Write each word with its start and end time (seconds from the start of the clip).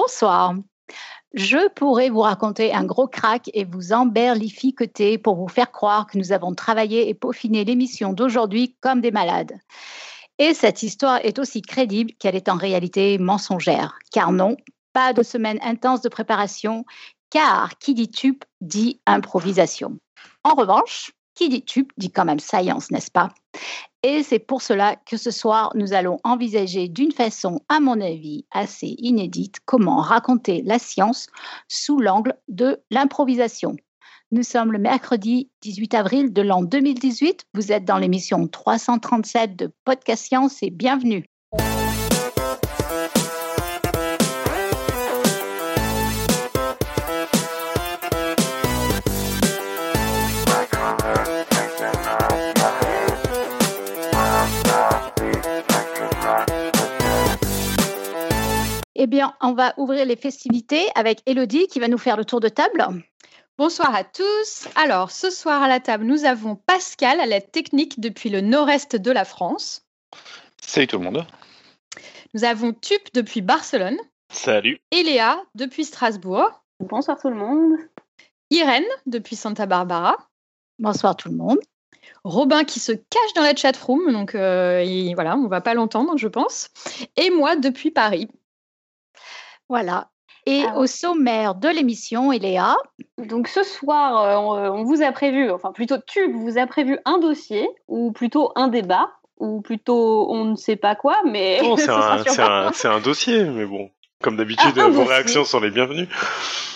Bonsoir. 0.00 0.54
Je 1.34 1.68
pourrais 1.70 2.08
vous 2.08 2.20
raconter 2.20 2.72
un 2.72 2.84
gros 2.84 3.08
crack 3.08 3.50
et 3.52 3.64
vous 3.64 3.92
emberlifiqueter 3.92 5.18
pour 5.18 5.34
vous 5.34 5.48
faire 5.48 5.72
croire 5.72 6.06
que 6.06 6.16
nous 6.16 6.30
avons 6.30 6.54
travaillé 6.54 7.08
et 7.08 7.14
peaufiné 7.14 7.64
l'émission 7.64 8.12
d'aujourd'hui 8.12 8.76
comme 8.80 9.00
des 9.00 9.10
malades. 9.10 9.58
Et 10.38 10.54
cette 10.54 10.84
histoire 10.84 11.18
est 11.24 11.40
aussi 11.40 11.62
crédible 11.62 12.12
qu'elle 12.20 12.36
est 12.36 12.48
en 12.48 12.54
réalité 12.54 13.18
mensongère. 13.18 13.98
Car 14.12 14.30
non, 14.30 14.56
pas 14.92 15.12
de 15.12 15.24
semaine 15.24 15.58
intense 15.62 16.00
de 16.00 16.08
préparation, 16.08 16.84
car 17.30 17.76
qui 17.78 17.94
dit 17.94 18.08
tube 18.08 18.44
dit 18.60 19.00
improvisation. 19.04 19.98
En 20.44 20.54
revanche, 20.54 21.10
qui 21.34 21.48
dit 21.48 21.64
tube 21.64 21.90
dit 21.96 22.12
quand 22.12 22.24
même 22.24 22.38
science, 22.38 22.92
n'est-ce 22.92 23.10
pas? 23.10 23.30
Et 24.04 24.22
c'est 24.22 24.38
pour 24.38 24.62
cela 24.62 24.94
que 24.94 25.16
ce 25.16 25.32
soir, 25.32 25.72
nous 25.74 25.92
allons 25.92 26.18
envisager 26.22 26.86
d'une 26.86 27.10
façon, 27.10 27.60
à 27.68 27.80
mon 27.80 28.00
avis, 28.00 28.46
assez 28.52 28.94
inédite, 28.98 29.56
comment 29.64 29.96
raconter 29.96 30.62
la 30.62 30.78
science 30.78 31.26
sous 31.66 31.98
l'angle 31.98 32.34
de 32.46 32.80
l'improvisation. 32.90 33.76
Nous 34.30 34.44
sommes 34.44 34.72
le 34.72 34.78
mercredi 34.78 35.50
18 35.62 35.94
avril 35.94 36.32
de 36.32 36.42
l'an 36.42 36.62
2018. 36.62 37.46
Vous 37.54 37.72
êtes 37.72 37.84
dans 37.84 37.98
l'émission 37.98 38.46
337 38.46 39.56
de 39.56 39.72
Podcast 39.84 40.26
Science 40.26 40.62
et 40.62 40.70
bienvenue. 40.70 41.24
Eh 59.00 59.06
bien, 59.06 59.32
on 59.40 59.52
va 59.52 59.74
ouvrir 59.76 60.04
les 60.04 60.16
festivités 60.16 60.88
avec 60.96 61.22
Elodie 61.24 61.68
qui 61.68 61.78
va 61.78 61.86
nous 61.86 61.98
faire 61.98 62.16
le 62.16 62.24
tour 62.24 62.40
de 62.40 62.48
table. 62.48 62.84
Bonsoir 63.56 63.94
à 63.94 64.02
tous. 64.02 64.66
Alors, 64.74 65.12
ce 65.12 65.30
soir 65.30 65.62
à 65.62 65.68
la 65.68 65.78
table, 65.78 66.04
nous 66.04 66.24
avons 66.24 66.56
Pascal 66.56 67.20
à 67.20 67.26
la 67.26 67.40
technique 67.40 68.00
depuis 68.00 68.28
le 68.28 68.40
nord-est 68.40 68.96
de 68.96 69.12
la 69.12 69.24
France. 69.24 69.86
Salut 70.60 70.88
tout 70.88 70.98
le 70.98 71.04
monde. 71.04 71.24
Nous 72.34 72.42
avons 72.42 72.72
Tup 72.72 73.14
depuis 73.14 73.40
Barcelone. 73.40 73.96
Salut. 74.32 74.80
Et 74.90 75.04
Léa 75.04 75.40
depuis 75.54 75.84
Strasbourg. 75.84 76.64
Bonsoir 76.80 77.20
tout 77.20 77.30
le 77.30 77.36
monde. 77.36 77.76
Irène 78.50 78.82
depuis 79.06 79.36
Santa 79.36 79.66
Barbara. 79.66 80.16
Bonsoir 80.80 81.14
tout 81.14 81.28
le 81.28 81.36
monde. 81.36 81.60
Robin 82.24 82.64
qui 82.64 82.80
se 82.80 82.90
cache 82.90 83.34
dans 83.36 83.42
la 83.42 83.54
chatroom, 83.54 84.10
donc 84.10 84.34
euh, 84.34 85.12
voilà, 85.14 85.36
on 85.36 85.46
va 85.46 85.60
pas 85.60 85.74
l'entendre, 85.74 86.16
je 86.16 86.26
pense. 86.26 86.70
Et 87.16 87.30
moi 87.30 87.54
depuis 87.54 87.92
Paris. 87.92 88.28
Voilà. 89.68 90.08
Et 90.46 90.64
au 90.76 90.86
sommaire 90.86 91.54
de 91.54 91.68
l'émission, 91.68 92.32
Eléa. 92.32 92.76
Donc 93.18 93.48
ce 93.48 93.62
soir, 93.62 94.22
euh, 94.22 94.70
on, 94.70 94.82
vous 94.84 95.02
a 95.02 95.12
prévu, 95.12 95.50
enfin 95.50 95.72
plutôt 95.72 95.98
Tube 95.98 96.34
vous 96.34 96.56
a 96.56 96.66
prévu 96.66 96.98
un 97.04 97.18
dossier, 97.18 97.68
ou 97.86 98.12
plutôt 98.12 98.52
un 98.56 98.68
débat, 98.68 99.10
ou 99.38 99.60
plutôt 99.60 100.30
on 100.30 100.46
ne 100.46 100.56
sait 100.56 100.76
pas 100.76 100.94
quoi, 100.94 101.18
mais. 101.26 101.60
Non, 101.62 101.76
c'est 101.76 101.90
un, 101.90 102.92
un, 102.92 103.00
dossier, 103.00 103.44
mais 103.44 103.66
bon. 103.66 103.90
Comme 104.22 104.36
d'habitude, 104.36 104.72
ah, 104.78 104.88
vos 104.88 105.04
réactions 105.04 105.44
sont 105.44 105.60
les 105.60 105.70
bienvenues. 105.70 106.08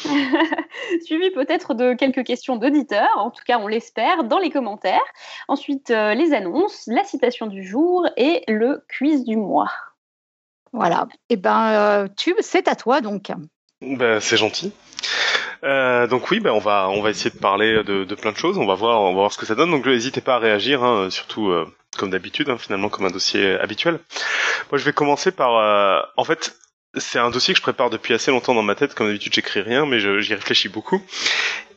Suivi 1.05 1.31
peut-être 1.31 1.75
de 1.75 1.95
quelques 1.95 2.25
questions 2.25 2.57
d'auditeurs, 2.57 3.17
en 3.17 3.31
tout 3.31 3.43
cas 3.47 3.59
on 3.59 3.69
l'espère, 3.69 4.25
dans 4.25 4.39
les 4.39 4.51
commentaires. 4.51 5.01
Ensuite, 5.49 5.91
euh, 5.91 6.15
les 6.15 6.35
annonces, 6.35 6.85
la 6.87 7.05
citation 7.05 7.47
du 7.47 7.65
jour 7.65 8.07
et 8.17 8.45
le 8.49 8.85
quiz 8.97 9.25
du 9.25 9.37
mois. 9.37 9.71
Voilà. 10.73 11.07
Et 11.29 11.35
eh 11.35 11.37
ben, 11.37 11.73
euh, 11.73 12.09
Tube, 12.17 12.37
c'est 12.41 12.69
à 12.69 12.75
toi 12.75 13.01
donc. 13.01 13.31
Ben, 13.83 14.21
c'est 14.21 14.37
gentil. 14.37 14.73
Euh, 15.65 16.09
donc 16.09 16.31
oui, 16.31 16.41
ben 16.41 16.51
on 16.51 16.59
va 16.59 16.89
on 16.89 17.03
va 17.03 17.11
essayer 17.11 17.31
de 17.31 17.39
parler 17.39 17.85
de, 17.85 18.05
de, 18.05 18.15
plein 18.15 18.33
de 18.33 18.37
choses. 18.37 18.59
On 18.59 18.67
va 18.67 18.75
voir 18.75 19.01
on 19.01 19.09
va 19.09 19.21
voir 19.21 19.33
ce 19.33 19.39
que 19.39 19.47
ça 19.47 19.55
donne. 19.55 19.71
Donc 19.71 19.87
n'hésitez 19.87 20.21
pas 20.21 20.37
à 20.37 20.39
réagir, 20.39 20.83
hein, 20.83 21.11
surtout 21.11 21.51
euh, 21.51 21.67
comme 21.97 22.11
d'habitude, 22.11 22.49
hein, 22.49 22.59
finalement 22.59 22.89
comme 22.89 23.07
un 23.07 23.11
dossier 23.11 23.59
habituel. 23.61 24.01
Moi, 24.71 24.79
je 24.79 24.85
vais 24.85 24.93
commencer 24.93 25.31
par 25.31 25.57
euh, 25.57 26.01
en 26.17 26.25
fait. 26.25 26.57
C'est 26.99 27.19
un 27.19 27.31
dossier 27.31 27.55
que 27.55 27.59
je 27.59 27.63
prépare 27.63 27.89
depuis 27.89 28.13
assez 28.13 28.31
longtemps 28.31 28.55
dans 28.55 28.63
ma 28.63 28.75
tête. 28.75 28.95
Comme 28.95 29.07
d'habitude, 29.07 29.33
j'écris 29.33 29.63
rien, 29.63 29.87
mais 29.87 29.99
j'y 29.99 30.35
réfléchis 30.35 30.69
beaucoup. 30.69 31.01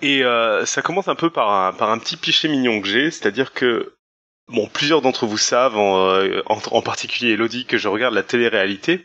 Et 0.02 0.24
ça 0.66 0.82
commence 0.82 1.08
un 1.08 1.16
peu 1.16 1.30
par 1.30 1.50
un, 1.50 1.72
par 1.72 1.90
un 1.90 2.00
petit 2.00 2.18
pichet 2.18 2.50
mignon 2.50 2.82
que 2.82 2.88
j'ai, 2.90 3.12
c'est-à-dire 3.12 3.54
que 3.54 3.96
Bon, 4.48 4.68
plusieurs 4.68 5.02
d'entre 5.02 5.26
vous 5.26 5.40
savent, 5.40 5.76
euh, 5.76 6.44
en, 6.46 6.60
en, 6.72 6.82
particulier 6.84 7.32
Elodie, 7.32 7.66
que 7.66 7.80
je 7.80 7.88
regarde 7.88 8.14
la 8.14 8.22
télé-réalité. 8.22 9.04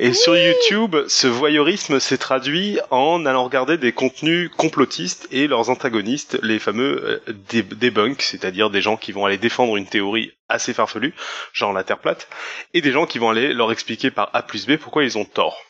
Et 0.00 0.12
sur 0.12 0.36
YouTube, 0.36 0.96
ce 1.06 1.28
voyeurisme 1.28 2.00
s'est 2.00 2.18
traduit 2.18 2.80
en 2.90 3.24
allant 3.24 3.44
regarder 3.44 3.78
des 3.78 3.92
contenus 3.92 4.50
complotistes 4.56 5.28
et 5.30 5.46
leurs 5.46 5.70
antagonistes, 5.70 6.36
les 6.42 6.58
fameux 6.58 7.22
euh, 7.28 7.62
debunks, 7.76 8.22
c'est-à-dire 8.22 8.70
des 8.70 8.80
gens 8.80 8.96
qui 8.96 9.12
vont 9.12 9.24
aller 9.24 9.38
défendre 9.38 9.76
une 9.76 9.86
théorie 9.86 10.32
assez 10.48 10.74
farfelue, 10.74 11.14
genre 11.52 11.72
la 11.72 11.84
Terre 11.84 12.00
plate, 12.00 12.28
et 12.74 12.80
des 12.80 12.90
gens 12.90 13.06
qui 13.06 13.20
vont 13.20 13.30
aller 13.30 13.54
leur 13.54 13.70
expliquer 13.70 14.10
par 14.10 14.30
A 14.32 14.42
plus 14.42 14.66
B 14.66 14.78
pourquoi 14.78 15.04
ils 15.04 15.16
ont 15.16 15.24
tort. 15.24 15.62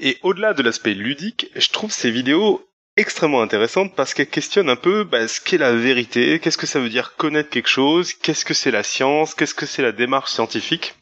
Et 0.00 0.16
au-delà 0.22 0.54
de 0.54 0.62
l'aspect 0.62 0.94
ludique, 0.94 1.50
je 1.54 1.68
trouve 1.68 1.92
ces 1.92 2.10
vidéos 2.10 2.66
extrêmement 2.96 3.42
intéressante 3.42 3.94
parce 3.94 4.14
qu'elle 4.14 4.28
questionne 4.28 4.68
un 4.68 4.76
peu 4.76 5.04
bah, 5.04 5.26
ce 5.28 5.40
qu'est 5.40 5.58
la 5.58 5.72
vérité, 5.72 6.38
qu'est-ce 6.38 6.58
que 6.58 6.66
ça 6.66 6.80
veut 6.80 6.88
dire 6.88 7.16
connaître 7.16 7.50
quelque 7.50 7.68
chose, 7.68 8.12
qu'est-ce 8.14 8.44
que 8.44 8.54
c'est 8.54 8.70
la 8.70 8.82
science, 8.82 9.34
qu'est-ce 9.34 9.54
que 9.54 9.66
c'est 9.66 9.82
la 9.82 9.92
démarche 9.92 10.32
scientifique. 10.32 10.94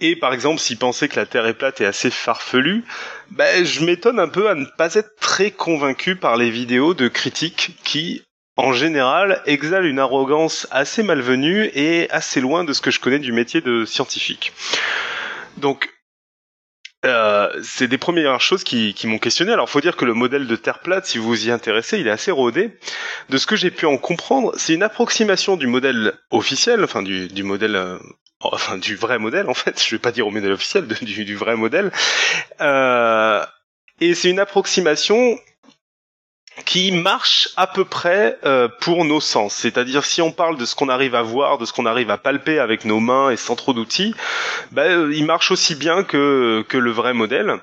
Et 0.00 0.16
par 0.16 0.32
exemple, 0.32 0.60
s'il 0.60 0.78
pensait 0.78 1.08
que 1.08 1.16
la 1.16 1.26
Terre 1.26 1.46
est 1.46 1.54
plate 1.54 1.80
et 1.80 1.86
assez 1.86 2.10
farfelue, 2.10 2.84
bah, 3.30 3.64
je 3.64 3.84
m'étonne 3.84 4.20
un 4.20 4.28
peu 4.28 4.48
à 4.48 4.54
ne 4.54 4.64
pas 4.64 4.94
être 4.94 5.16
très 5.20 5.50
convaincu 5.50 6.16
par 6.16 6.36
les 6.36 6.50
vidéos 6.50 6.94
de 6.94 7.08
critiques 7.08 7.76
qui, 7.84 8.22
en 8.56 8.72
général, 8.72 9.42
exhalent 9.46 9.86
une 9.86 9.98
arrogance 9.98 10.68
assez 10.70 11.02
malvenue 11.02 11.70
et 11.74 12.08
assez 12.10 12.40
loin 12.40 12.64
de 12.64 12.72
ce 12.72 12.80
que 12.80 12.92
je 12.92 13.00
connais 13.00 13.18
du 13.18 13.32
métier 13.32 13.60
de 13.60 13.84
scientifique. 13.84 14.52
Donc, 15.56 15.90
euh, 17.04 17.48
c'est 17.62 17.86
des 17.86 17.98
premières 17.98 18.40
choses 18.40 18.64
qui, 18.64 18.92
qui 18.92 19.06
m'ont 19.06 19.18
questionné. 19.18 19.52
Alors, 19.52 19.70
faut 19.70 19.80
dire 19.80 19.96
que 19.96 20.04
le 20.04 20.14
modèle 20.14 20.46
de 20.46 20.56
Terre 20.56 20.80
plate, 20.80 21.06
si 21.06 21.18
vous 21.18 21.46
y 21.46 21.50
intéressez, 21.50 21.98
il 21.98 22.08
est 22.08 22.10
assez 22.10 22.30
rodé. 22.30 22.76
De 23.28 23.38
ce 23.38 23.46
que 23.46 23.54
j'ai 23.54 23.70
pu 23.70 23.86
en 23.86 23.98
comprendre, 23.98 24.52
c'est 24.56 24.74
une 24.74 24.82
approximation 24.82 25.56
du 25.56 25.68
modèle 25.68 26.14
officiel, 26.30 26.82
enfin 26.82 27.02
du, 27.02 27.28
du 27.28 27.44
modèle, 27.44 27.76
euh, 27.76 27.98
enfin 28.40 28.78
du 28.78 28.96
vrai 28.96 29.18
modèle 29.18 29.48
en 29.48 29.54
fait. 29.54 29.80
Je 29.82 29.94
vais 29.94 30.00
pas 30.00 30.10
dire 30.10 30.26
au 30.26 30.30
modèle 30.30 30.52
officiel, 30.52 30.86
du, 31.02 31.24
du, 31.24 31.36
vrai 31.36 31.56
modèle. 31.56 31.92
Euh, 32.60 33.44
et 34.00 34.14
c'est 34.14 34.30
une 34.30 34.40
approximation 34.40 35.38
qui 36.64 36.92
marche 36.92 37.50
à 37.56 37.66
peu 37.66 37.84
près 37.84 38.38
euh, 38.44 38.68
pour 38.80 39.04
nos 39.04 39.20
sens. 39.20 39.54
C'est-à-dire 39.54 40.04
si 40.04 40.22
on 40.22 40.32
parle 40.32 40.56
de 40.56 40.64
ce 40.64 40.74
qu'on 40.74 40.88
arrive 40.88 41.14
à 41.14 41.22
voir, 41.22 41.58
de 41.58 41.64
ce 41.64 41.72
qu'on 41.72 41.86
arrive 41.86 42.10
à 42.10 42.18
palper 42.18 42.58
avec 42.58 42.84
nos 42.84 43.00
mains 43.00 43.30
et 43.30 43.36
sans 43.36 43.56
trop 43.56 43.72
d'outils, 43.72 44.14
ben, 44.72 45.10
il 45.12 45.24
marche 45.24 45.50
aussi 45.50 45.74
bien 45.74 46.04
que, 46.04 46.64
que 46.68 46.78
le 46.78 46.90
vrai 46.90 47.14
modèle. 47.14 47.60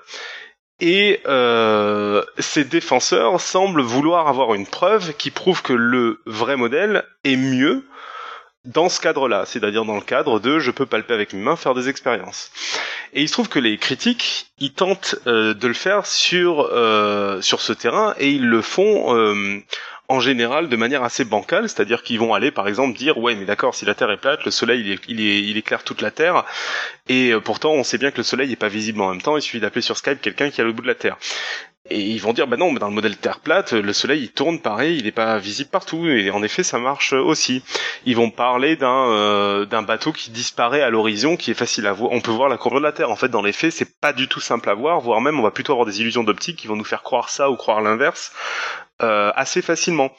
Et 0.81 1.21
euh, 1.25 2.21
ces 2.37 2.65
défenseurs 2.65 3.39
semblent 3.39 3.81
vouloir 3.81 4.27
avoir 4.27 4.53
une 4.53 4.67
preuve 4.67 5.13
qui 5.13 5.31
prouve 5.31 5.61
que 5.61 5.73
le 5.73 6.19
vrai 6.25 6.57
modèle 6.57 7.05
est 7.23 7.37
mieux 7.37 7.85
dans 8.65 8.89
ce 8.89 8.99
cadre-là, 8.99 9.45
c'est-à-dire 9.45 9.85
dans 9.85 9.95
le 9.95 10.01
cadre 10.01 10.39
de 10.39 10.59
je 10.59 10.71
peux 10.71 10.85
palper 10.85 11.13
avec 11.13 11.33
mes 11.33 11.41
mains, 11.41 11.55
faire 11.55 11.73
des 11.73 11.89
expériences. 11.89 12.51
Et 13.13 13.21
il 13.21 13.27
se 13.27 13.33
trouve 13.33 13.49
que 13.49 13.59
les 13.59 13.77
critiques, 13.77 14.47
ils 14.59 14.73
tentent 14.73 15.15
euh, 15.27 15.53
de 15.53 15.67
le 15.67 15.73
faire 15.73 16.05
sur 16.05 16.67
euh, 16.71 17.41
sur 17.41 17.61
ce 17.61 17.73
terrain 17.73 18.15
et 18.19 18.31
ils 18.31 18.45
le 18.45 18.61
font 18.61 19.15
euh, 19.15 19.59
en 20.07 20.19
général 20.19 20.69
de 20.69 20.75
manière 20.75 21.03
assez 21.03 21.25
bancale, 21.25 21.69
c'est-à-dire 21.69 22.03
qu'ils 22.03 22.19
vont 22.19 22.33
aller 22.33 22.51
par 22.51 22.67
exemple 22.67 22.97
dire 22.97 23.17
ouais 23.17 23.35
mais 23.35 23.45
d'accord 23.45 23.75
si 23.75 23.85
la 23.85 23.95
Terre 23.95 24.11
est 24.11 24.17
plate, 24.17 24.43
le 24.45 24.51
Soleil 24.51 24.81
il, 24.81 24.91
est, 24.91 24.99
il, 25.07 25.21
est, 25.21 25.41
il 25.43 25.57
éclaire 25.57 25.83
toute 25.83 26.01
la 26.01 26.11
Terre 26.11 26.45
et 27.07 27.33
pourtant 27.43 27.71
on 27.71 27.83
sait 27.83 27.97
bien 27.97 28.11
que 28.11 28.17
le 28.17 28.23
Soleil 28.23 28.49
n'est 28.49 28.55
pas 28.55 28.67
visible 28.67 29.01
en 29.01 29.09
même 29.09 29.21
temps, 29.21 29.37
il 29.37 29.41
suffit 29.41 29.59
d'appeler 29.59 29.81
sur 29.81 29.97
Skype 29.97 30.21
quelqu'un 30.21 30.49
qui 30.49 30.61
est 30.61 30.63
à 30.63 30.65
l'autre 30.65 30.77
bout 30.77 30.83
de 30.83 30.87
la 30.87 30.95
Terre. 30.95 31.17
Et 31.91 31.99
ils 31.99 32.19
vont 32.19 32.33
dire, 32.33 32.47
bah 32.47 32.57
non, 32.57 32.71
mais 32.71 32.79
dans 32.79 32.87
le 32.87 32.95
modèle 32.95 33.15
Terre 33.15 33.39
plate, 33.39 33.73
le 33.73 33.93
soleil 33.93 34.23
il 34.23 34.31
tourne 34.31 34.59
pareil, 34.59 34.97
il 34.97 35.03
n'est 35.03 35.11
pas 35.11 35.37
visible 35.37 35.69
partout. 35.69 36.07
Et 36.07 36.31
en 36.31 36.41
effet, 36.41 36.63
ça 36.63 36.79
marche 36.79 37.13
aussi. 37.13 37.63
Ils 38.05 38.15
vont 38.15 38.31
parler 38.31 38.75
d'un 38.75 39.09
euh, 39.09 39.65
d'un 39.65 39.83
bateau 39.83 40.11
qui 40.11 40.31
disparaît 40.31 40.81
à 40.81 40.89
l'horizon, 40.89 41.37
qui 41.37 41.51
est 41.51 41.55
facile 41.55 41.85
à 41.85 41.93
voir. 41.93 42.11
On 42.11 42.21
peut 42.21 42.31
voir 42.31 42.49
la 42.49 42.57
courbure 42.57 42.79
de 42.79 42.85
la 42.85 42.91
Terre. 42.91 43.11
En 43.11 43.15
fait, 43.15 43.29
dans 43.29 43.43
les 43.43 43.51
faits, 43.51 43.71
c'est 43.71 43.99
pas 43.99 44.13
du 44.13 44.27
tout 44.27 44.39
simple 44.39 44.67
à 44.69 44.73
voir, 44.73 44.99
voire 44.99 45.21
même 45.21 45.39
on 45.39 45.43
va 45.43 45.51
plutôt 45.51 45.73
avoir 45.73 45.85
des 45.85 46.01
illusions 46.01 46.23
d'optique 46.23 46.57
qui 46.57 46.67
vont 46.67 46.75
nous 46.75 46.83
faire 46.83 47.03
croire 47.03 47.29
ça 47.29 47.51
ou 47.51 47.55
croire 47.55 47.81
l'inverse 47.81 48.31
euh, 49.01 49.31
assez 49.35 49.61
facilement. 49.61 50.11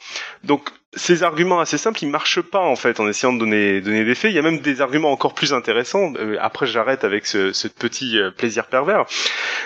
Donc 0.43 0.69
ces 0.97 1.23
arguments 1.23 1.59
assez 1.59 1.77
simples, 1.77 2.03
ils 2.03 2.09
marchent 2.09 2.41
pas 2.41 2.61
en 2.61 2.75
fait 2.75 2.99
en 2.99 3.07
essayant 3.07 3.33
de 3.33 3.39
donner, 3.39 3.81
des 3.81 4.15
faits. 4.15 4.31
Il 4.31 4.35
y 4.35 4.39
a 4.39 4.41
même 4.41 4.59
des 4.59 4.81
arguments 4.81 5.11
encore 5.11 5.33
plus 5.33 5.53
intéressants. 5.53 6.13
Euh, 6.17 6.37
après, 6.39 6.65
j'arrête 6.65 7.03
avec 7.03 7.25
ce, 7.25 7.67
petit 7.67 8.17
euh, 8.17 8.31
plaisir 8.31 8.67
pervers. 8.67 9.05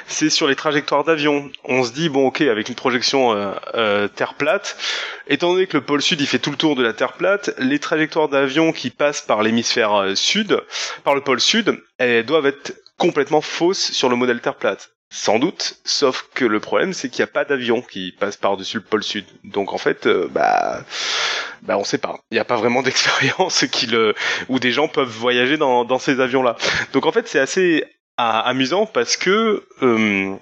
C'est 0.07 0.29
sur 0.29 0.47
les 0.47 0.55
trajectoires 0.55 1.03
d'avion. 1.03 1.49
On 1.63 1.83
se 1.83 1.93
dit 1.93 2.09
bon, 2.09 2.27
ok, 2.27 2.41
avec 2.41 2.69
une 2.69 2.75
projection 2.75 3.31
euh, 3.75 4.07
terre 4.09 4.33
plate, 4.33 4.77
étant 5.27 5.53
donné 5.53 5.67
que 5.67 5.77
le 5.77 5.83
pôle 5.83 6.01
sud 6.01 6.19
il 6.21 6.27
fait 6.27 6.39
tout 6.39 6.51
le 6.51 6.57
tour 6.57 6.75
de 6.75 6.83
la 6.83 6.93
terre 6.93 7.13
plate, 7.13 7.51
les 7.57 7.79
trajectoires 7.79 8.27
d'avion 8.27 8.71
qui 8.71 8.89
passent 8.89 9.21
par 9.21 9.41
l'hémisphère 9.43 10.11
sud, 10.15 10.61
par 11.03 11.15
le 11.15 11.21
pôle 11.21 11.39
sud, 11.39 11.81
elles 11.97 12.25
doivent 12.25 12.47
être 12.47 12.73
complètement 12.97 13.41
fausses 13.41 13.91
sur 13.91 14.09
le 14.09 14.15
modèle 14.15 14.41
terre 14.41 14.55
plate. 14.55 14.91
Sans 15.13 15.39
doute, 15.39 15.77
sauf 15.83 16.29
que 16.33 16.45
le 16.45 16.61
problème 16.61 16.93
c'est 16.93 17.09
qu'il 17.09 17.21
n'y 17.21 17.29
a 17.29 17.33
pas 17.33 17.43
d'avion 17.43 17.81
qui 17.81 18.13
passe 18.17 18.37
par-dessus 18.37 18.77
le 18.77 18.83
pôle 18.83 19.03
sud. 19.03 19.25
Donc 19.43 19.73
en 19.73 19.77
fait, 19.77 20.07
euh, 20.07 20.27
bah, 20.31 20.83
bah 21.63 21.77
on 21.77 21.83
sait 21.83 21.97
pas. 21.97 22.21
Il 22.31 22.35
n'y 22.35 22.39
a 22.39 22.45
pas 22.45 22.55
vraiment 22.55 22.81
d'expérience 22.83 23.65
où 24.47 24.59
des 24.59 24.71
gens 24.71 24.87
peuvent 24.87 25.09
voyager 25.09 25.57
dans, 25.57 25.99
ces 25.99 26.21
avions-là. 26.21 26.55
Donc 26.93 27.05
en 27.05 27.11
fait, 27.11 27.27
c'est 27.27 27.39
assez 27.39 27.83
amusant 28.17 28.85
parce 28.85 29.17
que 29.17 29.65
euh, 29.81 30.35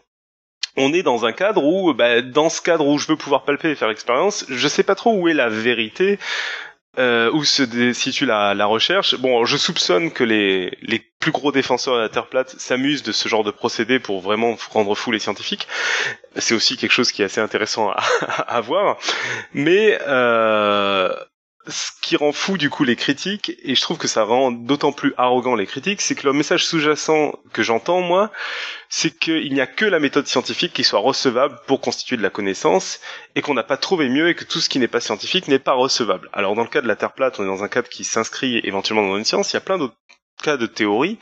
on 0.77 0.93
est 0.93 1.03
dans 1.03 1.25
un 1.25 1.31
cadre 1.31 1.63
où, 1.63 1.93
bah, 1.93 2.21
dans 2.21 2.49
ce 2.49 2.61
cadre 2.61 2.85
où 2.85 2.97
je 2.99 3.07
veux 3.07 3.15
pouvoir 3.15 3.43
palper 3.43 3.71
et 3.71 3.75
faire 3.75 3.87
l'expérience, 3.87 4.45
je 4.49 4.67
sais 4.67 4.83
pas 4.83 4.95
trop 4.95 5.13
où 5.13 5.27
est 5.27 5.33
la 5.33 5.49
vérité. 5.49 6.19
Euh, 6.99 7.31
où 7.31 7.45
se 7.45 7.93
situe 7.93 8.25
la, 8.25 8.53
la, 8.53 8.65
recherche. 8.65 9.15
Bon, 9.15 9.45
je 9.45 9.55
soupçonne 9.55 10.11
que 10.11 10.25
les, 10.25 10.77
les 10.81 10.99
plus 11.19 11.31
gros 11.31 11.53
défenseurs 11.53 11.95
de 11.95 12.01
la 12.01 12.09
Terre 12.09 12.27
plate 12.27 12.49
s'amusent 12.59 13.03
de 13.03 13.13
ce 13.13 13.29
genre 13.29 13.45
de 13.45 13.51
procédé 13.51 13.99
pour 13.99 14.19
vraiment 14.19 14.57
rendre 14.71 14.93
fou 14.95 15.11
les 15.11 15.19
scientifiques. 15.19 15.65
C'est 16.35 16.53
aussi 16.53 16.75
quelque 16.75 16.91
chose 16.91 17.13
qui 17.13 17.21
est 17.21 17.25
assez 17.25 17.39
intéressant 17.39 17.89
à, 17.89 18.03
à 18.49 18.59
voir. 18.59 18.97
Mais 19.53 19.97
euh, 20.07 21.13
ce 21.67 21.91
qui 22.01 22.15
rend 22.15 22.31
fou 22.31 22.57
du 22.57 22.69
coup 22.69 22.83
les 22.83 22.95
critiques, 22.95 23.51
et 23.63 23.75
je 23.75 23.81
trouve 23.81 23.97
que 23.97 24.07
ça 24.07 24.23
rend 24.23 24.51
d'autant 24.51 24.91
plus 24.91 25.13
arrogant 25.17 25.55
les 25.55 25.65
critiques, 25.65 26.01
c'est 26.01 26.15
que 26.15 26.25
le 26.25 26.33
message 26.33 26.65
sous-jacent 26.65 27.33
que 27.53 27.63
j'entends 27.63 28.01
moi, 28.01 28.31
c'est 28.87 29.17
qu'il 29.17 29.53
n'y 29.53 29.61
a 29.61 29.67
que 29.67 29.85
la 29.85 29.99
méthode 29.99 30.27
scientifique 30.27 30.73
qui 30.73 30.83
soit 30.83 30.99
recevable 30.99 31.59
pour 31.67 31.81
constituer 31.81 32.17
de 32.17 32.23
la 32.23 32.29
connaissance, 32.29 32.99
et 33.35 33.41
qu'on 33.41 33.53
n'a 33.53 33.63
pas 33.63 33.77
trouvé 33.77 34.09
mieux, 34.09 34.29
et 34.29 34.35
que 34.35 34.45
tout 34.45 34.61
ce 34.61 34.69
qui 34.69 34.79
n'est 34.79 34.87
pas 34.87 35.01
scientifique 35.01 35.47
n'est 35.47 35.59
pas 35.59 35.73
recevable. 35.73 36.29
Alors 36.33 36.55
dans 36.55 36.63
le 36.63 36.69
cas 36.69 36.81
de 36.81 36.87
la 36.87 36.95
Terre 36.95 37.13
plate, 37.13 37.39
on 37.39 37.43
est 37.43 37.47
dans 37.47 37.63
un 37.63 37.69
cadre 37.69 37.89
qui 37.89 38.03
s'inscrit 38.03 38.59
éventuellement 38.63 39.07
dans 39.07 39.17
une 39.17 39.25
science, 39.25 39.51
il 39.51 39.55
y 39.55 39.57
a 39.57 39.61
plein 39.61 39.77
d'autres 39.77 39.95
cas 40.41 40.57
de 40.57 40.65
théorie 40.65 41.19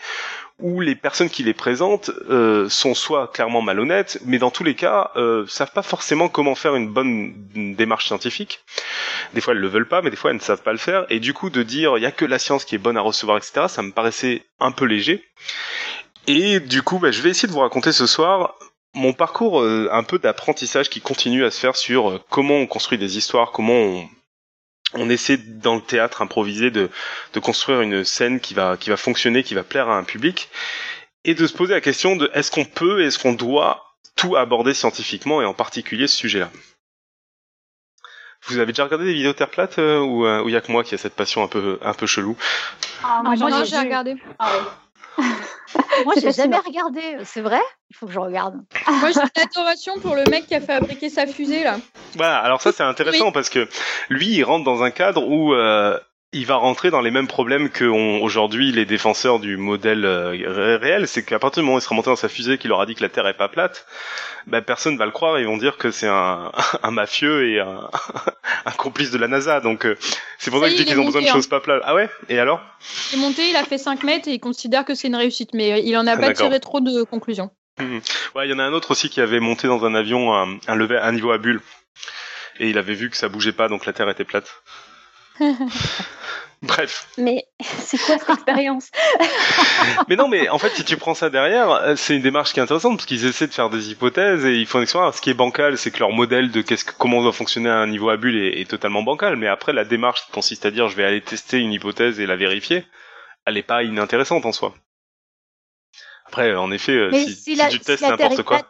où 0.59 0.81
les 0.81 0.95
personnes 0.95 1.30
qui 1.30 1.44
les 1.44 1.54
présentent 1.54 2.09
euh, 2.30 2.68
sont 2.69 2.95
soit 2.95 3.27
clairement 3.27 3.62
malhonnêtes, 3.62 4.19
mais 4.25 4.39
dans 4.39 4.50
tous 4.50 4.63
les 4.63 4.75
cas, 4.75 5.12
euh, 5.15 5.45
savent 5.48 5.71
pas 5.71 5.83
forcément 5.83 6.30
comment 6.30 6.56
faire 6.56 6.75
une 6.75 6.89
bonne 6.89 7.75
démarche 7.75 8.07
scientifique. 8.07 8.62
Des 9.33 9.42
fois, 9.42 9.54
elles 9.54 9.59
le 9.59 9.68
veulent 9.68 9.88
pas, 9.88 10.01
mais 10.01 10.09
des 10.09 10.15
fois, 10.15 10.31
elles 10.31 10.38
ne 10.38 10.42
savent 10.42 10.63
pas 10.63 10.71
le 10.71 10.77
faire. 10.77 11.06
Et 11.09 11.19
du 11.19 11.33
coup, 11.33 11.50
de 11.50 11.62
dire 11.62 11.98
il 11.98 12.01
y 12.01 12.07
a 12.07 12.12
que 12.12 12.25
la 12.25 12.39
science 12.39 12.65
qui 12.65 12.75
est 12.75 12.80
bonne 12.80 12.98
à 12.98 13.01
recevoir, 13.01 13.38
etc., 13.38 13.68
ça 13.68 13.83
me 13.83 13.92
paraissait 13.92 14.44
un 14.59 14.71
peu 14.71 14.86
léger. 14.86 15.24
Et 16.25 16.59
du 16.59 16.81
coup, 16.81 17.00
bah, 17.00 17.12
je 17.12 17.21
vais 17.21 17.30
essayer 17.30 17.48
de 17.48 17.54
vous 17.54 17.59
raconter 17.59 17.92
ce 17.92 18.07
soir 18.07 18.56
mon 18.98 19.13
parcours 19.13 19.62
euh, 19.62 19.89
un 19.92 20.04
peu 20.04 20.19
d'apprentissage 20.19 20.89
qui 20.89 21.01
continue 21.01 21.45
à 21.45 21.51
se 21.51 21.59
faire 21.59 21.75
sur 21.75 22.09
euh, 22.09 22.19
comment 22.30 22.56
on 22.56 22.68
construit 22.68 22.98
des 22.98 23.18
histoires, 23.18 23.51
comment 23.51 23.74
on 23.74 24.09
on 24.93 25.09
essaie 25.09 25.37
dans 25.37 25.75
le 25.75 25.81
théâtre 25.81 26.21
improvisé 26.21 26.71
de, 26.71 26.89
de 27.33 27.39
construire 27.39 27.81
une 27.81 28.03
scène 28.03 28.39
qui 28.39 28.53
va, 28.53 28.77
qui 28.77 28.89
va 28.89 28.97
fonctionner, 28.97 29.43
qui 29.43 29.53
va 29.53 29.63
plaire 29.63 29.89
à 29.89 29.97
un 29.97 30.03
public, 30.03 30.49
et 31.25 31.33
de 31.33 31.45
se 31.45 31.53
poser 31.53 31.73
la 31.73 31.81
question 31.81 32.15
de 32.15 32.29
est-ce 32.33 32.51
qu'on 32.51 32.65
peut, 32.65 33.03
est-ce 33.03 33.19
qu'on 33.19 33.33
doit 33.33 33.83
tout 34.15 34.35
aborder 34.35 34.73
scientifiquement, 34.73 35.41
et 35.41 35.45
en 35.45 35.53
particulier 35.53 36.07
ce 36.07 36.17
sujet-là. 36.17 36.49
Vous 38.47 38.57
avez 38.57 38.67
déjà 38.71 38.85
regardé 38.85 39.05
des 39.05 39.13
vidéos 39.13 39.33
Terre 39.33 39.49
plate 39.49 39.77
euh, 39.79 39.99
ou 39.99 40.25
il 40.25 40.29
euh, 40.29 40.49
y 40.51 40.55
a 40.55 40.61
que 40.61 40.71
moi 40.71 40.83
qui 40.83 40.95
a 40.95 40.97
cette 40.97 41.15
passion 41.15 41.43
un 41.43 41.47
peu 41.47 41.79
un 41.81 41.93
peu 41.93 42.05
chelou? 42.05 42.37
Ah, 43.03 43.21
Moi, 43.23 43.35
j'ai 43.35 43.77
regardé. 43.77 44.15
Ah, 44.39 44.51
moi, 46.05 46.13
j'ai 46.21 46.31
jamais 46.31 46.57
regardé. 46.57 47.01
C'est 47.23 47.41
vrai? 47.41 47.61
Il 47.89 47.95
faut 47.95 48.05
que 48.05 48.11
je 48.11 48.19
regarde. 48.19 48.55
Moi, 48.87 49.11
j'ai 49.11 49.19
une 49.35 49.41
adoration 49.43 49.99
pour 49.99 50.15
le 50.15 50.23
mec 50.29 50.47
qui 50.47 50.55
a 50.55 50.61
fabriqué 50.61 51.09
sa 51.09 51.27
fusée 51.27 51.63
là. 51.63 51.77
Voilà. 52.15 52.37
Alors 52.37 52.61
ça, 52.61 52.71
c'est 52.71 52.83
intéressant 52.83 53.31
parce 53.31 53.49
que 53.49 53.67
lui, 54.09 54.29
il 54.29 54.43
rentre 54.43 54.65
dans 54.65 54.83
un 54.83 54.91
cadre 54.91 55.27
où 55.27 55.53
euh, 55.53 55.99
il 56.37 56.45
va 56.45 56.55
rentrer 56.55 56.91
dans 56.91 57.01
les 57.01 57.09
mêmes 57.09 57.27
problèmes 57.27 57.69
que 57.69 57.85
aujourd'hui 57.85 58.71
les 58.71 58.85
défenseurs 58.85 59.39
du 59.39 59.57
modèle 59.57 60.05
euh, 60.05 60.77
réel, 60.79 61.07
c'est 61.07 61.23
qu'à 61.23 61.39
partir 61.39 61.61
du 61.61 61.65
moment 61.65 61.77
où 61.77 61.79
il 61.79 61.81
sera 61.81 61.95
monté 61.95 62.09
dans 62.09 62.15
sa 62.15 62.29
fusée 62.29 62.57
qui 62.57 62.67
leur 62.67 62.79
a 62.79 62.85
dit 62.85 62.93
que 62.93 63.01
la 63.01 63.09
Terre 63.09 63.27
est 63.27 63.33
pas 63.33 63.49
plate, 63.49 63.85
ben 64.45 64.61
personne 64.61 64.97
va 64.97 65.05
le 65.05 65.11
croire 65.11 65.37
et 65.37 65.41
ils 65.41 65.47
vont 65.47 65.57
dire 65.57 65.77
que 65.77 65.89
c'est 65.89 66.07
un, 66.07 66.51
un, 66.83 66.91
mafieux 66.91 67.49
et 67.49 67.59
un, 67.59 67.89
un, 68.65 68.71
complice 68.71 69.09
de 69.09 69.17
la 69.17 69.27
NASA. 69.27 69.59
Donc 69.61 69.85
euh, 69.85 69.97
c'est 70.37 70.51
pour 70.51 70.59
ça, 70.59 70.67
que 70.67 70.73
je 70.73 70.77
dis 70.77 70.85
qu'ils 70.85 70.99
ont 70.99 71.05
besoin 71.05 71.21
de 71.21 71.27
choses 71.27 71.45
hein. 71.45 71.49
pas 71.49 71.59
plates. 71.59 71.81
Ah 71.85 71.95
ouais? 71.95 72.09
Et 72.29 72.39
alors? 72.39 72.61
Il 73.11 73.17
est 73.17 73.21
monté, 73.21 73.49
il 73.49 73.55
a 73.55 73.63
fait 73.63 73.79
5 73.79 74.03
mètres 74.03 74.27
et 74.27 74.33
il 74.33 74.39
considère 74.39 74.85
que 74.85 74.93
c'est 74.93 75.07
une 75.07 75.15
réussite, 75.15 75.49
mais 75.53 75.81
il 75.83 75.97
en 75.97 76.05
a 76.05 76.17
pas 76.17 76.33
tiré 76.33 76.59
trop 76.59 76.79
de 76.79 77.03
conclusions. 77.03 77.49
Mmh. 77.79 77.97
Ouais, 78.35 78.47
il 78.47 78.51
y 78.51 78.53
en 78.53 78.59
a 78.59 78.63
un 78.63 78.73
autre 78.73 78.91
aussi 78.91 79.09
qui 79.09 79.21
avait 79.21 79.39
monté 79.39 79.67
dans 79.67 79.85
un 79.85 79.93
avion 79.93 80.33
un, 80.33 80.57
un, 80.67 80.75
level, 80.75 80.99
un 81.01 81.11
niveau 81.11 81.31
à 81.31 81.37
bulle 81.37 81.61
et 82.59 82.69
il 82.69 82.77
avait 82.77 82.93
vu 82.93 83.09
que 83.09 83.17
ça 83.17 83.29
bougeait 83.29 83.51
pas, 83.51 83.67
donc 83.67 83.85
la 83.85 83.93
Terre 83.93 84.09
était 84.09 84.23
plate. 84.23 84.63
Bref. 86.63 87.07
Mais 87.17 87.45
c'est 87.59 87.97
quoi 87.99 88.17
cette 88.17 88.29
expérience 88.29 88.89
Mais 90.09 90.15
non, 90.15 90.27
mais 90.27 90.49
en 90.49 90.57
fait, 90.57 90.71
si 90.71 90.83
tu 90.83 90.97
prends 90.97 91.13
ça 91.13 91.29
derrière, 91.29 91.69
euh, 91.69 91.95
c'est 91.95 92.15
une 92.15 92.23
démarche 92.23 92.53
qui 92.53 92.59
est 92.59 92.63
intéressante 92.63 92.97
parce 92.97 93.05
qu'ils 93.05 93.25
essaient 93.25 93.45
de 93.45 93.53
faire 93.53 93.69
des 93.69 93.91
hypothèses 93.91 94.43
et 94.43 94.55
ils 94.55 94.65
font 94.65 94.79
une 94.79 94.83
expérience. 94.83 95.17
Ce 95.17 95.21
qui 95.21 95.29
est 95.29 95.35
bancal, 95.35 95.77
c'est 95.77 95.91
que 95.91 95.99
leur 95.99 96.11
modèle 96.11 96.49
de 96.49 96.61
qu'est-ce 96.61 96.83
que, 96.83 96.93
comment 96.97 97.21
doit 97.21 97.31
fonctionner 97.31 97.69
un 97.69 97.85
niveau 97.85 98.09
à 98.09 98.17
bulle 98.17 98.37
est, 98.37 98.67
totalement 98.67 99.03
bancal. 99.03 99.35
Mais 99.35 99.47
après, 99.47 99.71
la 99.71 99.85
démarche 99.85 100.25
qui 100.25 100.31
consiste 100.31 100.65
à 100.65 100.71
dire 100.71 100.87
je 100.87 100.95
vais 100.95 101.05
aller 101.05 101.21
tester 101.21 101.59
une 101.59 101.71
hypothèse 101.71 102.19
et 102.19 102.25
la 102.25 102.35
vérifier, 102.35 102.85
elle 103.45 103.57
est 103.57 103.63
pas 103.63 103.83
inintéressante 103.83 104.45
en 104.47 104.51
soi. 104.51 104.73
Après, 106.25 106.55
en 106.55 106.71
effet, 106.71 106.93
euh, 106.93 107.11
si, 107.11 107.55
tu 107.69 107.79
testes 107.79 108.01
n'importe 108.01 108.43
quoi 108.43 108.67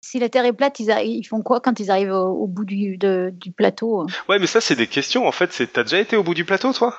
si 0.00 0.18
la 0.18 0.28
Terre 0.28 0.44
est 0.44 0.52
plate, 0.52 0.80
ils, 0.80 1.24
font 1.24 1.42
quoi 1.42 1.60
quand 1.60 1.80
ils 1.80 1.90
arrivent 1.90 2.12
au, 2.12 2.46
bout 2.46 2.64
du, 2.64 2.98
du, 2.98 3.52
plateau 3.52 4.06
Ouais, 4.28 4.38
mais 4.38 4.46
ça, 4.46 4.60
c'est 4.60 4.76
des 4.76 4.86
questions. 4.86 5.26
En 5.26 5.32
fait, 5.32 5.48
t'as 5.72 5.82
déjà 5.82 5.98
été 5.98 6.16
au 6.16 6.22
bout 6.22 6.34
du 6.34 6.44
plateau, 6.44 6.72
toi? 6.72 6.96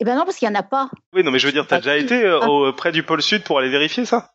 Eh 0.00 0.04
ben 0.04 0.16
non, 0.16 0.24
parce 0.24 0.38
qu'il 0.38 0.48
n'y 0.48 0.56
en 0.56 0.58
a 0.58 0.62
pas. 0.62 0.90
Oui, 1.12 1.22
non, 1.22 1.30
mais 1.30 1.38
je 1.38 1.46
veux 1.46 1.52
dire, 1.52 1.66
t'as 1.66 1.76
déjà 1.76 1.96
été 1.96 2.24
euh, 2.24 2.68
ah. 2.68 2.72
près 2.74 2.90
du 2.90 3.02
pôle 3.02 3.22
sud 3.22 3.44
pour 3.44 3.58
aller 3.58 3.68
vérifier 3.68 4.06
ça? 4.06 4.32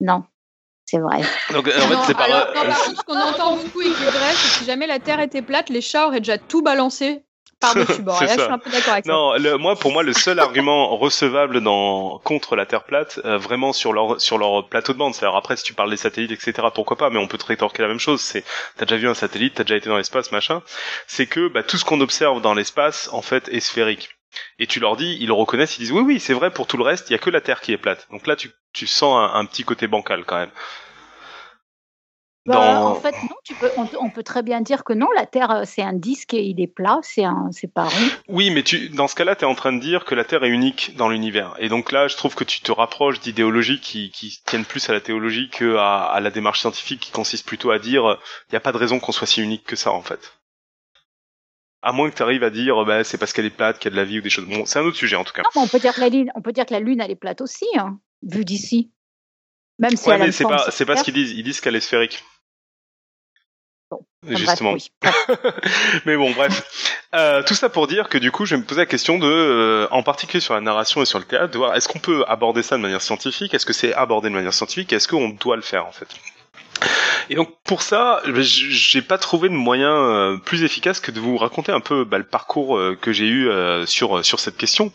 Non. 0.00 0.24
C'est 0.84 0.98
vrai. 0.98 1.22
Donc, 1.52 1.66
en 1.66 1.70
fait, 1.70 1.96
c'est 2.06 2.14
pas... 2.14 2.24
Alors, 2.24 2.76
ce 2.76 3.02
qu'on 3.02 3.18
entend 3.18 3.56
beaucoup 3.56 3.82
et 3.82 3.86
qui 3.86 4.02
est 4.02 4.10
vrai, 4.10 4.32
c'est 4.32 4.48
que 4.48 4.54
si 4.58 4.64
jamais 4.64 4.86
la 4.86 4.98
Terre 5.00 5.20
était 5.20 5.42
plate, 5.42 5.68
les 5.68 5.80
chats 5.80 6.06
auraient 6.06 6.20
déjà 6.20 6.38
tout 6.38 6.62
balancé 6.62 7.24
par-dessus 7.60 8.02
bord. 8.02 8.20
là, 8.22 8.34
je 8.36 8.40
suis 8.40 8.50
un 8.50 8.58
peu 8.58 8.70
d'accord 8.70 8.92
avec 8.92 9.06
non, 9.06 9.34
le, 9.34 9.56
moi, 9.56 9.76
pour 9.76 9.92
moi, 9.92 10.02
le 10.02 10.12
seul 10.12 10.38
argument 10.38 10.96
recevable 10.96 11.60
dans 11.60 12.18
contre 12.18 12.56
la 12.56 12.66
Terre 12.66 12.84
plate, 12.84 13.20
euh, 13.24 13.38
vraiment 13.38 13.72
sur 13.72 13.92
leur 13.92 14.20
sur 14.20 14.38
leur 14.38 14.68
plateau 14.68 14.92
de 14.92 14.98
bande. 14.98 15.14
C'est-à-dire 15.14 15.36
après, 15.36 15.56
si 15.56 15.64
tu 15.64 15.74
parles 15.74 15.90
des 15.90 15.96
satellites, 15.96 16.32
etc., 16.32 16.68
pourquoi 16.74 16.96
pas 16.96 17.10
Mais 17.10 17.18
on 17.18 17.28
peut 17.28 17.38
te 17.38 17.46
rétorquer 17.46 17.82
la 17.82 17.88
même 17.88 18.00
chose. 18.00 18.20
C'est, 18.20 18.44
t'as 18.76 18.84
déjà 18.84 18.96
vu 18.96 19.08
un 19.08 19.14
satellite, 19.14 19.54
t'as 19.54 19.64
déjà 19.64 19.76
été 19.76 19.88
dans 19.88 19.96
l'espace, 19.96 20.32
machin. 20.32 20.62
C'est 21.06 21.26
que 21.26 21.48
bah, 21.48 21.62
tout 21.62 21.76
ce 21.78 21.84
qu'on 21.84 22.00
observe 22.00 22.40
dans 22.40 22.54
l'espace, 22.54 23.08
en 23.12 23.22
fait, 23.22 23.48
est 23.48 23.60
sphérique. 23.60 24.10
Et 24.58 24.66
tu 24.66 24.80
leur 24.80 24.96
dis, 24.96 25.16
ils 25.20 25.28
le 25.28 25.32
reconnaissent, 25.32 25.78
ils 25.78 25.82
disent 25.82 25.92
oui, 25.92 26.02
oui, 26.02 26.20
c'est 26.20 26.34
vrai. 26.34 26.50
Pour 26.50 26.66
tout 26.66 26.76
le 26.76 26.84
reste, 26.84 27.08
il 27.08 27.12
y 27.12 27.16
a 27.16 27.18
que 27.18 27.30
la 27.30 27.40
Terre 27.40 27.60
qui 27.60 27.72
est 27.72 27.78
plate. 27.78 28.06
Donc 28.10 28.26
là, 28.26 28.36
tu 28.36 28.50
tu 28.72 28.86
sens 28.86 29.16
un, 29.16 29.38
un 29.38 29.46
petit 29.46 29.64
côté 29.64 29.86
bancal 29.86 30.24
quand 30.26 30.36
même. 30.36 30.50
Bah, 32.46 32.80
en 32.80 32.94
fait, 32.94 33.12
non, 33.24 33.36
tu 33.42 33.54
peux, 33.54 33.70
on, 33.76 34.08
peut 34.08 34.22
très 34.22 34.42
bien 34.42 34.60
dire 34.60 34.84
que 34.84 34.92
non, 34.92 35.08
la 35.16 35.26
Terre, 35.26 35.50
euh, 35.50 35.62
c'est 35.64 35.82
un 35.82 35.92
disque 35.92 36.32
et 36.32 36.42
il 36.42 36.60
est 36.60 36.68
plat, 36.68 37.00
c'est 37.02 37.24
un, 37.24 37.48
c'est 37.50 37.72
pas 37.72 37.84
rond. 37.84 38.08
Oui, 38.28 38.50
mais 38.50 38.62
tu, 38.62 38.88
dans 38.90 39.08
ce 39.08 39.16
cas-là, 39.16 39.34
tu 39.34 39.42
es 39.42 39.48
en 39.48 39.56
train 39.56 39.72
de 39.72 39.80
dire 39.80 40.04
que 40.04 40.14
la 40.14 40.24
Terre 40.24 40.44
est 40.44 40.48
unique 40.48 40.96
dans 40.96 41.08
l'univers. 41.08 41.56
Et 41.58 41.68
donc 41.68 41.90
là, 41.90 42.06
je 42.06 42.16
trouve 42.16 42.36
que 42.36 42.44
tu 42.44 42.60
te 42.60 42.70
rapproches 42.70 43.18
d'idéologies 43.18 43.80
qui, 43.80 44.10
qui 44.10 44.40
tiennent 44.46 44.64
plus 44.64 44.88
à 44.88 44.92
la 44.92 45.00
théologie 45.00 45.50
que 45.50 45.76
à, 45.76 46.18
la 46.20 46.30
démarche 46.30 46.60
scientifique 46.60 47.00
qui 47.00 47.10
consiste 47.10 47.46
plutôt 47.46 47.72
à 47.72 47.80
dire, 47.80 48.18
il 48.48 48.52
n'y 48.52 48.56
a 48.56 48.60
pas 48.60 48.72
de 48.72 48.78
raison 48.78 49.00
qu'on 49.00 49.12
soit 49.12 49.26
si 49.26 49.42
unique 49.42 49.64
que 49.64 49.76
ça, 49.76 49.90
en 49.90 50.02
fait. 50.02 50.32
À 51.82 51.92
moins 51.92 52.08
que 52.10 52.16
tu 52.16 52.22
arrives 52.22 52.44
à 52.44 52.50
dire, 52.50 52.84
bah, 52.84 53.02
c'est 53.02 53.18
parce 53.18 53.32
qu'elle 53.32 53.46
est 53.46 53.50
plate 53.50 53.78
qu'il 53.78 53.90
y 53.90 53.92
a 53.92 53.96
de 53.96 53.96
la 53.96 54.04
vie 54.04 54.20
ou 54.20 54.22
des 54.22 54.30
choses. 54.30 54.46
Bon, 54.46 54.66
c'est 54.66 54.78
un 54.78 54.84
autre 54.84 54.96
sujet, 54.96 55.16
en 55.16 55.24
tout 55.24 55.32
cas. 55.32 55.42
Non, 55.54 55.62
on 55.62 55.68
peut 55.68 55.80
dire 55.80 55.94
que 55.94 56.00
la 56.00 56.08
Lune, 56.08 56.30
on 56.36 56.42
peut 56.42 56.52
dire 56.52 56.64
que 56.64 56.74
la 56.74 56.80
Lune, 56.80 57.00
elle 57.00 57.10
est 57.10 57.16
plate 57.16 57.40
aussi, 57.40 57.66
hein, 57.76 57.98
vu 58.22 58.44
d'ici. 58.44 58.92
Même 59.78 59.96
si 59.96 60.08
ouais, 60.08 60.18
mais 60.18 60.32
c'est 60.32 60.44
pas, 60.44 60.70
c'est 60.70 60.86
pas 60.86 60.96
ce 60.96 61.04
qu'ils 61.04 61.14
disent. 61.14 61.32
Ils 61.32 61.42
disent 61.42 61.60
qu'elle 61.60 61.76
est 61.76 61.80
sphérique. 61.80 62.24
Justement. 64.28 64.76
Mais 66.06 66.16
bon, 66.16 66.30
bref. 66.32 66.62
Euh, 67.14 67.42
tout 67.42 67.54
ça 67.54 67.68
pour 67.68 67.86
dire 67.86 68.08
que 68.08 68.18
du 68.18 68.30
coup, 68.30 68.44
je 68.46 68.54
vais 68.54 68.60
me 68.60 68.66
poser 68.66 68.82
la 68.82 68.86
question 68.86 69.18
de, 69.18 69.26
euh, 69.26 69.88
en 69.90 70.02
particulier 70.02 70.40
sur 70.40 70.54
la 70.54 70.60
narration 70.60 71.02
et 71.02 71.06
sur 71.06 71.18
le 71.18 71.24
théâtre, 71.24 71.52
de 71.52 71.58
voir 71.58 71.74
est-ce 71.76 71.88
qu'on 71.88 71.98
peut 71.98 72.24
aborder 72.28 72.62
ça 72.62 72.76
de 72.76 72.82
manière 72.82 73.02
scientifique, 73.02 73.54
est-ce 73.54 73.66
que 73.66 73.72
c'est 73.72 73.94
abordé 73.94 74.28
de 74.28 74.34
manière 74.34 74.54
scientifique, 74.54 74.92
est-ce 74.92 75.08
qu'on 75.08 75.28
doit 75.30 75.56
le 75.56 75.62
faire 75.62 75.86
en 75.86 75.92
fait? 75.92 76.08
Et 77.30 77.34
donc 77.34 77.50
pour 77.64 77.82
ça, 77.82 78.22
j'ai 78.26 79.02
pas 79.02 79.18
trouvé 79.18 79.48
de 79.48 79.54
moyen 79.54 79.90
euh, 79.90 80.36
plus 80.36 80.62
efficace 80.62 81.00
que 81.00 81.10
de 81.10 81.20
vous 81.20 81.36
raconter 81.36 81.72
un 81.72 81.80
peu 81.80 82.04
bah, 82.04 82.18
le 82.18 82.24
parcours 82.24 82.76
euh, 82.76 82.96
que 83.00 83.12
j'ai 83.12 83.26
eu 83.26 83.48
euh, 83.48 83.86
sur 83.86 84.24
sur 84.24 84.40
cette 84.40 84.56
question. 84.56 84.92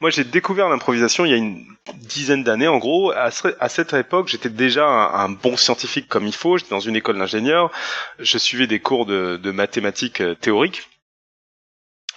Moi, 0.00 0.10
j'ai 0.10 0.24
découvert 0.24 0.68
l'improvisation 0.68 1.24
il 1.24 1.30
y 1.30 1.34
a 1.34 1.38
une 1.38 1.64
dizaine 1.96 2.44
d'années 2.44 2.68
en 2.68 2.78
gros. 2.78 3.12
À, 3.12 3.30
cette 3.30 3.92
époque, 3.92 4.28
j'étais 4.28 4.48
déjà 4.48 4.86
un, 4.86 5.28
bon 5.28 5.56
scientifique 5.56 6.08
comme 6.08 6.26
il 6.26 6.34
faut. 6.34 6.58
J'étais 6.58 6.70
dans 6.70 6.80
une 6.80 6.96
école 6.96 7.18
d'ingénieur. 7.18 7.70
Je 8.18 8.38
suivais 8.38 8.66
des 8.66 8.78
cours 8.78 9.06
de, 9.06 9.36
de 9.42 9.50
mathématiques 9.50 10.22
théoriques. 10.40 10.88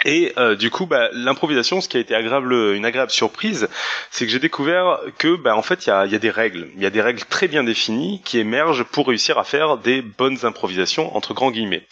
Et 0.05 0.33
euh, 0.37 0.55
du 0.55 0.69
coup, 0.69 0.85
bah, 0.85 1.09
l'improvisation, 1.13 1.81
ce 1.81 1.89
qui 1.89 1.97
a 1.97 1.99
été 1.99 2.13
agréable, 2.13 2.53
une 2.53 2.85
agréable 2.85 3.11
surprise, 3.11 3.67
c'est 4.11 4.25
que 4.25 4.31
j'ai 4.31 4.39
découvert 4.39 4.99
que, 5.17 5.35
bah, 5.35 5.57
en 5.57 5.63
fait, 5.63 5.87
il 5.87 5.89
y 5.89 5.91
a, 5.91 6.05
y 6.05 6.13
a, 6.13 6.19
des 6.19 6.29
règles. 6.29 6.69
Il 6.75 6.83
y 6.83 6.85
a 6.85 6.91
des 6.91 7.01
règles 7.01 7.23
très 7.23 7.47
bien 7.47 7.63
définies 7.63 8.21
qui 8.23 8.37
émergent 8.37 8.83
pour 8.83 9.07
réussir 9.07 9.39
à 9.39 9.43
faire 9.43 9.77
des 9.77 10.03
bonnes 10.03 10.37
improvisations 10.43 11.15
entre 11.17 11.33
grands 11.33 11.49
guillemets. 11.49 11.87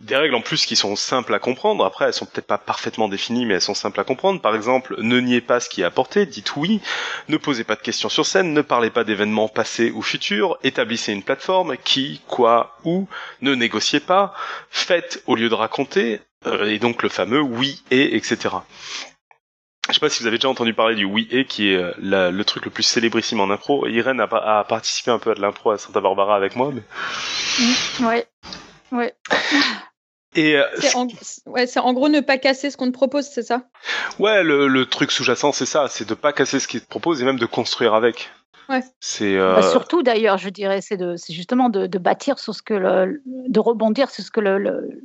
Des 0.00 0.14
règles 0.14 0.34
en 0.34 0.42
plus 0.42 0.66
qui 0.66 0.76
sont 0.76 0.94
simples 0.94 1.32
à 1.32 1.38
comprendre. 1.38 1.84
Après, 1.86 2.04
elles 2.04 2.12
sont 2.12 2.26
peut-être 2.26 2.46
pas 2.46 2.58
parfaitement 2.58 3.08
définies, 3.08 3.46
mais 3.46 3.54
elles 3.54 3.62
sont 3.62 3.74
simples 3.74 4.00
à 4.00 4.04
comprendre. 4.04 4.42
Par 4.42 4.54
exemple, 4.54 4.96
ne 4.98 5.18
niez 5.18 5.40
pas 5.40 5.58
ce 5.58 5.70
qui 5.70 5.80
est 5.80 5.84
apporté, 5.84 6.26
dites 6.26 6.54
oui. 6.56 6.80
Ne 7.28 7.38
posez 7.38 7.64
pas 7.64 7.76
de 7.76 7.80
questions 7.80 8.10
sur 8.10 8.26
scène, 8.26 8.52
ne 8.52 8.62
parlez 8.62 8.90
pas 8.90 9.04
d'événements 9.04 9.48
passés 9.48 9.90
ou 9.90 10.02
futurs. 10.02 10.58
Établissez 10.62 11.12
une 11.12 11.22
plateforme, 11.22 11.76
qui, 11.82 12.20
quoi, 12.26 12.76
où. 12.84 13.08
Ne 13.40 13.54
négociez 13.54 14.00
pas. 14.00 14.34
Faites 14.70 15.22
au 15.26 15.34
lieu 15.34 15.48
de 15.48 15.54
raconter 15.54 16.14
euh, 16.14 16.27
et 16.46 16.78
donc 16.78 17.02
le 17.02 17.08
fameux 17.08 17.40
oui 17.40 17.82
et 17.90 18.16
etc. 18.16 18.56
Je 19.88 19.94
sais 19.94 20.00
pas 20.00 20.10
si 20.10 20.22
vous 20.22 20.26
avez 20.26 20.36
déjà 20.36 20.50
entendu 20.50 20.74
parler 20.74 20.94
du 20.94 21.04
oui 21.04 21.26
et 21.30 21.46
qui 21.46 21.72
est 21.72 21.76
euh, 21.76 22.30
le 22.30 22.44
truc 22.44 22.66
le 22.66 22.70
plus 22.70 22.82
célébrissime 22.82 23.40
en 23.40 23.50
impro. 23.50 23.86
Irène 23.86 24.20
a, 24.20 24.24
a 24.24 24.64
participé 24.64 25.10
un 25.10 25.18
peu 25.18 25.30
à 25.30 25.34
de 25.34 25.40
l'impro 25.40 25.70
à 25.70 25.78
Santa 25.78 26.00
Barbara 26.00 26.36
avec 26.36 26.56
moi. 26.56 26.70
Mais... 26.74 26.82
Mmh, 27.58 28.06
ouais, 28.06 28.26
ouais. 28.92 29.14
Et 30.34 30.56
euh, 30.56 30.64
c'est 30.78 30.94
en, 30.94 31.08
ouais, 31.46 31.66
c'est 31.66 31.80
en 31.80 31.92
gros 31.94 32.10
ne 32.10 32.20
pas 32.20 32.36
casser 32.36 32.70
ce 32.70 32.76
qu'on 32.76 32.86
te 32.86 32.92
propose, 32.92 33.24
c'est 33.26 33.42
ça? 33.42 33.62
Ouais, 34.18 34.44
le, 34.44 34.68
le 34.68 34.84
truc 34.84 35.10
sous-jacent, 35.10 35.52
c'est 35.52 35.66
ça, 35.66 35.88
c'est 35.88 36.06
de 36.06 36.14
pas 36.14 36.34
casser 36.34 36.60
ce 36.60 36.68
qu'il 36.68 36.82
te 36.82 36.88
propose 36.88 37.22
et 37.22 37.24
même 37.24 37.38
de 37.38 37.46
construire 37.46 37.94
avec. 37.94 38.30
Ouais. 38.68 38.82
C'est 39.00 39.36
euh... 39.36 39.54
bah 39.54 39.62
surtout 39.62 40.02
d'ailleurs, 40.02 40.36
je 40.36 40.50
dirais, 40.50 40.82
c'est 40.82 40.98
de, 40.98 41.16
c'est 41.16 41.32
justement 41.32 41.70
de, 41.70 41.86
de, 41.86 41.98
bâtir 41.98 42.38
sur 42.38 42.54
ce 42.54 42.60
que 42.60 42.74
le, 42.74 43.22
de 43.24 43.58
rebondir 43.58 44.10
sur 44.10 44.22
ce 44.22 44.30
que 44.30 44.40
le, 44.40 44.58
le 44.58 45.00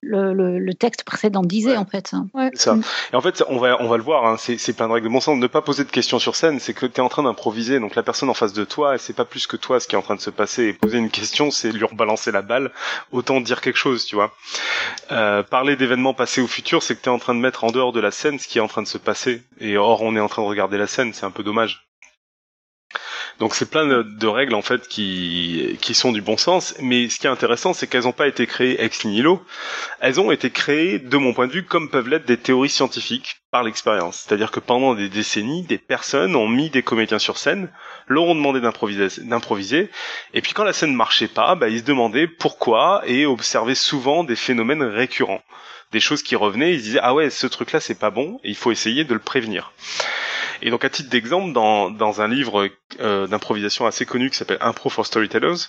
le, 0.00 0.58
le, 0.58 0.74
texte 0.74 1.04
précédent 1.04 1.42
disait 1.42 1.76
en 1.76 1.84
fait. 1.84 2.14
Ouais. 2.34 2.50
Ça. 2.54 2.74
Mm. 2.74 2.82
Et 3.12 3.16
en 3.16 3.20
fait, 3.20 3.42
on 3.48 3.58
va 3.58 3.80
on 3.80 3.88
va 3.88 3.96
le 3.96 4.02
voir. 4.02 4.26
Hein, 4.26 4.36
c'est 4.38 4.72
plein 4.74 4.88
de 4.88 4.92
règles 4.92 5.08
de 5.08 5.12
bon 5.12 5.20
sens. 5.20 5.36
Ne 5.36 5.46
pas 5.46 5.62
poser 5.62 5.84
de 5.84 5.90
questions 5.90 6.18
sur 6.18 6.36
scène, 6.36 6.60
c'est 6.60 6.74
que 6.74 6.86
tu 6.86 6.96
es 6.96 7.00
en 7.00 7.08
train 7.08 7.22
d'improviser. 7.22 7.80
Donc 7.80 7.94
la 7.94 8.02
personne 8.02 8.28
en 8.28 8.34
face 8.34 8.52
de 8.52 8.64
toi, 8.64 8.94
et 8.94 8.98
c'est 8.98 9.12
pas 9.12 9.24
plus 9.24 9.46
que 9.46 9.56
toi 9.56 9.80
ce 9.80 9.88
qui 9.88 9.94
est 9.94 9.98
en 9.98 10.02
train 10.02 10.16
de 10.16 10.20
se 10.20 10.30
passer. 10.30 10.64
Et 10.64 10.72
poser 10.72 10.98
une 10.98 11.10
question, 11.10 11.50
c'est 11.50 11.72
lui 11.72 11.84
rebalancer 11.84 12.32
la 12.32 12.42
balle. 12.42 12.70
Autant 13.12 13.40
dire 13.40 13.60
quelque 13.60 13.78
chose, 13.78 14.04
tu 14.04 14.14
vois. 14.14 14.34
Euh, 15.12 15.42
parler 15.42 15.76
d'événements 15.76 16.14
passés 16.14 16.40
ou 16.40 16.46
futurs, 16.46 16.82
c'est 16.82 16.96
que 16.96 17.02
tu 17.02 17.08
es 17.08 17.12
en 17.12 17.18
train 17.18 17.34
de 17.34 17.40
mettre 17.40 17.64
en 17.64 17.70
dehors 17.70 17.92
de 17.92 18.00
la 18.00 18.10
scène 18.10 18.38
ce 18.38 18.48
qui 18.48 18.58
est 18.58 18.62
en 18.62 18.68
train 18.68 18.82
de 18.82 18.88
se 18.88 18.98
passer. 18.98 19.42
Et 19.60 19.76
or, 19.76 20.02
on 20.02 20.16
est 20.16 20.20
en 20.20 20.28
train 20.28 20.42
de 20.42 20.48
regarder 20.48 20.78
la 20.78 20.86
scène. 20.86 21.12
C'est 21.12 21.26
un 21.26 21.30
peu 21.30 21.42
dommage. 21.42 21.85
Donc 23.38 23.54
c'est 23.54 23.70
plein 23.70 23.86
de, 23.86 24.26
règles 24.26 24.54
en 24.54 24.62
fait 24.62 24.88
qui, 24.88 25.76
qui 25.82 25.94
sont 25.94 26.10
du 26.10 26.22
bon 26.22 26.38
sens, 26.38 26.74
mais 26.80 27.10
ce 27.10 27.18
qui 27.18 27.26
est 27.26 27.30
intéressant 27.30 27.74
c'est 27.74 27.86
qu'elles 27.86 28.04
n'ont 28.04 28.12
pas 28.12 28.28
été 28.28 28.46
créées 28.46 28.82
ex 28.82 29.04
nihilo, 29.04 29.44
elles 30.00 30.20
ont 30.20 30.30
été 30.30 30.50
créées 30.50 30.98
de 30.98 31.16
mon 31.18 31.34
point 31.34 31.46
de 31.46 31.52
vue 31.52 31.64
comme 31.64 31.90
peuvent 31.90 32.08
l'être 32.08 32.24
des 32.24 32.38
théories 32.38 32.70
scientifiques 32.70 33.42
par 33.50 33.62
l'expérience. 33.62 34.24
C'est-à-dire 34.26 34.50
que 34.50 34.60
pendant 34.60 34.94
des 34.94 35.10
décennies, 35.10 35.64
des 35.64 35.76
personnes 35.76 36.34
ont 36.34 36.48
mis 36.48 36.70
des 36.70 36.82
comédiens 36.82 37.18
sur 37.18 37.36
scène, 37.36 37.70
leur 38.08 38.24
ont 38.24 38.34
demandé 38.34 38.60
d'improviser, 38.60 39.90
et 40.32 40.40
puis 40.40 40.54
quand 40.54 40.64
la 40.64 40.72
scène 40.72 40.92
ne 40.92 40.96
marchait 40.96 41.28
pas, 41.28 41.56
bah, 41.56 41.68
ils 41.68 41.80
se 41.80 41.84
demandaient 41.84 42.28
pourquoi 42.28 43.02
et 43.06 43.26
observaient 43.26 43.74
souvent 43.74 44.24
des 44.24 44.36
phénomènes 44.36 44.82
récurrents, 44.82 45.42
des 45.92 46.00
choses 46.00 46.22
qui 46.22 46.36
revenaient, 46.36 46.72
ils 46.72 46.82
disaient 46.82 47.00
ah 47.02 47.12
ouais 47.12 47.28
ce 47.28 47.46
truc 47.46 47.72
là 47.72 47.80
c'est 47.80 47.98
pas 47.98 48.10
bon, 48.10 48.40
et 48.44 48.48
il 48.48 48.56
faut 48.56 48.72
essayer 48.72 49.04
de 49.04 49.12
le 49.12 49.20
prévenir. 49.20 49.72
Et 50.62 50.70
donc 50.70 50.84
à 50.84 50.90
titre 50.90 51.10
d'exemple, 51.10 51.52
dans, 51.52 51.90
dans 51.90 52.20
un 52.20 52.28
livre 52.28 52.68
euh, 53.00 53.26
d'improvisation 53.26 53.86
assez 53.86 54.06
connu 54.06 54.30
qui 54.30 54.36
s'appelle 54.36 54.58
Impro 54.60 54.90
for 54.90 55.06
Storytellers, 55.06 55.68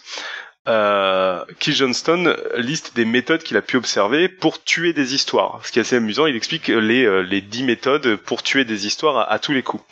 euh, 0.67 1.45
Keith 1.59 1.75
Johnston 1.75 2.35
liste 2.57 2.93
des 2.95 3.05
méthodes 3.05 3.41
qu'il 3.41 3.55
a 3.55 3.61
pu 3.61 3.77
observer 3.77 4.27
pour 4.27 4.61
tuer 4.61 4.91
des 4.91 5.15
histoires. 5.15 5.61
Ce 5.63 5.71
qui 5.71 5.79
est 5.79 5.81
assez 5.81 5.95
amusant, 5.95 6.25
il 6.25 6.35
explique 6.35 6.67
les 6.67 7.05
euh, 7.05 7.21
les 7.21 7.39
dix 7.39 7.63
méthodes 7.63 8.17
pour 8.17 8.43
tuer 8.43 8.65
des 8.65 8.85
histoires 8.85 9.31
à, 9.31 9.39
tous 9.39 9.53
les 9.53 9.63
coups. 9.63 9.83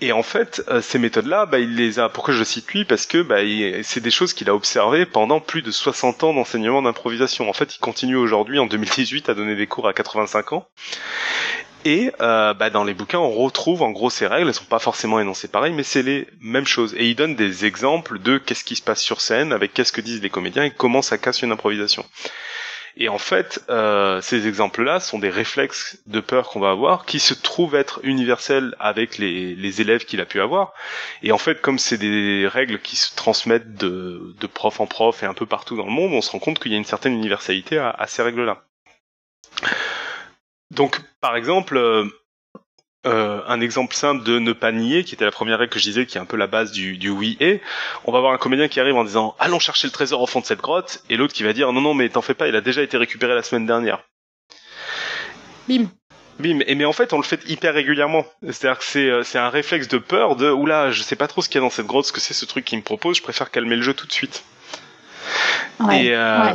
Et 0.00 0.12
en 0.12 0.22
fait, 0.22 0.62
euh, 0.68 0.80
ces 0.80 0.98
méthodes-là, 0.98 1.44
bah, 1.44 1.58
il 1.58 1.76
les 1.76 1.98
a. 1.98 2.08
Pourquoi 2.08 2.32
je 2.32 2.42
cite 2.42 2.72
lui? 2.72 2.84
Parce 2.86 3.06
que 3.06 3.22
bah, 3.22 3.40
c'est 3.82 4.00
des 4.00 4.10
choses 4.10 4.32
qu'il 4.32 4.48
a 4.48 4.54
observées 4.54 5.04
pendant 5.04 5.40
plus 5.40 5.60
de 5.60 5.70
60 5.70 6.24
ans 6.24 6.32
d'enseignement 6.32 6.80
d'improvisation. 6.80 7.48
En 7.48 7.52
fait, 7.52 7.76
il 7.76 7.78
continue 7.78 8.16
aujourd'hui, 8.16 8.58
en 8.58 8.66
2018, 8.66 9.28
à 9.28 9.34
donner 9.34 9.56
des 9.56 9.66
cours 9.66 9.86
à 9.86 9.92
85 9.92 10.54
ans. 10.54 10.66
Et 11.84 12.12
euh, 12.20 12.54
bah, 12.54 12.70
dans 12.70 12.84
les 12.84 12.94
bouquins, 12.94 13.18
on 13.18 13.30
retrouve 13.30 13.82
en 13.82 13.90
gros 13.90 14.10
ces 14.10 14.26
règles. 14.26 14.48
Elles 14.48 14.54
sont 14.54 14.64
pas 14.64 14.78
forcément 14.78 15.18
énoncées 15.18 15.48
pareil, 15.48 15.72
mais 15.72 15.82
c'est 15.82 16.02
les 16.02 16.28
mêmes 16.40 16.66
choses. 16.66 16.94
Et 16.96 17.08
il 17.08 17.16
donne 17.16 17.34
des 17.34 17.64
exemples 17.64 18.18
de 18.18 18.38
qu'est-ce 18.38 18.64
qui 18.64 18.76
se 18.76 18.82
passe 18.82 19.02
sur 19.02 19.20
scène, 19.20 19.52
avec 19.52 19.74
qu'est-ce 19.74 19.92
que 19.92 20.00
disent 20.00 20.22
les 20.22 20.30
comédiens 20.30 20.64
et 20.64 20.70
comment 20.70 21.02
ça 21.02 21.18
casse 21.18 21.42
une 21.42 21.52
improvisation. 21.52 22.04
Et 22.96 23.08
en 23.08 23.18
fait, 23.18 23.64
euh, 23.70 24.20
ces 24.20 24.46
exemples-là 24.46 25.00
sont 25.00 25.18
des 25.18 25.30
réflexes 25.30 25.98
de 26.06 26.20
peur 26.20 26.50
qu'on 26.50 26.60
va 26.60 26.70
avoir, 26.70 27.06
qui 27.06 27.20
se 27.20 27.32
trouvent 27.32 27.74
être 27.74 28.00
universels 28.02 28.76
avec 28.78 29.16
les, 29.16 29.80
élèves 29.80 30.04
qu'il 30.04 30.20
a 30.20 30.26
pu 30.26 30.40
avoir. 30.40 30.74
Et 31.22 31.32
en 31.32 31.38
fait, 31.38 31.62
comme 31.62 31.78
c'est 31.78 31.96
des 31.96 32.46
règles 32.46 32.78
qui 32.80 32.96
se 32.96 33.14
transmettent 33.16 33.74
de, 33.74 34.34
prof 34.52 34.80
en 34.80 34.86
prof 34.86 35.22
et 35.22 35.26
un 35.26 35.34
peu 35.34 35.46
partout 35.46 35.76
dans 35.76 35.86
le 35.86 35.92
monde, 35.92 36.12
on 36.12 36.20
se 36.20 36.30
rend 36.30 36.38
compte 36.38 36.58
qu'il 36.58 36.70
y 36.70 36.74
a 36.74 36.78
une 36.78 36.84
certaine 36.84 37.14
universalité 37.14 37.78
à 37.78 38.04
ces 38.06 38.22
règles-là. 38.22 38.62
Donc, 40.72 41.00
par 41.20 41.36
exemple, 41.36 41.76
euh, 41.76 42.06
euh, 43.04 43.42
un 43.46 43.60
exemple 43.60 43.94
simple 43.94 44.24
de 44.24 44.38
ne 44.38 44.52
pas 44.52 44.72
nier, 44.72 45.04
qui 45.04 45.14
était 45.14 45.26
la 45.26 45.30
première 45.30 45.58
règle 45.58 45.70
que 45.70 45.78
je 45.78 45.84
disais, 45.84 46.06
qui 46.06 46.16
est 46.16 46.20
un 46.20 46.24
peu 46.24 46.38
la 46.38 46.46
base 46.46 46.72
du, 46.72 46.96
du 46.96 47.10
oui 47.10 47.36
et. 47.40 47.60
On 48.04 48.12
va 48.12 48.18
avoir 48.18 48.32
un 48.32 48.38
comédien 48.38 48.68
qui 48.68 48.80
arrive 48.80 48.96
en 48.96 49.04
disant 49.04 49.36
allons 49.38 49.58
chercher 49.58 49.86
le 49.86 49.92
trésor 49.92 50.22
au 50.22 50.26
fond 50.26 50.40
de 50.40 50.46
cette 50.46 50.60
grotte, 50.60 51.04
et 51.10 51.16
l'autre 51.16 51.34
qui 51.34 51.42
va 51.42 51.52
dire 51.52 51.72
non 51.72 51.82
non 51.82 51.94
mais 51.94 52.08
t'en 52.08 52.22
fais 52.22 52.34
pas, 52.34 52.48
il 52.48 52.56
a 52.56 52.62
déjà 52.62 52.82
été 52.82 52.96
récupéré 52.96 53.34
la 53.34 53.42
semaine 53.42 53.66
dernière. 53.66 54.02
Bim. 55.68 55.90
Bim. 56.38 56.60
Et 56.66 56.74
mais 56.74 56.86
en 56.86 56.94
fait, 56.94 57.12
on 57.12 57.18
le 57.18 57.22
fait 57.22 57.40
hyper 57.46 57.74
régulièrement. 57.74 58.24
C'est-à-dire 58.42 58.78
que 58.78 58.84
c'est, 58.84 59.10
euh, 59.10 59.22
c'est 59.22 59.38
un 59.38 59.50
réflexe 59.50 59.88
de 59.88 59.98
peur 59.98 60.36
de 60.36 60.50
oula, 60.50 60.90
je 60.90 61.02
sais 61.02 61.16
pas 61.16 61.28
trop 61.28 61.42
ce 61.42 61.50
qu'il 61.50 61.56
y 61.56 61.58
a 61.58 61.66
dans 61.66 61.70
cette 61.70 61.86
grotte, 61.86 62.06
ce 62.06 62.12
que 62.12 62.20
c'est 62.20 62.34
ce 62.34 62.46
truc 62.46 62.64
qui 62.64 62.78
me 62.78 62.82
propose, 62.82 63.18
je 63.18 63.22
préfère 63.22 63.50
calmer 63.50 63.76
le 63.76 63.82
jeu 63.82 63.92
tout 63.92 64.06
de 64.06 64.12
suite. 64.12 64.42
Ouais, 65.80 66.06
et, 66.06 66.16
ouais. 66.16 66.54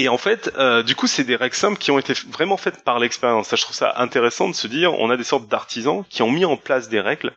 Et 0.00 0.08
en 0.08 0.16
fait, 0.16 0.50
euh, 0.56 0.82
du 0.82 0.96
coup, 0.96 1.06
c'est 1.06 1.24
des 1.24 1.36
règles 1.36 1.54
simples 1.54 1.76
qui 1.76 1.90
ont 1.90 1.98
été 1.98 2.14
vraiment 2.30 2.56
faites 2.56 2.82
par 2.84 2.98
l'expérience. 2.98 3.48
Ça, 3.48 3.56
je 3.56 3.60
trouve 3.60 3.76
ça 3.76 3.92
intéressant 3.96 4.48
de 4.48 4.54
se 4.54 4.66
dire, 4.66 4.98
on 4.98 5.10
a 5.10 5.18
des 5.18 5.24
sortes 5.24 5.46
d'artisans 5.46 6.04
qui 6.08 6.22
ont 6.22 6.30
mis 6.30 6.46
en 6.46 6.56
place 6.56 6.88
des 6.88 7.00
règles 7.00 7.34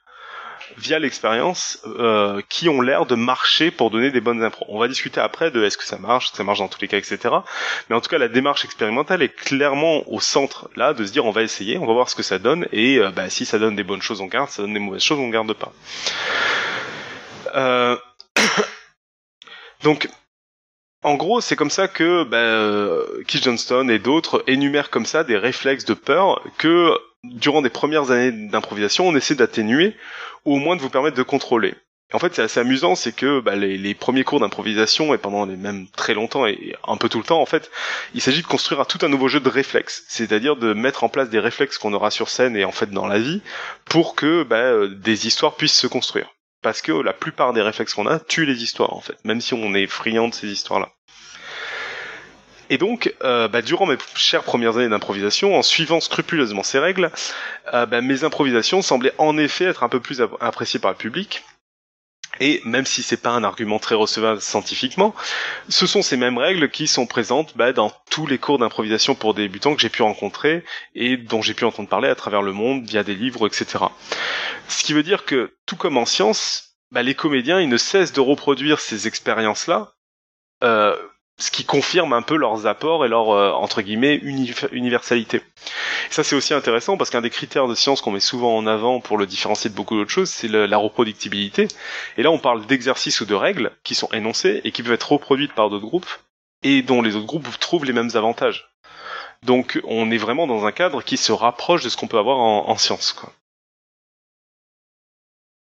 via 0.78 0.98
l'expérience 0.98 1.82
euh, 1.86 2.42
qui 2.48 2.70
ont 2.70 2.80
l'air 2.80 3.06
de 3.06 3.16
marcher 3.16 3.70
pour 3.70 3.92
donner 3.92 4.12
des 4.12 4.22
bonnes 4.22 4.42
impros. 4.42 4.66
On 4.70 4.80
va 4.80 4.88
discuter 4.88 5.20
après 5.20 5.52
de 5.52 5.62
est-ce 5.62 5.78
que 5.78 5.84
ça 5.84 5.98
marche, 5.98 6.32
ça 6.32 6.46
marche 6.46 6.60
dans 6.60 6.70
tous 6.70 6.80
les 6.80 6.88
cas, 6.88 6.96
etc. 6.96 7.18
Mais 7.90 7.98
en 7.98 8.00
tout 8.00 8.10
cas, 8.10 8.18
la 8.18 8.30
démarche 8.30 8.64
expérimentale 8.64 9.22
est 9.22 9.36
clairement 9.36 10.10
au 10.10 10.22
centre 10.22 10.70
là 10.78 10.94
de 10.94 11.06
se 11.06 11.12
dire 11.12 11.26
on 11.26 11.32
va 11.32 11.42
essayer, 11.42 11.78
on 11.78 11.86
va 11.86 11.92
voir 11.92 12.10
ce 12.10 12.16
que 12.16 12.24
ça 12.24 12.40
donne 12.40 12.66
et 12.72 12.98
euh, 12.98 13.12
bah, 13.12 13.30
si 13.30 13.46
ça 13.46 13.60
donne 13.60 13.76
des 13.76 13.84
bonnes 13.84 14.02
choses, 14.02 14.22
on 14.22 14.28
garde, 14.28 14.50
ça 14.50 14.62
donne 14.62 14.74
des 14.74 14.80
mauvaises 14.80 15.04
choses, 15.04 15.20
on 15.20 15.28
garde 15.28 15.52
pas. 15.52 15.74
Donc 19.84 20.08
en 21.04 21.16
gros, 21.16 21.42
c'est 21.42 21.56
comme 21.56 21.70
ça 21.70 21.88
que 21.88 22.24
ben, 22.24 22.38
euh, 22.38 23.24
Keith 23.28 23.44
Johnston 23.44 23.90
et 23.90 24.00
d'autres 24.00 24.44
énumèrent 24.48 24.90
comme 24.90 25.06
ça 25.06 25.24
des 25.24 25.38
réflexes 25.38 25.86
de 25.86 25.94
peur 25.94 26.42
que 26.58 26.98
durant 27.24 27.62
des 27.62 27.70
premières 27.70 28.12
années 28.12 28.32
d'improvisation, 28.32 29.08
on 29.08 29.16
essaie 29.16 29.36
d'atténuer 29.36 29.96
ou 30.46 30.56
au 30.56 30.60
moins 30.60 30.76
de 30.76 30.82
vous 30.82 30.90
permettre 30.90 31.18
de 31.18 31.24
contrôler. 31.24 31.74
En 32.14 32.20
fait, 32.20 32.36
c'est 32.36 32.44
assez 32.44 32.60
amusant, 32.60 32.94
c'est 32.94 33.12
que 33.12 33.40
bah, 33.40 33.56
les, 33.56 33.96
premiers 33.96 34.24
cours 34.24 34.40
d'improvisation 34.40 35.16
et 35.16 35.18
pendant 35.18 35.46
les 35.46 35.56
même 35.56 35.88
très 35.88 36.14
longtemps 36.14 36.46
et 36.46 36.76
un 36.88 36.96
peu 36.96 37.10
tout 37.10 37.18
le 37.18 37.24
temps, 37.24 37.42
en 37.42 37.48
fait, 37.48 37.72
il 38.14 38.22
s'agit 38.22 38.44
de 38.44 38.48
construire 38.48 38.86
tout 38.86 39.00
un 39.02 39.10
nouveau 39.10 39.28
jeu 39.28 39.40
de 39.40 39.50
réflexes, 39.50 40.04
c'est-à-dire 40.08 40.56
de 40.56 40.74
mettre 40.74 41.04
en 41.04 41.10
place 41.10 41.30
des 41.30 41.40
réflexes 41.40 41.80
qu'on 41.80 41.94
aura 41.94 42.12
sur 42.12 42.30
scène 42.30 42.56
et 42.56 42.66
en 42.66 42.72
fait 42.72 42.92
dans 42.92 43.08
la 43.08 43.18
vie 43.18 43.42
pour 43.86 44.14
que 44.14 44.44
bah, 44.44 44.58
euh, 44.58 44.90
des 44.90 45.26
histoires 45.26 45.56
puissent 45.56 45.74
se 45.74 45.88
construire 45.88 46.33
parce 46.64 46.82
que 46.82 46.92
la 46.92 47.14
plupart 47.14 47.54
des 47.54 47.62
réflexes 47.62 47.94
qu'on 47.94 48.08
a 48.08 48.20
tuent 48.20 48.46
les 48.46 48.64
histoires 48.64 48.94
en 48.94 49.02
fait, 49.02 49.18
même 49.24 49.42
si 49.42 49.54
on 49.54 49.76
est 49.76 49.86
friand 49.86 50.30
de 50.30 50.34
ces 50.34 50.48
histoires-là. 50.48 50.90
Et 52.70 52.78
donc, 52.78 53.14
euh, 53.24 53.48
bah, 53.48 53.62
durant 53.62 53.86
mes 53.86 53.98
chères 54.16 54.44
premières 54.44 54.78
années 54.78 54.90
d'improvisation, 54.90 55.56
en 55.56 55.62
suivant 55.62 56.00
scrupuleusement 56.00 56.64
ces 56.64 56.80
règles, 56.80 57.12
euh, 57.74 57.86
bah, 57.86 58.02
mes 58.02 58.24
improvisations 58.24 58.82
semblaient 58.82 59.14
en 59.20 59.38
effet 59.38 59.66
être 59.66 59.84
un 59.84 59.90
peu 59.90 60.00
plus 60.00 60.22
appréciées 60.40 60.80
par 60.80 60.92
le 60.92 60.98
public, 60.98 61.44
et 62.40 62.62
même 62.66 62.86
si 62.86 63.04
c'est 63.04 63.22
pas 63.22 63.32
un 63.32 63.44
argument 63.44 63.80
très 63.80 63.96
recevable 63.96 64.42
scientifiquement, 64.42 65.14
ce 65.70 65.86
sont 65.86 66.02
ces 66.02 66.18
mêmes 66.18 66.38
règles 66.38 66.70
qui 66.70 66.88
sont 66.88 67.06
présentes 67.06 67.56
bah, 67.56 67.74
dans 67.74 67.92
tous 68.10 68.26
les 68.26 68.38
cours 68.38 68.60
d'improvisation 68.60 69.16
pour 69.16 69.34
débutants 69.34 69.76
que 69.76 69.82
j'ai 69.82 69.90
pu 69.90 70.02
rencontrer 70.02 70.64
et 70.96 71.18
dont 71.18 71.42
j'ai 71.42 71.54
pu 71.54 71.66
entendre 71.66 71.90
parler 71.90 72.10
à 72.10 72.16
travers 72.16 72.42
le 72.42 72.52
monde 72.52 72.86
via 72.86 73.04
des 73.04 73.16
livres, 73.16 73.48
etc. 73.48 73.86
Ce 74.68 74.84
qui 74.84 74.94
veut 74.94 75.04
dire 75.04 75.26
que, 75.26 75.56
tout 75.66 75.76
comme 75.76 75.98
en 75.98 76.06
science, 76.06 76.76
bah, 76.92 77.04
les 77.04 77.16
comédiens 77.16 77.60
ils 77.60 77.70
ne 77.70 77.78
cessent 77.78 78.14
de 78.14 78.22
reproduire 78.22 78.80
ces 78.80 79.08
expériences-là 79.08 79.94
euh, 80.64 80.96
ce 81.44 81.52
qui 81.52 81.66
confirme 81.66 82.14
un 82.14 82.22
peu 82.22 82.38
leurs 82.38 82.68
apports 82.68 83.06
et 83.06 83.10
leur 83.10 83.32
euh, 83.32 83.52
entre 83.52 83.82
guillemets 83.82 84.16
universalité. 84.16 85.42
ça 86.10 86.24
c'est 86.24 86.36
aussi 86.36 86.54
intéressant 86.54 86.96
parce 86.96 87.10
qu'un 87.10 87.22
des 87.22 87.30
critères 87.30 87.68
de 87.68 87.76
science 87.76 88.02
qu'on 88.02 88.12
met 88.12 88.22
souvent 88.22 88.56
en 88.56 88.66
avant 88.66 89.02
pour 89.02 89.18
le 89.18 89.26
différencier 89.26 89.70
de 89.70 89.76
beaucoup 89.76 89.96
d'autres 89.96 90.10
choses, 90.10 90.30
c'est 90.30 90.48
la 90.48 90.78
reproductibilité. 90.78 91.68
Et 92.18 92.24
là 92.24 92.32
on 92.32 92.40
parle 92.40 92.66
d'exercices 92.66 93.20
ou 93.20 93.26
de 93.26 93.36
règles 93.36 93.72
qui 93.84 93.94
sont 93.94 94.10
énoncées 94.14 94.62
et 94.64 94.72
qui 94.72 94.84
peuvent 94.84 94.94
être 94.94 95.12
reproduites 95.12 95.54
par 95.54 95.70
d'autres 95.70 95.86
groupes 95.86 96.10
et 96.64 96.82
dont 96.82 97.02
les 97.02 97.16
autres 97.16 97.28
groupes 97.28 97.60
trouvent 97.60 97.86
les 97.86 97.94
mêmes 97.94 98.12
avantages. 98.16 98.70
Donc 99.44 99.82
on 99.84 100.12
est 100.12 100.18
vraiment 100.18 100.48
dans 100.48 100.66
un 100.66 100.72
cadre 100.72 101.04
qui 101.04 101.18
se 101.18 101.34
rapproche 101.34 101.84
de 101.84 101.90
ce 101.90 101.98
qu'on 101.98 102.08
peut 102.08 102.20
avoir 102.20 102.38
en, 102.38 102.70
en 102.70 102.78
sciences. 102.78 103.12
Quoi. 103.12 103.34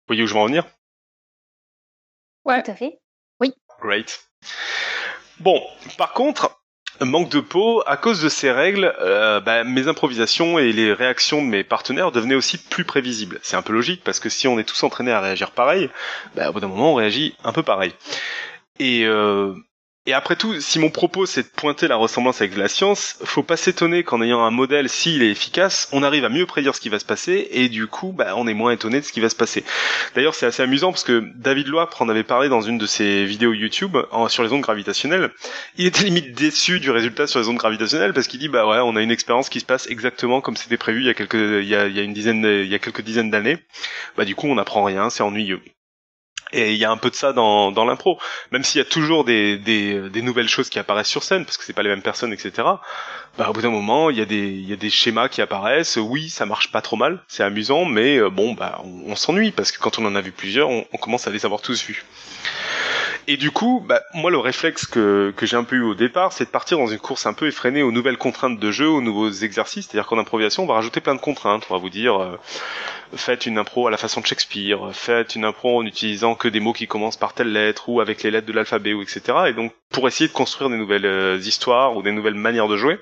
Vous 0.03 0.09
voyez 0.09 0.23
où 0.23 0.27
je 0.27 0.35
veux 0.35 0.41
en 0.41 0.47
venir? 0.47 0.67
Ouais. 2.45 2.63
Tout 2.63 2.71
à 2.71 2.75
fait. 2.75 2.99
Oui. 3.41 3.55
Great. 3.81 4.29
Bon, 5.41 5.63
par 5.99 6.13
contre, 6.13 6.61
manque 7.01 7.31
de 7.31 7.41
peau, 7.41 7.83
à 7.87 7.97
cause 7.97 8.23
de 8.23 8.29
ces 8.29 8.53
règles, 8.53 8.95
euh, 9.01 9.41
bah, 9.41 9.65
mes 9.65 9.89
improvisations 9.89 10.59
et 10.59 10.73
les 10.73 10.93
réactions 10.93 11.43
de 11.43 11.49
mes 11.49 11.65
partenaires 11.65 12.13
devenaient 12.13 12.35
aussi 12.35 12.59
plus 12.59 12.85
prévisibles. 12.85 13.41
C'est 13.43 13.57
un 13.57 13.63
peu 13.63 13.73
logique 13.73 14.03
parce 14.05 14.21
que 14.21 14.29
si 14.29 14.47
on 14.47 14.59
est 14.59 14.65
tous 14.65 14.83
entraînés 14.85 15.13
à 15.13 15.21
réagir 15.21 15.51
pareil, 15.51 15.91
bah, 16.37 16.51
au 16.51 16.53
bout 16.53 16.61
d'un 16.61 16.69
moment 16.69 16.93
on 16.93 16.95
réagit 16.95 17.35
un 17.43 17.53
peu 17.53 17.63
pareil. 17.63 17.93
Et 18.79 19.05
euh, 19.05 19.55
et 20.07 20.13
après 20.13 20.37
tout, 20.37 20.61
si 20.61 20.79
mon 20.79 20.91
propos 20.91 21.25
c'est 21.25 21.43
de 21.43 21.49
pointer 21.49 21.89
la 21.89 21.97
ressemblance 21.97 22.43
avec 22.43 22.57
la 22.57 22.69
science, 22.69 23.17
faut 23.25 23.43
pas 23.43 23.57
s'étonner 23.57 24.03
qu'en 24.03 24.21
ayant 24.21 24.45
un 24.45 24.51
modèle, 24.51 24.91
s'il 24.91 25.23
est 25.23 25.31
efficace, 25.31 25.89
on 25.93 26.03
arrive 26.03 26.25
à 26.27 26.29
mieux 26.29 26.45
prédire 26.45 26.75
ce 26.75 26.81
qui 26.81 26.91
va 26.91 26.99
se 26.99 27.07
passer, 27.07 27.49
et 27.53 27.71
du 27.71 27.87
coup, 27.87 28.13
bah, 28.13 28.35
on 28.37 28.47
est 28.47 28.55
moins 28.55 28.73
étonné 28.73 29.01
de 29.01 29.05
ce 29.05 29.13
qui 29.13 29.21
va 29.21 29.31
se 29.31 29.37
passer. 29.37 29.65
D'ailleurs, 30.15 30.35
c'est 30.35 30.47
assez 30.47 30.63
amusant 30.63 30.93
parce 30.93 31.05
que 31.05 31.25
David 31.37 31.69
Loire 31.69 31.89
en 32.01 32.09
avait 32.09 32.23
parlé 32.23 32.49
dans 32.49 32.61
une 32.61 32.77
de 32.77 32.87
ses 32.87 33.25
vidéos 33.25 33.55
YouTube 33.55 33.97
sur 34.29 34.43
les 34.43 34.53
ondes 34.53 34.61
gravitationnelles. 34.61 35.31
Il 35.79 35.87
était 35.87 36.05
limite 36.05 36.33
déçu 36.33 36.81
du 36.81 36.91
résultat 36.91 37.27
sur 37.27 37.41
les 37.41 37.49
ondes 37.49 37.57
gravitationnelles 37.57 38.13
parce 38.13 38.27
qu'il 38.27 38.41
dit 38.41 38.49
bah 38.49 38.67
ouais, 38.67 38.81
on 38.83 38.97
a 38.97 39.03
une 39.03 39.11
expérience 39.11 39.49
qui 39.49 39.61
se 39.61 39.65
passe 39.65 39.87
exactement 39.89 40.41
comme 40.41 40.57
c'était 40.57 40.77
prévu 40.77 41.01
il 41.01 41.07
y 41.07 41.11
a 41.11 41.15
quelques, 41.15 41.35
il 41.35 41.69
y 41.69 41.75
a, 41.75 41.87
il 41.87 41.97
y 41.97 42.01
a 42.01 42.03
une 42.03 42.13
dizaine, 42.13 42.45
il 42.45 42.69
y 42.69 42.75
a 42.75 42.79
quelques 42.79 43.03
dizaines 43.03 43.31
d'années. 43.31 43.59
Bah 44.17 44.25
du 44.25 44.35
coup, 44.35 44.49
on 44.49 44.57
n'apprend 44.57 44.85
rien, 44.85 45.09
c'est 45.09 45.23
ennuyeux. 45.23 45.61
Et 46.55 46.73
il 46.73 46.79
y 46.79 46.85
a 46.85 46.91
un 46.91 46.97
peu 46.97 47.11
de 47.11 47.17
ça 47.17 47.33
dans, 47.33 47.73
dans 47.73 47.85
l'impro, 47.85 48.19
même 48.53 48.63
s'il 48.63 48.79
y 48.79 48.83
a 48.83 48.85
toujours 48.85 49.25
des, 49.25 49.59
nouvelles 50.23 50.49
choses 50.49 50.71
qui 50.71 50.79
apparaissent 50.79 51.09
sur 51.09 51.25
scène, 51.25 51.45
parce 51.45 51.57
que 51.57 51.65
c'est 51.65 51.73
pas 51.73 51.83
les 51.83 51.89
mêmes 51.89 52.03
personnes, 52.03 52.33
etc. 52.33 52.53
Bah, 53.37 53.51
au 53.51 53.53
bout 53.53 53.61
d'un 53.61 53.71
moment, 53.71 54.09
il 54.11 54.19
y 54.19 54.23
a 54.73 54.77
des, 54.77 54.91
schémas 54.91 55.29
qui 55.29 55.43
apparaissent. 55.43 55.97
Oui, 55.97 56.31
ça 56.31 56.47
marche 56.47 56.71
pas 56.71 56.81
trop 56.81 56.97
mal, 56.97 57.19
c'est 57.27 57.43
amusant, 57.43 57.85
mais 57.85 58.19
euh, 58.19 58.31
bon, 58.31 58.55
bah, 58.55 58.81
on, 58.85 59.17
s'ennuie 59.17 59.51
parce 59.51 59.73
que 59.73 59.81
quand 59.81 59.99
on 59.99 60.07
en 60.07 60.15
a 60.15 60.21
vu 60.21 60.31
plusieurs, 60.31 60.69
on 60.71 60.99
commence 61.01 61.27
à 61.27 61.31
les 61.31 61.45
avoir 61.45 61.61
tous 61.61 61.85
vus. 61.85 62.05
Et 63.27 63.37
du 63.39 63.51
coup, 63.51 63.83
bah, 63.87 64.03
moi, 64.13 64.31
le 64.31 64.39
réflexe 64.39 64.85
que, 64.87 65.33
j'ai 65.43 65.57
un 65.57 65.65
peu 65.65 65.77
eu 65.77 65.83
au 65.83 65.95
départ, 65.95 66.33
c'est 66.33 66.45
de 66.45 66.51
partir 66.51 66.79
dans 66.79 66.87
une 66.87 66.99
course 66.99 67.25
un 67.27 67.33
peu 67.33 67.47
effrénée 67.47 67.83
aux 67.83 67.93
nouvelles 67.93 68.19
contraintes 68.19 68.59
de 68.59 68.71
jeu, 68.71 68.89
aux 68.89 69.01
nouveaux 69.01 69.31
exercices. 69.31 69.87
C'est-à-dire 69.87 70.07
qu'en 70.07 70.19
improvisation, 70.19 70.65
on 70.65 70.67
va 70.67 70.75
rajouter 70.75 71.01
plein 71.01 71.15
de 71.15 71.21
contraintes. 71.21 71.65
On 71.71 71.75
va 71.75 71.81
vous 71.81 71.91
dire, 71.91 72.21
euh, 72.21 72.39
faites 73.17 73.47
une 73.47 73.57
impro 73.57 73.87
à 73.87 73.91
la 73.91 73.97
façon 73.97 74.21
de 74.21 74.27
Shakespeare, 74.27 74.91
faites 74.93 75.37
une 75.37 75.45
impro 75.45 75.79
en 75.79 75.87
utilisant 75.87 76.35
que 76.35 76.49
des 76.49 76.61
mots 76.61 76.75
qui 76.75 76.87
commencent 76.87 77.17
par 77.17 77.33
telle 77.33 77.53
lettre 77.53 77.89
ou 77.89 78.01
avec 78.01 78.23
les 78.23 78.31
lettres 78.31 78.47
de 78.47 78.53
l'alphabet, 78.53 78.93
ou 78.93 79.03
etc. 79.03 79.23
Et 79.47 79.53
donc, 79.55 79.73
pour 79.91 80.07
essayer 80.07 80.29
de 80.29 80.35
construire 80.35 80.69
des 80.69 80.77
nouvelles 80.77 81.07
euh, 81.07 81.39
histoires 81.39 81.97
ou 81.97 82.03
des 82.03 82.13
nouvelles 82.13 82.35
manières 82.35 82.69
de 82.69 82.77
jouer. 82.77 82.99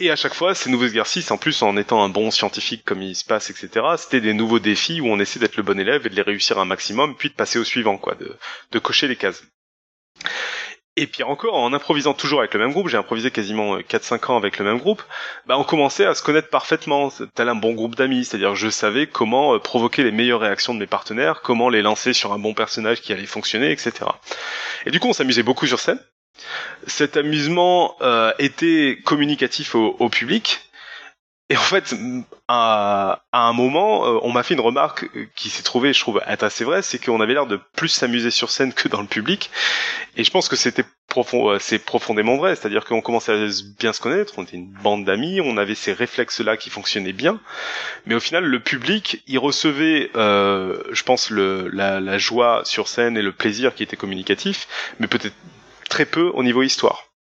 Et 0.00 0.10
à 0.10 0.16
chaque 0.16 0.34
fois, 0.34 0.54
ces 0.54 0.70
nouveaux 0.70 0.86
exercices, 0.86 1.30
en 1.30 1.38
plus 1.38 1.62
en 1.62 1.76
étant 1.76 2.02
un 2.02 2.08
bon 2.08 2.30
scientifique 2.30 2.84
comme 2.84 3.02
il 3.02 3.14
se 3.14 3.24
passe, 3.24 3.50
etc., 3.50 3.86
c'était 3.96 4.20
des 4.20 4.34
nouveaux 4.34 4.58
défis 4.58 5.00
où 5.00 5.06
on 5.06 5.20
essaie 5.20 5.38
d'être 5.38 5.56
le 5.56 5.62
bon 5.62 5.78
élève 5.78 6.06
et 6.06 6.10
de 6.10 6.14
les 6.14 6.22
réussir 6.22 6.58
un 6.58 6.64
maximum, 6.64 7.16
puis 7.16 7.28
de 7.28 7.34
passer 7.34 7.58
au 7.58 7.64
suivant, 7.64 7.98
quoi, 7.98 8.16
de, 8.70 8.78
cocher 8.78 9.08
les 9.08 9.16
cases. 9.16 9.42
Et 10.96 11.06
puis 11.06 11.22
encore, 11.22 11.54
en 11.54 11.72
improvisant 11.72 12.12
toujours 12.12 12.40
avec 12.40 12.52
le 12.52 12.60
même 12.60 12.72
groupe, 12.72 12.88
j'ai 12.88 12.98
improvisé 12.98 13.30
quasiment 13.30 13.78
4-5 13.78 14.12
euh, 14.12 14.32
ans 14.32 14.36
avec 14.36 14.58
le 14.58 14.66
même 14.66 14.78
groupe, 14.78 15.02
bah 15.46 15.56
on 15.56 15.64
commençait 15.64 16.04
à 16.04 16.14
se 16.14 16.22
connaître 16.22 16.50
parfaitement, 16.50 17.10
tel 17.34 17.48
un 17.48 17.54
bon 17.54 17.72
groupe 17.72 17.94
d'amis, 17.94 18.26
c'est-à-dire 18.26 18.54
je 18.54 18.68
savais 18.68 19.06
comment 19.06 19.54
euh, 19.54 19.58
provoquer 19.58 20.02
les 20.02 20.12
meilleures 20.12 20.40
réactions 20.40 20.74
de 20.74 20.78
mes 20.78 20.86
partenaires, 20.86 21.40
comment 21.40 21.70
les 21.70 21.80
lancer 21.80 22.12
sur 22.12 22.34
un 22.34 22.38
bon 22.38 22.52
personnage 22.52 23.00
qui 23.00 23.14
allait 23.14 23.24
fonctionner, 23.24 23.70
etc. 23.70 23.92
Et 24.84 24.90
du 24.90 25.00
coup 25.00 25.08
on 25.08 25.14
s'amusait 25.14 25.42
beaucoup 25.42 25.66
sur 25.66 25.80
scène, 25.80 25.98
cet 26.86 27.16
amusement 27.16 27.96
euh, 28.00 28.32
était 28.38 28.98
communicatif 29.04 29.74
au, 29.74 30.08
public. 30.08 30.60
Et 31.48 31.56
en 31.56 31.60
fait, 31.60 31.94
à, 32.48 33.22
un 33.32 33.52
moment, 33.52 34.06
euh, 34.06 34.18
on 34.22 34.32
m'a 34.32 34.42
fait 34.42 34.54
une 34.54 34.60
remarque 34.60 35.10
qui 35.36 35.50
s'est 35.50 35.62
trouvée, 35.62 35.92
je 35.92 36.00
trouve, 36.00 36.22
être 36.26 36.44
assez 36.44 36.64
vraie, 36.64 36.80
c'est 36.80 36.98
qu'on 36.98 37.20
avait 37.20 37.34
l'air 37.34 37.46
de 37.46 37.60
plus 37.76 37.88
s'amuser 37.88 38.30
sur 38.30 38.50
scène 38.50 38.72
que 38.72 38.88
dans 38.88 39.02
le 39.02 39.06
public. 39.06 39.50
Et 40.16 40.24
je 40.24 40.30
pense 40.30 40.48
que 40.48 40.56
c'était 40.56 40.84
profond, 41.08 41.50
euh, 41.50 41.58
c'est 41.60 41.78
profondément 41.78 42.36
vrai. 42.36 42.56
C'est-à-dire 42.56 42.86
qu'on 42.86 43.02
commençait 43.02 43.32
à 43.32 43.48
bien 43.78 43.92
se 43.92 44.00
connaître, 44.00 44.34
on 44.38 44.44
était 44.44 44.56
une 44.56 44.72
bande 44.72 45.04
d'amis, 45.04 45.40
on 45.42 45.58
avait 45.58 45.74
ces 45.74 45.92
réflexes-là 45.92 46.56
qui 46.56 46.70
fonctionnaient 46.70 47.12
bien. 47.12 47.38
Mais 48.06 48.14
au 48.14 48.20
final, 48.20 48.44
le 48.44 48.60
public, 48.60 49.22
il 49.26 49.38
recevait, 49.38 50.10
je 50.14 51.02
pense, 51.02 51.30
la, 51.30 52.00
la 52.00 52.18
joie 52.18 52.62
sur 52.64 52.88
scène 52.88 53.18
et 53.18 53.22
le 53.22 53.32
plaisir 53.32 53.74
qui 53.74 53.82
était 53.82 53.96
communicatif, 53.96 54.68
mais 55.00 55.06
peut-être 55.06 55.34
très 55.88 56.06
peu 56.06 56.30
au 56.34 56.42
niveau 56.42 56.62
histoire. 56.62 57.12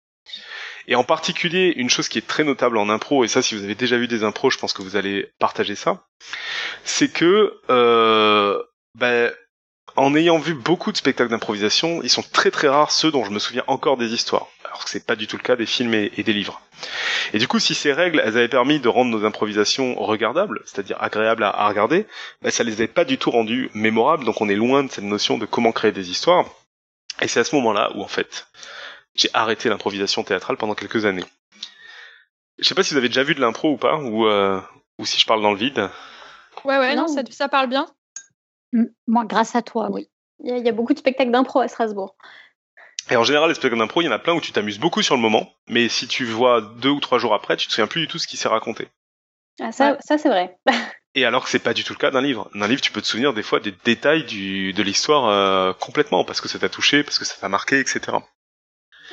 Et 0.89 0.97
en 0.97 1.05
particulier, 1.05 1.73
une 1.77 1.91
chose 1.91 2.09
qui 2.09 2.19
est 2.19 2.27
très 2.27 2.43
notable 2.43 2.77
en 2.77 2.89
impro, 2.89 3.23
et 3.25 3.29
ça 3.29 3.43
si 3.43 3.55
vous 3.55 3.63
avez 3.63 3.75
déjà 3.75 3.97
vu 3.97 4.09
des 4.09 4.25
impros, 4.25 4.51
je 4.51 4.59
pense 4.59 4.73
que 4.73 4.83
vous 4.83 4.97
allez 4.97 5.31
partager 5.39 5.77
ça, 5.77 6.05
c'est 6.85 7.13
que 7.13 7.61
euh, 7.71 8.61
ben, 8.99 9.31
en 9.97 10.15
ayant 10.15 10.39
vu 10.39 10.55
beaucoup 10.55 10.93
de 10.93 10.97
spectacles 10.97 11.31
d'improvisation, 11.31 12.03
ils 12.03 12.11
sont 12.11 12.23
très 12.23 12.51
très 12.51 12.69
rares 12.69 12.91
ceux 12.91 13.11
dont 13.11 13.25
je 13.25 13.31
me 13.31 13.39
souviens 13.39 13.65
encore 13.67 13.97
des 13.97 14.13
histoires, 14.13 14.49
alors 14.65 14.85
que 14.85 14.91
c'est 14.91 15.07
pas 15.07 15.17
du 15.17 15.27
tout 15.27 15.37
le 15.37 15.43
cas 15.43 15.57
des 15.57 15.67
films 15.67 15.95
et, 15.95 16.11
des 16.11 16.33
livres. 16.33 16.61
Et 17.33 17.39
du 17.39 17.47
coup, 17.47 17.59
si 17.59 17.75
ces 17.75 17.93
règles, 17.93 18.21
elles 18.25 18.37
avaient 18.37 18.49
permis 18.49 18.81
de 18.81 18.89
rendre 18.89 19.11
nos 19.11 19.25
improvisations 19.25 19.95
regardables, 19.95 20.63
c'est-à-dire 20.65 20.97
agréables 21.01 21.45
à, 21.45 21.69
regarder, 21.69 22.07
ben, 22.43 22.51
ça 22.51 22.65
les 22.65 22.73
avait 22.75 22.89
pas 22.89 23.05
du 23.05 23.19
tout 23.19 23.31
rendues 23.31 23.71
mémorables, 23.75 24.25
donc 24.25 24.41
on 24.41 24.49
est 24.49 24.57
loin 24.57 24.83
de 24.83 24.91
cette 24.91 25.05
notion 25.05 25.39
de 25.39 25.47
comment 25.47 25.73
créer 25.73 25.93
des 25.93 26.11
histoires. 26.11 26.47
Et 27.21 27.29
c'est 27.29 27.41
à 27.41 27.45
ce 27.45 27.55
moment-là 27.57 27.91
où 27.95 28.03
en 28.03 28.09
fait 28.09 28.47
j'ai 29.15 29.29
arrêté 29.35 29.69
l'improvisation 29.69 30.23
théâtrale 30.25 30.57
pendant 30.57 30.75
quelques 30.75 31.05
années. 31.05 31.25
Je 32.59 32.69
sais 32.69 32.75
pas 32.75 32.83
si 32.83 32.93
vous 32.93 32.99
avez 32.99 33.09
déjà 33.09 33.23
vu 33.23 33.35
de 33.35 33.41
l'impro 33.41 33.73
ou 33.73 33.77
pas, 33.77 33.97
ou, 33.97 34.27
euh, 34.27 34.61
ou 34.99 35.07
si 35.07 35.19
je 35.19 35.27
parle 35.27 35.43
dans 35.43 35.51
le 35.51 35.57
vide. 35.57 35.91
Ouais, 36.65 36.79
ouais, 36.79 36.95
non, 36.95 37.09
ça, 37.09 37.23
ça, 37.31 37.49
parle 37.49 37.69
bien. 37.69 37.87
Moi, 39.07 39.25
grâce 39.25 39.57
à 39.57 39.63
toi, 39.63 39.89
oui. 39.91 40.09
Il 40.43 40.59
y, 40.59 40.69
a, 40.69 40.73
beaucoup 40.73 40.95
de 40.95 40.99
spectacles 40.99 41.31
d'impro 41.31 41.61
à 41.61 41.69
Strasbourg. 41.69 42.17
Et 43.11 43.17
en 43.17 43.25
général, 43.25 43.49
les 43.49 43.55
spectacles 43.55 43.79
d'impro, 43.79 44.03
il 44.03 44.07
y 44.07 44.09
en 44.09 44.13
a 44.13 44.19
plein 44.19 44.35
où 44.35 44.41
tu 44.41 44.53
t'amuses 44.53 44.79
beaucoup 44.79 45.03
sur 45.03 45.17
le 45.17 45.21
moment, 45.21 45.53
mais 45.69 45.89
si 45.89 46.07
tu 46.07 46.25
vois 46.25 46.61
deux 46.61 46.91
ou 46.91 47.01
trois 47.01 47.19
jours 47.19 47.35
après, 47.35 47.57
tu 47.57 47.67
te 47.67 47.73
souviens 47.73 47.87
plus 47.87 48.03
du 48.03 48.09
tout 48.09 48.19
ce 48.19 48.27
qui 48.27 48.37
s'est 48.37 48.49
raconté. 48.49 48.89
Ah, 49.61 49.73
ça, 49.73 49.97
ça 50.01 50.17
c'est 50.17 50.29
vrai. 50.29 50.59
Et 51.15 51.25
alors 51.25 51.45
que 51.45 51.51
c'est 51.51 51.59
pas 51.59 51.75
du 51.75 51.83
tout 51.83 51.93
le 51.93 51.99
cas 51.99 52.11
d'un 52.11 52.23
livre. 52.23 52.49
D'un 52.55 52.69
livre, 52.69 52.81
tu 52.81 52.93
peux 52.93 53.03
te 53.03 53.07
souvenir 53.07 53.33
des 53.33 53.43
fois 53.43 53.59
des 53.61 53.75
détails 53.85 54.25
du, 54.25 54.73
de 54.73 54.83
l'histoire 54.83 55.29
euh, 55.29 55.73
complètement, 55.73 56.25
parce 56.25 56.41
que 56.41 56.49
ça 56.49 56.59
t'a 56.59 56.69
touché, 56.69 57.03
parce 57.03 57.19
que 57.19 57.25
ça 57.25 57.35
t'a 57.41 57.49
marqué, 57.49 57.81
etc. 57.81 58.01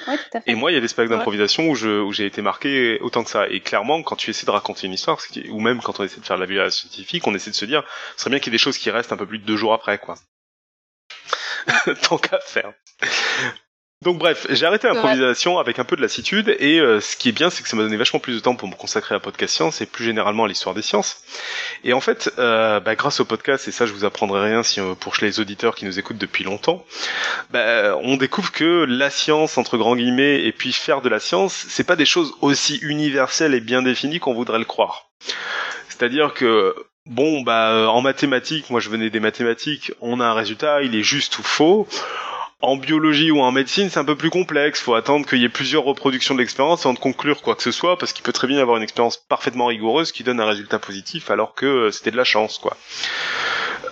Ouais, 0.07 0.17
tout 0.17 0.37
à 0.37 0.41
fait. 0.41 0.51
Et 0.51 0.55
moi, 0.55 0.71
il 0.71 0.75
y 0.75 0.77
a 0.77 0.81
des 0.81 0.87
spectacles 0.87 1.17
d'improvisation 1.17 1.69
où, 1.69 1.75
je, 1.75 2.01
où 2.01 2.13
j'ai 2.13 2.27
été 2.27 2.43
marqué 2.43 2.99
autant 3.01 3.23
que 3.23 3.31
ça. 3.31 3.49
Et 3.49 3.61
clairement, 3.61 4.03
quand 4.03 4.15
tu 4.15 4.29
essaies 4.29 4.45
de 4.45 4.51
raconter 4.51 4.85
une 4.85 4.93
histoire, 4.93 5.19
ou 5.49 5.59
même 5.59 5.81
quand 5.81 5.99
on 5.99 6.03
essaie 6.03 6.19
de 6.19 6.25
faire 6.25 6.37
de 6.37 6.45
la 6.45 6.65
vie 6.65 6.71
scientifique, 6.71 7.25
on 7.25 7.33
essaie 7.33 7.49
de 7.49 7.55
se 7.55 7.65
dire, 7.65 7.83
ce 8.15 8.21
serait 8.21 8.29
bien 8.29 8.39
qu'il 8.39 8.53
y 8.53 8.55
ait 8.55 8.59
des 8.59 8.63
choses 8.63 8.77
qui 8.77 8.91
restent 8.91 9.11
un 9.11 9.17
peu 9.17 9.25
plus 9.25 9.39
de 9.39 9.45
deux 9.45 9.57
jours 9.57 9.73
après, 9.73 9.97
quoi. 9.97 10.15
Tant 12.03 12.19
qu'à 12.19 12.39
faire. 12.39 12.73
Donc 14.03 14.19
bref, 14.19 14.45
j'ai 14.51 14.63
arrêté 14.67 14.87
l'improvisation 14.87 15.57
avec 15.57 15.79
un 15.79 15.83
peu 15.83 15.95
de 15.95 16.03
lassitude 16.03 16.55
et 16.59 16.79
euh, 16.79 17.01
ce 17.01 17.17
qui 17.17 17.29
est 17.29 17.31
bien, 17.31 17.49
c'est 17.49 17.63
que 17.63 17.69
ça 17.69 17.75
m'a 17.75 17.81
donné 17.81 17.97
vachement 17.97 18.19
plus 18.19 18.35
de 18.35 18.39
temps 18.39 18.55
pour 18.55 18.67
me 18.67 18.75
consacrer 18.75 19.15
à 19.15 19.19
podcast 19.19 19.55
science 19.55 19.81
et 19.81 19.87
plus 19.87 20.05
généralement 20.05 20.43
à 20.43 20.47
l'histoire 20.47 20.75
des 20.75 20.83
sciences. 20.83 21.23
Et 21.83 21.93
en 21.93 21.99
fait, 21.99 22.31
euh, 22.37 22.79
bah, 22.79 22.93
grâce 22.95 23.19
au 23.19 23.25
podcast, 23.25 23.67
et 23.67 23.71
ça 23.71 23.87
je 23.87 23.93
vous 23.93 24.05
apprendrai 24.05 24.51
rien 24.51 24.61
si 24.61 24.79
euh, 24.79 24.93
pour 24.93 25.15
les 25.23 25.39
auditeurs 25.39 25.73
qui 25.73 25.85
nous 25.85 25.97
écoutent 25.97 26.19
depuis 26.19 26.43
longtemps, 26.43 26.85
bah, 27.49 27.97
on 28.03 28.17
découvre 28.17 28.51
que 28.51 28.85
la 28.87 29.09
science 29.09 29.57
entre 29.57 29.77
grands 29.77 29.95
guillemets 29.95 30.43
et 30.43 30.51
puis 30.51 30.73
faire 30.73 31.01
de 31.01 31.09
la 31.09 31.19
science, 31.19 31.65
c'est 31.67 31.83
pas 31.83 31.95
des 31.95 32.05
choses 32.05 32.35
aussi 32.41 32.77
universelles 32.83 33.55
et 33.55 33.61
bien 33.61 33.81
définies 33.81 34.19
qu'on 34.19 34.35
voudrait 34.35 34.59
le 34.59 34.65
croire. 34.65 35.09
C'est-à-dire 35.89 36.35
que 36.35 36.75
bon 37.07 37.41
bah 37.41 37.89
en 37.89 38.01
mathématiques, 38.01 38.69
moi 38.69 38.79
je 38.79 38.89
venais 38.89 39.09
des 39.09 39.19
mathématiques, 39.19 39.91
on 40.01 40.19
a 40.19 40.25
un 40.25 40.33
résultat, 40.33 40.83
il 40.83 40.95
est 40.95 41.01
juste 41.01 41.39
ou 41.39 41.43
faux 41.43 41.87
en 42.61 42.75
biologie 42.75 43.29
ou 43.29 43.39
en 43.41 43.51
médecine, 43.51 43.89
c'est 43.89 43.99
un 43.99 44.05
peu 44.05 44.15
plus 44.15 44.31
complexe. 44.31 44.81
Faut 44.81 44.95
attendre 44.95 45.27
qu'il 45.27 45.39
y 45.39 45.45
ait 45.45 45.49
plusieurs 45.49 45.83
reproductions 45.83 46.33
de 46.33 46.39
l'expérience 46.39 46.85
avant 46.85 46.93
de 46.93 46.99
conclure 46.99 47.41
quoi 47.41 47.55
que 47.55 47.61
ce 47.61 47.71
soit, 47.71 47.97
parce 47.97 48.13
qu'il 48.13 48.23
peut 48.23 48.33
très 48.33 48.47
bien 48.47 48.57
y 48.57 48.61
avoir 48.61 48.77
une 48.77 48.83
expérience 48.83 49.17
parfaitement 49.17 49.67
rigoureuse 49.67 50.11
qui 50.11 50.23
donne 50.23 50.39
un 50.39 50.45
résultat 50.45 50.79
positif, 50.79 51.29
alors 51.29 51.53
que 51.53 51.65
euh, 51.65 51.91
c'était 51.91 52.11
de 52.11 52.17
la 52.17 52.23
chance, 52.23 52.57
quoi. 52.57 52.75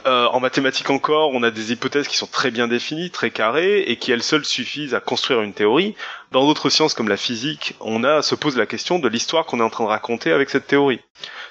Euh, 0.08 0.28
en 0.28 0.40
mathématiques 0.40 0.90
encore, 0.90 1.32
on 1.34 1.42
a 1.42 1.50
des 1.50 1.72
hypothèses 1.72 2.08
qui 2.08 2.18
sont 2.18 2.28
très 2.28 2.52
bien 2.52 2.68
définies, 2.68 3.10
très 3.10 3.32
carrées, 3.32 3.82
et 3.82 3.98
qui 3.98 4.12
elles 4.12 4.24
seules 4.24 4.46
suffisent 4.46 4.94
à 4.94 5.00
construire 5.00 5.42
une 5.42 5.54
théorie. 5.54 5.96
Dans 6.32 6.46
d'autres 6.46 6.70
sciences 6.70 6.94
comme 6.94 7.08
la 7.08 7.18
physique, 7.18 7.76
on 7.80 8.04
a 8.04 8.22
se 8.22 8.36
pose 8.36 8.58
la 8.58 8.66
question 8.66 9.00
de 9.00 9.08
l'histoire 9.08 9.46
qu'on 9.46 9.60
est 9.60 9.64
en 9.64 9.70
train 9.70 9.84
de 9.84 9.90
raconter 9.90 10.32
avec 10.32 10.50
cette 10.50 10.68
théorie. 10.68 11.00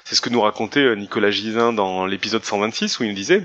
C'est 0.04 0.14
ce 0.14 0.20
que 0.20 0.30
nous 0.30 0.40
racontait 0.40 0.80
euh, 0.80 0.94
Nicolas 0.94 1.30
Gisin 1.30 1.72
dans 1.72 2.06
l'épisode 2.06 2.44
126 2.44 2.98
où 2.98 3.04
il 3.04 3.08
nous 3.08 3.14
disait 3.14 3.44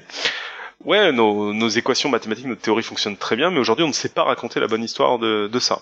ouais, 0.86 1.12
nos, 1.12 1.54
nos, 1.54 1.70
équations 1.70 2.10
mathématiques, 2.10 2.46
notre 2.46 2.62
théorie 2.62 2.84
fonctionne 2.84 3.18
très 3.18 3.36
bien, 3.36 3.52
mais 3.52 3.60
aujourd'hui 3.60 3.86
on 3.86 3.89
ne 3.89 3.94
sait 3.94 4.10
pas 4.10 4.24
raconter 4.24 4.60
la 4.60 4.68
bonne 4.68 4.84
histoire 4.84 5.20
de, 5.20 5.48
de 5.52 5.60
ça. 5.60 5.82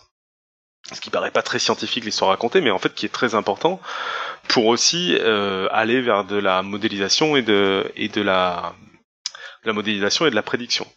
Ce 0.91 1.01
qui 1.01 1.09
paraît 1.09 1.31
pas 1.31 1.41
très 1.41 1.59
scientifique 1.59 2.05
l'histoire 2.05 2.29
racontée, 2.29 2.61
mais 2.61 2.71
en 2.71 2.79
fait 2.79 2.93
qui 2.93 3.05
est 3.05 3.09
très 3.09 3.35
important 3.35 3.81
pour 4.47 4.67
aussi 4.67 5.17
euh, 5.19 5.67
aller 5.71 6.01
vers 6.01 6.23
de 6.23 6.37
la 6.37 6.61
modélisation 6.61 7.35
et 7.35 7.41
de 7.41 7.91
et 7.95 8.07
de 8.07 8.21
la, 8.21 8.73
de 9.63 9.67
la 9.67 9.73
modélisation 9.73 10.25
et 10.25 10.29
de 10.29 10.35
la 10.35 10.43
prédiction. 10.43 10.87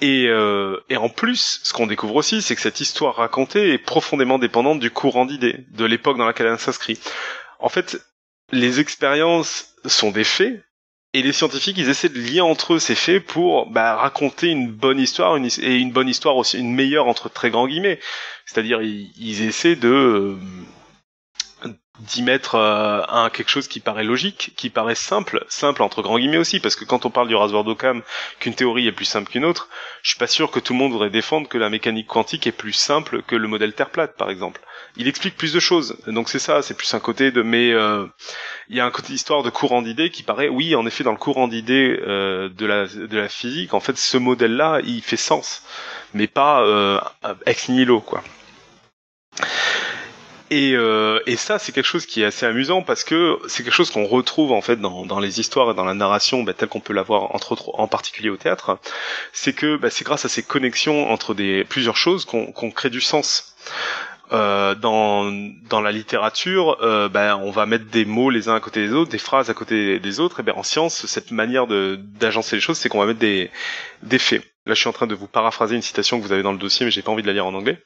Et, 0.00 0.26
euh, 0.28 0.80
et 0.90 0.96
en 0.96 1.08
plus, 1.08 1.60
ce 1.62 1.72
qu'on 1.72 1.86
découvre 1.86 2.16
aussi, 2.16 2.42
c'est 2.42 2.54
que 2.54 2.60
cette 2.60 2.80
histoire 2.80 3.16
racontée 3.16 3.72
est 3.72 3.78
profondément 3.78 4.38
dépendante 4.38 4.80
du 4.80 4.90
courant 4.90 5.24
d'idées, 5.24 5.64
de 5.70 5.84
l'époque 5.84 6.18
dans 6.18 6.26
laquelle 6.26 6.46
elle 6.46 6.58
s'inscrit. 6.58 6.98
En 7.58 7.68
fait, 7.68 8.04
les 8.50 8.80
expériences 8.80 9.74
sont 9.86 10.10
des 10.10 10.24
faits, 10.24 10.62
et 11.14 11.22
les 11.22 11.32
scientifiques, 11.32 11.78
ils 11.78 11.88
essaient 11.88 12.08
de 12.08 12.18
lier 12.18 12.40
entre 12.40 12.74
eux 12.74 12.78
ces 12.80 12.96
faits 12.96 13.24
pour 13.24 13.70
bah, 13.70 13.94
raconter 13.94 14.48
une 14.48 14.68
bonne 14.68 14.98
histoire, 14.98 15.36
une, 15.36 15.48
et 15.62 15.76
une 15.76 15.92
bonne 15.92 16.08
histoire 16.08 16.36
aussi, 16.36 16.58
une 16.58 16.74
meilleure 16.74 17.06
entre 17.06 17.30
très 17.30 17.50
grands 17.50 17.68
guillemets. 17.68 18.00
C'est-à-dire, 18.46 18.82
ils, 18.82 19.12
ils, 19.16 19.42
essaient 19.42 19.76
de 19.76 19.88
euh, 19.88 20.36
d'y 22.00 22.22
mettre 22.22 22.56
euh, 22.56 23.02
un 23.08 23.30
quelque 23.30 23.50
chose 23.50 23.68
qui 23.68 23.78
paraît 23.78 24.02
logique, 24.02 24.52
qui 24.56 24.68
paraît 24.68 24.96
simple, 24.96 25.44
simple 25.48 25.82
entre 25.82 26.02
grands 26.02 26.18
guillemets 26.18 26.38
aussi, 26.38 26.58
parce 26.58 26.74
que 26.74 26.84
quand 26.84 27.06
on 27.06 27.10
parle 27.10 27.28
du 27.28 27.36
rasoir 27.36 27.62
d'Occam, 27.62 28.02
qu'une 28.40 28.54
théorie 28.54 28.88
est 28.88 28.92
plus 28.92 29.04
simple 29.04 29.30
qu'une 29.30 29.44
autre, 29.44 29.68
je 30.02 30.10
suis 30.10 30.18
pas 30.18 30.26
sûr 30.26 30.50
que 30.50 30.58
tout 30.58 30.72
le 30.72 30.80
monde 30.80 30.90
voudrait 30.90 31.10
défendre 31.10 31.48
que 31.48 31.56
la 31.56 31.70
mécanique 31.70 32.08
quantique 32.08 32.48
est 32.48 32.52
plus 32.52 32.72
simple 32.72 33.22
que 33.22 33.36
le 33.36 33.46
modèle 33.46 33.74
Terre 33.74 33.90
plate, 33.90 34.16
par 34.16 34.28
exemple. 34.28 34.60
Il 34.96 35.06
explique 35.06 35.36
plus 35.36 35.52
de 35.52 35.60
choses, 35.60 35.96
donc 36.08 36.28
c'est 36.28 36.40
ça, 36.40 36.62
c'est 36.62 36.76
plus 36.76 36.92
un 36.94 37.00
côté 37.00 37.30
de, 37.30 37.42
mais 37.42 37.72
euh, 37.72 38.06
il 38.68 38.76
y 38.76 38.80
a 38.80 38.86
un 38.86 38.90
côté 38.90 39.12
histoire 39.12 39.44
de 39.44 39.50
courant 39.50 39.80
d'idées 39.80 40.10
qui 40.10 40.24
paraît, 40.24 40.48
oui, 40.48 40.74
en 40.74 40.86
effet, 40.86 41.04
dans 41.04 41.12
le 41.12 41.16
courant 41.16 41.46
d'idées 41.46 41.96
euh, 42.06 42.48
de 42.48 42.66
la 42.66 42.86
de 42.86 43.16
la 43.16 43.28
physique, 43.28 43.72
en 43.72 43.80
fait, 43.80 43.96
ce 43.96 44.16
modèle-là, 44.16 44.80
il 44.84 45.02
fait 45.02 45.16
sens, 45.16 45.62
mais 46.12 46.26
pas 46.26 46.64
ex 47.46 47.68
nihilo, 47.68 48.00
quoi. 48.00 48.22
Et, 50.54 50.76
euh, 50.76 51.18
et, 51.26 51.34
ça, 51.34 51.58
c'est 51.58 51.72
quelque 51.72 51.84
chose 51.84 52.06
qui 52.06 52.22
est 52.22 52.26
assez 52.26 52.46
amusant 52.46 52.82
parce 52.82 53.02
que 53.02 53.40
c'est 53.48 53.64
quelque 53.64 53.72
chose 53.72 53.90
qu'on 53.90 54.06
retrouve 54.06 54.52
en 54.52 54.60
fait 54.60 54.76
dans, 54.76 55.04
dans, 55.04 55.18
les 55.18 55.40
histoires 55.40 55.72
et 55.72 55.74
dans 55.74 55.84
la 55.84 55.94
narration, 55.94 56.44
bah, 56.44 56.54
telle 56.54 56.68
qu'on 56.68 56.78
peut 56.78 56.92
l'avoir 56.92 57.34
entre 57.34 57.50
autres, 57.50 57.70
en 57.74 57.88
particulier 57.88 58.30
au 58.30 58.36
théâtre. 58.36 58.78
C'est 59.32 59.52
que 59.52 59.76
bah, 59.76 59.90
c'est 59.90 60.04
grâce 60.04 60.24
à 60.24 60.28
ces 60.28 60.44
connexions 60.44 61.10
entre 61.10 61.34
des 61.34 61.64
plusieurs 61.64 61.96
choses 61.96 62.24
qu'on 62.24 62.70
crée 62.70 62.88
du 62.88 63.00
sens. 63.00 63.56
Euh, 64.30 64.76
dans, 64.76 65.24
dans 65.68 65.80
la 65.80 65.90
littérature, 65.90 66.78
euh, 66.82 67.08
ben, 67.08 67.36
on 67.42 67.50
va 67.50 67.66
mettre 67.66 67.86
des 67.86 68.04
mots 68.04 68.30
les 68.30 68.48
uns 68.48 68.54
à 68.54 68.60
côté 68.60 68.86
des 68.86 68.92
autres, 68.92 69.10
des 69.10 69.18
phrases 69.18 69.50
à 69.50 69.54
côté 69.54 69.98
des 69.98 70.20
autres. 70.20 70.38
Et 70.38 70.42
ben, 70.44 70.54
en 70.56 70.62
science, 70.62 71.06
cette 71.06 71.32
manière 71.32 71.66
de 71.66 71.98
d'agencer 72.00 72.54
les 72.54 72.62
choses, 72.62 72.78
c'est 72.78 72.88
qu'on 72.88 73.00
va 73.00 73.06
mettre 73.06 73.18
des, 73.18 73.50
des 74.04 74.20
faits. 74.20 74.42
Là, 74.66 74.74
je 74.74 74.80
suis 74.80 74.88
en 74.88 74.92
train 74.92 75.08
de 75.08 75.16
vous 75.16 75.26
paraphraser 75.26 75.74
une 75.74 75.82
citation 75.82 76.20
que 76.20 76.24
vous 76.24 76.32
avez 76.32 76.44
dans 76.44 76.52
le 76.52 76.58
dossier, 76.58 76.86
mais 76.86 76.92
j'ai 76.92 77.02
pas 77.02 77.10
envie 77.10 77.22
de 77.22 77.26
la 77.26 77.32
lire 77.32 77.46
en 77.46 77.54
anglais. 77.54 77.82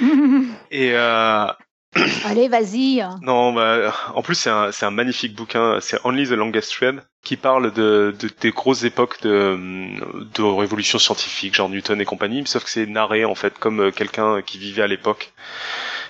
et, 0.70 0.92
euh, 0.94 1.46
Allez, 2.24 2.48
vas-y. 2.48 3.02
Non, 3.22 3.52
bah, 3.52 3.92
en 4.14 4.22
plus, 4.22 4.36
c'est 4.36 4.50
un, 4.50 4.70
un, 4.80 4.90
magnifique 4.90 5.34
bouquin, 5.34 5.80
c'est 5.80 5.98
Only 6.04 6.28
the 6.28 6.32
Longest 6.32 6.72
Thread, 6.72 7.02
qui 7.24 7.36
parle 7.36 7.72
de, 7.72 8.14
de, 8.16 8.30
des 8.40 8.50
grosses 8.52 8.84
époques 8.84 9.20
de, 9.22 9.58
de 10.34 10.42
révolution 10.42 11.00
scientifique, 11.00 11.54
genre 11.54 11.68
Newton 11.68 12.00
et 12.00 12.04
compagnie, 12.04 12.46
sauf 12.46 12.64
que 12.64 12.70
c'est 12.70 12.86
narré, 12.86 13.24
en 13.24 13.34
fait, 13.34 13.58
comme 13.58 13.80
euh, 13.80 13.90
quelqu'un 13.90 14.40
qui 14.40 14.58
vivait 14.58 14.82
à 14.82 14.86
l'époque. 14.86 15.32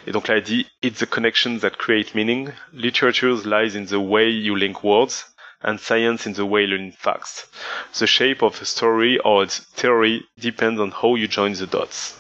Et 0.07 0.13
donc 0.13 0.29
là, 0.29 0.37
il 0.37 0.43
dit, 0.43 0.67
It's 0.83 0.99
the 0.99 1.07
connections 1.07 1.59
that 1.61 1.71
create 1.71 2.15
meaning. 2.15 2.51
Literature 2.75 3.37
lies 3.47 3.75
in 3.77 3.87
the 3.87 3.99
way 3.99 4.31
you 4.31 4.55
link 4.57 4.85
words. 4.85 5.27
And 5.63 5.77
science 5.79 6.27
in 6.27 6.33
the 6.33 6.41
way 6.41 6.65
you 6.65 6.69
learn 6.69 6.93
facts. 6.93 7.51
The 7.99 8.07
shape 8.07 8.43
of 8.43 8.61
a 8.63 8.65
story 8.65 9.19
or 9.19 9.45
its 9.45 9.61
theory 9.75 10.25
depends 10.39 10.81
on 10.81 10.91
how 10.91 11.17
you 11.17 11.29
join 11.29 11.53
the 11.53 11.67
dots. 11.67 12.20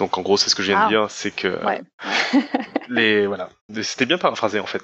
Donc 0.00 0.16
en 0.16 0.22
gros, 0.22 0.38
c'est 0.38 0.48
ce 0.48 0.54
que 0.54 0.62
je 0.62 0.72
viens 0.72 0.84
de 0.84 0.88
dire, 0.88 1.06
c'est 1.10 1.30
que 1.30 1.60
les 2.88 3.26
voilà, 3.26 3.50
c'était 3.82 4.06
bien 4.06 4.16
paraphrasé 4.16 4.58
en 4.58 4.66
fait. 4.66 4.82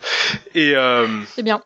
Et 0.55 0.77
euh, 0.77 1.09
c'est 1.35 1.43
bien. 1.43 1.63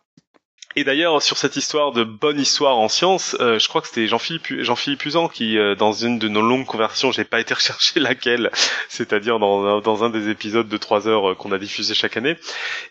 Et 0.76 0.84
d'ailleurs, 0.84 1.20
sur 1.20 1.36
cette 1.36 1.56
histoire 1.56 1.90
de 1.90 2.04
bonne 2.04 2.38
histoire 2.38 2.78
en 2.78 2.88
sciences, 2.88 3.36
euh, 3.40 3.58
je 3.58 3.68
crois 3.68 3.80
que 3.80 3.88
c'était 3.88 4.06
Jean-Philippe 4.06 4.62
Jean-Philippe 4.62 5.04
Usan 5.04 5.26
qui, 5.26 5.58
euh, 5.58 5.74
dans 5.74 5.92
une 5.92 6.20
de 6.20 6.28
nos 6.28 6.42
longues 6.42 6.64
conversations, 6.64 7.10
j'ai 7.10 7.24
pas 7.24 7.40
été 7.40 7.54
rechercher 7.54 7.98
laquelle, 8.00 8.52
c'est-à-dire 8.88 9.40
dans, 9.40 9.80
dans 9.80 10.04
un 10.04 10.10
des 10.10 10.28
épisodes 10.28 10.68
de 10.68 10.76
trois 10.76 11.08
heures 11.08 11.36
qu'on 11.36 11.50
a 11.50 11.58
diffusé 11.58 11.92
chaque 11.92 12.16
année, 12.16 12.36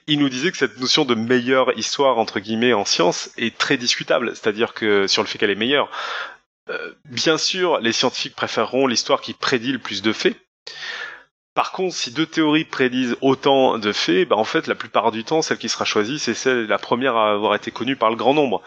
il 0.07 0.19
nous 0.19 0.27
disait 0.27 0.51
que 0.51 0.57
cette 0.57 0.77
notion 0.77 1.05
de 1.05 1.15
meilleure 1.15 1.71
histoire 1.79 2.17
entre 2.17 2.41
guillemets 2.41 2.73
en 2.73 2.83
sciences 2.83 3.29
est 3.37 3.57
très 3.57 3.77
discutable, 3.77 4.35
c'est-à-dire 4.35 4.73
que 4.73 5.07
sur 5.07 5.23
le 5.23 5.29
fait 5.29 5.37
qu'elle 5.37 5.51
est 5.51 5.55
meilleure. 5.55 5.89
bien 7.05 7.37
sûr, 7.37 7.79
les 7.79 7.93
scientifiques 7.93 8.35
préféreront 8.35 8.87
l'histoire 8.87 9.21
qui 9.21 9.33
prédit 9.33 9.71
le 9.71 9.79
plus 9.79 10.01
de 10.01 10.11
faits, 10.11 10.35
par 11.59 11.73
contre, 11.73 11.93
si 11.93 12.11
deux 12.11 12.25
théories 12.25 12.63
prédisent 12.63 13.17
autant 13.19 13.77
de 13.79 13.91
faits, 13.91 14.29
bah 14.29 14.37
en 14.37 14.45
fait, 14.45 14.65
la 14.67 14.75
plupart 14.75 15.11
du 15.11 15.25
temps, 15.25 15.41
celle 15.41 15.57
qui 15.57 15.67
sera 15.67 15.83
choisie, 15.83 16.17
c'est 16.17 16.33
celle 16.33 16.67
la 16.67 16.77
première 16.77 17.17
à 17.17 17.31
avoir 17.31 17.53
été 17.53 17.69
connue 17.69 17.97
par 17.97 18.09
le 18.09 18.15
grand 18.15 18.33
nombre. 18.33 18.61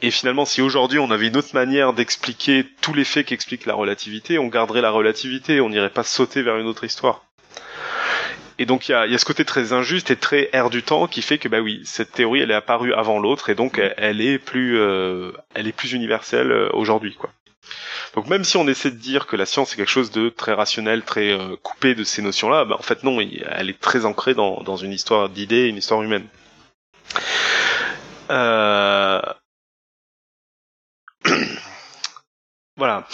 Et 0.00 0.10
finalement, 0.10 0.44
si 0.44 0.60
aujourd'hui 0.60 0.98
on 0.98 1.12
avait 1.12 1.28
une 1.28 1.36
autre 1.36 1.54
manière 1.54 1.92
d'expliquer 1.92 2.66
tous 2.80 2.94
les 2.94 3.04
faits 3.04 3.26
qui 3.26 3.34
expliquent 3.34 3.66
la 3.66 3.74
relativité, 3.74 4.40
on 4.40 4.48
garderait 4.48 4.80
la 4.80 4.90
relativité, 4.90 5.60
on 5.60 5.68
n'irait 5.68 5.88
pas 5.88 6.02
sauter 6.02 6.42
vers 6.42 6.56
une 6.56 6.66
autre 6.66 6.82
histoire. 6.82 7.24
Et 8.58 8.66
donc 8.66 8.88
il 8.88 8.92
y 8.92 8.94
a, 8.96 9.18
ce 9.18 9.24
côté 9.24 9.44
très 9.44 9.72
injuste 9.72 10.10
et 10.10 10.16
très 10.16 10.50
air 10.52 10.68
du 10.68 10.82
temps 10.82 11.06
qui 11.06 11.22
fait 11.22 11.38
que 11.38 11.48
bah 11.48 11.60
oui, 11.60 11.80
cette 11.84 12.10
théorie 12.10 12.40
elle 12.40 12.50
est 12.50 12.54
apparue 12.54 12.92
avant 12.92 13.20
l'autre 13.20 13.50
et 13.50 13.54
donc 13.54 13.80
elle, 13.96 14.20
est 14.20 14.38
plus, 14.38 14.80
euh, 14.80 15.30
elle 15.54 15.68
est 15.68 15.72
plus 15.72 15.92
universelle 15.92 16.50
euh, 16.50 16.68
aujourd'hui 16.72 17.14
quoi. 17.14 17.30
Donc 18.14 18.26
même 18.28 18.44
si 18.44 18.56
on 18.56 18.68
essaie 18.68 18.90
de 18.90 18.96
dire 18.96 19.26
que 19.26 19.36
la 19.36 19.46
science 19.46 19.72
est 19.72 19.76
quelque 19.76 19.88
chose 19.88 20.10
de 20.10 20.28
très 20.28 20.52
rationnel, 20.52 21.02
très 21.02 21.30
euh, 21.32 21.56
coupé 21.62 21.94
de 21.94 22.04
ces 22.04 22.22
notions-là, 22.22 22.64
bah, 22.64 22.76
en 22.78 22.82
fait 22.82 23.04
non, 23.04 23.20
elle 23.20 23.70
est 23.70 23.80
très 23.80 24.04
ancrée 24.04 24.34
dans, 24.34 24.76
une 24.76 24.92
histoire 24.92 25.28
d'idées, 25.28 25.68
une 25.68 25.76
histoire 25.76 26.02
humaine. 26.02 26.26
Euh... 28.30 29.20
voilà. 32.76 33.06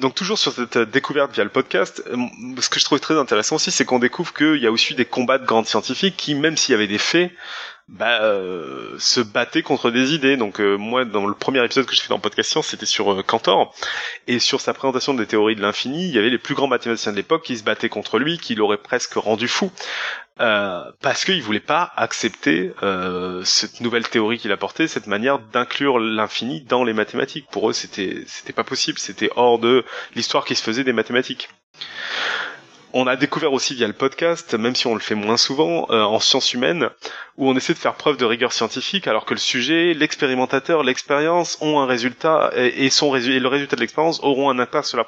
Donc 0.00 0.16
toujours 0.16 0.38
sur 0.38 0.52
cette 0.52 0.76
découverte 0.78 1.32
via 1.32 1.44
le 1.44 1.50
podcast, 1.50 2.02
euh, 2.08 2.16
ce 2.60 2.68
que 2.68 2.80
je 2.80 2.84
trouve 2.84 2.98
très 2.98 3.16
intéressant 3.16 3.56
aussi, 3.56 3.70
c'est 3.70 3.84
qu'on 3.84 4.00
découvre 4.00 4.34
qu'il 4.34 4.56
y 4.56 4.66
a 4.66 4.72
aussi 4.72 4.94
des 4.94 5.04
combats 5.04 5.38
de 5.38 5.46
grandes 5.46 5.66
scientifiques 5.66 6.16
qui, 6.16 6.34
même 6.34 6.56
s'il 6.56 6.72
y 6.72 6.74
avait 6.74 6.88
des 6.88 6.98
faits, 6.98 7.32
bah, 7.88 8.22
euh, 8.22 8.96
se 8.98 9.20
battaient 9.20 9.62
contre 9.62 9.90
des 9.90 10.14
idées. 10.14 10.36
Donc 10.36 10.60
euh, 10.60 10.76
moi, 10.76 11.04
dans 11.04 11.26
le 11.26 11.34
premier 11.34 11.62
épisode 11.64 11.84
que 11.86 11.94
j'ai 11.94 12.00
fait 12.00 12.08
dans 12.08 12.18
Podcast 12.18 12.50
Science, 12.50 12.68
c'était 12.68 12.86
sur 12.86 13.12
euh, 13.12 13.22
Cantor, 13.22 13.74
et 14.26 14.38
sur 14.38 14.60
sa 14.60 14.72
présentation 14.72 15.12
des 15.14 15.26
théories 15.26 15.56
de 15.56 15.60
l'infini, 15.60 16.08
il 16.08 16.14
y 16.14 16.18
avait 16.18 16.30
les 16.30 16.38
plus 16.38 16.54
grands 16.54 16.66
mathématiciens 16.66 17.12
de 17.12 17.16
l'époque 17.16 17.42
qui 17.42 17.58
se 17.58 17.62
battaient 17.62 17.90
contre 17.90 18.18
lui, 18.18 18.38
qui 18.38 18.54
l'auraient 18.54 18.78
presque 18.78 19.14
rendu 19.14 19.48
fou, 19.48 19.70
parce 20.36 21.24
qu'ils 21.24 21.42
voulaient 21.42 21.60
pas 21.60 21.92
accepter 21.96 22.72
cette 23.44 23.80
nouvelle 23.80 24.08
théorie 24.08 24.38
qu'il 24.38 24.52
apportait, 24.52 24.88
cette 24.88 25.06
manière 25.06 25.38
d'inclure 25.38 25.98
l'infini 25.98 26.62
dans 26.62 26.84
les 26.84 26.92
mathématiques. 26.92 27.46
Pour 27.50 27.70
eux, 27.70 27.72
c'était 27.72 28.24
c'était 28.26 28.52
pas 28.52 28.64
possible, 28.64 28.98
c'était 28.98 29.30
hors 29.36 29.58
de 29.58 29.84
l'histoire 30.14 30.44
qui 30.44 30.54
se 30.54 30.62
faisait 30.62 30.84
des 30.84 30.92
mathématiques 30.92 31.48
on 32.96 33.08
a 33.08 33.16
découvert 33.16 33.52
aussi 33.52 33.74
via 33.74 33.88
le 33.88 33.92
podcast, 33.92 34.54
même 34.54 34.76
si 34.76 34.86
on 34.86 34.94
le 34.94 35.00
fait 35.00 35.16
moins 35.16 35.36
souvent, 35.36 35.86
euh, 35.90 36.02
en 36.02 36.20
sciences 36.20 36.54
humaines, 36.54 36.90
où 37.36 37.50
on 37.50 37.56
essaie 37.56 37.74
de 37.74 37.78
faire 37.78 37.96
preuve 37.96 38.16
de 38.16 38.24
rigueur 38.24 38.52
scientifique, 38.52 39.08
alors 39.08 39.24
que 39.24 39.34
le 39.34 39.40
sujet, 39.40 39.94
l'expérimentateur, 39.94 40.84
l'expérience 40.84 41.58
ont 41.60 41.80
un 41.80 41.86
résultat, 41.86 42.52
et 42.54 42.88
le 42.88 43.46
résultat 43.48 43.74
de 43.74 43.80
l'expérience 43.80 44.20
auront 44.22 44.48
un 44.48 44.60
impact 44.60 44.86
sur 44.86 44.96
la 44.96 45.04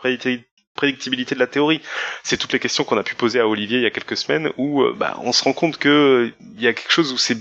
prédictibilité 0.77 1.35
de 1.35 1.41
la 1.41 1.47
théorie. 1.47 1.81
C'est 2.23 2.37
toutes 2.37 2.53
les 2.53 2.61
questions 2.61 2.85
qu'on 2.85 2.99
a 2.99 3.03
pu 3.03 3.15
poser 3.15 3.41
à 3.41 3.49
Olivier 3.49 3.79
il 3.79 3.83
y 3.83 3.87
a 3.87 3.91
quelques 3.91 4.17
semaines, 4.17 4.51
où 4.57 4.83
euh, 4.83 4.95
bah, 4.97 5.19
on 5.23 5.33
se 5.33 5.43
rend 5.43 5.53
compte 5.53 5.79
que 5.79 6.33
il 6.57 6.63
y 6.63 6.69
a 6.69 6.73
quelque 6.73 6.93
chose 6.93 7.13
où 7.13 7.19
c'est, 7.19 7.39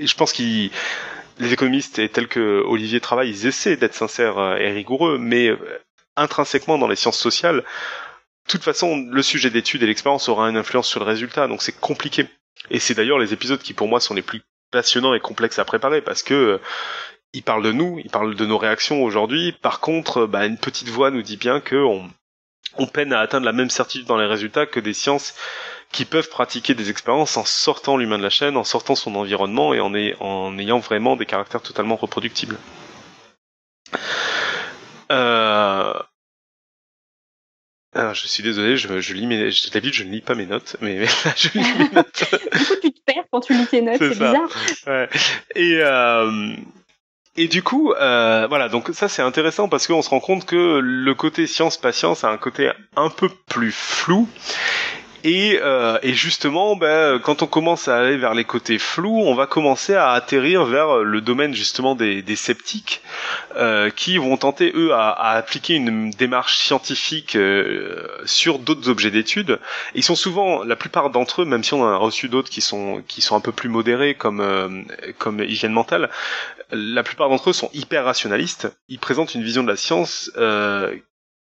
je 0.00 0.14
pense 0.14 0.32
qu'il 0.32 0.70
les 1.40 1.52
économistes 1.52 1.98
et 1.98 2.08
tels 2.08 2.28
que 2.28 2.62
Olivier 2.64 3.00
travaille, 3.00 3.30
ils 3.30 3.46
essaient 3.46 3.76
d'être 3.76 3.94
sincères 3.94 4.38
euh, 4.38 4.56
et 4.56 4.70
rigoureux, 4.70 5.18
mais 5.18 5.50
intrinsèquement 6.16 6.78
dans 6.78 6.86
les 6.86 6.94
sciences 6.94 7.18
sociales, 7.18 7.64
de 8.46 8.50
toute 8.50 8.62
façon, 8.62 9.06
le 9.10 9.22
sujet 9.22 9.50
d'étude 9.50 9.82
et 9.82 9.86
l'expérience 9.86 10.28
aura 10.28 10.48
une 10.50 10.56
influence 10.56 10.88
sur 10.88 11.00
le 11.00 11.06
résultat, 11.06 11.48
donc 11.48 11.62
c'est 11.62 11.78
compliqué. 11.78 12.26
Et 12.70 12.78
c'est 12.78 12.94
d'ailleurs 12.94 13.18
les 13.18 13.32
épisodes 13.32 13.60
qui 13.60 13.72
pour 13.72 13.88
moi 13.88 14.00
sont 14.00 14.14
les 14.14 14.22
plus 14.22 14.42
passionnants 14.70 15.14
et 15.14 15.20
complexes 15.20 15.58
à 15.58 15.64
préparer 15.64 16.02
parce 16.02 16.22
que 16.22 16.34
euh, 16.34 16.58
ils 17.32 17.42
parlent 17.42 17.62
de 17.62 17.72
nous, 17.72 17.98
ils 18.04 18.10
parlent 18.10 18.34
de 18.34 18.46
nos 18.46 18.58
réactions 18.58 19.02
aujourd'hui. 19.02 19.52
Par 19.52 19.80
contre, 19.80 20.26
bah, 20.26 20.46
une 20.46 20.58
petite 20.58 20.88
voix 20.88 21.10
nous 21.10 21.22
dit 21.22 21.36
bien 21.36 21.60
que 21.60 21.76
on, 21.76 22.08
peine 22.92 23.12
à 23.12 23.20
atteindre 23.20 23.46
la 23.46 23.52
même 23.52 23.70
certitude 23.70 24.06
dans 24.06 24.16
les 24.16 24.26
résultats 24.26 24.66
que 24.66 24.80
des 24.80 24.94
sciences 24.94 25.34
qui 25.92 26.04
peuvent 26.04 26.28
pratiquer 26.28 26.74
des 26.74 26.90
expériences 26.90 27.36
en 27.36 27.44
sortant 27.44 27.96
l'humain 27.96 28.18
de 28.18 28.22
la 28.24 28.30
chaîne, 28.30 28.56
en 28.56 28.64
sortant 28.64 28.96
son 28.96 29.14
environnement 29.14 29.74
et 29.74 29.80
en, 29.80 29.92
en 30.20 30.58
ayant 30.58 30.80
vraiment 30.80 31.14
des 31.16 31.26
caractères 31.26 31.62
totalement 31.62 31.96
reproductibles. 31.96 32.58
Euh, 35.12 35.94
alors, 37.94 38.14
je 38.14 38.26
suis 38.26 38.42
désolé, 38.42 38.76
je, 38.76 39.00
je 39.00 39.14
lis 39.14 39.26
mes, 39.26 39.50
d'habitude, 39.72 39.94
je 39.94 40.02
ne 40.02 40.10
lis 40.10 40.20
pas 40.20 40.34
mes 40.34 40.46
notes, 40.46 40.76
mais 40.80 41.00
là, 41.04 41.08
je 41.36 41.48
lis 41.54 41.78
mes 41.78 41.88
notes. 41.94 42.24
du 42.32 42.64
coup, 42.64 42.74
tu 42.82 42.92
te 42.92 43.00
perds 43.06 43.24
quand 43.30 43.40
tu 43.40 43.54
lis 43.54 43.66
tes 43.66 43.82
notes, 43.82 43.98
c'est 43.98 44.08
bizarre. 44.10 44.50
Ouais. 44.88 45.08
Et, 45.54 45.78
euh, 45.80 46.56
et 47.36 47.48
du 47.48 47.62
coup, 47.62 47.92
euh, 47.92 48.46
voilà, 48.48 48.68
donc 48.68 48.90
ça 48.92 49.08
c'est 49.08 49.22
intéressant 49.22 49.68
parce 49.68 49.86
qu'on 49.86 50.02
se 50.02 50.10
rend 50.10 50.20
compte 50.20 50.44
que 50.44 50.78
le 50.80 51.14
côté 51.14 51.46
science-patience 51.46 52.22
a 52.22 52.30
un 52.30 52.36
côté 52.36 52.70
un 52.96 53.10
peu 53.10 53.28
plus 53.48 53.72
flou 53.72 54.28
Et, 55.26 55.58
euh, 55.62 55.98
et 56.02 56.12
justement, 56.12 56.76
ben, 56.76 57.18
quand 57.18 57.40
on 57.42 57.46
commence 57.46 57.88
à 57.88 57.96
aller 57.96 58.18
vers 58.18 58.34
les 58.34 58.44
côtés 58.44 58.78
flous, 58.78 59.22
on 59.24 59.34
va 59.34 59.46
commencer 59.46 59.94
à 59.94 60.10
atterrir 60.10 60.66
vers 60.66 60.98
le 60.98 61.20
domaine 61.22 61.54
justement 61.54 61.94
des, 61.94 62.20
des 62.20 62.36
sceptiques, 62.36 63.00
euh, 63.56 63.88
qui 63.88 64.18
vont 64.18 64.36
tenter 64.36 64.72
eux 64.74 64.92
à, 64.92 65.08
à, 65.08 65.30
appliquer 65.36 65.76
une 65.76 66.10
démarche 66.10 66.58
scientifique 66.58 67.36
euh, 67.36 68.06
sur 68.26 68.58
d'autres 68.58 68.90
objets 68.90 69.10
d'étude. 69.10 69.60
Ils 69.94 70.04
sont 70.04 70.14
souvent, 70.14 70.62
la 70.62 70.76
plupart 70.76 71.08
d'entre 71.08 71.40
eux, 71.40 71.44
même 71.46 71.64
si 71.64 71.72
on 71.72 71.82
en 71.82 71.88
a 71.88 71.96
reçu 71.96 72.28
d'autres 72.28 72.50
qui 72.50 72.60
sont 72.60 73.02
qui 73.08 73.22
sont 73.22 73.34
un 73.34 73.40
peu 73.40 73.52
plus 73.52 73.70
modérés 73.70 74.14
comme 74.14 74.40
euh, 74.40 74.82
comme 75.18 75.40
hygiène 75.42 75.72
mentale, 75.72 76.10
la 76.70 77.02
plupart 77.02 77.30
d'entre 77.30 77.48
eux 77.48 77.54
sont 77.54 77.70
hyper 77.72 78.04
rationalistes. 78.04 78.68
Ils 78.88 78.98
présentent 78.98 79.34
une 79.34 79.42
vision 79.42 79.62
de 79.62 79.68
la 79.68 79.76
science 79.76 80.30
euh, 80.36 80.94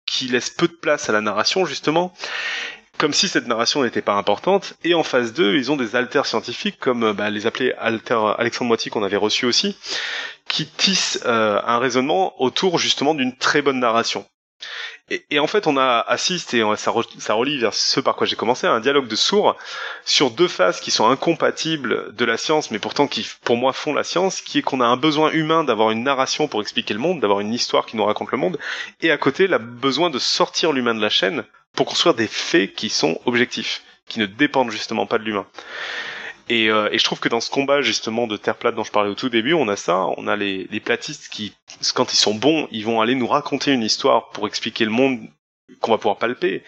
qui 0.05 0.27
laisse 0.27 0.51
peu 0.51 0.67
de 0.67 0.73
place 0.73 1.09
à 1.09 1.13
la 1.13 1.21
narration 1.21 1.65
justement 1.65 2.13
comme 2.99 3.15
si 3.15 3.29
cette 3.29 3.47
narration 3.47 3.83
n'était 3.83 4.03
pas 4.03 4.15
importante. 4.15 4.75
Et 4.85 4.95
en 4.95 5.03
phase 5.03 5.33
2, 5.33 5.57
ils 5.57 5.71
ont 5.71 5.77
des 5.77 5.97
alters 5.97 6.27
scientifiques, 6.27 6.79
comme 6.79 7.05
euh, 7.05 7.13
bah, 7.13 7.31
les 7.31 7.47
appelés 7.47 7.73
alters 7.79 8.39
Alexandre 8.39 8.69
Moiti 8.69 8.91
qu'on 8.91 9.03
avait 9.05 9.17
reçu 9.17 9.47
aussi, 9.47 9.77
qui 10.49 10.67
tissent 10.67 11.21
euh, 11.25 11.61
un 11.65 11.79
raisonnement 11.79 12.41
autour 12.43 12.79
justement 12.79 13.15
d'une 13.15 13.37
très 13.37 13.63
bonne 13.63 13.81
narration. 13.81 14.27
Et, 15.31 15.39
en 15.39 15.47
fait, 15.47 15.67
on 15.67 15.79
a 15.79 16.05
assisté, 16.07 16.59
et 16.59 16.77
ça, 16.77 16.93
ça 17.19 17.33
relie 17.33 17.59
vers 17.59 17.73
ce 17.73 18.01
par 18.01 18.15
quoi 18.15 18.27
j'ai 18.27 18.37
commencé, 18.37 18.67
à 18.67 18.73
un 18.73 18.81
dialogue 18.81 19.09
de 19.09 19.17
sourds 19.17 19.57
sur 20.05 20.31
deux 20.31 20.49
phases 20.49 20.81
qui 20.81 20.91
sont 20.91 21.09
incompatibles 21.09 22.15
de 22.15 22.25
la 22.27 22.37
science, 22.37 22.71
mais 22.71 22.79
pourtant 22.79 23.07
qui, 23.07 23.27
pour 23.43 23.57
moi, 23.57 23.73
font 23.73 23.95
la 23.95 24.05
science, 24.05 24.43
qui 24.43 24.59
est 24.59 24.63
qu'on 24.63 24.83
a 24.83 24.87
un 24.87 24.99
besoin 24.99 25.31
humain 25.31 25.65
d'avoir 25.65 25.93
une 25.93 26.03
narration 26.03 26.47
pour 26.47 26.61
expliquer 26.61 26.93
le 26.93 27.01
monde, 27.01 27.21
d'avoir 27.21 27.41
une 27.41 27.55
histoire 27.55 27.87
qui 27.87 27.97
nous 27.97 28.05
raconte 28.05 28.33
le 28.33 28.39
monde, 28.39 28.59
et 29.01 29.11
à 29.11 29.17
côté, 29.17 29.47
le 29.47 29.57
besoin 29.57 30.11
de 30.11 30.19
sortir 30.19 30.73
l'humain 30.73 30.95
de 30.95 31.01
la 31.01 31.09
chaîne 31.09 31.45
pour 31.79 31.87
construire 31.87 32.17
des 32.17 32.27
faits 32.27 32.75
qui 32.75 32.89
sont 32.89 33.21
objectifs, 33.25 33.85
qui 34.09 34.19
ne 34.19 34.27
dépendent 34.27 34.73
justement 34.73 35.07
pas 35.07 35.17
de 35.17 35.23
l'humain. 35.23 35.47
Et, 36.49 36.73
euh, 36.73 36.89
et, 36.91 36.99
je 36.99 37.05
trouve 37.05 37.21
que 37.21 37.29
dans 37.29 37.41
ce 37.41 37.51
combat 37.51 37.83
justement 37.83 38.27
de 38.27 38.37
terre 38.37 38.57
plate 38.57 38.75
dont 38.75 38.83
je 38.83 38.91
parlais 38.91 39.11
au 39.11 39.15
tout 39.15 39.29
début, 39.29 39.53
on 39.53 39.69
a 39.69 39.77
ça, 39.77 40.07
on 40.17 40.27
a 40.27 40.35
les, 40.35 40.67
les 40.73 40.81
platistes 40.81 41.29
qui, 41.29 41.55
quand 41.95 42.13
ils 42.13 42.17
sont 42.17 42.35
bons, 42.35 42.67
ils 42.73 42.85
vont 42.85 43.01
aller 43.01 43.15
nous 43.15 43.29
raconter 43.29 43.71
une 43.73 43.85
histoire 43.85 44.31
pour 44.31 44.49
expliquer 44.49 44.87
le 44.87 44.91
monde 44.91 45.21
qu'on 45.81 45.93
va 45.93 45.99
pouvoir 45.99 46.17
palper. 46.17 46.65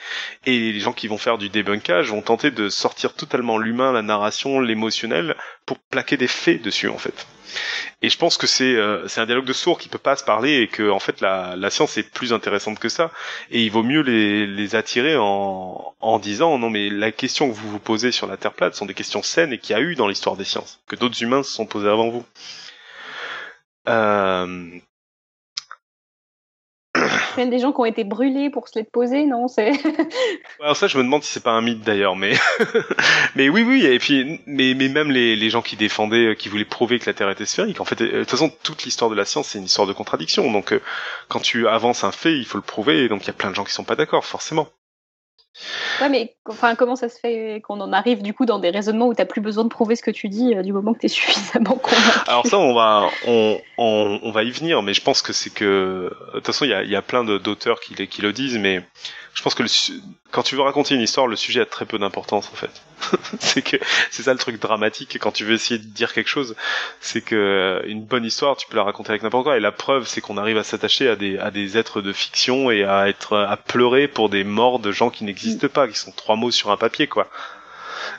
Et 0.46 0.70
les 0.70 0.78
gens 0.78 0.92
qui 0.92 1.08
vont 1.08 1.18
faire 1.18 1.38
du 1.38 1.48
débunkage 1.48 2.10
vont 2.10 2.22
tenter 2.22 2.52
de 2.52 2.68
sortir 2.68 3.14
totalement 3.14 3.58
l'humain, 3.58 3.90
la 3.90 4.02
narration, 4.02 4.60
l'émotionnel, 4.60 5.34
pour 5.66 5.80
plaquer 5.90 6.18
des 6.18 6.28
faits 6.28 6.62
dessus 6.62 6.88
en 6.88 6.98
fait. 6.98 7.26
Et 8.02 8.08
je 8.08 8.16
pense 8.18 8.36
que 8.36 8.46
c'est 8.46 8.74
euh, 8.74 9.06
un 9.16 9.26
dialogue 9.26 9.44
de 9.44 9.52
sourds 9.52 9.78
qui 9.78 9.88
peut 9.88 9.98
pas 9.98 10.16
se 10.16 10.24
parler 10.24 10.60
et 10.62 10.68
que 10.68 10.90
en 10.90 10.98
fait 10.98 11.20
la, 11.20 11.54
la 11.56 11.70
science 11.70 11.96
est 11.98 12.02
plus 12.10 12.32
intéressante 12.32 12.78
que 12.78 12.88
ça. 12.88 13.10
Et 13.50 13.62
il 13.62 13.70
vaut 13.70 13.82
mieux 13.82 14.00
les, 14.02 14.46
les 14.46 14.74
attirer 14.74 15.16
en, 15.16 15.94
en 16.00 16.18
disant 16.18 16.58
non 16.58 16.70
mais 16.70 16.88
la 16.90 17.12
question 17.12 17.48
que 17.48 17.54
vous 17.54 17.70
vous 17.70 17.78
posez 17.78 18.12
sur 18.12 18.26
la 18.26 18.36
Terre 18.36 18.54
plate 18.54 18.74
sont 18.74 18.86
des 18.86 18.94
questions 18.94 19.22
saines 19.22 19.52
et 19.52 19.58
qu'il 19.58 19.76
y 19.76 19.78
a 19.78 19.82
eu 19.82 19.94
dans 19.94 20.08
l'histoire 20.08 20.36
des 20.36 20.44
sciences, 20.44 20.80
que 20.86 20.96
d'autres 20.96 21.22
humains 21.22 21.42
se 21.42 21.52
sont 21.52 21.66
posés 21.66 21.88
avant 21.88 22.08
vous. 22.08 22.24
Euh, 23.88 24.80
même 27.36 27.50
des 27.50 27.58
gens 27.58 27.72
qui 27.72 27.80
ont 27.80 27.84
été 27.84 28.04
brûlés 28.04 28.50
pour 28.50 28.68
se 28.68 28.78
les 28.78 28.84
poser, 28.84 29.26
non. 29.26 29.46
Alors 30.60 30.76
ça, 30.76 30.86
je 30.86 30.98
me 30.98 31.02
demande 31.02 31.22
si 31.22 31.32
c'est 31.32 31.42
pas 31.42 31.52
un 31.52 31.60
mythe 31.60 31.82
d'ailleurs, 31.82 32.16
mais 32.16 32.34
mais 33.36 33.48
oui, 33.48 33.62
oui, 33.62 33.86
et 33.86 33.98
puis 33.98 34.40
mais 34.46 34.74
mais 34.74 34.88
même 34.88 35.10
les, 35.10 35.36
les 35.36 35.50
gens 35.50 35.62
qui 35.62 35.76
défendaient, 35.76 36.28
euh, 36.28 36.34
qui 36.34 36.48
voulaient 36.48 36.64
prouver 36.64 36.98
que 36.98 37.06
la 37.06 37.14
Terre 37.14 37.30
était 37.30 37.46
sphérique. 37.46 37.80
En 37.80 37.84
fait, 37.84 38.00
euh, 38.00 38.12
de 38.12 38.18
toute 38.20 38.30
façon, 38.30 38.52
toute 38.62 38.84
l'histoire 38.84 39.10
de 39.10 39.16
la 39.16 39.24
science, 39.24 39.48
c'est 39.48 39.58
une 39.58 39.64
histoire 39.64 39.86
de 39.86 39.92
contradiction. 39.92 40.50
Donc, 40.50 40.72
euh, 40.72 40.80
quand 41.28 41.40
tu 41.40 41.68
avances 41.68 42.04
un 42.04 42.12
fait, 42.12 42.36
il 42.36 42.46
faut 42.46 42.58
le 42.58 42.62
prouver. 42.62 43.04
Et 43.04 43.08
donc, 43.08 43.24
il 43.24 43.26
y 43.28 43.30
a 43.30 43.34
plein 43.34 43.50
de 43.50 43.54
gens 43.54 43.64
qui 43.64 43.72
sont 43.72 43.84
pas 43.84 43.96
d'accord, 43.96 44.24
forcément. 44.24 44.68
Ouais, 46.00 46.08
mais 46.08 46.36
enfin, 46.48 46.74
comment 46.76 46.96
ça 46.96 47.08
se 47.08 47.18
fait 47.18 47.60
qu'on 47.66 47.80
en 47.80 47.92
arrive 47.92 48.22
du 48.22 48.32
coup 48.32 48.46
dans 48.46 48.58
des 48.58 48.70
raisonnements 48.70 49.08
où 49.08 49.14
tu 49.14 49.20
n'as 49.20 49.26
plus 49.26 49.40
besoin 49.40 49.64
de 49.64 49.68
prouver 49.68 49.96
ce 49.96 50.02
que 50.02 50.10
tu 50.10 50.28
dis 50.28 50.54
euh, 50.54 50.62
du 50.62 50.72
moment 50.72 50.94
que 50.94 51.00
tu 51.00 51.06
es 51.06 51.08
suffisamment 51.10 51.76
convaincu? 51.76 52.28
Alors 52.28 52.46
ça, 52.46 52.58
on 52.58 52.72
va, 52.72 53.08
on, 53.26 54.30
va 54.30 54.42
y 54.44 54.50
venir, 54.50 54.82
mais 54.82 54.94
je 54.94 55.02
pense 55.02 55.22
que 55.22 55.32
c'est 55.32 55.50
que 55.50 56.10
de 56.28 56.32
toute 56.34 56.46
façon, 56.46 56.64
il 56.64 56.70
y 56.70 56.74
a, 56.74 56.84
y 56.84 56.96
a 56.96 57.02
plein 57.02 57.24
d'auteurs 57.24 57.80
qui, 57.80 57.94
qui 58.08 58.22
le 58.22 58.32
disent, 58.32 58.58
mais 58.58 58.82
je 59.34 59.42
pense 59.42 59.54
que 59.54 59.62
le, 59.62 59.68
quand 60.30 60.42
tu 60.42 60.56
veux 60.56 60.62
raconter 60.62 60.94
une 60.94 61.00
histoire, 61.00 61.26
le 61.26 61.36
sujet 61.36 61.60
a 61.60 61.66
très 61.66 61.86
peu 61.86 61.98
d'importance 61.98 62.50
en 62.52 62.56
fait. 62.56 62.82
c'est 63.38 63.62
que 63.62 63.76
c'est 64.10 64.24
ça 64.24 64.32
le 64.32 64.38
truc 64.38 64.60
dramatique 64.60 65.18
quand 65.18 65.32
tu 65.32 65.44
veux 65.44 65.54
essayer 65.54 65.78
de 65.78 65.86
dire 65.86 66.12
quelque 66.12 66.28
chose, 66.28 66.56
c'est 67.00 67.22
que 67.22 67.34
euh, 67.34 67.82
une 67.86 68.04
bonne 68.04 68.24
histoire, 68.24 68.56
tu 68.56 68.66
peux 68.66 68.76
la 68.76 68.82
raconter 68.82 69.10
avec 69.10 69.22
n'importe 69.22 69.44
quoi. 69.44 69.56
Et 69.56 69.60
la 69.60 69.72
preuve, 69.72 70.06
c'est 70.06 70.20
qu'on 70.20 70.36
arrive 70.36 70.58
à 70.58 70.64
s'attacher 70.64 71.08
à 71.08 71.16
des 71.16 71.38
à 71.38 71.50
des 71.50 71.78
êtres 71.78 72.02
de 72.02 72.12
fiction 72.12 72.70
et 72.70 72.84
à 72.84 73.08
être 73.08 73.36
à 73.36 73.56
pleurer 73.56 74.08
pour 74.08 74.28
des 74.28 74.44
morts 74.44 74.78
de 74.78 74.92
gens 74.92 75.10
qui 75.10 75.24
n'existent 75.24 75.68
pas, 75.68 75.88
qui 75.88 75.98
sont 75.98 76.12
trois 76.12 76.36
mots 76.36 76.50
sur 76.50 76.70
un 76.70 76.76
papier 76.76 77.06
quoi. 77.06 77.28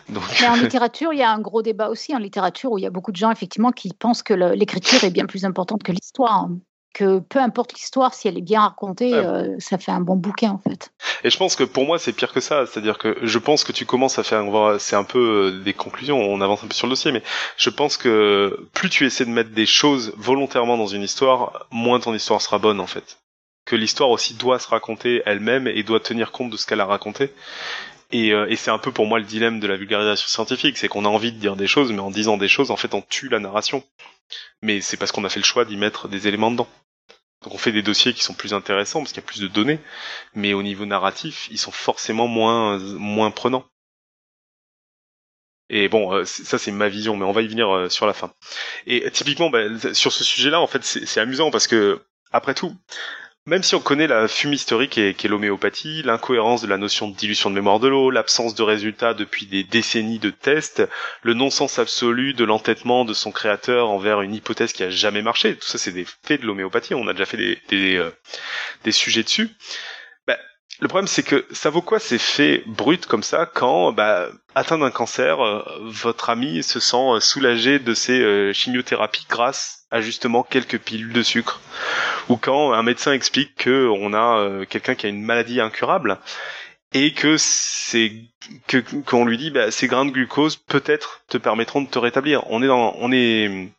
Donc... 0.10 0.24
Mais 0.42 0.48
en 0.48 0.56
littérature, 0.62 1.14
il 1.14 1.20
y 1.20 1.24
a 1.24 1.32
un 1.32 1.40
gros 1.40 1.62
débat 1.62 1.90
aussi 1.90 2.16
en 2.16 2.20
littérature 2.20 2.72
où 2.72 2.78
il 2.78 2.84
y 2.84 2.88
a 2.88 2.92
beaucoup 2.92 3.12
de 3.12 3.18
gens 3.18 3.32
effectivement 3.32 3.72
qui 3.72 3.94
pensent 3.94 4.24
que 4.24 4.34
l'écriture 4.34 5.04
est 5.04 5.12
bien 5.12 5.26
plus 5.26 5.46
importante 5.46 5.84
que 5.84 5.92
l'histoire 5.92 6.48
que 6.94 7.20
peu 7.20 7.40
importe 7.40 7.74
l'histoire, 7.74 8.14
si 8.14 8.28
elle 8.28 8.38
est 8.38 8.42
bien 8.42 8.62
racontée, 8.62 9.14
euh, 9.14 9.56
ça 9.60 9.78
fait 9.78 9.92
un 9.92 10.02
bon 10.02 10.16
bouquin 10.16 10.52
en 10.52 10.58
fait. 10.58 10.92
Et 11.24 11.30
je 11.30 11.38
pense 11.38 11.56
que 11.56 11.64
pour 11.64 11.86
moi 11.86 12.00
c'est 12.00 12.14
pire 12.14 12.34
que 12.34 12.42
ça, 12.42 12.66
c'est-à-dire 12.66 12.98
que 12.98 13.18
je 13.22 13.40
pense 13.40 13.64
que 13.64 13.72
tu 13.72 13.86
commences 13.86 14.20
à 14.20 14.24
faire, 14.24 14.44
c'est 14.80 14.96
un 14.96 15.04
peu 15.04 15.20
euh, 15.20 15.64
des 15.64 15.74
conclusions, 15.74 16.20
on 16.20 16.42
avance 16.42 16.64
un 16.64 16.68
peu 16.68 16.74
sur 16.74 16.88
le 16.88 16.92
dossier, 16.92 17.12
mais 17.12 17.24
je 17.58 17.70
pense 17.70 17.98
que 17.98 18.68
plus 18.74 18.90
tu 18.90 19.06
essaies 19.06 19.26
de 19.26 19.32
mettre 19.32 19.52
des 19.52 19.66
choses 19.66 20.14
volontairement 20.18 20.78
dans 20.78 20.88
une 20.88 21.04
histoire, 21.04 21.68
moins 21.72 22.00
ton 22.00 22.14
histoire 22.14 22.42
sera 22.42 22.60
bonne 22.60 22.80
en 22.80 22.88
fait. 22.88 23.20
Que 23.66 23.76
l'histoire 23.76 24.10
aussi 24.10 24.34
doit 24.34 24.60
se 24.60 24.68
raconter 24.68 25.22
elle-même 25.26 25.68
et 25.68 25.84
doit 25.84 26.00
tenir 26.00 26.32
compte 26.32 26.50
de 26.50 26.58
ce 26.58 26.66
qu'elle 26.66 26.82
a 26.82 26.86
raconté. 26.86 27.32
Et, 28.12 28.34
euh, 28.34 28.50
et 28.50 28.56
c'est 28.56 28.72
un 28.72 28.78
peu 28.78 28.92
pour 28.92 29.06
moi 29.06 29.20
le 29.20 29.26
dilemme 29.26 29.60
de 29.60 29.68
la 29.68 29.78
vulgarisation 29.78 30.28
scientifique, 30.28 30.78
c'est 30.78 30.88
qu'on 30.88 31.06
a 31.06 31.08
envie 31.08 31.32
de 31.32 31.38
dire 31.38 31.56
des 31.56 31.68
choses, 31.68 31.92
mais 31.92 32.00
en 32.00 32.12
disant 32.12 32.38
des 32.38 32.50
choses, 32.50 32.72
en 32.72 32.76
fait, 32.76 32.94
on 32.94 33.02
tue 33.02 33.30
la 33.30 33.40
narration. 33.40 33.84
Mais 34.62 34.82
c'est 34.82 34.98
parce 34.98 35.12
qu'on 35.12 35.24
a 35.24 35.30
fait 35.30 35.40
le 35.40 35.46
choix 35.46 35.66
d'y 35.66 35.78
mettre 35.78 36.08
des 36.08 36.28
éléments 36.28 36.52
dedans. 36.52 36.68
Donc 37.44 37.56
on 37.56 37.58
fait 37.58 37.72
des 37.72 37.82
dossiers 37.82 38.14
qui 38.14 38.24
sont 38.24 38.36
plus 38.36 38.54
intéressants 38.54 39.00
parce 39.00 39.14
qu'il 39.14 39.22
y 39.22 39.26
a 39.26 39.28
plus 39.28 39.42
de 39.42 39.48
données, 39.48 39.80
mais 40.36 40.54
au 40.54 40.62
niveau 40.62 40.86
narratif, 40.86 41.48
ils 41.50 41.58
sont 41.58 41.72
forcément 41.72 42.28
moins 42.28 43.32
prenants. 43.32 43.66
Et 45.74 45.88
bon, 45.88 46.14
euh, 46.14 46.26
ça 46.26 46.58
c'est 46.58 46.72
ma 46.72 46.90
vision, 46.90 47.16
mais 47.16 47.24
on 47.24 47.32
va 47.32 47.42
y 47.42 47.48
venir 47.48 47.74
euh, 47.74 47.90
sur 47.90 48.06
la 48.06 48.14
fin. 48.14 48.34
Et 48.88 49.10
typiquement, 49.10 49.50
bah, 49.50 49.64
sur 49.94 50.12
ce 50.12 50.24
sujet-là, 50.26 50.60
en 50.60 50.68
fait, 50.68 50.84
c'est 50.84 51.20
amusant 51.22 51.50
parce 51.50 51.68
que 51.68 52.02
après 52.32 52.54
tout, 52.54 52.76
même 53.48 53.64
si 53.64 53.74
on 53.74 53.80
connaît 53.80 54.08
la 54.08 54.28
fumisterie 54.28 54.88
qui 54.88 55.02
est, 55.02 55.24
l'homéopathie, 55.24 56.04
l'incohérence 56.04 56.62
de 56.62 56.68
la 56.68 56.78
notion 56.78 57.08
de 57.08 57.16
dilution 57.16 57.50
de 57.50 57.56
mémoire 57.56 57.80
de 57.80 57.88
l'eau, 57.88 58.12
l'absence 58.12 58.54
de 58.54 58.62
résultats 58.62 59.14
depuis 59.14 59.48
des 59.48 59.64
décennies 59.64 60.20
de 60.20 60.30
tests, 60.30 60.84
le 61.24 61.34
non-sens 61.34 61.80
absolu 61.80 62.34
de 62.34 62.44
l'entêtement 62.44 63.04
de 63.04 63.14
son 63.14 63.32
créateur 63.32 63.90
envers 63.90 64.22
une 64.22 64.36
hypothèse 64.36 64.74
qui 64.74 64.84
a 64.84 64.90
jamais 64.92 65.24
marché, 65.24 65.56
tout 65.56 65.68
ça 65.68 65.80
c'est 65.80 65.92
des 65.92 66.06
faits 66.24 66.42
de 66.42 66.46
l'homéopathie, 66.46 66.94
on 66.94 67.08
a 67.08 67.14
déjà 67.14 67.26
fait 67.26 67.60
des, 67.70 67.96
euh, 67.96 68.12
des 68.84 68.92
sujets 68.92 69.24
dessus. 69.24 69.50
Le 70.82 70.88
problème 70.88 71.08
c'est 71.08 71.24
que 71.24 71.46
ça 71.52 71.70
vaut 71.70 71.84
quoi 71.84 72.00
ces 72.00 72.18
faits 72.18 72.68
bruts 72.68 72.98
comme 73.08 73.22
ça 73.22 73.46
quand, 73.46 73.92
bah, 73.92 74.30
atteint 74.56 74.80
d'un 74.80 74.90
cancer, 74.90 75.40
euh, 75.40 75.64
votre 75.84 76.32
ami 76.32 76.64
se 76.64 76.80
sent 76.80 76.98
euh, 76.98 77.20
soulagé 77.20 77.78
de 77.78 77.94
ses 77.94 78.52
chimiothérapies 78.54 79.28
grâce 79.30 79.86
à 79.92 80.02
justement 80.02 80.42
quelques 80.42 80.80
pilules 80.80 81.14
de 81.14 81.22
sucre? 81.22 81.62
Ou 82.30 82.38
quand 82.38 82.74
un 82.74 82.82
médecin 82.84 83.14
explique 83.14 83.56
que 83.56 83.88
on 83.88 84.14
a 84.14 84.40
euh, 84.40 84.66
quelqu'un 84.66 84.96
qui 84.96 85.06
a 85.06 85.10
une 85.10 85.24
maladie 85.24 85.62
incurable 85.62 86.18
et 86.94 87.14
que 87.14 87.38
c'est 87.38 88.14
que 88.68 88.78
qu'on 89.06 89.26
lui 89.26 89.38
dit 89.38 89.52
bah, 89.52 89.70
ces 89.70 89.88
grains 89.88 90.06
de 90.06 90.12
glucose 90.12 90.56
peut-être 90.56 91.22
te 91.28 91.38
permettront 91.38 91.82
de 91.82 91.90
te 91.90 92.00
rétablir. 92.00 92.44
On 92.50 92.64
est 92.64 92.68
dans 92.68 92.96
on 92.98 93.12
est 93.12 93.70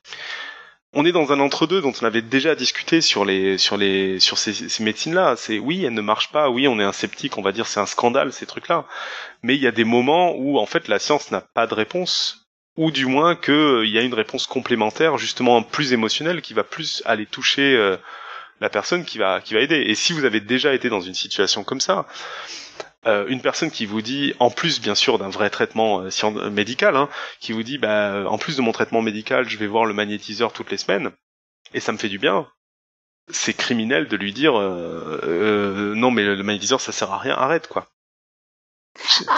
on 0.95 1.05
est 1.07 1.13
dans 1.13 1.33
un 1.33 1.41
entre-deux 1.41 1.81
dont 1.81 1.93
on 2.01 2.05
avait 2.05 2.23
déjà 2.23 2.55
discuté 2.55 3.01
sur 3.01 3.25
les 3.25 3.57
sur 3.57 3.77
les 3.77 4.21
sur 4.21 4.39
ces, 4.39 4.53
ces 4.53 4.83
médecines-là. 4.83 5.37
C'est 5.37 5.59
oui, 5.59 5.85
elles 5.85 5.95
ne 5.95 6.03
marchent 6.03 6.33
pas. 6.33 6.51
Oui, 6.51 6.69
on 6.69 6.79
est 6.79 6.85
un 6.85 6.93
sceptique, 6.93 7.39
on 7.39 7.43
va 7.43 7.53
dire 7.53 7.67
c'est 7.67 7.81
un 7.81 7.87
scandale 7.87 8.33
ces 8.33 8.47
trucs-là. 8.47 8.85
Mais 9.43 9.57
il 9.57 9.63
y 9.63 9.67
a 9.67 9.73
des 9.73 9.85
moments 9.85 10.35
où 10.37 10.59
en 10.59 10.67
fait 10.67 10.89
la 10.89 10.99
science 10.99 11.31
n'a 11.31 11.41
pas 11.41 11.67
de 11.67 11.75
réponse 11.75 12.47
ou 12.77 12.91
du 12.91 13.07
moins 13.07 13.37
qu'il 13.37 13.55
euh, 13.55 13.87
y 13.87 13.99
a 13.99 14.03
une 14.03 14.15
réponse 14.15 14.47
complémentaire, 14.47 15.19
justement 15.19 15.63
plus 15.63 15.93
émotionnelle, 15.93 16.41
qui 16.41 16.55
va 16.55 16.65
plus 16.65 17.03
aller 17.05 17.27
toucher 17.27 17.75
euh, 17.77 17.97
la 18.61 18.71
personne 18.71 19.05
qui 19.05 19.19
va 19.19 19.41
qui 19.41 19.55
va 19.55 19.61
aider. 19.61 19.81
Et 19.87 19.95
si 19.95 20.13
vous 20.13 20.25
avez 20.25 20.41
déjà 20.41 20.75
été 20.75 20.89
dans 20.89 21.01
une 21.01 21.15
situation 21.15 21.65
comme 21.65 21.81
ça, 21.81 22.07
euh, 23.07 23.27
une 23.29 23.41
personne 23.41 23.71
qui 23.71 23.87
vous 23.87 24.03
dit, 24.03 24.35
en 24.39 24.51
plus 24.51 24.81
bien 24.81 24.95
sûr 24.95 25.19
d'un 25.19 25.29
vrai 25.29 25.51
traitement 25.51 26.03
médical, 26.51 26.97
hein, 26.97 27.09
qui 27.41 27.53
vous 27.53 27.63
dit, 27.63 27.79
bah, 27.79 28.25
en 28.27 28.39
plus 28.39 28.57
de 28.57 28.63
mon 28.63 28.73
traitement 28.73 29.03
médical, 29.03 29.49
je 29.49 29.59
vais 29.59 29.67
voir 29.67 29.85
le 29.85 29.95
magnétiseur 29.95 30.53
toutes 30.53 30.71
les 30.71 30.77
semaines, 30.77 31.11
et 31.75 31.81
ça 31.81 31.93
me 31.93 31.99
fait 31.99 32.09
du 32.09 32.19
bien. 32.19 32.49
C'est 33.29 33.55
criminel 33.55 34.09
de 34.09 34.17
lui 34.17 34.33
dire, 34.33 34.55
non 34.55 36.11
mais 36.11 36.25
le 36.25 36.43
magnétiseur 36.43 36.81
ça 36.81 36.93
sert 36.93 37.11
à 37.13 37.19
rien, 37.19 37.35
arrête 37.35 37.69
quoi. 37.69 37.89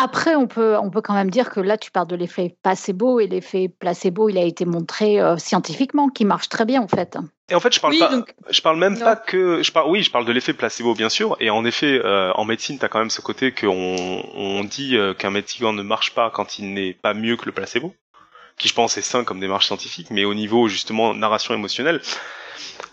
Après, 0.00 0.34
on 0.34 0.46
peut, 0.46 0.76
on 0.78 0.90
peut 0.90 1.00
quand 1.00 1.14
même 1.14 1.30
dire 1.30 1.48
que 1.48 1.60
là, 1.60 1.78
tu 1.78 1.90
parles 1.90 2.08
de 2.08 2.16
l'effet 2.16 2.56
placebo 2.62 3.20
et 3.20 3.26
l'effet 3.26 3.68
placebo, 3.68 4.28
il 4.28 4.36
a 4.36 4.42
été 4.42 4.64
montré 4.64 5.20
euh, 5.20 5.36
scientifiquement 5.36 6.08
qu'il 6.08 6.26
marche 6.26 6.48
très 6.48 6.64
bien 6.64 6.82
en 6.82 6.88
fait. 6.88 7.16
Et 7.48 7.54
en 7.54 7.60
fait, 7.60 7.72
je 7.72 7.80
parle 7.80 7.98
pas, 7.98 8.24
je 8.50 8.60
parle 8.62 8.78
même 8.78 8.98
pas 8.98 9.16
que, 9.16 9.62
je 9.62 9.70
parle, 9.70 9.90
oui, 9.90 10.02
je 10.02 10.10
parle 10.10 10.24
de 10.24 10.32
l'effet 10.32 10.54
placebo 10.54 10.94
bien 10.94 11.08
sûr. 11.08 11.36
Et 11.40 11.50
en 11.50 11.64
effet, 11.64 12.00
euh, 12.04 12.32
en 12.34 12.44
médecine, 12.44 12.78
tu 12.78 12.84
as 12.84 12.88
quand 12.88 12.98
même 12.98 13.10
ce 13.10 13.20
côté 13.20 13.52
qu'on 13.52 14.22
on 14.34 14.64
dit 14.64 14.96
euh, 14.96 15.14
qu'un 15.14 15.30
médicament 15.30 15.72
ne 15.72 15.82
marche 15.82 16.14
pas 16.14 16.30
quand 16.30 16.58
il 16.58 16.72
n'est 16.72 16.94
pas 16.94 17.14
mieux 17.14 17.36
que 17.36 17.46
le 17.46 17.52
placebo, 17.52 17.94
qui 18.58 18.68
je 18.68 18.74
pense 18.74 18.96
est 18.98 19.02
sain 19.02 19.24
comme 19.24 19.40
démarche 19.40 19.66
scientifique, 19.66 20.08
mais 20.10 20.24
au 20.24 20.34
niveau 20.34 20.68
justement 20.68 21.14
narration 21.14 21.54
émotionnelle, 21.54 22.00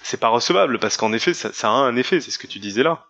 c'est 0.04 0.20
pas 0.20 0.30
recevable 0.30 0.78
parce 0.80 0.98
qu'en 0.98 1.12
effet, 1.14 1.34
ça, 1.34 1.52
ça 1.54 1.70
a 1.70 1.72
un 1.72 1.96
effet, 1.96 2.20
c'est 2.20 2.32
ce 2.32 2.38
que 2.38 2.48
tu 2.48 2.60
disais 2.60 2.84
là. 2.84 3.06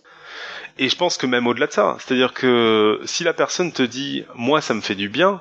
Et 0.82 0.90
je 0.90 0.96
pense 0.96 1.16
que 1.18 1.28
même 1.28 1.46
au-delà 1.46 1.68
de 1.68 1.72
ça, 1.72 1.96
c'est-à-dire 2.00 2.34
que 2.34 3.00
si 3.06 3.24
la 3.24 3.36
personne 3.36 3.72
te 3.72 3.84
dit 3.84 4.26
moi 4.34 4.62
ça 4.62 4.74
me 4.74 4.82
fait 4.82 4.96
du 4.96 5.10
bien, 5.10 5.40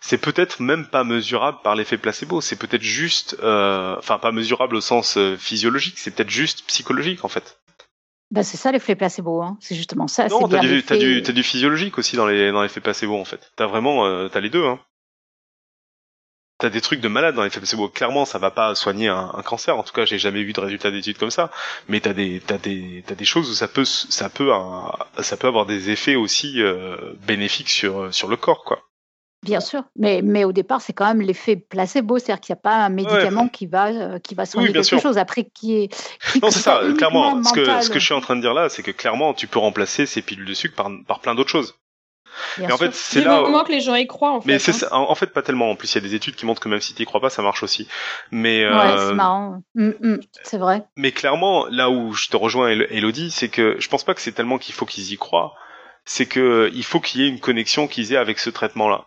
c'est 0.00 0.16
peut-être 0.16 0.60
même 0.60 0.86
pas 0.86 1.02
mesurable 1.02 1.58
par 1.64 1.74
l'effet 1.74 1.98
placebo, 1.98 2.40
c'est 2.40 2.54
peut-être 2.54 2.84
juste, 2.84 3.36
euh, 3.42 3.96
enfin 3.98 4.20
pas 4.20 4.30
mesurable 4.30 4.76
au 4.76 4.80
sens 4.80 5.16
euh, 5.16 5.36
physiologique, 5.36 5.98
c'est 5.98 6.12
peut-être 6.12 6.30
juste 6.30 6.64
psychologique 6.68 7.24
en 7.24 7.28
fait. 7.28 7.58
Bah 8.30 8.44
c'est 8.44 8.56
ça 8.56 8.70
l'effet 8.70 8.94
placebo, 8.94 9.42
hein. 9.42 9.58
c'est 9.60 9.74
justement 9.74 10.06
ça. 10.06 10.28
Non, 10.28 10.46
t'as 10.46 10.60
du, 10.60 10.84
as 10.88 10.96
du, 10.96 11.20
du 11.20 11.42
physiologique 11.42 11.98
aussi 11.98 12.14
dans 12.14 12.26
les 12.28 12.52
dans 12.52 12.62
l'effet 12.62 12.80
placebo 12.80 13.18
en 13.18 13.24
fait. 13.24 13.50
T'as 13.56 13.66
vraiment, 13.66 14.06
euh, 14.06 14.28
t'as 14.28 14.38
les 14.38 14.50
deux. 14.50 14.64
Hein 14.64 14.78
t'as 16.58 16.70
des 16.70 16.80
trucs 16.80 17.00
de 17.00 17.08
malade 17.08 17.34
dans 17.34 17.44
les 17.44 17.50
placebo. 17.50 17.88
Clairement, 17.88 18.24
ça 18.24 18.38
va 18.38 18.50
pas 18.50 18.74
soigner 18.74 19.08
un, 19.08 19.42
cancer. 19.44 19.76
En 19.76 19.82
tout 19.82 19.92
cas, 19.92 20.04
j'ai 20.04 20.18
jamais 20.18 20.42
vu 20.42 20.52
de 20.52 20.60
résultats 20.60 20.90
d'études 20.90 21.18
comme 21.18 21.30
ça. 21.30 21.50
Mais 21.88 22.00
t'as 22.00 22.12
des, 22.12 22.42
t'as 22.44 22.58
des, 22.58 23.04
t'as 23.06 23.14
des 23.14 23.24
choses 23.24 23.50
où 23.50 23.54
ça 23.54 23.68
peut, 23.68 23.84
ça 23.84 24.28
peut, 24.28 24.50
ça 25.20 25.36
peut 25.36 25.46
avoir 25.46 25.66
des 25.66 25.90
effets 25.90 26.16
aussi 26.16 26.62
euh, 26.62 27.14
bénéfiques 27.26 27.70
sur 27.70 28.12
sur 28.12 28.28
le 28.28 28.36
corps, 28.36 28.64
quoi. 28.64 28.80
Bien 29.42 29.60
sûr, 29.60 29.82
mais, 29.94 30.22
mais 30.24 30.44
au 30.44 30.50
départ, 30.50 30.80
c'est 30.80 30.94
quand 30.94 31.06
même 31.06 31.20
l'effet 31.20 31.54
placebo, 31.56 32.18
c'est-à-dire 32.18 32.40
qu'il 32.40 32.52
n'y 32.54 32.58
a 32.58 32.62
pas 32.62 32.76
un 32.84 32.88
médicament 32.88 33.48
qui 33.48 33.66
va 33.66 33.88
euh, 33.88 34.18
qui 34.18 34.34
va 34.34 34.46
soigner 34.46 34.72
quelque 34.72 34.98
chose 34.98 35.18
après 35.18 35.44
qui 35.44 35.76
est. 35.76 36.42
non, 36.42 36.50
c'est 36.50 36.60
ça. 36.60 36.80
Clairement, 36.96 37.44
ce 37.44 37.52
que 37.52 37.82
ce 37.82 37.90
que 37.90 37.98
je 37.98 38.04
suis 38.04 38.14
en 38.14 38.20
train 38.20 38.34
de 38.34 38.40
dire 38.40 38.54
là, 38.54 38.68
c'est 38.68 38.82
que 38.82 38.90
clairement, 38.90 39.34
tu 39.34 39.46
peux 39.46 39.58
remplacer 39.58 40.06
ces 40.06 40.22
pilules 40.22 40.46
de 40.46 40.54
sucre 40.54 40.74
par 40.74 40.90
par 41.06 41.20
plein 41.20 41.34
d'autres 41.34 41.50
choses 41.50 41.76
mais 42.58 42.72
en 42.72 42.76
fait, 42.76 42.94
c'est 42.94 43.22
là. 43.22 43.40
moment 43.40 43.64
que 43.64 43.72
les 43.72 43.80
gens 43.80 43.94
y 43.94 44.06
croient, 44.06 44.32
en 44.32 44.40
fait. 44.40 44.48
Mais 44.48 44.58
c'est 44.58 44.84
hein. 44.84 44.88
en 44.92 45.14
fait 45.14 45.28
pas 45.28 45.42
tellement. 45.42 45.70
En 45.70 45.76
plus, 45.76 45.92
il 45.92 45.94
y 45.96 45.98
a 45.98 46.08
des 46.08 46.14
études 46.14 46.34
qui 46.36 46.46
montrent 46.46 46.60
que 46.60 46.68
même 46.68 46.80
si 46.80 46.94
tu 46.94 47.02
y 47.02 47.06
crois 47.06 47.20
pas, 47.20 47.30
ça 47.30 47.42
marche 47.42 47.62
aussi. 47.62 47.88
Mais 48.30 48.66
ouais, 48.66 48.72
c'est 48.72 49.02
euh, 49.04 49.14
marrant. 49.14 49.62
Mm, 49.74 49.90
mm, 50.00 50.20
c'est 50.42 50.58
vrai. 50.58 50.84
Mais 50.96 51.12
clairement, 51.12 51.66
là 51.70 51.90
où 51.90 52.12
je 52.12 52.28
te 52.28 52.36
rejoins, 52.36 52.68
Elodie, 52.68 53.30
c'est 53.30 53.48
que 53.48 53.76
je 53.78 53.88
pense 53.88 54.04
pas 54.04 54.14
que 54.14 54.20
c'est 54.20 54.32
tellement 54.32 54.58
qu'il 54.58 54.74
faut 54.74 54.86
qu'ils 54.86 55.12
y 55.12 55.16
croient. 55.16 55.54
C'est 56.04 56.26
que 56.26 56.70
il 56.72 56.84
faut 56.84 57.00
qu'il 57.00 57.20
y 57.20 57.24
ait 57.24 57.28
une 57.28 57.40
connexion 57.40 57.88
qu'ils 57.88 58.12
aient 58.12 58.18
avec 58.18 58.38
ce 58.38 58.50
traitement-là. 58.50 59.06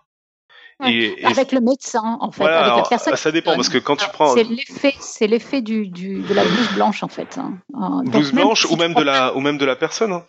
Et, 0.86 1.26
avec 1.26 1.52
le 1.52 1.60
médecin, 1.60 2.18
en 2.22 2.32
fait, 2.32 2.46
avec 2.46 2.84
la 2.84 2.90
personne. 2.90 3.16
Ça 3.18 3.32
dépend 3.34 3.56
parce 3.56 3.68
que 3.68 3.80
quand 3.80 3.98
tu 3.98 4.08
prends. 4.14 4.34
C'est 4.34 4.46
l'effet, 4.46 4.96
c'est 5.02 5.28
l'effet 5.28 5.62
du, 5.62 5.88
du, 5.88 6.22
de 6.22 6.34
la 6.34 6.44
blouse 6.46 6.74
blanche, 6.74 7.04
en 7.04 7.10
fait. 7.10 7.38
Hein. 7.38 7.60
Blouse 8.06 8.32
blanche 8.32 8.66
ou 8.66 8.78
même 8.78 8.94
de 8.94 9.04
la 9.04 9.36
ou 9.36 9.42
même 9.42 9.58
de 9.58 9.66
la 9.66 9.76
personne. 9.76 10.14
Hein 10.14 10.24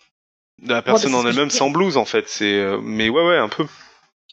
la 0.62 0.82
personne 0.82 1.14
en 1.14 1.26
elle-même 1.26 1.50
sans 1.50 1.70
blouse 1.70 1.96
en 1.96 2.04
fait. 2.04 2.28
C'est 2.28 2.60
euh, 2.60 2.80
mais 2.82 3.08
ouais 3.08 3.26
ouais 3.26 3.38
un 3.38 3.48
peu. 3.48 3.66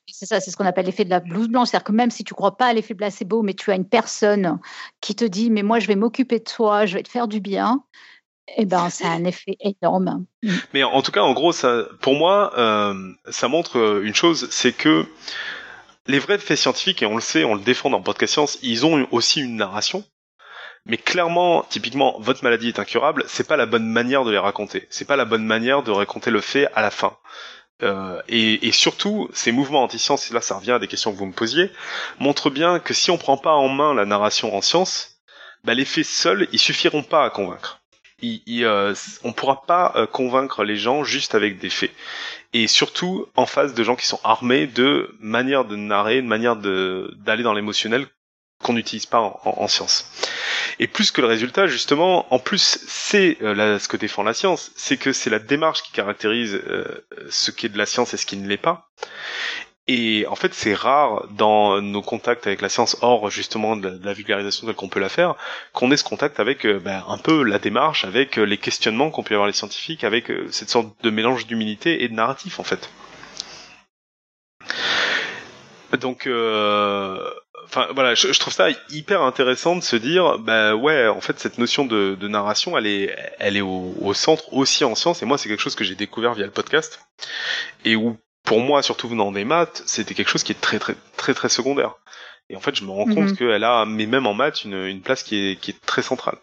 C'est 0.10 0.26
ça, 0.26 0.40
c'est 0.40 0.52
ce 0.52 0.58
qu'on 0.58 0.66
appelle 0.66 0.86
l'effet 0.86 1.06
de 1.06 1.10
la 1.10 1.20
blouse 1.20 1.48
blanche. 1.48 1.70
C'est-à-dire 1.70 1.86
que 1.86 1.92
même 1.92 2.12
si 2.12 2.24
tu 2.24 2.34
crois 2.34 2.58
pas 2.58 2.68
à 2.68 2.74
l'effet 2.74 2.96
placebo, 2.96 3.44
mais 3.44 3.54
tu 3.54 3.72
as 3.72 3.76
une 3.76 3.88
personne 3.88 4.60
qui 5.02 5.16
te 5.16 5.26
dit 5.26 5.50
mais 5.50 5.64
moi 5.64 5.80
je 5.80 5.88
vais 5.88 5.96
m'occuper 5.96 6.40
de 6.40 6.44
toi, 6.44 6.86
je 6.86 6.96
vais 6.96 7.04
te 7.04 7.10
faire 7.10 7.28
du 7.28 7.40
bien. 7.40 7.84
Eh 8.56 8.66
ben, 8.66 8.90
ça 8.90 9.10
a 9.10 9.12
un 9.12 9.26
effet 9.26 9.58
énorme. 9.60 10.26
Mm. 10.42 10.56
Mais 10.74 10.84
en 10.84 11.02
tout 11.02 11.12
cas, 11.12 11.22
en 11.22 11.34
gros, 11.34 11.52
ça, 11.52 11.84
pour 12.02 12.16
moi, 12.16 12.54
euh, 12.58 12.94
ça 13.30 13.50
montre 13.50 13.78
euh, 13.78 14.06
une 14.06 14.16
chose, 14.16 14.48
c'est 14.52 14.72
que 14.72 15.06
les 16.08 16.20
vrais 16.20 16.38
faits 16.38 16.58
scientifiques, 16.58 17.04
et 17.04 17.06
on 17.06 17.16
le 17.16 17.22
sait, 17.22 17.44
on 17.44 17.56
le 17.56 17.62
défend 17.62 17.90
dans 17.90 18.02
Podcast 18.02 18.34
Science, 18.34 18.60
ils 18.62 18.86
ont 18.86 19.06
aussi 19.12 19.42
une 19.42 19.58
narration. 19.58 20.06
Mais 20.88 20.98
clairement, 20.98 21.66
typiquement, 21.70 22.16
votre 22.20 22.44
maladie 22.44 22.70
est 22.70 22.80
incurable, 22.80 23.24
c'est 23.28 23.48
pas 23.48 23.58
la 23.58 23.66
bonne 23.66 23.88
manière 23.88 24.24
de 24.24 24.32
les 24.32 24.38
raconter. 24.38 24.88
C'est 24.90 25.06
pas 25.06 25.18
la 25.18 25.26
bonne 25.26 25.46
manière 25.46 25.84
de 25.84 25.92
raconter 25.92 26.32
le 26.32 26.40
fait 26.40 26.68
à 26.76 26.82
la 26.82 26.92
fin. 26.92 27.18
Euh, 27.84 28.22
et, 28.30 28.72
surtout, 28.72 29.30
ces 29.34 29.52
mouvements 29.52 29.84
anti-science, 29.84 30.32
et 30.32 30.34
là 30.34 30.42
ça 30.42 30.56
revient 30.56 30.72
à 30.72 30.80
des 30.80 30.88
questions 30.88 31.12
que 31.12 31.18
vous 31.18 31.26
me 31.26 31.34
posiez, 31.34 31.72
montrent 32.20 32.50
bien 32.50 32.80
que 32.80 32.94
si 32.94 33.12
on 33.12 33.18
prend 33.18 33.38
pas 33.38 33.54
en 33.54 33.68
main 33.68 33.94
la 33.94 34.06
narration 34.06 34.56
en 34.56 34.62
science, 34.62 35.20
bah, 35.64 35.74
les 35.74 35.86
faits 35.86 36.06
seuls, 36.06 36.48
ils 36.54 36.60
suffiront 36.60 37.04
pas 37.04 37.26
à 37.26 37.30
convaincre. 37.30 37.82
Il, 38.22 38.42
il, 38.48 38.66
euh, 38.66 38.96
on 39.24 39.34
pourra 39.34 39.64
pas 39.64 39.94
euh, 39.96 40.08
convaincre 40.08 40.64
les 40.64 40.78
gens 40.78 41.04
juste 41.04 41.36
avec 41.36 41.60
des 41.60 41.70
faits. 41.70 41.92
Et 42.54 42.68
surtout 42.68 43.28
en 43.36 43.46
face 43.46 43.74
de 43.74 43.84
gens 43.84 43.96
qui 43.96 44.08
sont 44.08 44.20
armés 44.24 44.66
de 44.66 45.16
manières 45.20 45.66
de 45.66 45.76
narrer, 45.76 46.22
de 46.22 46.28
manière 46.28 46.56
d'aller 46.56 47.44
dans 47.44 47.54
l'émotionnel 47.54 48.08
qu'on 48.64 48.74
n'utilise 48.74 49.06
pas 49.06 49.20
en, 49.20 49.40
en, 49.44 49.68
science. 49.68 50.12
Et 50.80 50.88
plus 50.88 51.12
que 51.12 51.22
le 51.22 51.28
résultat, 51.28 51.68
justement, 51.68 52.32
en 52.34 52.40
plus, 52.40 52.80
c'est 52.88 53.38
euh, 53.42 53.80
ce 53.80 53.88
que 53.88 53.98
défend 53.98 54.24
la 54.24 54.34
science, 54.34 54.72
c'est 54.76 54.98
que 54.98 55.14
c'est 55.14 55.30
la 55.30 55.40
démarche 55.40 55.84
qui 55.84 55.92
caractérise 55.92 56.56
euh, 56.56 57.06
ce 57.30 57.52
qui 57.52 57.68
est 57.68 57.70
de 57.70 57.78
la 57.78 57.86
science 57.86 58.14
et 58.14 58.18
ce 58.18 58.26
qui 58.26 58.38
ne 58.38 58.48
l'est 58.48 58.58
pas. 58.58 58.90
Et 59.90 60.26
en 60.28 60.36
fait, 60.36 60.54
c'est 60.54 60.74
rare 60.74 61.28
dans 61.30 61.82
nos 61.82 62.02
contacts 62.02 62.46
avec 62.46 62.60
la 62.62 62.68
science, 62.68 62.98
hors 63.02 63.30
justement 63.30 63.78
de 63.78 64.00
la, 64.04 64.14
vulgarisation 64.14 64.68
telle 64.68 64.76
qu'on 64.76 64.90
peut 64.90 65.00
la 65.00 65.08
faire, 65.08 65.36
qu'on 65.72 65.92
ait 65.92 65.98
ce 65.98 66.04
contact 66.04 66.42
avec 66.42 66.66
euh, 66.66 66.80
ben, 66.80 67.06
un 67.08 67.18
peu 67.18 67.44
la 67.44 67.58
démarche, 67.58 68.04
avec 68.04 68.36
les 68.36 68.58
questionnements 68.58 69.12
qu'ont 69.12 69.24
pu 69.24 69.34
avoir 69.34 69.48
les 69.48 69.54
scientifiques, 69.54 70.04
avec 70.04 70.30
cette 70.50 70.70
sorte 70.70 70.90
de 71.04 71.10
mélange 71.10 71.48
d'humilité 71.48 72.04
et 72.04 72.10
de 72.10 72.14
narratif, 72.14 72.60
en 72.60 72.64
fait. 72.64 72.90
Donc, 75.96 76.28
euh, 76.28 77.32
enfin 77.68 77.88
voilà, 77.94 78.16
je, 78.16 78.40
trouve 78.40 78.54
ça 78.54 78.70
hyper 78.90 79.22
intéressant 79.22 79.76
de 79.76 79.84
se 79.84 79.96
dire, 79.96 80.40
bah 80.40 80.76
ouais, 80.76 81.08
en 81.08 81.22
fait 81.22 81.40
cette 81.40 81.58
notion 81.58 81.86
de, 81.86 82.16
de 82.20 82.28
narration, 82.28 82.78
elle 82.78 82.88
est, 82.88 83.16
elle 83.40 83.58
est 83.58 83.62
au, 83.62 83.96
au, 84.02 84.14
centre 84.14 84.54
aussi 84.54 84.84
en 84.84 84.96
science. 84.96 85.22
Et 85.22 85.26
moi, 85.26 85.38
c'est 85.38 85.50
quelque 85.50 85.62
chose 85.62 85.76
que 85.76 85.84
j'ai 85.84 85.96
découvert 85.96 86.34
via 86.34 86.46
le 86.46 86.52
podcast 86.52 87.00
et 87.86 87.96
où, 87.96 88.18
pour 88.44 88.60
moi, 88.60 88.82
surtout 88.82 89.08
venant 89.10 89.32
des 89.32 89.46
maths, 89.46 89.84
c'était 89.86 90.14
quelque 90.14 90.30
chose 90.30 90.44
qui 90.44 90.52
est 90.52 90.62
très 90.62 90.80
très 90.80 90.96
très 91.18 91.34
très 91.34 91.50
secondaire. 91.50 91.96
Et 92.50 92.56
en 92.56 92.62
fait, 92.62 92.76
je 92.76 92.84
me 92.84 92.92
rends 92.92 93.06
compte 93.06 93.32
mhm. 93.32 93.38
qu'elle 93.38 93.64
a, 93.64 93.86
mais 93.86 94.06
même 94.06 94.26
en 94.26 94.34
maths, 94.34 94.64
une, 94.64 94.86
une 94.86 95.02
place 95.02 95.24
qui 95.24 95.36
est, 95.52 95.56
qui 95.58 95.72
est 95.72 95.86
très 95.86 96.02
centrale. 96.02 96.38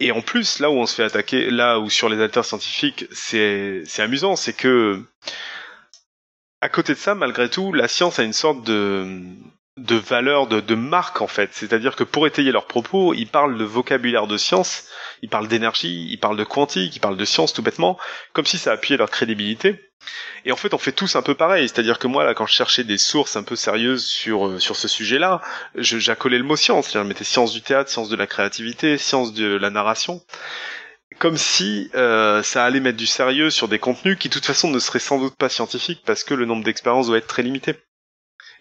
Et 0.00 0.10
en 0.10 0.20
plus, 0.20 0.58
là 0.58 0.70
où 0.70 0.74
on 0.74 0.86
se 0.86 0.96
fait 0.96 1.04
attaquer, 1.04 1.50
là 1.50 1.78
où 1.78 1.88
sur 1.88 2.08
les 2.08 2.20
alters 2.20 2.44
scientifiques, 2.44 3.06
c'est 3.12 3.82
c'est 3.86 4.02
amusant, 4.02 4.34
c'est 4.34 4.52
que 4.52 5.02
à 6.60 6.68
côté 6.68 6.94
de 6.94 6.98
ça, 6.98 7.14
malgré 7.14 7.48
tout, 7.48 7.72
la 7.72 7.88
science 7.88 8.18
a 8.18 8.24
une 8.24 8.32
sorte 8.32 8.64
de 8.64 9.20
de 9.76 9.96
valeur 9.96 10.46
de, 10.46 10.60
de 10.60 10.74
marque 10.74 11.20
en 11.20 11.26
fait. 11.26 11.50
C'est-à-dire 11.52 11.96
que 11.96 12.04
pour 12.04 12.26
étayer 12.26 12.52
leurs 12.52 12.66
propos, 12.66 13.12
ils 13.12 13.26
parlent 13.26 13.58
de 13.58 13.64
vocabulaire 13.64 14.26
de 14.28 14.36
science, 14.36 14.84
ils 15.22 15.28
parlent 15.28 15.48
d'énergie, 15.48 16.06
ils 16.10 16.18
parlent 16.18 16.36
de 16.36 16.44
quantique, 16.44 16.94
ils 16.94 17.00
parlent 17.00 17.16
de 17.16 17.24
science 17.24 17.52
tout 17.52 17.62
bêtement, 17.62 17.98
comme 18.32 18.46
si 18.46 18.56
ça 18.56 18.72
appuyait 18.72 18.96
leur 18.96 19.10
crédibilité. 19.10 19.90
Et 20.44 20.52
en 20.52 20.56
fait, 20.56 20.74
on 20.74 20.78
fait 20.78 20.92
tous 20.92 21.16
un 21.16 21.22
peu 21.22 21.34
pareil. 21.34 21.68
C'est-à-dire 21.68 21.98
que 21.98 22.06
moi, 22.06 22.24
là, 22.24 22.34
quand 22.34 22.46
je 22.46 22.52
cherchais 22.52 22.84
des 22.84 22.98
sources 22.98 23.36
un 23.36 23.42
peu 23.42 23.56
sérieuses 23.56 24.04
sur 24.04 24.46
euh, 24.46 24.58
sur 24.60 24.76
ce 24.76 24.86
sujet-là, 24.86 25.40
j'accolais 25.76 26.38
le 26.38 26.44
mot 26.44 26.56
science. 26.56 26.92
Je 26.92 26.98
mettais 26.98 27.24
science 27.24 27.52
du 27.52 27.62
théâtre, 27.62 27.90
science 27.90 28.08
de 28.10 28.16
la 28.16 28.26
créativité, 28.26 28.98
science 28.98 29.32
de 29.32 29.56
la 29.56 29.70
narration 29.70 30.22
comme 31.20 31.36
si 31.36 31.90
euh, 31.94 32.42
ça 32.42 32.64
allait 32.64 32.80
mettre 32.80 32.98
du 32.98 33.06
sérieux 33.06 33.48
sur 33.48 33.68
des 33.68 33.78
contenus 33.78 34.18
qui 34.18 34.28
de 34.28 34.34
toute 34.34 34.46
façon 34.46 34.68
ne 34.68 34.80
seraient 34.80 34.98
sans 34.98 35.20
doute 35.20 35.36
pas 35.36 35.48
scientifiques 35.48 36.02
parce 36.04 36.24
que 36.24 36.34
le 36.34 36.44
nombre 36.44 36.64
d'expériences 36.64 37.06
doit 37.06 37.18
être 37.18 37.28
très 37.28 37.44
limité. 37.44 37.76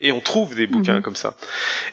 Et 0.04 0.12
on 0.12 0.20
trouve 0.20 0.54
des 0.54 0.68
bouquins 0.68 0.98
mhm. 0.98 1.02
comme 1.02 1.16
ça. 1.16 1.36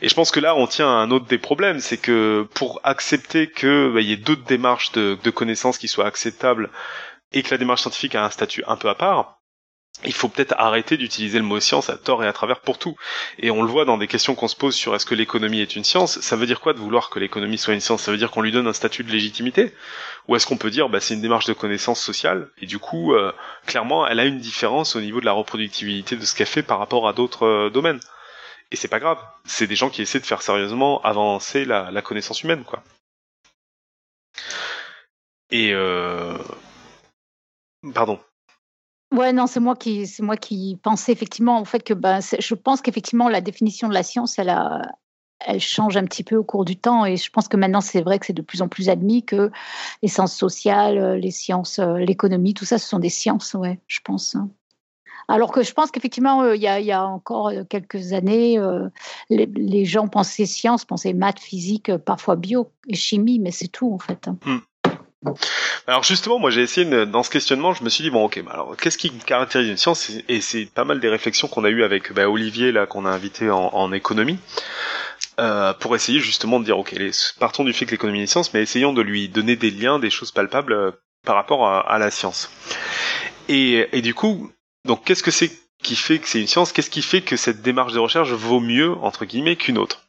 Et 0.02 0.08
je 0.08 0.14
pense 0.14 0.30
que 0.30 0.40
là, 0.40 0.54
on 0.56 0.66
tient 0.66 0.88
à 0.88 0.96
un 0.96 1.10
autre 1.10 1.26
des 1.26 1.38
problèmes, 1.38 1.80
c'est 1.80 1.96
que 1.96 2.46
pour 2.54 2.80
accepter 2.84 3.46
que 3.46 3.90
bah, 3.94 4.00
y 4.00 4.12
ait 4.12 4.16
d'autres 4.16 4.44
démarches 4.44 4.92
de, 4.92 5.16
de 5.22 5.30
connaissances 5.30 5.78
qui 5.78 5.88
soient 5.88 6.06
acceptables 6.06 6.70
et 7.32 7.42
que 7.42 7.50
la 7.50 7.58
démarche 7.58 7.82
scientifique 7.82 8.16
a 8.16 8.24
un 8.24 8.30
statut 8.30 8.64
un 8.66 8.76
peu 8.76 8.88
à 8.88 8.94
part, 8.94 9.39
il 10.04 10.12
faut 10.14 10.28
peut-être 10.28 10.54
arrêter 10.56 10.96
d'utiliser 10.96 11.38
le 11.38 11.44
mot 11.44 11.60
science 11.60 11.90
à 11.90 11.98
tort 11.98 12.24
et 12.24 12.26
à 12.26 12.32
travers 12.32 12.60
pour 12.60 12.78
tout. 12.78 12.96
Et 13.38 13.50
on 13.50 13.62
le 13.62 13.68
voit 13.68 13.84
dans 13.84 13.98
des 13.98 14.06
questions 14.06 14.34
qu'on 14.34 14.48
se 14.48 14.56
pose 14.56 14.74
sur 14.74 14.94
est-ce 14.94 15.04
que 15.04 15.14
l'économie 15.14 15.60
est 15.60 15.76
une 15.76 15.84
science. 15.84 16.20
Ça 16.20 16.36
veut 16.36 16.46
dire 16.46 16.60
quoi 16.60 16.72
de 16.72 16.78
vouloir 16.78 17.10
que 17.10 17.18
l'économie 17.18 17.58
soit 17.58 17.74
une 17.74 17.80
science? 17.80 18.02
Ça 18.02 18.10
veut 18.10 18.16
dire 18.16 18.30
qu'on 18.30 18.40
lui 18.40 18.52
donne 18.52 18.66
un 18.66 18.72
statut 18.72 19.04
de 19.04 19.10
légitimité? 19.12 19.74
Ou 20.28 20.36
est-ce 20.36 20.46
qu'on 20.46 20.56
peut 20.56 20.70
dire 20.70 20.88
bah, 20.88 21.00
c'est 21.00 21.14
une 21.14 21.20
démarche 21.20 21.46
de 21.46 21.52
connaissance 21.52 22.00
sociale? 22.00 22.48
Et 22.58 22.66
du 22.66 22.78
coup, 22.78 23.14
euh, 23.14 23.32
clairement, 23.66 24.06
elle 24.06 24.20
a 24.20 24.24
une 24.24 24.38
différence 24.38 24.96
au 24.96 25.00
niveau 25.00 25.20
de 25.20 25.26
la 25.26 25.32
reproductibilité 25.32 26.16
de 26.16 26.24
ce 26.24 26.34
qu'elle 26.34 26.46
fait 26.46 26.62
par 26.62 26.78
rapport 26.78 27.06
à 27.06 27.12
d'autres 27.12 27.46
euh, 27.46 27.70
domaines. 27.70 28.00
Et 28.70 28.76
c'est 28.76 28.88
pas 28.88 29.00
grave. 29.00 29.18
C'est 29.44 29.66
des 29.66 29.76
gens 29.76 29.90
qui 29.90 30.00
essaient 30.00 30.20
de 30.20 30.26
faire 30.26 30.42
sérieusement 30.42 31.02
avancer 31.02 31.64
la, 31.64 31.90
la 31.90 32.02
connaissance 32.02 32.42
humaine, 32.42 32.64
quoi. 32.64 32.82
Et 35.50 35.72
euh... 35.74 36.38
pardon. 37.92 38.20
Ouais, 39.12 39.32
non, 39.32 39.46
c'est 39.46 39.60
moi 39.60 39.74
qui, 39.74 40.06
c'est 40.06 40.22
moi 40.22 40.36
qui 40.36 40.78
pensais 40.82 41.12
effectivement 41.12 41.58
en 41.58 41.64
fait 41.64 41.82
que 41.82 41.94
ben, 41.94 42.20
je 42.20 42.54
pense 42.54 42.80
qu'effectivement 42.80 43.28
la 43.28 43.40
définition 43.40 43.88
de 43.88 43.94
la 43.94 44.04
science, 44.04 44.38
elle 44.38 44.50
a, 44.50 44.82
elle 45.40 45.60
change 45.60 45.96
un 45.96 46.04
petit 46.04 46.22
peu 46.22 46.36
au 46.36 46.44
cours 46.44 46.64
du 46.64 46.76
temps 46.76 47.04
et 47.04 47.16
je 47.16 47.30
pense 47.30 47.48
que 47.48 47.56
maintenant 47.56 47.80
c'est 47.80 48.02
vrai 48.02 48.18
que 48.20 48.26
c'est 48.26 48.32
de 48.32 48.42
plus 48.42 48.62
en 48.62 48.68
plus 48.68 48.88
admis 48.88 49.24
que 49.24 49.50
les 50.02 50.08
sciences 50.08 50.36
sociales, 50.36 51.16
les 51.16 51.30
sciences, 51.32 51.80
l'économie, 51.80 52.54
tout 52.54 52.64
ça, 52.64 52.78
ce 52.78 52.88
sont 52.88 53.00
des 53.00 53.08
sciences, 53.08 53.54
ouais, 53.54 53.80
je 53.88 53.98
pense. 54.04 54.36
Alors 55.30 55.52
que 55.52 55.62
je 55.62 55.72
pense 55.72 55.92
qu'effectivement, 55.92 56.42
euh, 56.42 56.56
il 56.56 56.62
y, 56.62 56.92
a 56.92 57.06
encore 57.06 57.48
euh, 57.50 57.62
quelques 57.62 58.12
années, 58.12 58.58
euh, 58.58 58.88
les, 59.28 59.84
gens 59.84 60.08
pensaient 60.08 60.44
sciences, 60.44 60.84
pensaient 60.84 61.12
maths, 61.12 61.38
physique, 61.38 61.96
parfois 61.98 62.34
bio 62.34 62.72
et 62.88 62.96
chimie, 62.96 63.38
mais 63.38 63.52
c'est 63.52 63.68
tout 63.68 63.92
en 63.92 63.98
fait. 64.00 64.26
Hmm. 64.44 64.58
Alors 65.86 66.02
justement, 66.02 66.38
moi 66.38 66.50
j'ai 66.50 66.62
essayé 66.62 67.06
dans 67.06 67.22
ce 67.22 67.30
questionnement, 67.30 67.74
je 67.74 67.84
me 67.84 67.90
suis 67.90 68.02
dit 68.02 68.10
bon 68.10 68.24
ok, 68.24 68.42
alors 68.50 68.76
qu'est-ce 68.76 68.96
qui 68.96 69.10
caractérise 69.10 69.68
une 69.68 69.76
science? 69.76 70.10
Et 70.28 70.40
c'est 70.40 70.66
pas 70.66 70.84
mal 70.84 71.00
des 71.00 71.08
réflexions 71.08 71.48
qu'on 71.48 71.64
a 71.64 71.68
eues 71.68 71.84
avec 71.84 72.12
bah, 72.12 72.28
Olivier 72.28 72.72
là 72.72 72.86
qu'on 72.86 73.04
a 73.04 73.10
invité 73.10 73.50
en, 73.50 73.92
économie. 73.92 74.38
pour 75.80 75.94
essayer 75.94 76.20
justement 76.20 76.58
de 76.58 76.64
dire 76.64 76.78
ok, 76.78 76.94
partons 77.38 77.64
du 77.64 77.72
fait 77.72 77.86
que 77.86 77.90
l'économie 77.90 78.22
est 78.22 78.26
science, 78.26 78.54
mais 78.54 78.62
essayons 78.62 78.92
de 78.92 79.02
lui 79.02 79.28
donner 79.28 79.56
des 79.56 79.70
liens, 79.70 79.98
des 79.98 80.10
choses 80.10 80.32
palpables 80.32 80.94
par 81.24 81.34
rapport 81.34 81.68
à, 81.68 81.98
la 81.98 82.10
science. 82.10 82.50
Et, 83.48 83.88
et, 83.92 84.00
du 84.00 84.14
coup, 84.14 84.50
donc 84.86 85.04
qu'est-ce 85.04 85.22
que 85.22 85.30
c'est 85.30 85.50
qui 85.82 85.96
fait 85.96 86.18
que 86.18 86.28
c'est 86.28 86.40
une 86.40 86.46
science? 86.46 86.72
Qu'est-ce 86.72 86.90
qui 86.90 87.02
fait 87.02 87.20
que 87.20 87.36
cette 87.36 87.62
démarche 87.62 87.92
de 87.92 87.98
recherche 87.98 88.30
vaut 88.30 88.60
mieux, 88.60 88.92
entre 89.02 89.24
guillemets, 89.24 89.56
qu'une 89.56 89.78
autre? 89.78 90.02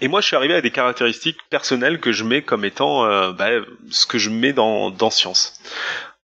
Et 0.00 0.08
moi, 0.08 0.20
je 0.20 0.26
suis 0.26 0.36
arrivé 0.36 0.54
à 0.54 0.60
des 0.60 0.70
caractéristiques 0.70 1.38
personnelles 1.50 2.00
que 2.00 2.12
je 2.12 2.24
mets 2.24 2.42
comme 2.42 2.64
étant 2.64 3.04
euh, 3.04 3.32
bah, 3.32 3.50
ce 3.90 4.06
que 4.06 4.18
je 4.18 4.30
mets 4.30 4.52
dans, 4.52 4.90
dans 4.90 5.10
science. 5.10 5.60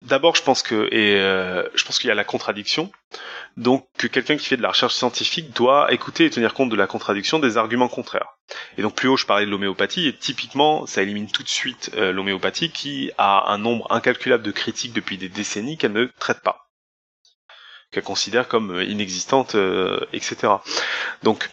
D'abord, 0.03 0.35
je 0.35 0.43
pense 0.43 0.63
que 0.63 0.89
et 0.93 1.21
euh, 1.21 1.63
je 1.75 1.85
pense 1.85 1.99
qu'il 1.99 2.09
y 2.09 2.11
a 2.11 2.15
la 2.15 2.25
contradiction. 2.25 2.91
Donc, 3.57 3.87
que 3.99 4.07
quelqu'un 4.07 4.37
qui 4.37 4.47
fait 4.47 4.57
de 4.57 4.63
la 4.63 4.71
recherche 4.71 4.95
scientifique 4.95 5.53
doit 5.53 5.93
écouter 5.93 6.25
et 6.25 6.31
tenir 6.31 6.55
compte 6.55 6.71
de 6.71 6.77
la 6.77 6.87
contradiction 6.87 7.39
des 7.39 7.57
arguments 7.57 7.89
contraires. 7.89 8.39
Et 8.79 8.83
donc, 8.83 8.95
plus 8.95 9.09
haut, 9.09 9.17
je 9.17 9.27
parlais 9.27 9.45
de 9.45 9.51
l'homéopathie, 9.51 10.09
et 10.09 10.17
typiquement, 10.17 10.87
ça 10.87 11.03
élimine 11.03 11.31
tout 11.31 11.43
de 11.43 11.49
suite 11.49 11.91
euh, 11.97 12.13
l'homéopathie 12.13 12.71
qui 12.71 13.11
a 13.19 13.53
un 13.53 13.59
nombre 13.59 13.87
incalculable 13.93 14.43
de 14.43 14.51
critiques 14.51 14.95
depuis 14.95 15.19
des 15.19 15.29
décennies 15.29 15.77
qu'elle 15.77 15.93
ne 15.93 16.07
traite 16.19 16.41
pas 16.41 16.63
qu'elle 17.93 18.03
considère 18.03 18.49
comme 18.49 18.73
euh, 18.73 18.85
inexistante, 18.85 19.55
euh, 19.55 20.01
etc. 20.13 20.55
Donc, 21.23 21.51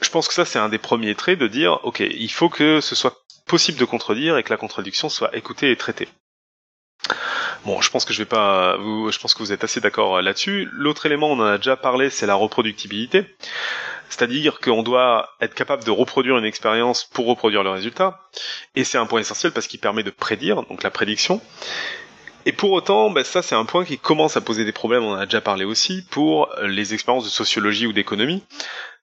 je 0.00 0.10
pense 0.10 0.28
que 0.28 0.34
ça 0.34 0.44
c'est 0.44 0.58
un 0.58 0.68
des 0.68 0.78
premiers 0.78 1.14
traits 1.14 1.38
de 1.38 1.46
dire, 1.46 1.80
ok, 1.84 2.00
il 2.00 2.30
faut 2.30 2.48
que 2.48 2.80
ce 2.80 2.94
soit 2.94 3.24
possible 3.46 3.78
de 3.78 3.84
contredire 3.84 4.36
et 4.36 4.42
que 4.42 4.50
la 4.50 4.56
contradiction 4.56 5.08
soit 5.08 5.34
écoutée 5.36 5.70
et 5.70 5.76
traitée. 5.76 6.08
Bon, 7.64 7.80
je 7.80 7.90
pense 7.90 8.04
que 8.04 8.12
je 8.12 8.18
vais 8.18 8.26
pas, 8.26 8.76
vous, 8.76 9.10
je 9.10 9.18
pense 9.18 9.34
que 9.34 9.40
vous 9.40 9.52
êtes 9.52 9.64
assez 9.64 9.80
d'accord 9.80 10.22
là-dessus. 10.22 10.68
L'autre 10.72 11.06
élément, 11.06 11.32
on 11.32 11.40
en 11.40 11.46
a 11.46 11.56
déjà 11.58 11.76
parlé, 11.76 12.10
c'est 12.10 12.26
la 12.26 12.34
reproductibilité. 12.34 13.24
C'est-à-dire 14.08 14.60
qu'on 14.60 14.84
doit 14.84 15.30
être 15.40 15.54
capable 15.54 15.82
de 15.84 15.90
reproduire 15.90 16.38
une 16.38 16.44
expérience 16.44 17.04
pour 17.04 17.26
reproduire 17.26 17.64
le 17.64 17.70
résultat. 17.70 18.20
Et 18.76 18.84
c'est 18.84 18.98
un 18.98 19.06
point 19.06 19.20
essentiel 19.20 19.52
parce 19.52 19.66
qu'il 19.66 19.80
permet 19.80 20.04
de 20.04 20.10
prédire, 20.10 20.62
donc 20.62 20.82
la 20.82 20.90
prédiction. 20.90 21.40
Et 22.44 22.52
pour 22.52 22.70
autant, 22.70 23.10
bah, 23.10 23.24
ça 23.24 23.42
c'est 23.42 23.56
un 23.56 23.64
point 23.64 23.84
qui 23.84 23.98
commence 23.98 24.36
à 24.36 24.40
poser 24.40 24.64
des 24.64 24.72
problèmes, 24.72 25.02
on 25.02 25.14
en 25.14 25.18
a 25.18 25.26
déjà 25.26 25.40
parlé 25.40 25.64
aussi, 25.64 26.06
pour 26.10 26.48
les 26.62 26.94
expériences 26.94 27.24
de 27.24 27.30
sociologie 27.30 27.88
ou 27.88 27.92
d'économie. 27.92 28.44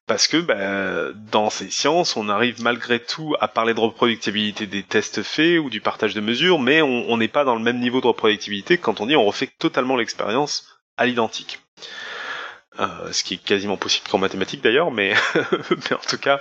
Parce 0.06 0.28
que 0.28 0.38
bah, 0.38 1.14
dans 1.32 1.50
ces 1.50 1.70
sciences, 1.70 2.18
on 2.18 2.28
arrive 2.28 2.62
malgré 2.62 3.00
tout 3.00 3.36
à 3.40 3.48
parler 3.48 3.74
de 3.74 3.80
reproductibilité 3.80 4.68
des 4.68 4.84
tests 4.84 5.24
faits 5.24 5.60
ou 5.60 5.70
du 5.70 5.80
partage 5.80 6.14
de 6.14 6.22
mesures, 6.22 6.60
mais 6.60 6.82
on 6.82 7.16
n'est 7.18 7.30
pas 7.30 7.46
dans 7.46 7.56
le 7.56 7.62
même 7.62 7.80
niveau 7.80 8.02
de 8.02 8.08
reproductibilité 8.08 8.78
quand 8.78 9.00
on 9.00 9.06
dit 9.06 9.16
on 9.16 9.26
refait 9.26 9.50
totalement 9.60 9.96
l'expérience 9.96 10.68
à 10.98 11.06
l'identique. 11.06 11.60
Euh, 12.80 13.12
ce 13.12 13.24
qui 13.24 13.36
est 13.36 13.44
quasiment 13.44 13.78
possible 13.78 14.08
qu'en 14.10 14.18
mathématiques 14.18 14.64
d'ailleurs, 14.64 14.90
mais, 14.90 15.14
mais 15.36 15.94
en 15.94 16.10
tout 16.10 16.18
cas, 16.18 16.40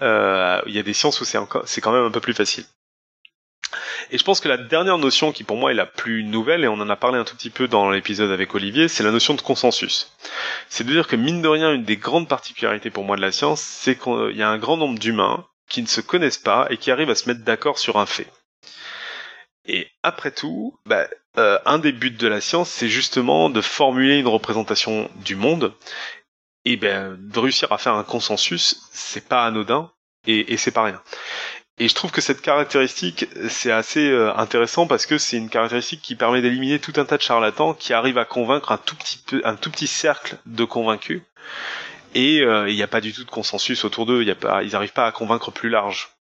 euh, 0.00 0.60
il 0.66 0.74
y 0.74 0.78
a 0.78 0.82
des 0.82 0.94
sciences 0.94 1.20
où 1.20 1.24
c'est 1.24 1.80
quand 1.82 1.92
même 1.92 2.04
un 2.04 2.10
peu 2.10 2.20
plus 2.20 2.32
facile. 2.32 2.64
Et 4.10 4.18
je 4.18 4.24
pense 4.24 4.40
que 4.40 4.48
la 4.48 4.56
dernière 4.56 4.98
notion 4.98 5.32
qui 5.32 5.44
pour 5.44 5.56
moi 5.56 5.72
est 5.72 5.74
la 5.74 5.86
plus 5.86 6.22
nouvelle, 6.24 6.64
et 6.64 6.68
on 6.68 6.74
en 6.74 6.88
a 6.88 6.96
parlé 6.96 7.18
un 7.18 7.24
tout 7.24 7.36
petit 7.36 7.50
peu 7.50 7.68
dans 7.68 7.90
l'épisode 7.90 8.30
avec 8.30 8.54
Olivier, 8.54 8.88
c'est 8.88 9.02
la 9.02 9.10
notion 9.10 9.34
de 9.34 9.40
consensus. 9.40 10.12
C'est 10.68 10.84
de 10.84 10.92
dire 10.92 11.08
que 11.08 11.16
mine 11.16 11.42
de 11.42 11.48
rien, 11.48 11.72
une 11.72 11.84
des 11.84 11.96
grandes 11.96 12.28
particularités 12.28 12.90
pour 12.90 13.04
moi 13.04 13.16
de 13.16 13.22
la 13.22 13.32
science, 13.32 13.60
c'est 13.60 13.96
qu'il 13.98 14.36
y 14.36 14.42
a 14.42 14.48
un 14.48 14.58
grand 14.58 14.76
nombre 14.76 14.98
d'humains 14.98 15.46
qui 15.68 15.82
ne 15.82 15.88
se 15.88 16.00
connaissent 16.00 16.38
pas 16.38 16.66
et 16.70 16.76
qui 16.76 16.90
arrivent 16.90 17.10
à 17.10 17.16
se 17.16 17.28
mettre 17.28 17.42
d'accord 17.42 17.78
sur 17.78 17.98
un 17.98 18.06
fait. 18.06 18.28
Et 19.66 19.88
après 20.02 20.30
tout, 20.30 20.78
bah, 20.86 21.08
euh, 21.38 21.58
un 21.66 21.78
des 21.78 21.92
buts 21.92 22.10
de 22.10 22.28
la 22.28 22.40
science, 22.40 22.70
c'est 22.70 22.88
justement 22.88 23.50
de 23.50 23.60
formuler 23.60 24.18
une 24.18 24.28
représentation 24.28 25.10
du 25.16 25.34
monde. 25.34 25.74
Et 26.64 26.76
ben, 26.76 27.16
de 27.18 27.38
réussir 27.38 27.70
à 27.72 27.78
faire 27.78 27.94
un 27.94 28.04
consensus, 28.04 28.88
c'est 28.92 29.28
pas 29.28 29.44
anodin 29.44 29.92
et, 30.26 30.52
et 30.52 30.56
c'est 30.56 30.72
pas 30.72 30.84
rien. 30.84 31.00
Et 31.78 31.88
je 31.88 31.94
trouve 31.94 32.10
que 32.10 32.22
cette 32.22 32.40
caractéristique, 32.40 33.26
c'est 33.50 33.70
assez 33.70 34.08
euh, 34.08 34.34
intéressant 34.34 34.86
parce 34.86 35.04
que 35.04 35.18
c'est 35.18 35.36
une 35.36 35.50
caractéristique 35.50 36.00
qui 36.00 36.14
permet 36.14 36.40
d'éliminer 36.40 36.78
tout 36.78 36.94
un 36.96 37.04
tas 37.04 37.18
de 37.18 37.22
charlatans 37.22 37.74
qui 37.74 37.92
arrivent 37.92 38.16
à 38.16 38.24
convaincre 38.24 38.72
un 38.72 38.78
tout 38.78 38.96
petit 38.96 39.20
un 39.44 39.56
tout 39.56 39.70
petit 39.70 39.86
cercle 39.86 40.38
de 40.46 40.64
convaincus. 40.64 41.22
Et 42.14 42.40
euh, 42.40 42.70
il 42.70 42.76
n'y 42.76 42.82
a 42.82 42.86
pas 42.86 43.02
du 43.02 43.12
tout 43.12 43.24
de 43.24 43.30
consensus 43.30 43.84
autour 43.84 44.06
d'eux. 44.06 44.22
Ils 44.22 44.72
n'arrivent 44.72 44.94
pas 44.94 45.06
à 45.06 45.12
convaincre 45.12 45.50
plus 45.50 45.68
large. 45.68 46.16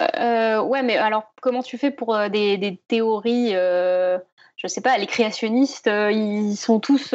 Euh, 0.00 0.60
ouais, 0.60 0.82
mais 0.82 0.96
alors 0.96 1.32
comment 1.40 1.62
tu 1.62 1.78
fais 1.78 1.92
pour 1.92 2.18
des, 2.30 2.56
des, 2.56 2.80
théories 2.88 3.52
Je 3.52 4.66
sais 4.66 4.80
pas, 4.80 4.98
les 4.98 5.06
créationnistes, 5.06 5.88
ils 5.88 6.56
sont 6.56 6.80
tous 6.80 7.14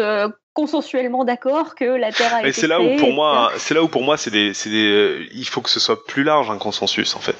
consensuellement 0.55 1.25
d'accord 1.25 1.75
que 1.75 1.83
la 1.83 2.11
Terre 2.11 2.33
a 2.33 2.39
été 2.39 2.53
c'est 2.53 2.67
là 2.67 2.81
où 2.81 2.95
pour 2.95 3.11
moi 3.11 3.51
c'est 3.57 3.73
là 3.73 3.83
où 3.83 3.89
pour 3.89 4.01
moi 4.01 4.17
c'est 4.17 4.31
des, 4.31 4.53
des 4.65 4.87
euh, 4.87 5.27
il 5.33 5.45
faut 5.45 5.61
que 5.61 5.69
ce 5.69 5.81
soit 5.81 6.05
plus 6.05 6.23
large 6.23 6.49
un 6.49 6.57
consensus 6.57 7.15
en 7.15 7.19
fait. 7.19 7.35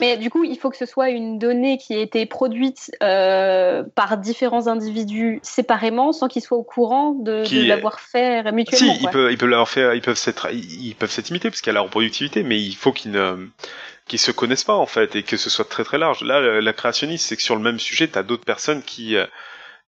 Mais 0.00 0.16
du 0.16 0.28
coup 0.28 0.42
il 0.42 0.58
faut 0.58 0.68
que 0.68 0.76
ce 0.76 0.84
soit 0.84 1.10
une 1.10 1.38
donnée 1.38 1.78
qui 1.78 1.94
a 1.94 2.00
été 2.00 2.26
produite 2.26 2.90
euh, 3.00 3.84
par 3.94 4.18
différents 4.18 4.66
individus 4.66 5.38
séparément 5.42 6.12
sans 6.12 6.26
qu'ils 6.26 6.42
soient 6.42 6.58
au 6.58 6.64
courant 6.64 7.12
de, 7.12 7.44
l'avoir 7.68 8.00
fait 8.00 8.42
mutuellement 8.50 8.94
si 8.94 9.00
ils 9.02 9.08
peuvent 9.08 9.30
ils 9.30 9.38
peuvent 9.38 9.48
l'avoir 9.48 9.68
fait 9.68 9.96
ils 9.96 10.02
peuvent 10.02 10.18
s'être 10.18 10.48
ils 10.52 10.96
peuvent 10.96 11.12
s'être 11.12 11.30
imités 11.30 11.48
parce 11.48 11.60
qu'il 11.60 11.72
y 11.72 11.76
a 11.76 11.78
la 11.78 11.82
reproductivité 11.82 12.42
mais 12.42 12.60
il 12.60 12.74
faut 12.74 12.90
qu'ils 12.90 13.12
ne 13.12 13.46
qu'ils 14.08 14.18
se 14.18 14.32
connaissent 14.32 14.64
pas 14.64 14.74
en 14.74 14.86
fait 14.86 15.14
et 15.14 15.22
que 15.22 15.36
ce 15.36 15.48
soit 15.48 15.68
très 15.68 15.84
très 15.84 15.98
large. 15.98 16.24
Là 16.24 16.60
la 16.60 16.72
créationniste 16.72 17.28
c'est 17.28 17.36
que 17.36 17.42
sur 17.42 17.54
le 17.54 17.62
même 17.62 17.78
sujet 17.78 18.08
tu 18.08 18.18
as 18.18 18.24
d'autres 18.24 18.44
personnes 18.44 18.82
qui 18.82 19.14
euh, 19.14 19.26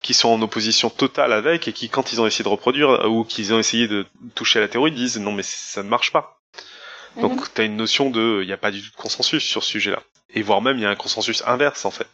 qui 0.01 0.13
sont 0.13 0.29
en 0.29 0.41
opposition 0.41 0.89
totale 0.89 1.31
avec 1.31 1.67
et 1.67 1.73
qui, 1.73 1.89
quand 1.89 2.11
ils 2.11 2.21
ont 2.21 2.27
essayé 2.27 2.43
de 2.43 2.49
reproduire 2.49 2.89
euh, 2.89 3.07
ou 3.07 3.23
qu'ils 3.23 3.53
ont 3.53 3.59
essayé 3.59 3.87
de 3.87 4.05
toucher 4.35 4.59
à 4.59 4.61
la 4.63 4.67
théorie, 4.67 4.91
disent 4.91 5.19
non 5.19 5.31
mais 5.31 5.43
ça 5.43 5.83
ne 5.83 5.89
marche 5.89 6.11
pas. 6.11 6.39
Donc 7.17 7.33
mhm. 7.33 7.47
tu 7.53 7.61
as 7.61 7.63
une 7.65 7.75
notion 7.75 8.09
de, 8.09 8.39
il 8.41 8.47
n'y 8.47 8.53
a 8.53 8.57
pas 8.57 8.71
du 8.71 8.81
tout 8.81 8.91
de 8.91 8.95
consensus 8.95 9.43
sur 9.43 9.63
ce 9.63 9.69
sujet-là. 9.69 10.01
Et 10.33 10.41
voire 10.41 10.61
même 10.61 10.77
il 10.77 10.83
y 10.83 10.85
a 10.85 10.89
un 10.89 10.95
consensus 10.95 11.43
inverse 11.45 11.85
en 11.85 11.91
fait. 11.91 12.07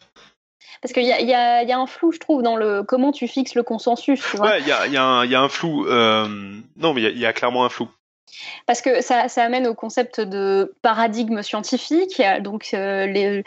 Parce 0.82 0.94
qu'il 0.94 1.04
y 1.04 1.12
a, 1.12 1.22
y, 1.22 1.34
a, 1.34 1.64
y 1.64 1.72
a, 1.72 1.80
un 1.80 1.88
flou, 1.88 2.12
je 2.12 2.20
trouve, 2.20 2.44
dans 2.44 2.56
le 2.56 2.84
comment 2.84 3.12
tu 3.12 3.28
fixes 3.28 3.56
le 3.56 3.64
consensus. 3.64 4.22
Tu 4.22 4.38
ouais, 4.38 4.62
il 4.62 4.68
y 4.68 4.72
a, 4.72 4.86
y, 4.88 4.98
a 4.98 5.26
y 5.26 5.36
a, 5.36 5.42
un 5.42 5.50
flou. 5.50 5.88
Euh, 5.88 6.28
non, 6.76 6.94
mais 6.94 7.02
il 7.02 7.18
y, 7.18 7.26
a 7.26 7.34
clairement 7.34 7.66
un 7.66 7.70
flou. 7.70 7.90
Parce 8.66 8.82
que 8.82 9.02
ça, 9.02 9.28
ça, 9.30 9.44
amène 9.44 9.68
au 9.68 9.74
concept 9.74 10.20
de 10.20 10.74
paradigme 10.82 11.42
scientifique, 11.42 12.22
donc 12.42 12.70
euh, 12.74 13.42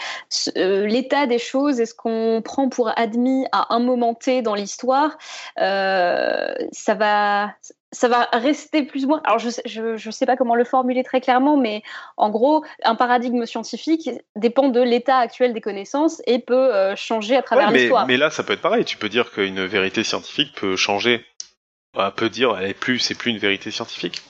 euh, 0.56 0.86
l'état 0.86 1.26
des 1.26 1.38
choses 1.38 1.80
et 1.80 1.86
ce 1.86 1.94
qu'on 1.94 2.40
prend 2.44 2.68
pour 2.68 2.90
admis 2.98 3.46
à 3.52 3.74
un 3.74 3.78
moment 3.78 4.14
T 4.14 4.42
dans 4.42 4.54
l'histoire, 4.54 5.18
euh, 5.60 6.54
ça 6.72 6.94
va, 6.94 7.52
ça 7.92 8.08
va 8.08 8.28
rester 8.32 8.82
plus 8.82 9.04
ou 9.04 9.08
moins. 9.08 9.20
Alors, 9.24 9.38
je 9.38 9.80
ne 9.80 9.96
je, 9.96 10.10
sais 10.10 10.26
pas 10.26 10.36
comment 10.36 10.54
le 10.54 10.64
formuler 10.64 11.04
très 11.04 11.20
clairement, 11.20 11.56
mais 11.56 11.82
en 12.16 12.30
gros, 12.30 12.64
un 12.84 12.94
paradigme 12.94 13.44
scientifique 13.44 14.10
dépend 14.36 14.68
de 14.68 14.80
l'état 14.80 15.18
actuel 15.18 15.52
des 15.52 15.60
connaissances 15.60 16.22
et 16.26 16.38
peut 16.38 16.94
changer 16.96 17.36
à 17.36 17.42
travers 17.42 17.70
l'histoire. 17.70 18.06
Mais 18.06 18.16
là, 18.16 18.30
ça 18.30 18.42
peut 18.42 18.54
être 18.54 18.62
pareil. 18.62 18.84
Tu 18.84 18.96
peux 18.96 19.08
dire 19.08 19.30
qu'une 19.30 19.64
vérité 19.66 20.04
scientifique 20.04 20.54
peut 20.54 20.76
changer. 20.76 21.24
On 21.94 22.10
peut 22.12 22.30
dire, 22.30 22.56
elle 22.56 22.70
est 22.70 22.74
plus, 22.74 23.00
c'est 23.00 23.16
plus 23.16 23.32
une 23.32 23.38
vérité 23.38 23.70
scientifique. 23.70 24.22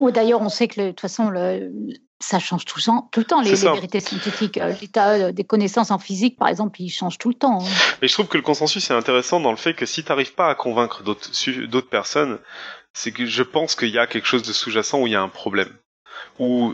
Ou 0.00 0.10
d'ailleurs, 0.10 0.42
on 0.42 0.48
sait 0.48 0.68
que 0.68 0.80
de 0.80 0.88
toute 0.88 1.00
façon, 1.00 1.30
le, 1.30 1.72
ça 2.20 2.38
change 2.38 2.64
tout, 2.64 2.80
tout 2.80 3.20
le 3.20 3.24
temps, 3.24 3.40
les, 3.40 3.54
vérités 3.54 4.00
scientifiques. 4.00 4.58
Euh, 4.58 4.72
l'état 4.80 5.10
euh, 5.12 5.32
des 5.32 5.44
connaissances 5.44 5.90
en 5.90 5.98
physique, 5.98 6.38
par 6.38 6.48
exemple, 6.48 6.80
il 6.80 6.90
change 6.90 7.18
tout 7.18 7.28
le 7.28 7.34
temps. 7.34 7.60
Hein. 7.62 7.68
Mais 8.00 8.08
je 8.08 8.12
trouve 8.12 8.26
que 8.26 8.36
le 8.36 8.42
consensus 8.42 8.90
est 8.90 8.94
intéressant 8.94 9.40
dans 9.40 9.50
le 9.50 9.56
fait 9.56 9.74
que 9.74 9.86
si 9.86 10.02
tu 10.02 10.08
n'arrives 10.08 10.34
pas 10.34 10.48
à 10.48 10.54
convaincre 10.54 11.02
d'autres 11.02 11.88
personnes, 11.88 12.38
c'est 12.92 13.12
que 13.12 13.26
je 13.26 13.42
pense 13.42 13.74
qu'il 13.74 13.90
y 13.90 13.98
a 13.98 14.06
quelque 14.06 14.26
chose 14.26 14.42
de 14.42 14.52
sous-jacent 14.52 15.00
où 15.00 15.06
il 15.06 15.12
y 15.12 15.16
a 15.16 15.22
un 15.22 15.28
problème. 15.28 15.72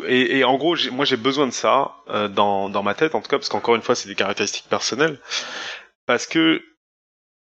Et, 0.07 0.39
et 0.39 0.45
en 0.45 0.57
gros, 0.57 0.77
moi 0.91 1.05
j'ai 1.05 1.17
besoin 1.17 1.47
de 1.47 1.53
ça 1.53 1.97
euh, 2.09 2.29
dans, 2.29 2.69
dans 2.69 2.83
ma 2.83 2.95
tête, 2.95 3.15
en 3.15 3.21
tout 3.21 3.29
cas, 3.29 3.39
parce 3.39 3.49
qu'encore 3.49 3.75
une 3.75 3.83
fois, 3.83 3.95
c'est 3.95 4.09
des 4.09 4.15
caractéristiques 4.15 4.69
personnelles. 4.69 5.21
Parce 6.07 6.27
que 6.27 6.63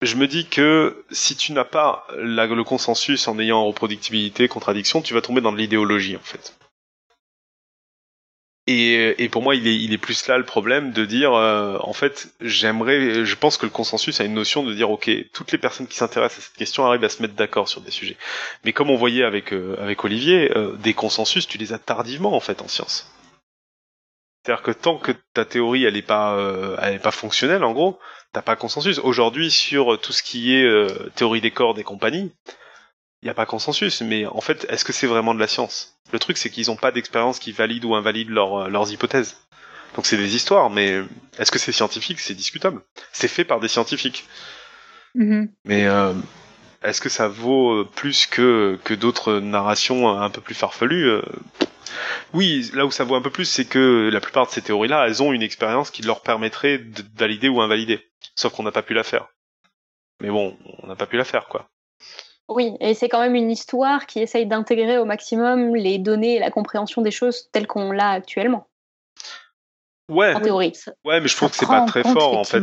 je 0.02 0.16
me 0.16 0.26
dis 0.26 0.46
que 0.46 1.04
si 1.10 1.36
tu 1.36 1.52
n'as 1.52 1.64
pas 1.64 2.06
le 2.16 2.62
consensus 2.62 3.28
en 3.28 3.38
ayant 3.38 3.64
reproductibilité, 3.64 4.48
contradiction, 4.48 5.00
tu 5.00 5.14
vas 5.14 5.22
tomber 5.22 5.40
dans 5.40 5.52
de 5.52 5.58
l'idéologie 5.58 6.16
en 6.16 6.24
fait. 6.24 6.54
Et, 8.68 9.28
pour 9.30 9.42
moi, 9.42 9.56
il 9.56 9.92
est, 9.92 9.98
plus 9.98 10.28
là 10.28 10.38
le 10.38 10.44
problème 10.44 10.92
de 10.92 11.04
dire, 11.04 11.34
euh, 11.34 11.78
en 11.80 11.92
fait, 11.92 12.28
j'aimerais, 12.40 13.24
je 13.24 13.34
pense 13.34 13.56
que 13.56 13.66
le 13.66 13.70
consensus 13.70 14.20
a 14.20 14.24
une 14.24 14.34
notion 14.34 14.62
de 14.62 14.72
dire, 14.72 14.88
ok, 14.88 15.10
toutes 15.32 15.50
les 15.50 15.58
personnes 15.58 15.88
qui 15.88 15.96
s'intéressent 15.96 16.38
à 16.38 16.46
cette 16.46 16.56
question 16.56 16.86
arrivent 16.86 17.02
à 17.02 17.08
se 17.08 17.22
mettre 17.22 17.34
d'accord 17.34 17.68
sur 17.68 17.80
des 17.80 17.90
sujets. 17.90 18.16
Mais 18.64 18.72
comme 18.72 18.88
on 18.88 18.96
voyait 18.96 19.24
avec 19.24 19.52
euh, 19.52 19.94
Olivier, 20.04 20.56
euh, 20.56 20.76
des 20.76 20.94
consensus, 20.94 21.48
tu 21.48 21.58
les 21.58 21.72
as 21.72 21.78
tardivement 21.78 22.36
en 22.36 22.40
fait 22.40 22.62
en 22.62 22.68
science. 22.68 23.10
C'est-à-dire 24.44 24.62
que 24.62 24.72
tant 24.72 24.98
que 24.98 25.12
ta 25.34 25.44
théorie 25.44 25.84
elle 25.84 25.96
est 25.96 26.02
pas 26.02 26.34
euh, 26.34 26.76
elle 26.80 26.94
est 26.94 26.98
pas 26.98 27.10
fonctionnelle 27.10 27.64
en 27.64 27.72
gros, 27.72 27.98
t'as 28.32 28.42
pas 28.42 28.56
consensus. 28.56 28.98
Aujourd'hui 28.98 29.50
sur 29.50 30.00
tout 30.00 30.12
ce 30.12 30.22
qui 30.22 30.54
est 30.54 30.64
euh, 30.64 31.10
théorie 31.14 31.40
des 31.40 31.50
cordes 31.50 31.78
et 31.78 31.84
compagnie, 31.84 32.32
il 33.22 33.26
y 33.26 33.30
a 33.30 33.34
pas 33.34 33.46
consensus. 33.46 34.00
Mais 34.02 34.26
en 34.26 34.40
fait, 34.40 34.66
est-ce 34.68 34.84
que 34.84 34.92
c'est 34.92 35.06
vraiment 35.06 35.34
de 35.34 35.40
la 35.40 35.46
science? 35.46 35.98
Le 36.12 36.18
truc 36.18 36.38
c'est 36.38 36.50
qu'ils 36.50 36.70
ont 36.70 36.76
pas 36.76 36.90
d'expérience 36.90 37.38
qui 37.38 37.52
valide 37.52 37.84
ou 37.84 37.94
invalide 37.94 38.30
leur, 38.30 38.68
leurs 38.68 38.92
hypothèses. 38.92 39.36
Donc 39.94 40.06
c'est 40.06 40.16
des 40.16 40.34
histoires, 40.34 40.70
mais 40.70 41.02
est-ce 41.38 41.52
que 41.52 41.58
c'est 41.58 41.72
scientifique? 41.72 42.18
C'est 42.18 42.34
discutable. 42.34 42.82
C'est 43.12 43.28
fait 43.28 43.44
par 43.44 43.60
des 43.60 43.68
scientifiques. 43.68 44.24
Mm-hmm. 45.14 45.48
Mais 45.64 45.86
euh, 45.86 46.14
est-ce 46.84 47.00
que 47.00 47.08
ça 47.08 47.28
vaut 47.28 47.84
plus 47.84 48.26
que, 48.26 48.78
que 48.84 48.94
d'autres 48.94 49.34
narrations 49.40 50.08
un 50.08 50.30
peu 50.30 50.40
plus 50.40 50.54
farfelues 50.54 51.20
oui, 52.34 52.70
là 52.74 52.86
où 52.86 52.90
ça 52.90 53.04
vaut 53.04 53.14
un 53.14 53.20
peu 53.20 53.30
plus, 53.30 53.44
c'est 53.44 53.64
que 53.64 54.08
la 54.12 54.20
plupart 54.20 54.46
de 54.46 54.52
ces 54.52 54.62
théories-là, 54.62 55.06
elles 55.06 55.22
ont 55.22 55.32
une 55.32 55.42
expérience 55.42 55.90
qui 55.90 56.02
leur 56.02 56.22
permettrait 56.22 56.78
de 56.78 57.02
valider 57.14 57.48
ou 57.48 57.60
invalider. 57.60 58.00
Sauf 58.34 58.54
qu'on 58.54 58.62
n'a 58.62 58.72
pas 58.72 58.82
pu 58.82 58.94
la 58.94 59.02
faire. 59.02 59.28
Mais 60.20 60.30
bon, 60.30 60.56
on 60.82 60.86
n'a 60.86 60.96
pas 60.96 61.06
pu 61.06 61.16
la 61.16 61.24
faire, 61.24 61.48
quoi. 61.48 61.68
Oui, 62.48 62.74
et 62.80 62.94
c'est 62.94 63.08
quand 63.08 63.20
même 63.20 63.34
une 63.34 63.50
histoire 63.50 64.06
qui 64.06 64.20
essaye 64.20 64.46
d'intégrer 64.46 64.98
au 64.98 65.04
maximum 65.04 65.74
les 65.74 65.98
données 65.98 66.36
et 66.36 66.38
la 66.38 66.50
compréhension 66.50 67.02
des 67.02 67.10
choses 67.10 67.48
telles 67.52 67.66
qu'on 67.66 67.92
l'a 67.92 68.10
actuellement. 68.10 68.66
Ouais. 70.08 70.34
En 70.34 70.40
théorie. 70.40 70.72
Ouais, 71.04 71.20
mais 71.20 71.28
je 71.28 71.36
trouve 71.36 71.50
que 71.50 71.56
c'est 71.56 71.66
pas 71.66 71.86
très 71.86 72.02
fort 72.02 72.36
en 72.36 72.44
fait. 72.44 72.60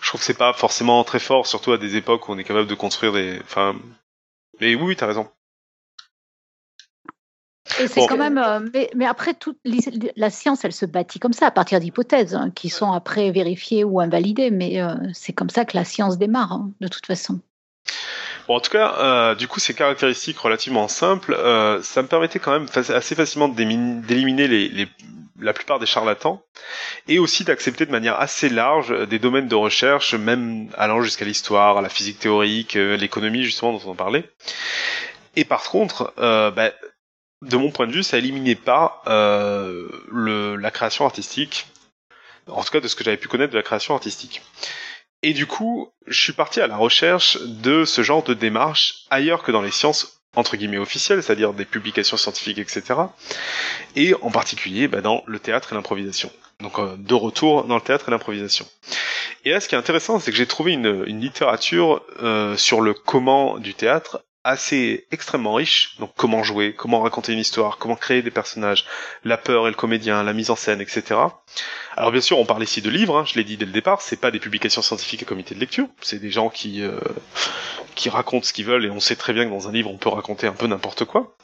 Je 0.00 0.08
trouve 0.08 0.20
que 0.20 0.26
c'est 0.26 0.34
pas 0.34 0.52
forcément 0.52 1.02
très 1.04 1.18
fort, 1.18 1.46
surtout 1.46 1.72
à 1.72 1.78
des 1.78 1.96
époques 1.96 2.28
où 2.28 2.32
on 2.32 2.38
est 2.38 2.44
capable 2.44 2.68
de 2.68 2.74
construire 2.74 3.12
des. 3.12 3.40
Enfin. 3.42 3.76
Mais 4.60 4.74
oui, 4.74 4.96
t'as 4.96 5.06
raison. 5.06 5.28
Et 7.78 7.88
c'est 7.88 8.06
quand 8.06 8.16
même, 8.16 8.38
euh, 8.38 8.60
mais, 8.94 9.06
après, 9.06 9.34
toute 9.34 9.58
la 10.16 10.30
science, 10.30 10.64
elle 10.64 10.72
se 10.72 10.86
bâtit 10.86 11.18
comme 11.18 11.32
ça, 11.32 11.46
à 11.46 11.50
partir 11.50 11.78
d'hypothèses 11.78 12.34
hein, 12.34 12.50
qui 12.50 12.68
sont 12.68 12.92
après 12.92 13.30
vérifiées 13.30 13.84
ou 13.84 14.00
invalidées. 14.00 14.50
Mais 14.50 14.82
euh, 14.82 14.94
c'est 15.14 15.32
comme 15.32 15.50
ça 15.50 15.64
que 15.64 15.76
la 15.76 15.84
science 15.84 16.18
démarre, 16.18 16.52
hein, 16.52 16.70
de 16.80 16.88
toute 16.88 17.06
façon. 17.06 17.40
Bon, 18.46 18.56
en 18.56 18.60
tout 18.60 18.70
cas, 18.70 18.94
euh, 18.98 19.34
du 19.34 19.48
coup, 19.48 19.60
ces 19.60 19.74
caractéristiques 19.74 20.38
relativement 20.38 20.88
simples, 20.88 21.34
ça 21.82 22.02
me 22.02 22.08
permettait 22.08 22.38
quand 22.38 22.52
même 22.52 22.66
assez 22.74 23.14
facilement 23.14 23.48
d'éliminer 23.48 24.88
la 25.38 25.52
plupart 25.52 25.78
des 25.78 25.86
charlatans 25.86 26.42
et 27.08 27.18
aussi 27.18 27.44
d'accepter 27.44 27.86
de 27.86 27.92
manière 27.92 28.18
assez 28.20 28.48
large 28.48 29.08
des 29.08 29.18
domaines 29.18 29.48
de 29.48 29.54
recherche, 29.54 30.14
même 30.14 30.68
allant 30.76 31.02
jusqu'à 31.02 31.24
l'histoire, 31.24 31.80
la 31.80 31.88
physique 31.88 32.18
théorique, 32.18 32.74
l'économie 32.74 33.44
justement 33.44 33.72
dont 33.72 33.90
on 33.90 33.94
parlait. 33.94 34.28
Et 35.36 35.44
par 35.44 35.62
contre, 35.64 36.12
bah, 36.16 36.72
de 37.42 37.56
mon 37.56 37.70
point 37.70 37.86
de 37.86 37.92
vue, 37.92 38.02
ça 38.02 38.18
éliminait 38.18 38.54
pas 38.54 39.02
euh, 39.06 40.56
la 40.58 40.70
création 40.70 41.06
artistique, 41.06 41.66
en 42.46 42.62
tout 42.62 42.70
cas 42.70 42.80
de 42.80 42.88
ce 42.88 42.94
que 42.94 43.04
j'avais 43.04 43.16
pu 43.16 43.28
connaître 43.28 43.52
de 43.52 43.56
la 43.56 43.62
création 43.62 43.94
artistique. 43.94 44.42
Et 45.22 45.32
du 45.32 45.46
coup, 45.46 45.92
je 46.06 46.18
suis 46.20 46.32
parti 46.32 46.60
à 46.60 46.66
la 46.66 46.76
recherche 46.76 47.38
de 47.42 47.84
ce 47.84 48.02
genre 48.02 48.22
de 48.22 48.34
démarche 48.34 49.04
ailleurs 49.10 49.42
que 49.42 49.52
dans 49.52 49.62
les 49.62 49.70
sciences 49.70 50.20
entre 50.36 50.56
guillemets 50.56 50.78
officielles, 50.78 51.22
c'est-à-dire 51.22 51.52
des 51.52 51.64
publications 51.64 52.16
scientifiques, 52.16 52.58
etc. 52.58 52.82
Et 53.96 54.14
en 54.22 54.30
particulier 54.30 54.86
bah, 54.88 55.00
dans 55.00 55.24
le 55.26 55.38
théâtre 55.38 55.72
et 55.72 55.74
l'improvisation. 55.74 56.30
Donc 56.60 56.78
euh, 56.78 56.96
de 56.96 57.14
retour 57.14 57.64
dans 57.64 57.74
le 57.74 57.80
théâtre 57.80 58.08
et 58.08 58.10
l'improvisation. 58.10 58.66
Et 59.44 59.50
là, 59.50 59.60
ce 59.60 59.68
qui 59.68 59.74
est 59.74 59.78
intéressant, 59.78 60.20
c'est 60.20 60.30
que 60.30 60.36
j'ai 60.36 60.46
trouvé 60.46 60.72
une, 60.72 61.04
une 61.06 61.20
littérature 61.20 62.02
euh, 62.22 62.56
sur 62.56 62.80
le 62.80 62.94
comment 62.94 63.58
du 63.58 63.74
théâtre 63.74 64.22
assez 64.44 65.06
extrêmement 65.10 65.54
riche. 65.54 65.96
Donc 65.98 66.12
comment 66.16 66.42
jouer, 66.42 66.74
comment 66.74 67.00
raconter 67.00 67.32
une 67.32 67.38
histoire, 67.38 67.78
comment 67.78 67.96
créer 67.96 68.22
des 68.22 68.30
personnages, 68.30 68.86
la 69.24 69.36
peur 69.36 69.66
et 69.66 69.70
le 69.70 69.76
comédien, 69.76 70.22
la 70.22 70.32
mise 70.32 70.50
en 70.50 70.56
scène, 70.56 70.80
etc. 70.80 71.20
Alors 71.96 72.12
bien 72.12 72.20
sûr, 72.20 72.38
on 72.38 72.46
parle 72.46 72.62
ici 72.62 72.82
de 72.82 72.90
livres. 72.90 73.18
Hein, 73.18 73.24
je 73.26 73.34
l'ai 73.34 73.44
dit 73.44 73.56
dès 73.56 73.66
le 73.66 73.72
départ, 73.72 74.00
c'est 74.02 74.20
pas 74.20 74.30
des 74.30 74.40
publications 74.40 74.82
scientifiques 74.82 75.22
et 75.22 75.26
comité 75.26 75.54
de 75.54 75.60
lecture. 75.60 75.86
C'est 76.00 76.20
des 76.20 76.30
gens 76.30 76.48
qui 76.48 76.82
euh, 76.82 76.98
qui 77.94 78.08
racontent 78.08 78.46
ce 78.46 78.52
qu'ils 78.52 78.66
veulent 78.66 78.84
et 78.84 78.90
on 78.90 79.00
sait 79.00 79.16
très 79.16 79.32
bien 79.32 79.44
que 79.44 79.50
dans 79.50 79.68
un 79.68 79.72
livre 79.72 79.90
on 79.90 79.98
peut 79.98 80.08
raconter 80.08 80.46
un 80.46 80.52
peu 80.52 80.66
n'importe 80.66 81.04
quoi. 81.04 81.36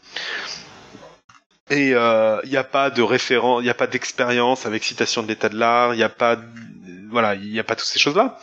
Et 1.69 1.89
il 1.89 1.95
euh, 1.95 2.41
n'y 2.45 2.57
a 2.57 2.65
pas 2.65 2.91
de 2.91 3.03
référent, 3.03 3.61
il 3.61 3.65
n'y 3.65 3.71
a 3.71 3.75
pas 3.75 3.89
d'expérience 3.89 4.67
avec 4.67 4.85
citation 4.85 5.23
de 5.23 5.29
l'état 5.29 5.49
de 5.49 5.59
l'art, 5.59 5.95
il 5.95 5.97
n'y 5.97 6.05
a 6.05 6.09
pas, 6.09 6.39
voilà, 7.11 7.35
il 7.35 7.51
n'y 7.51 7.59
a 7.59 7.65
pas 7.65 7.75
toutes 7.75 7.89
ces 7.89 7.99
choses-là. 7.99 8.39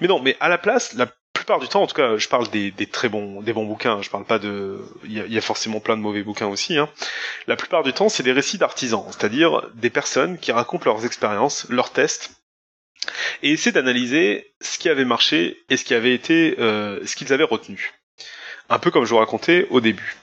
Mais 0.00 0.06
non, 0.06 0.20
mais 0.20 0.36
à 0.40 0.50
la 0.50 0.58
place, 0.58 0.92
la 0.92 1.06
plupart 1.48 1.60
du 1.60 1.68
temps, 1.68 1.82
en 1.82 1.86
tout 1.86 1.94
cas, 1.94 2.18
je 2.18 2.28
parle 2.28 2.46
des, 2.50 2.72
très 2.92 3.08
bons, 3.08 3.40
des 3.40 3.54
bons 3.54 3.64
bouquins. 3.64 4.02
Je 4.02 4.10
parle 4.10 4.26
pas 4.26 4.38
de, 4.38 4.84
il 5.04 5.32
y 5.32 5.38
a, 5.38 5.40
forcément 5.40 5.80
plein 5.80 5.96
de 5.96 6.02
mauvais 6.02 6.22
bouquins 6.22 6.46
aussi. 6.46 6.76
Hein. 6.76 6.90
La 7.46 7.56
plupart 7.56 7.82
du 7.82 7.94
temps, 7.94 8.10
c'est 8.10 8.22
des 8.22 8.32
récits 8.32 8.58
d'artisans, 8.58 9.06
c'est-à-dire 9.06 9.62
des 9.74 9.88
personnes 9.88 10.36
qui 10.36 10.52
racontent 10.52 10.84
leurs 10.84 11.06
expériences, 11.06 11.66
leurs 11.70 11.90
tests, 11.90 12.32
et 13.42 13.52
essaient 13.52 13.72
d'analyser 13.72 14.52
ce 14.60 14.78
qui 14.78 14.90
avait 14.90 15.06
marché 15.06 15.56
et 15.70 15.78
ce 15.78 15.84
qui 15.84 15.94
avait 15.94 16.12
été, 16.12 16.54
euh, 16.58 17.00
ce 17.06 17.16
qu'ils 17.16 17.32
avaient 17.32 17.44
retenu. 17.44 17.94
Un 18.68 18.78
peu 18.78 18.90
comme 18.90 19.06
je 19.06 19.10
vous 19.10 19.16
racontais 19.16 19.66
au 19.70 19.80
début. 19.80 20.16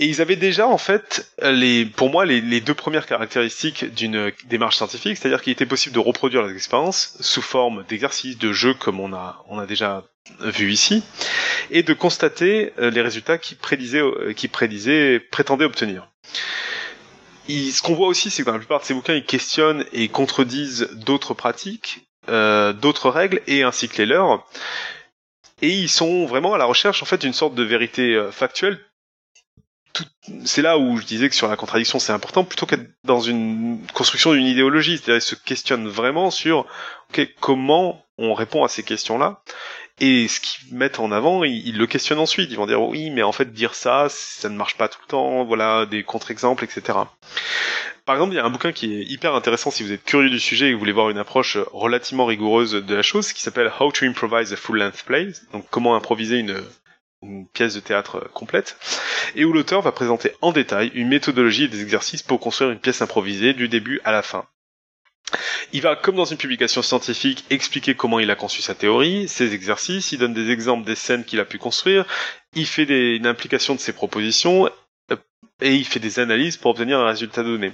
Et 0.00 0.06
ils 0.06 0.20
avaient 0.20 0.36
déjà 0.36 0.68
en 0.68 0.78
fait 0.78 1.32
les, 1.42 1.84
pour 1.84 2.08
moi 2.08 2.24
les, 2.24 2.60
deux 2.60 2.74
premières 2.74 3.06
caractéristiques 3.06 3.92
d'une 3.94 4.32
démarche 4.48 4.76
scientifique, 4.76 5.16
c'est-à-dire 5.16 5.42
qu'il 5.42 5.52
était 5.52 5.66
possible 5.66 5.94
de 5.94 6.00
reproduire 6.00 6.44
les 6.44 6.54
expériences 6.54 7.16
sous 7.20 7.42
forme 7.42 7.84
d'exercices, 7.88 8.38
de 8.38 8.52
jeux 8.52 8.74
comme 8.74 9.00
on 9.00 9.12
a 9.12 9.44
on 9.48 9.58
a 9.58 9.66
déjà 9.66 10.04
vu 10.40 10.70
ici, 10.70 11.02
et 11.70 11.82
de 11.82 11.92
constater 11.94 12.72
euh, 12.78 12.90
les 12.90 13.00
résultats 13.00 13.38
qu'ils 13.38 13.56
prédisaient, 13.56 14.02
euh, 14.02 14.32
qui 14.34 14.48
prédisaient, 14.48 15.20
prétendaient 15.20 15.64
obtenir. 15.64 16.08
ce 17.48 17.82
qu'on 17.82 17.94
voit 17.94 18.08
aussi, 18.08 18.30
c'est 18.30 18.42
que 18.42 18.46
dans 18.46 18.52
la 18.52 18.58
plupart 18.58 18.80
de 18.80 18.84
ces 18.84 18.94
bouquins, 18.94 19.14
ils 19.14 19.24
questionnent 19.24 19.84
et 19.92 20.08
contredisent 20.08 20.90
d'autres 20.92 21.34
pratiques, 21.34 22.06
euh, 22.28 22.72
d'autres 22.72 23.10
règles, 23.10 23.40
et 23.46 23.62
ainsi 23.62 23.88
que 23.88 23.98
les 23.98 24.06
leurs. 24.06 24.46
Et 25.60 25.70
ils 25.70 25.88
sont 25.88 26.26
vraiment 26.26 26.54
à 26.54 26.58
la 26.58 26.66
recherche 26.66 27.02
en 27.02 27.06
fait 27.06 27.20
d'une 27.20 27.32
sorte 27.32 27.56
de 27.56 27.64
vérité 27.64 28.28
factuelle 28.30 28.78
c'est 30.44 30.62
là 30.62 30.78
où 30.78 30.96
je 30.98 31.04
disais 31.04 31.28
que 31.28 31.34
sur 31.34 31.48
la 31.48 31.56
contradiction 31.56 31.98
c'est 31.98 32.12
important 32.12 32.44
plutôt 32.44 32.66
qu'être 32.66 32.88
dans 33.04 33.20
une 33.20 33.80
construction 33.94 34.32
d'une 34.32 34.46
idéologie, 34.46 34.98
c'est-à-dire 34.98 35.22
se 35.22 35.34
questionnent 35.34 35.88
vraiment 35.88 36.30
sur 36.30 36.66
comment 37.40 38.04
on 38.18 38.34
répond 38.34 38.64
à 38.64 38.68
ces 38.68 38.82
questions-là 38.82 39.42
et 40.00 40.28
ce 40.28 40.40
qu'ils 40.40 40.74
mettent 40.74 41.00
en 41.00 41.10
avant, 41.10 41.42
ils, 41.42 41.76
le 41.76 41.86
questionnent 41.86 42.20
ensuite. 42.20 42.50
Ils 42.50 42.56
vont 42.56 42.66
dire 42.66 42.80
oui, 42.80 43.10
mais 43.10 43.22
en 43.22 43.32
fait 43.32 43.52
dire 43.52 43.74
ça, 43.74 44.06
ça 44.08 44.48
ne 44.48 44.56
marche 44.56 44.76
pas 44.76 44.88
tout 44.88 45.00
le 45.02 45.08
temps. 45.08 45.44
Voilà 45.44 45.86
des 45.86 46.04
contre-exemples, 46.04 46.64
etc. 46.64 46.98
Par 48.04 48.14
exemple, 48.14 48.32
il 48.32 48.36
y 48.36 48.40
a 48.40 48.44
un 48.44 48.50
bouquin 48.50 48.72
qui 48.72 48.94
est 48.94 49.04
hyper 49.04 49.34
intéressant 49.34 49.70
si 49.70 49.82
vous 49.82 49.92
êtes 49.92 50.04
curieux 50.04 50.30
du 50.30 50.40
sujet 50.40 50.66
et 50.66 50.70
que 50.70 50.74
vous 50.74 50.78
voulez 50.78 50.92
voir 50.92 51.10
une 51.10 51.18
approche 51.18 51.58
relativement 51.72 52.26
rigoureuse 52.26 52.72
de 52.72 52.94
la 52.94 53.02
chose, 53.02 53.32
qui 53.32 53.42
s'appelle 53.42 53.70
How 53.80 53.92
to 53.92 54.06
Improvise 54.06 54.52
a 54.52 54.56
Full-Length 54.56 55.04
Play. 55.04 55.32
Donc 55.52 55.66
comment 55.70 55.96
improviser 55.96 56.38
une 56.38 56.62
une 57.22 57.48
pièce 57.48 57.74
de 57.74 57.80
théâtre 57.80 58.30
complète, 58.32 58.76
et 59.34 59.44
où 59.44 59.52
l'auteur 59.52 59.82
va 59.82 59.92
présenter 59.92 60.32
en 60.40 60.52
détail 60.52 60.90
une 60.94 61.08
méthodologie 61.08 61.64
et 61.64 61.68
des 61.68 61.82
exercices 61.82 62.22
pour 62.22 62.40
construire 62.40 62.70
une 62.70 62.78
pièce 62.78 63.02
improvisée 63.02 63.54
du 63.54 63.68
début 63.68 64.00
à 64.04 64.12
la 64.12 64.22
fin. 64.22 64.46
Il 65.72 65.82
va, 65.82 65.96
comme 65.96 66.16
dans 66.16 66.24
une 66.24 66.38
publication 66.38 66.80
scientifique, 66.80 67.44
expliquer 67.50 67.94
comment 67.94 68.18
il 68.18 68.30
a 68.30 68.36
conçu 68.36 68.62
sa 68.62 68.74
théorie, 68.74 69.28
ses 69.28 69.52
exercices, 69.52 70.12
il 70.12 70.18
donne 70.18 70.32
des 70.32 70.50
exemples 70.50 70.86
des 70.86 70.94
scènes 70.94 71.24
qu'il 71.24 71.40
a 71.40 71.44
pu 71.44 71.58
construire, 71.58 72.06
il 72.54 72.66
fait 72.66 72.86
des, 72.86 73.16
une 73.16 73.26
implication 73.26 73.74
de 73.74 73.80
ses 73.80 73.92
propositions, 73.92 74.70
euh, 75.10 75.16
et 75.60 75.74
il 75.74 75.84
fait 75.84 76.00
des 76.00 76.20
analyses 76.20 76.56
pour 76.56 76.70
obtenir 76.70 76.98
un 76.98 77.06
résultat 77.06 77.42
donné. 77.42 77.72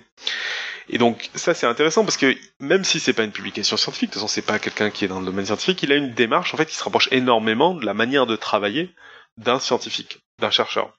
Et 0.89 0.99
donc 0.99 1.31
ça 1.35 1.55
c'est 1.55 1.67
intéressant 1.67 2.05
parce 2.05 2.17
que 2.17 2.37
même 2.61 2.85
si 2.85 3.01
c'est 3.01 3.15
pas 3.15 3.25
une 3.25 3.33
publication 3.33 3.77
scientifique, 3.77 4.11
de 4.11 4.15
toute 4.15 4.23
façon 4.23 4.33
c'est 4.33 4.43
pas 4.43 4.59
quelqu'un 4.59 4.91
qui 4.91 5.05
est 5.05 5.09
dans 5.09 5.21
le 5.21 5.27
domaine 5.27 5.47
scientifique, 5.47 5.83
il 5.83 5.93
a 5.93 5.97
une 5.97 6.13
démarche 6.13 6.53
en 6.53 6.57
fait 6.57 6.67
qui 6.67 6.77
se 6.77 6.85
rapproche 6.85 7.09
énormément 7.11 7.75
de 7.75 7.87
la 7.87 7.95
manière 7.95 8.27
de 8.27 8.37
travailler 8.37 8.91
d'un 9.39 9.59
scientifique, 9.59 10.18
d'un 10.41 10.51
chercheur. 10.51 10.93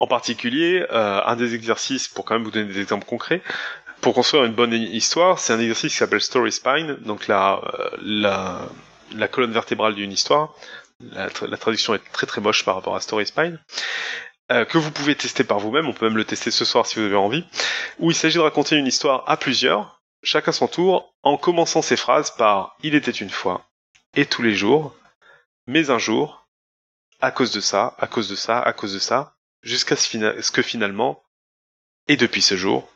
En 0.00 0.06
particulier, 0.06 0.86
euh, 0.90 1.20
un 1.24 1.36
des 1.36 1.54
exercices, 1.54 2.08
pour 2.08 2.24
quand 2.24 2.34
même 2.34 2.44
vous 2.44 2.50
donner 2.50 2.72
des 2.72 2.80
exemples 2.80 3.06
concrets, 3.06 3.42
pour 4.00 4.14
construire 4.14 4.44
une 4.44 4.54
bonne 4.54 4.72
histoire, 4.72 5.38
c'est 5.38 5.52
un 5.52 5.60
exercice 5.60 5.92
qui 5.92 5.98
s'appelle 5.98 6.20
Story 6.20 6.52
Spine, 6.52 6.94
donc 7.00 7.26
la, 7.26 7.60
euh, 8.04 9.26
colonne 9.28 9.52
vertébrale 9.52 9.94
d'une 9.94 10.12
histoire. 10.12 10.54
La, 11.00 11.28
traduction 11.28 11.94
est 11.94 12.12
très 12.12 12.26
très 12.26 12.40
moche 12.40 12.64
par 12.64 12.76
rapport 12.76 12.94
à 12.94 13.00
Story 13.00 13.26
Spine. 13.26 13.58
Euh, 14.50 14.64
que 14.64 14.78
vous 14.78 14.90
pouvez 14.90 15.14
tester 15.14 15.44
par 15.44 15.58
vous-même, 15.58 15.88
on 15.88 15.92
peut 15.92 16.06
même 16.06 16.16
le 16.16 16.24
tester 16.24 16.50
ce 16.50 16.64
soir 16.64 16.86
si 16.86 16.98
vous 16.98 17.06
avez 17.06 17.16
envie, 17.16 17.44
où 17.98 18.10
il 18.10 18.14
s'agit 18.14 18.36
de 18.36 18.42
raconter 18.42 18.76
une 18.76 18.86
histoire 18.86 19.24
à 19.26 19.36
plusieurs, 19.36 20.00
chacun 20.22 20.52
son 20.52 20.68
tour, 20.68 21.12
en 21.22 21.36
commençant 21.36 21.82
ses 21.82 21.96
phrases 21.96 22.30
par 22.30 22.76
Il 22.82 22.94
était 22.94 23.10
une 23.10 23.30
fois, 23.30 23.66
et 24.14 24.26
tous 24.26 24.42
les 24.42 24.54
jours, 24.54 24.94
mais 25.66 25.90
un 25.90 25.98
jour, 25.98 26.47
à 27.20 27.30
cause 27.30 27.52
de 27.52 27.60
ça, 27.60 27.94
à 27.98 28.06
cause 28.06 28.28
de 28.28 28.36
ça, 28.36 28.60
à 28.60 28.72
cause 28.72 28.94
de 28.94 28.98
ça, 28.98 29.34
jusqu'à 29.62 29.96
ce, 29.96 30.50
que 30.50 30.62
finalement, 30.62 31.22
et 32.06 32.16
depuis 32.16 32.42
ce 32.42 32.56
jour. 32.56 32.88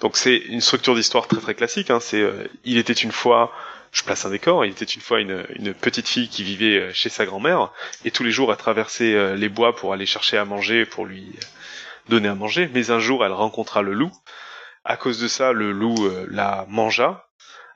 Donc 0.00 0.16
c'est 0.16 0.36
une 0.36 0.60
structure 0.60 0.94
d'histoire 0.94 1.28
très 1.28 1.40
très 1.40 1.54
classique. 1.54 1.90
Hein, 1.90 2.00
c'est 2.00 2.20
euh, 2.20 2.48
il 2.64 2.78
était 2.78 2.92
une 2.92 3.12
fois, 3.12 3.52
je 3.92 4.02
place 4.02 4.24
un 4.24 4.30
décor, 4.30 4.64
il 4.64 4.72
était 4.72 4.84
une 4.84 5.02
fois 5.02 5.20
une, 5.20 5.74
petite 5.74 6.08
fille 6.08 6.28
qui 6.28 6.42
vivait 6.42 6.78
euh, 6.78 6.92
chez 6.92 7.08
sa 7.08 7.26
grand-mère 7.26 7.72
et 8.04 8.10
tous 8.10 8.24
les 8.24 8.30
jours 8.30 8.50
elle 8.50 8.58
traversait 8.58 9.14
euh, 9.14 9.34
les 9.34 9.48
bois 9.48 9.76
pour 9.76 9.92
aller 9.92 10.06
chercher 10.06 10.38
à 10.38 10.44
manger, 10.44 10.86
pour 10.86 11.04
lui 11.04 11.36
donner 12.08 12.28
à 12.28 12.34
manger. 12.34 12.70
Mais 12.72 12.90
un 12.90 13.00
jour 13.00 13.24
elle 13.24 13.32
rencontra 13.32 13.82
le 13.82 13.92
loup. 13.92 14.12
À 14.84 14.96
cause 14.96 15.18
de 15.18 15.28
ça, 15.28 15.52
le 15.52 15.72
loup 15.72 16.10
la 16.28 16.66
mangea. 16.68 17.23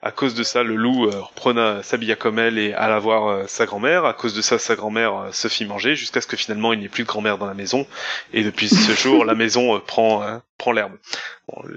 À 0.01 0.11
cause 0.11 0.33
de 0.33 0.43
ça, 0.43 0.63
le 0.63 0.75
loup 0.75 1.07
euh, 1.07 1.19
reprenait, 1.19 1.83
s'habilla 1.83 2.15
comme 2.15 2.39
elle 2.39 2.57
et 2.57 2.73
alla 2.73 2.99
voir 2.99 3.27
euh, 3.27 3.43
sa 3.47 3.65
grand-mère. 3.65 4.05
À 4.05 4.13
cause 4.13 4.33
de 4.33 4.41
ça, 4.41 4.57
sa 4.57 4.75
grand-mère 4.75 5.13
euh, 5.13 5.31
se 5.33 5.49
fit 5.49 5.65
manger 5.65 5.95
jusqu'à 5.97 6.21
ce 6.21 6.27
que 6.27 6.37
finalement 6.37 6.71
il 6.71 6.79
n'y 6.79 6.85
ait 6.85 6.89
plus 6.89 7.03
de 7.03 7.07
grand-mère 7.09 7.37
dans 7.37 7.47
la 7.47 7.53
maison. 7.53 7.85
Et 8.31 8.43
depuis 8.43 8.69
ce 8.69 8.91
jour, 9.01 9.25
la 9.25 9.35
maison 9.35 9.77
prend 9.81 10.41
prend 10.57 10.71
l'herbe. 10.71 10.93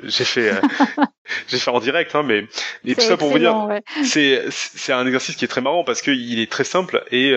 j'ai 0.04 0.24
fait 0.24 0.52
j'ai 1.48 1.58
fait 1.58 1.70
en 1.70 1.80
direct, 1.80 2.14
hein, 2.14 2.22
mais, 2.22 2.46
mais 2.84 2.94
tout 2.94 3.00
ça 3.00 3.16
pour 3.16 3.28
vous 3.28 3.40
dire, 3.40 3.56
c'est 4.04 4.44
c'est 4.50 4.92
un 4.92 5.04
exercice 5.04 5.34
qui 5.34 5.44
est 5.44 5.48
très 5.48 5.60
marrant 5.60 5.82
parce 5.82 6.00
qu'il 6.00 6.38
est 6.38 6.50
très 6.50 6.64
simple 6.64 7.02
et 7.10 7.30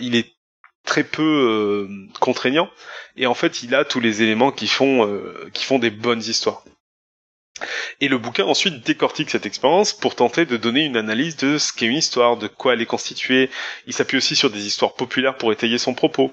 il 0.00 0.16
est 0.16 0.34
très 0.84 1.04
peu 1.04 1.88
contraignant 2.18 2.68
et 3.16 3.26
en 3.26 3.34
fait 3.34 3.62
il 3.62 3.74
a 3.74 3.84
tous 3.84 4.00
les 4.00 4.22
éléments 4.22 4.50
qui 4.50 4.66
font 4.66 5.08
qui 5.52 5.64
font 5.64 5.78
des 5.78 5.90
bonnes 5.90 6.22
histoires. 6.22 6.64
Et 8.00 8.08
le 8.08 8.18
bouquin 8.18 8.44
ensuite 8.44 8.84
décortique 8.84 9.30
cette 9.30 9.46
expérience 9.46 9.92
pour 9.92 10.16
tenter 10.16 10.44
de 10.44 10.56
donner 10.56 10.84
une 10.84 10.96
analyse 10.96 11.36
de 11.36 11.58
ce 11.58 11.72
qu'est 11.72 11.86
une 11.86 11.96
histoire, 11.96 12.36
de 12.36 12.48
quoi 12.48 12.74
elle 12.74 12.82
est 12.82 12.86
constituée. 12.86 13.48
Il 13.86 13.92
s'appuie 13.92 14.16
aussi 14.16 14.34
sur 14.34 14.50
des 14.50 14.66
histoires 14.66 14.94
populaires 14.94 15.36
pour 15.36 15.52
étayer 15.52 15.78
son 15.78 15.94
propos. 15.94 16.32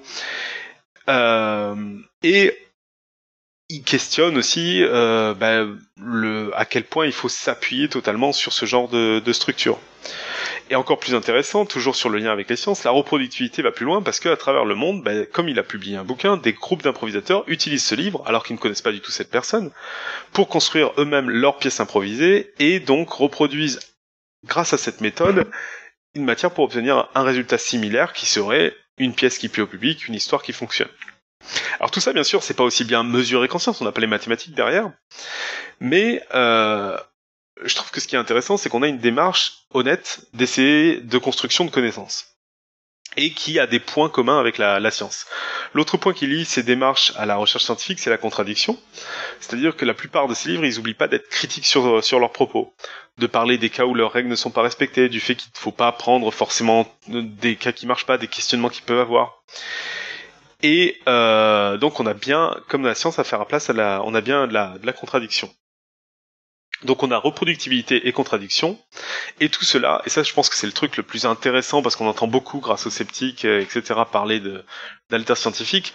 Euh, 1.08 1.76
et 2.22 2.56
il 3.68 3.82
questionne 3.82 4.36
aussi 4.36 4.82
euh, 4.82 5.34
le, 5.96 6.50
à 6.56 6.64
quel 6.64 6.84
point 6.84 7.06
il 7.06 7.12
faut 7.12 7.28
s'appuyer 7.28 7.88
totalement 7.88 8.32
sur 8.32 8.52
ce 8.52 8.66
genre 8.66 8.88
de 8.88 9.32
structure. 9.32 9.78
Et 10.72 10.74
encore 10.74 10.98
plus 10.98 11.14
intéressant, 11.14 11.66
toujours 11.66 11.96
sur 11.96 12.08
le 12.08 12.18
lien 12.18 12.32
avec 12.32 12.48
les 12.48 12.56
sciences, 12.56 12.82
la 12.84 12.90
reproductivité 12.90 13.60
va 13.60 13.72
plus 13.72 13.84
loin 13.84 14.00
parce 14.00 14.20
qu'à 14.20 14.34
travers 14.38 14.64
le 14.64 14.74
monde, 14.74 15.02
ben, 15.02 15.26
comme 15.26 15.50
il 15.50 15.58
a 15.58 15.62
publié 15.62 15.98
un 15.98 16.02
bouquin, 16.02 16.38
des 16.38 16.54
groupes 16.54 16.82
d'improvisateurs 16.82 17.44
utilisent 17.46 17.84
ce 17.84 17.94
livre, 17.94 18.22
alors 18.24 18.42
qu'ils 18.42 18.56
ne 18.56 18.58
connaissent 18.58 18.80
pas 18.80 18.90
du 18.90 19.02
tout 19.02 19.10
cette 19.10 19.30
personne, 19.30 19.70
pour 20.32 20.48
construire 20.48 20.92
eux-mêmes 20.96 21.28
leurs 21.28 21.58
pièces 21.58 21.80
improvisées 21.80 22.54
et 22.58 22.80
donc 22.80 23.10
reproduisent, 23.12 23.80
grâce 24.46 24.72
à 24.72 24.78
cette 24.78 25.02
méthode, 25.02 25.46
une 26.14 26.24
matière 26.24 26.52
pour 26.54 26.64
obtenir 26.64 27.06
un 27.14 27.22
résultat 27.22 27.58
similaire 27.58 28.14
qui 28.14 28.24
serait 28.24 28.74
une 28.96 29.14
pièce 29.14 29.36
qui 29.36 29.50
plaît 29.50 29.64
au 29.64 29.66
public, 29.66 30.08
une 30.08 30.14
histoire 30.14 30.42
qui 30.42 30.54
fonctionne. 30.54 30.88
Alors 31.80 31.90
tout 31.90 32.00
ça, 32.00 32.14
bien 32.14 32.24
sûr, 32.24 32.42
c'est 32.42 32.54
pas 32.54 32.64
aussi 32.64 32.84
bien 32.84 33.02
mesuré 33.02 33.46
qu'en 33.46 33.58
science, 33.58 33.82
on 33.82 33.84
n'a 33.84 33.92
pas 33.92 34.00
les 34.00 34.06
mathématiques 34.06 34.54
derrière, 34.54 34.90
mais 35.80 36.22
euh, 36.34 36.96
je 37.62 37.74
trouve 37.74 37.90
que 37.90 38.00
ce 38.00 38.08
qui 38.08 38.16
est 38.16 38.18
intéressant, 38.18 38.56
c'est 38.56 38.68
qu'on 38.68 38.82
a 38.82 38.88
une 38.88 38.98
démarche 38.98 39.64
honnête 39.72 40.20
d'essayer 40.32 41.00
de 41.00 41.18
construction 41.18 41.64
de 41.64 41.70
connaissances 41.70 42.32
et 43.16 43.32
qui 43.32 43.58
a 43.58 43.66
des 43.66 43.80
points 43.80 44.08
communs 44.08 44.38
avec 44.40 44.58
la, 44.58 44.90
science. 44.90 45.26
L'autre 45.74 45.96
point 45.96 46.12
qui 46.12 46.26
lie 46.26 46.44
ces 46.44 46.62
démarches 46.62 47.12
à 47.16 47.26
la 47.26 47.36
recherche 47.36 47.64
scientifique, 47.64 47.98
c'est 47.98 48.10
la 48.10 48.16
contradiction. 48.16 48.78
C'est-à-dire 49.40 49.76
que 49.76 49.84
la 49.84 49.94
plupart 49.94 50.28
de 50.28 50.34
ces 50.34 50.48
livres, 50.48 50.64
ils 50.64 50.76
n'oublient 50.76 50.94
pas 50.94 51.08
d'être 51.08 51.28
critiques 51.28 51.66
sur, 51.66 52.02
sur 52.02 52.18
leurs 52.18 52.32
propos, 52.32 52.72
de 53.18 53.26
parler 53.26 53.58
des 53.58 53.70
cas 53.70 53.84
où 53.84 53.94
leurs 53.94 54.12
règles 54.12 54.28
ne 54.28 54.36
sont 54.36 54.50
pas 54.50 54.62
respectées, 54.62 55.08
du 55.08 55.20
fait 55.20 55.34
qu'il 55.34 55.50
ne 55.54 55.58
faut 55.58 55.72
pas 55.72 55.92
prendre 55.92 56.30
forcément 56.30 56.86
des 57.08 57.56
cas 57.56 57.72
qui 57.72 57.86
marchent 57.86 58.06
pas, 58.06 58.18
des 58.18 58.28
questionnements 58.28 58.70
qu'ils 58.70 58.84
peuvent 58.84 59.00
avoir. 59.00 59.42
Et 60.62 61.00
euh, 61.08 61.76
donc 61.76 62.00
on 62.00 62.06
a 62.06 62.14
bien, 62.14 62.56
comme 62.68 62.84
la 62.84 62.94
science, 62.94 63.18
à 63.18 63.24
faire 63.24 63.44
place 63.46 63.68
à 63.68 63.72
la, 63.72 64.00
on 64.04 64.14
a 64.14 64.20
bien 64.20 64.46
de 64.46 64.54
la, 64.54 64.78
de 64.78 64.86
la 64.86 64.92
contradiction. 64.92 65.52
Donc 66.84 67.02
on 67.02 67.10
a 67.10 67.18
reproductibilité 67.18 68.08
et 68.08 68.12
contradiction, 68.12 68.78
et 69.40 69.48
tout 69.48 69.64
cela, 69.64 70.02
et 70.04 70.10
ça 70.10 70.22
je 70.22 70.32
pense 70.32 70.48
que 70.48 70.56
c'est 70.56 70.66
le 70.66 70.72
truc 70.72 70.96
le 70.96 71.02
plus 71.02 71.26
intéressant 71.26 71.82
parce 71.82 71.96
qu'on 71.96 72.08
entend 72.08 72.26
beaucoup 72.26 72.58
grâce 72.58 72.86
aux 72.86 72.90
sceptiques, 72.90 73.44
euh, 73.44 73.60
etc., 73.60 74.00
parler 74.10 74.40
de 74.40 74.64
d'alter 75.10 75.36
scientifique, 75.36 75.92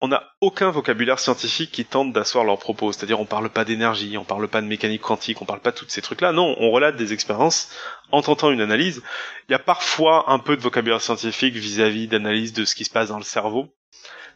on 0.00 0.08
n'a 0.08 0.24
aucun 0.40 0.70
vocabulaire 0.70 1.18
scientifique 1.18 1.72
qui 1.72 1.84
tente 1.84 2.12
d'asseoir 2.12 2.44
leurs 2.44 2.58
propos, 2.58 2.92
c'est-à-dire 2.92 3.20
on 3.20 3.26
parle 3.26 3.50
pas 3.50 3.64
d'énergie, 3.64 4.16
on 4.16 4.24
parle 4.24 4.48
pas 4.48 4.62
de 4.62 4.66
mécanique 4.66 5.02
quantique, 5.02 5.42
on 5.42 5.44
parle 5.44 5.60
pas 5.60 5.72
de 5.72 5.76
tous 5.76 5.88
ces 5.88 6.00
trucs-là, 6.00 6.32
non, 6.32 6.56
on 6.58 6.70
relate 6.70 6.96
des 6.96 7.12
expériences 7.12 7.70
en 8.10 8.22
tentant 8.22 8.50
une 8.50 8.62
analyse. 8.62 9.02
Il 9.48 9.52
y 9.52 9.54
a 9.54 9.58
parfois 9.58 10.30
un 10.30 10.38
peu 10.38 10.56
de 10.56 10.62
vocabulaire 10.62 11.02
scientifique 11.02 11.54
vis-à-vis 11.54 12.08
d'analyse 12.08 12.52
de 12.54 12.64
ce 12.64 12.74
qui 12.74 12.84
se 12.84 12.90
passe 12.90 13.08
dans 13.08 13.18
le 13.18 13.24
cerveau, 13.24 13.74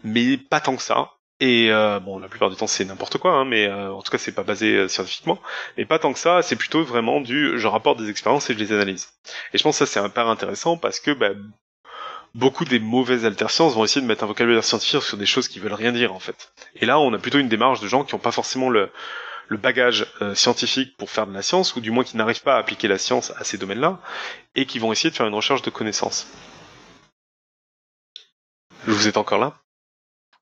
mais 0.02 0.36
pas 0.36 0.60
tant 0.60 0.76
que 0.76 0.82
ça. 0.82 1.12
Et 1.40 1.70
euh, 1.70 1.98
bon, 1.98 2.18
la 2.18 2.28
plupart 2.28 2.48
du 2.50 2.56
temps 2.56 2.68
c'est 2.68 2.84
n'importe 2.84 3.18
quoi, 3.18 3.32
hein, 3.32 3.44
mais 3.44 3.66
euh, 3.66 3.92
en 3.92 4.02
tout 4.02 4.10
cas 4.10 4.18
c'est 4.18 4.32
pas 4.32 4.44
basé 4.44 4.76
euh, 4.76 4.88
scientifiquement. 4.88 5.40
Et 5.76 5.84
pas 5.84 5.98
tant 5.98 6.12
que 6.12 6.18
ça, 6.18 6.42
c'est 6.42 6.56
plutôt 6.56 6.84
vraiment 6.84 7.20
du 7.20 7.58
je 7.58 7.66
rapporte 7.66 7.98
des 7.98 8.08
expériences 8.08 8.48
et 8.50 8.54
je 8.54 8.58
les 8.58 8.72
analyse. 8.72 9.12
Et 9.52 9.58
je 9.58 9.62
pense 9.62 9.78
que 9.78 9.84
ça 9.84 9.92
c'est 9.92 10.18
un 10.18 10.28
intéressant 10.28 10.76
parce 10.76 11.00
que 11.00 11.10
bah, 11.10 11.30
beaucoup 12.34 12.64
des 12.64 12.78
mauvaises 12.78 13.26
altersciences 13.26 13.74
vont 13.74 13.84
essayer 13.84 14.00
de 14.00 14.06
mettre 14.06 14.22
un 14.22 14.28
vocabulaire 14.28 14.62
scientifique 14.62 15.02
sur 15.02 15.16
des 15.16 15.26
choses 15.26 15.48
qui 15.48 15.58
veulent 15.58 15.74
rien 15.74 15.90
dire 15.92 16.14
en 16.14 16.20
fait. 16.20 16.52
Et 16.76 16.86
là 16.86 17.00
on 17.00 17.12
a 17.12 17.18
plutôt 17.18 17.38
une 17.38 17.48
démarche 17.48 17.80
de 17.80 17.88
gens 17.88 18.04
qui 18.04 18.14
n'ont 18.14 18.20
pas 18.20 18.32
forcément 18.32 18.70
le, 18.70 18.90
le 19.48 19.56
bagage 19.56 20.06
scientifique 20.34 20.96
pour 20.96 21.10
faire 21.10 21.26
de 21.26 21.34
la 21.34 21.42
science, 21.42 21.74
ou 21.74 21.80
du 21.80 21.90
moins 21.90 22.04
qui 22.04 22.16
n'arrivent 22.16 22.42
pas 22.42 22.54
à 22.54 22.58
appliquer 22.58 22.86
la 22.86 22.98
science 22.98 23.32
à 23.36 23.44
ces 23.44 23.58
domaines-là, 23.58 24.00
et 24.54 24.66
qui 24.66 24.78
vont 24.78 24.92
essayer 24.92 25.10
de 25.10 25.16
faire 25.16 25.26
une 25.26 25.34
recherche 25.34 25.62
de 25.62 25.70
connaissances. 25.70 26.28
Vous 28.86 29.08
êtes 29.08 29.16
encore 29.16 29.38
là 29.38 29.63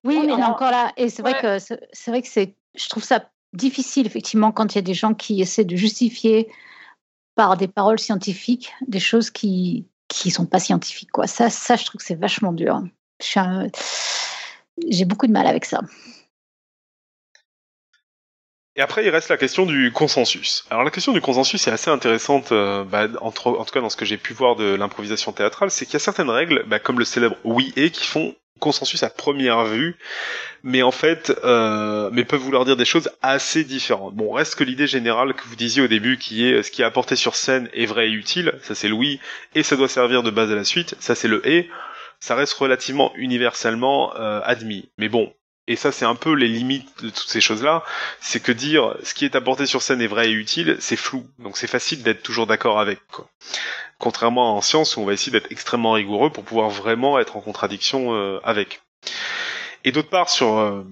oui, 0.04 0.16
on 0.18 0.38
est 0.38 0.42
encore 0.42 0.70
là. 0.70 0.92
Et 0.96 1.08
c'est 1.08 1.22
vrai 1.22 1.40
que 1.40 1.58
c'est 1.58 2.10
vrai 2.10 2.22
que 2.22 2.28
c'est, 2.28 2.56
je 2.74 2.88
trouve 2.88 3.04
ça 3.04 3.24
difficile 3.52 4.06
effectivement 4.06 4.50
quand 4.52 4.74
il 4.74 4.76
y 4.76 4.78
a 4.78 4.82
des 4.82 4.94
gens 4.94 5.14
qui 5.14 5.40
essaient 5.40 5.64
de 5.64 5.76
justifier 5.76 6.50
par 7.34 7.56
des 7.56 7.68
paroles 7.68 7.98
scientifiques 7.98 8.72
des 8.86 9.00
choses 9.00 9.30
qui 9.30 9.86
qui 10.08 10.30
sont 10.30 10.46
pas 10.46 10.58
scientifiques 10.58 11.10
quoi. 11.10 11.26
Ça, 11.26 11.50
ça, 11.50 11.76
je 11.76 11.84
trouve 11.84 12.00
que 12.00 12.06
c'est 12.06 12.18
vachement 12.18 12.52
dur. 12.52 12.82
J'ai 14.88 15.04
beaucoup 15.04 15.26
de 15.26 15.32
mal 15.32 15.46
avec 15.46 15.64
ça. 15.64 15.80
Et 18.74 18.80
après, 18.80 19.04
il 19.04 19.10
reste 19.10 19.28
la 19.28 19.36
question 19.36 19.66
du 19.66 19.92
consensus. 19.92 20.64
Alors 20.70 20.82
la 20.82 20.90
question 20.90 21.12
du 21.12 21.20
consensus 21.20 21.66
est 21.66 21.70
assez 21.70 21.90
intéressante, 21.90 22.52
euh, 22.52 22.84
bah, 22.84 23.06
entre, 23.20 23.48
en 23.48 23.64
tout 23.66 23.72
cas 23.72 23.82
dans 23.82 23.90
ce 23.90 23.98
que 23.98 24.06
j'ai 24.06 24.16
pu 24.16 24.32
voir 24.32 24.56
de 24.56 24.74
l'improvisation 24.74 25.32
théâtrale, 25.32 25.70
c'est 25.70 25.84
qu'il 25.84 25.92
y 25.92 25.96
a 25.96 26.00
certaines 26.00 26.30
règles, 26.30 26.64
bah, 26.66 26.78
comme 26.78 26.98
le 26.98 27.04
célèbre 27.04 27.36
oui 27.44 27.74
et, 27.76 27.90
qui 27.90 28.06
font 28.06 28.34
consensus 28.60 29.02
à 29.02 29.10
première 29.10 29.64
vue, 29.64 29.96
mais 30.62 30.82
en 30.82 30.92
fait, 30.92 31.32
euh, 31.44 32.10
mais 32.12 32.24
peuvent 32.24 32.40
vouloir 32.40 32.64
dire 32.64 32.76
des 32.76 32.84
choses 32.84 33.10
assez 33.20 33.64
différentes. 33.64 34.14
Bon, 34.14 34.32
reste 34.32 34.54
que 34.54 34.64
l'idée 34.64 34.86
générale 34.86 35.34
que 35.34 35.42
vous 35.44 35.56
disiez 35.56 35.82
au 35.82 35.88
début, 35.88 36.16
qui 36.16 36.46
est 36.46 36.62
ce 36.62 36.70
qui 36.70 36.82
est 36.82 36.84
apporté 36.84 37.16
sur 37.16 37.34
scène 37.34 37.68
est 37.72 37.86
vrai 37.86 38.08
et 38.08 38.12
utile, 38.12 38.54
ça 38.62 38.74
c'est 38.74 38.88
le 38.88 38.94
oui, 38.94 39.20
et 39.54 39.62
ça 39.62 39.76
doit 39.76 39.88
servir 39.88 40.22
de 40.22 40.30
base 40.30 40.50
à 40.52 40.54
la 40.54 40.64
suite, 40.64 40.94
ça 41.00 41.14
c'est 41.14 41.28
le 41.28 41.46
et, 41.48 41.68
ça 42.20 42.36
reste 42.36 42.52
relativement 42.52 43.12
universellement 43.16 44.14
euh, 44.14 44.40
admis. 44.44 44.88
Mais 44.96 45.08
bon, 45.08 45.34
et 45.66 45.76
ça 45.76 45.92
c'est 45.92 46.04
un 46.04 46.14
peu 46.14 46.34
les 46.34 46.48
limites 46.48 47.02
de 47.02 47.10
toutes 47.10 47.28
ces 47.28 47.40
choses-là, 47.40 47.82
c'est 48.20 48.42
que 48.42 48.52
dire 48.52 48.96
ce 49.02 49.14
qui 49.14 49.24
est 49.24 49.36
apporté 49.36 49.66
sur 49.66 49.82
scène 49.82 50.00
est 50.00 50.06
vrai 50.06 50.28
et 50.28 50.32
utile, 50.32 50.76
c'est 50.80 50.96
flou, 50.96 51.26
donc 51.38 51.56
c'est 51.56 51.66
facile 51.66 52.02
d'être 52.02 52.22
toujours 52.22 52.46
d'accord 52.46 52.80
avec. 52.80 53.00
Quoi 53.08 53.28
contrairement 54.02 54.56
en 54.56 54.60
science 54.60 54.96
où 54.96 55.00
on 55.00 55.04
va 55.04 55.12
essayer 55.12 55.30
d'être 55.30 55.52
extrêmement 55.52 55.92
rigoureux 55.92 56.30
pour 56.30 56.42
pouvoir 56.42 56.68
vraiment 56.68 57.20
être 57.20 57.36
en 57.36 57.40
contradiction 57.40 58.14
euh, 58.14 58.40
avec. 58.42 58.82
Et 59.84 59.92
d'autre 59.92 60.08
part, 60.08 60.28
sur 60.28 60.58
euh, 60.58 60.82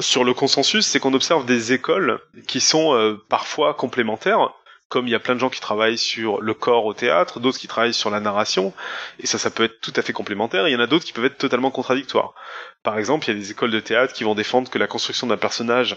sur 0.00 0.24
le 0.24 0.34
consensus, 0.34 0.84
c'est 0.84 0.98
qu'on 0.98 1.14
observe 1.14 1.46
des 1.46 1.72
écoles 1.72 2.20
qui 2.48 2.60
sont 2.60 2.94
euh, 2.94 3.24
parfois 3.28 3.74
complémentaires, 3.74 4.50
comme 4.90 5.06
il 5.06 5.10
y 5.10 5.14
a 5.14 5.20
plein 5.20 5.34
de 5.34 5.40
gens 5.40 5.48
qui 5.48 5.60
travaillent 5.60 5.96
sur 5.96 6.42
le 6.42 6.52
corps 6.52 6.84
au 6.84 6.92
théâtre, 6.92 7.40
d'autres 7.40 7.58
qui 7.58 7.68
travaillent 7.68 7.94
sur 7.94 8.10
la 8.10 8.20
narration, 8.20 8.74
et 9.20 9.26
ça, 9.26 9.38
ça 9.38 9.50
peut 9.50 9.64
être 9.64 9.80
tout 9.80 9.92
à 9.96 10.02
fait 10.02 10.12
complémentaire. 10.12 10.68
il 10.68 10.72
y 10.72 10.76
en 10.76 10.80
a 10.80 10.86
d'autres 10.86 11.04
qui 11.04 11.12
peuvent 11.12 11.24
être 11.24 11.38
totalement 11.38 11.70
contradictoires. 11.70 12.34
Par 12.82 12.98
exemple, 12.98 13.26
il 13.26 13.34
y 13.34 13.36
a 13.36 13.40
des 13.40 13.52
écoles 13.52 13.70
de 13.70 13.80
théâtre 13.80 14.12
qui 14.12 14.24
vont 14.24 14.34
défendre 14.34 14.68
que 14.68 14.78
la 14.78 14.88
construction 14.88 15.26
d'un 15.26 15.36
personnage 15.36 15.96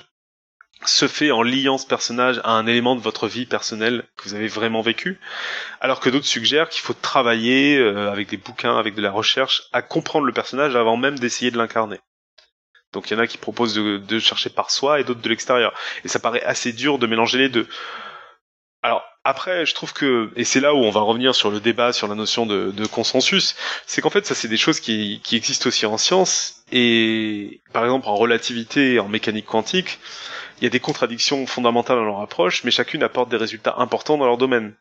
se 0.85 1.07
fait 1.07 1.31
en 1.31 1.43
liant 1.43 1.77
ce 1.77 1.87
personnage 1.87 2.39
à 2.43 2.51
un 2.51 2.67
élément 2.67 2.95
de 2.95 3.01
votre 3.01 3.27
vie 3.27 3.45
personnelle 3.45 4.03
que 4.17 4.23
vous 4.25 4.35
avez 4.35 4.47
vraiment 4.47 4.81
vécu, 4.81 5.19
alors 5.81 5.99
que 5.99 6.09
d'autres 6.09 6.25
suggèrent 6.25 6.69
qu'il 6.69 6.81
faut 6.81 6.93
travailler 6.93 7.77
euh, 7.77 8.11
avec 8.11 8.29
des 8.29 8.37
bouquins, 8.37 8.77
avec 8.77 8.95
de 8.95 9.01
la 9.01 9.11
recherche, 9.11 9.63
à 9.71 9.81
comprendre 9.81 10.25
le 10.25 10.33
personnage 10.33 10.75
avant 10.75 10.97
même 10.97 11.17
d'essayer 11.17 11.51
de 11.51 11.57
l'incarner. 11.57 11.99
Donc 12.91 13.09
il 13.09 13.15
y 13.15 13.17
en 13.17 13.19
a 13.19 13.27
qui 13.27 13.39
proposent 13.39 13.73
de, 13.73 14.19
chercher 14.19 14.51
par 14.51 14.69
soi 14.69 14.99
et 14.99 15.03
d'autres 15.03 15.21
de 15.21 15.29
l'extérieur. 15.29 15.73
Et 16.05 16.07
ça 16.07 16.19
paraît 16.19 16.43
assez 16.43 16.73
dur 16.73 16.99
de 16.99 17.07
mélanger 17.07 17.39
les 17.39 17.49
deux. 17.49 17.67
Alors 18.83 19.01
après, 19.23 19.65
je 19.65 19.73
trouve 19.73 19.93
que, 19.93 20.31
et 20.35 20.43
c'est 20.43 20.59
là 20.59 20.73
où 20.73 20.79
on 20.79 20.91
va 20.91 20.99
revenir 20.99 21.33
sur 21.33 21.49
le 21.49 21.61
débat 21.61 21.93
sur 21.93 22.09
la 22.09 22.15
notion 22.15 22.45
de, 22.45 22.85
consensus, 22.87 23.55
c'est 23.87 24.01
qu'en 24.01 24.09
fait 24.09 24.25
ça 24.25 24.35
c'est 24.35 24.49
des 24.49 24.57
choses 24.57 24.81
qui, 24.81 25.21
qui 25.23 25.37
existent 25.37 25.69
aussi 25.69 25.85
en 25.85 25.97
science, 25.97 26.65
et 26.73 27.61
par 27.71 27.85
exemple 27.85 28.09
en 28.09 28.15
relativité, 28.15 28.99
en 28.99 29.07
mécanique 29.07 29.45
quantique, 29.45 29.99
il 30.59 30.65
y 30.65 30.67
a 30.67 30.69
des 30.69 30.81
contradictions 30.81 31.47
fondamentales 31.47 31.97
dans 31.97 32.03
leur 32.03 32.21
approche, 32.21 32.65
mais 32.65 32.71
chacune 32.71 33.03
apporte 33.03 33.29
des 33.29 33.37
résultats 33.37 33.75
importants 33.77 34.17
dans 34.17 34.25
leur 34.25 34.37
domaine. 34.37 34.75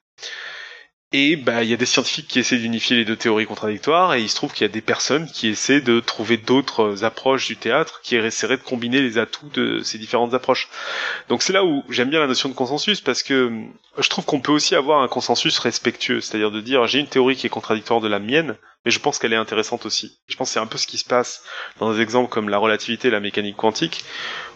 Et 1.14 1.36
bah 1.36 1.62
il 1.62 1.68
y 1.68 1.74
a 1.74 1.76
des 1.76 1.84
scientifiques 1.84 2.26
qui 2.26 2.38
essaient 2.38 2.56
d'unifier 2.56 2.96
les 2.96 3.04
deux 3.04 3.16
théories 3.16 3.44
contradictoires 3.44 4.14
et 4.14 4.22
il 4.22 4.30
se 4.30 4.34
trouve 4.34 4.52
qu'il 4.54 4.66
y 4.66 4.70
a 4.70 4.72
des 4.72 4.80
personnes 4.80 5.26
qui 5.30 5.48
essaient 5.48 5.82
de 5.82 6.00
trouver 6.00 6.38
d'autres 6.38 7.04
approches 7.04 7.46
du 7.48 7.56
théâtre 7.58 8.00
qui 8.02 8.16
essaieraient 8.16 8.56
de 8.56 8.62
combiner 8.62 9.02
les 9.02 9.18
atouts 9.18 9.50
de 9.50 9.82
ces 9.82 9.98
différentes 9.98 10.32
approches. 10.32 10.70
Donc 11.28 11.42
c'est 11.42 11.52
là 11.52 11.64
où 11.64 11.84
j'aime 11.90 12.08
bien 12.08 12.20
la 12.20 12.26
notion 12.26 12.48
de 12.48 12.54
consensus 12.54 13.02
parce 13.02 13.22
que 13.22 13.52
je 13.98 14.08
trouve 14.08 14.24
qu'on 14.24 14.40
peut 14.40 14.52
aussi 14.52 14.74
avoir 14.74 15.02
un 15.02 15.08
consensus 15.08 15.58
respectueux, 15.58 16.22
c'est-à-dire 16.22 16.50
de 16.50 16.62
dire 16.62 16.86
j'ai 16.86 17.00
une 17.00 17.08
théorie 17.08 17.36
qui 17.36 17.46
est 17.46 17.50
contradictoire 17.50 18.00
de 18.00 18.08
la 18.08 18.18
mienne, 18.18 18.56
mais 18.86 18.90
je 18.90 18.98
pense 18.98 19.18
qu'elle 19.18 19.34
est 19.34 19.36
intéressante 19.36 19.84
aussi. 19.84 20.18
Je 20.28 20.36
pense 20.36 20.48
que 20.48 20.54
c'est 20.54 20.60
un 20.60 20.66
peu 20.66 20.78
ce 20.78 20.86
qui 20.86 20.96
se 20.96 21.04
passe 21.04 21.44
dans 21.78 21.92
des 21.92 22.00
exemples 22.00 22.30
comme 22.30 22.48
la 22.48 22.56
relativité 22.56 23.08
et 23.08 23.10
la 23.10 23.20
mécanique 23.20 23.56
quantique 23.56 24.02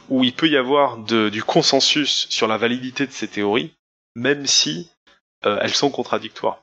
où 0.08 0.24
il 0.24 0.32
peut 0.32 0.48
y 0.48 0.56
avoir 0.56 0.96
du 0.96 1.42
consensus 1.42 2.26
sur 2.30 2.46
la 2.48 2.56
validité 2.56 3.06
de 3.06 3.12
ces 3.12 3.28
théories, 3.28 3.74
même 4.14 4.46
si 4.46 4.88
euh, 5.46 5.58
elles 5.62 5.74
sont 5.74 5.90
contradictoires. 5.90 6.62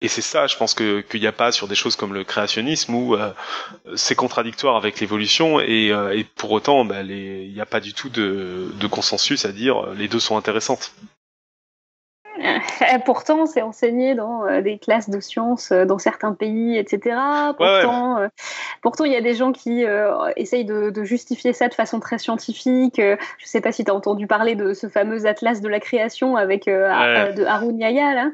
Et 0.00 0.08
c'est 0.08 0.22
ça, 0.22 0.46
je 0.46 0.56
pense 0.56 0.74
que 0.74 1.00
qu'il 1.00 1.20
n'y 1.20 1.26
a 1.26 1.32
pas 1.32 1.50
sur 1.50 1.66
des 1.66 1.74
choses 1.74 1.96
comme 1.96 2.12
le 2.12 2.24
créationnisme 2.24 2.94
où 2.94 3.14
euh, 3.14 3.32
c'est 3.96 4.14
contradictoire 4.14 4.76
avec 4.76 5.00
l'évolution 5.00 5.60
et, 5.60 5.90
euh, 5.92 6.22
pour 6.36 6.52
autant, 6.52 6.84
bah, 6.84 7.02
il 7.02 7.52
n'y 7.52 7.60
a 7.60 7.66
pas 7.66 7.80
du 7.80 7.94
tout 7.94 8.10
de, 8.10 8.70
de, 8.74 8.86
consensus 8.86 9.46
à 9.46 9.52
dire 9.52 9.86
les 9.94 10.08
deux 10.08 10.20
sont 10.20 10.36
intéressantes. 10.36 10.92
Pourtant, 13.04 13.46
c'est 13.46 13.62
enseigné 13.62 14.14
dans 14.14 14.44
euh, 14.44 14.60
des 14.60 14.78
classes 14.78 15.10
de 15.10 15.20
sciences 15.20 15.72
euh, 15.72 15.84
dans 15.84 15.98
certains 15.98 16.32
pays, 16.32 16.76
etc. 16.76 17.16
Pourtant, 17.56 18.18
euh, 18.18 18.28
pourtant, 18.82 19.04
il 19.04 19.12
y 19.12 19.16
a 19.16 19.20
des 19.20 19.34
gens 19.34 19.52
qui 19.52 19.84
essayent 20.36 20.64
de, 20.64 21.04
justifier 21.04 21.52
ça 21.52 21.68
de 21.68 21.74
façon 21.74 22.00
très 22.00 22.18
scientifique. 22.18 22.96
je 22.96 23.12
ne 23.12 23.46
sais 23.46 23.60
pas 23.60 23.72
si 23.72 23.84
tu 23.84 23.90
as 23.90 23.94
entendu 23.94 24.26
parler 24.26 24.54
de 24.54 24.72
ce 24.72 24.88
fameux 24.88 25.26
atlas 25.26 25.60
de 25.60 25.68
la 25.68 25.80
création 25.80 26.36
avec 26.36 26.66
de 26.66 27.44
Harun 27.44 27.76
Yahya, 27.76 28.14
là. 28.14 28.30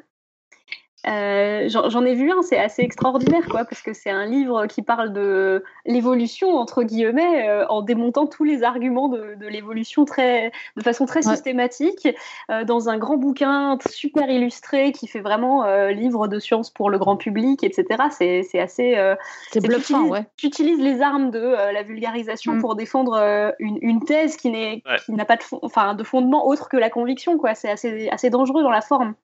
Euh, 1.06 1.68
j'en 1.68 2.04
ai 2.04 2.14
vu 2.14 2.30
un, 2.30 2.42
c'est 2.42 2.58
assez 2.58 2.82
extraordinaire, 2.82 3.46
quoi, 3.48 3.64
parce 3.64 3.80
que 3.80 3.94
c'est 3.94 4.10
un 4.10 4.26
livre 4.26 4.66
qui 4.66 4.82
parle 4.82 5.12
de 5.12 5.64
l'évolution 5.86 6.56
entre 6.56 6.82
guillemets, 6.82 7.48
euh, 7.48 7.66
en 7.68 7.80
démontant 7.80 8.26
tous 8.26 8.44
les 8.44 8.62
arguments 8.62 9.08
de, 9.08 9.34
de 9.34 9.46
l'évolution 9.46 10.04
très, 10.04 10.52
de 10.76 10.82
façon 10.82 11.06
très 11.06 11.22
systématique, 11.22 12.08
euh, 12.50 12.64
dans 12.64 12.90
un 12.90 12.98
grand 12.98 13.16
bouquin 13.16 13.78
super 13.88 14.28
illustré 14.28 14.92
qui 14.92 15.06
fait 15.06 15.20
vraiment 15.20 15.64
livre 15.88 16.28
de 16.28 16.38
science 16.38 16.70
pour 16.70 16.90
le 16.90 16.98
grand 16.98 17.16
public, 17.16 17.64
etc. 17.64 17.86
C'est 18.10 18.60
assez. 18.60 19.16
c'est 19.50 19.60
bluffant, 19.60 20.04
ouais. 20.04 20.26
Tu 20.36 20.46
utilises 20.46 20.80
les 20.80 21.00
armes 21.00 21.30
de 21.30 21.40
la 21.40 21.82
vulgarisation 21.82 22.54
mm. 22.54 22.60
pour 22.60 22.74
défendre 22.74 23.54
une, 23.58 23.78
une, 23.80 24.04
thèse 24.04 24.36
qui 24.36 24.50
n'est, 24.50 24.82
qui 25.04 25.12
n'a 25.12 25.24
pas 25.24 25.36
de, 25.36 25.42
enfin, 25.62 25.94
de 25.94 26.04
fondement 26.04 26.46
autre 26.46 26.68
que 26.68 26.76
la 26.76 26.90
conviction, 26.90 27.38
quoi. 27.38 27.54
C'est 27.54 27.70
assez, 27.70 28.08
assez 28.10 28.30
dangereux 28.30 28.62
dans 28.62 28.70
la 28.70 28.82
forme. 28.82 29.14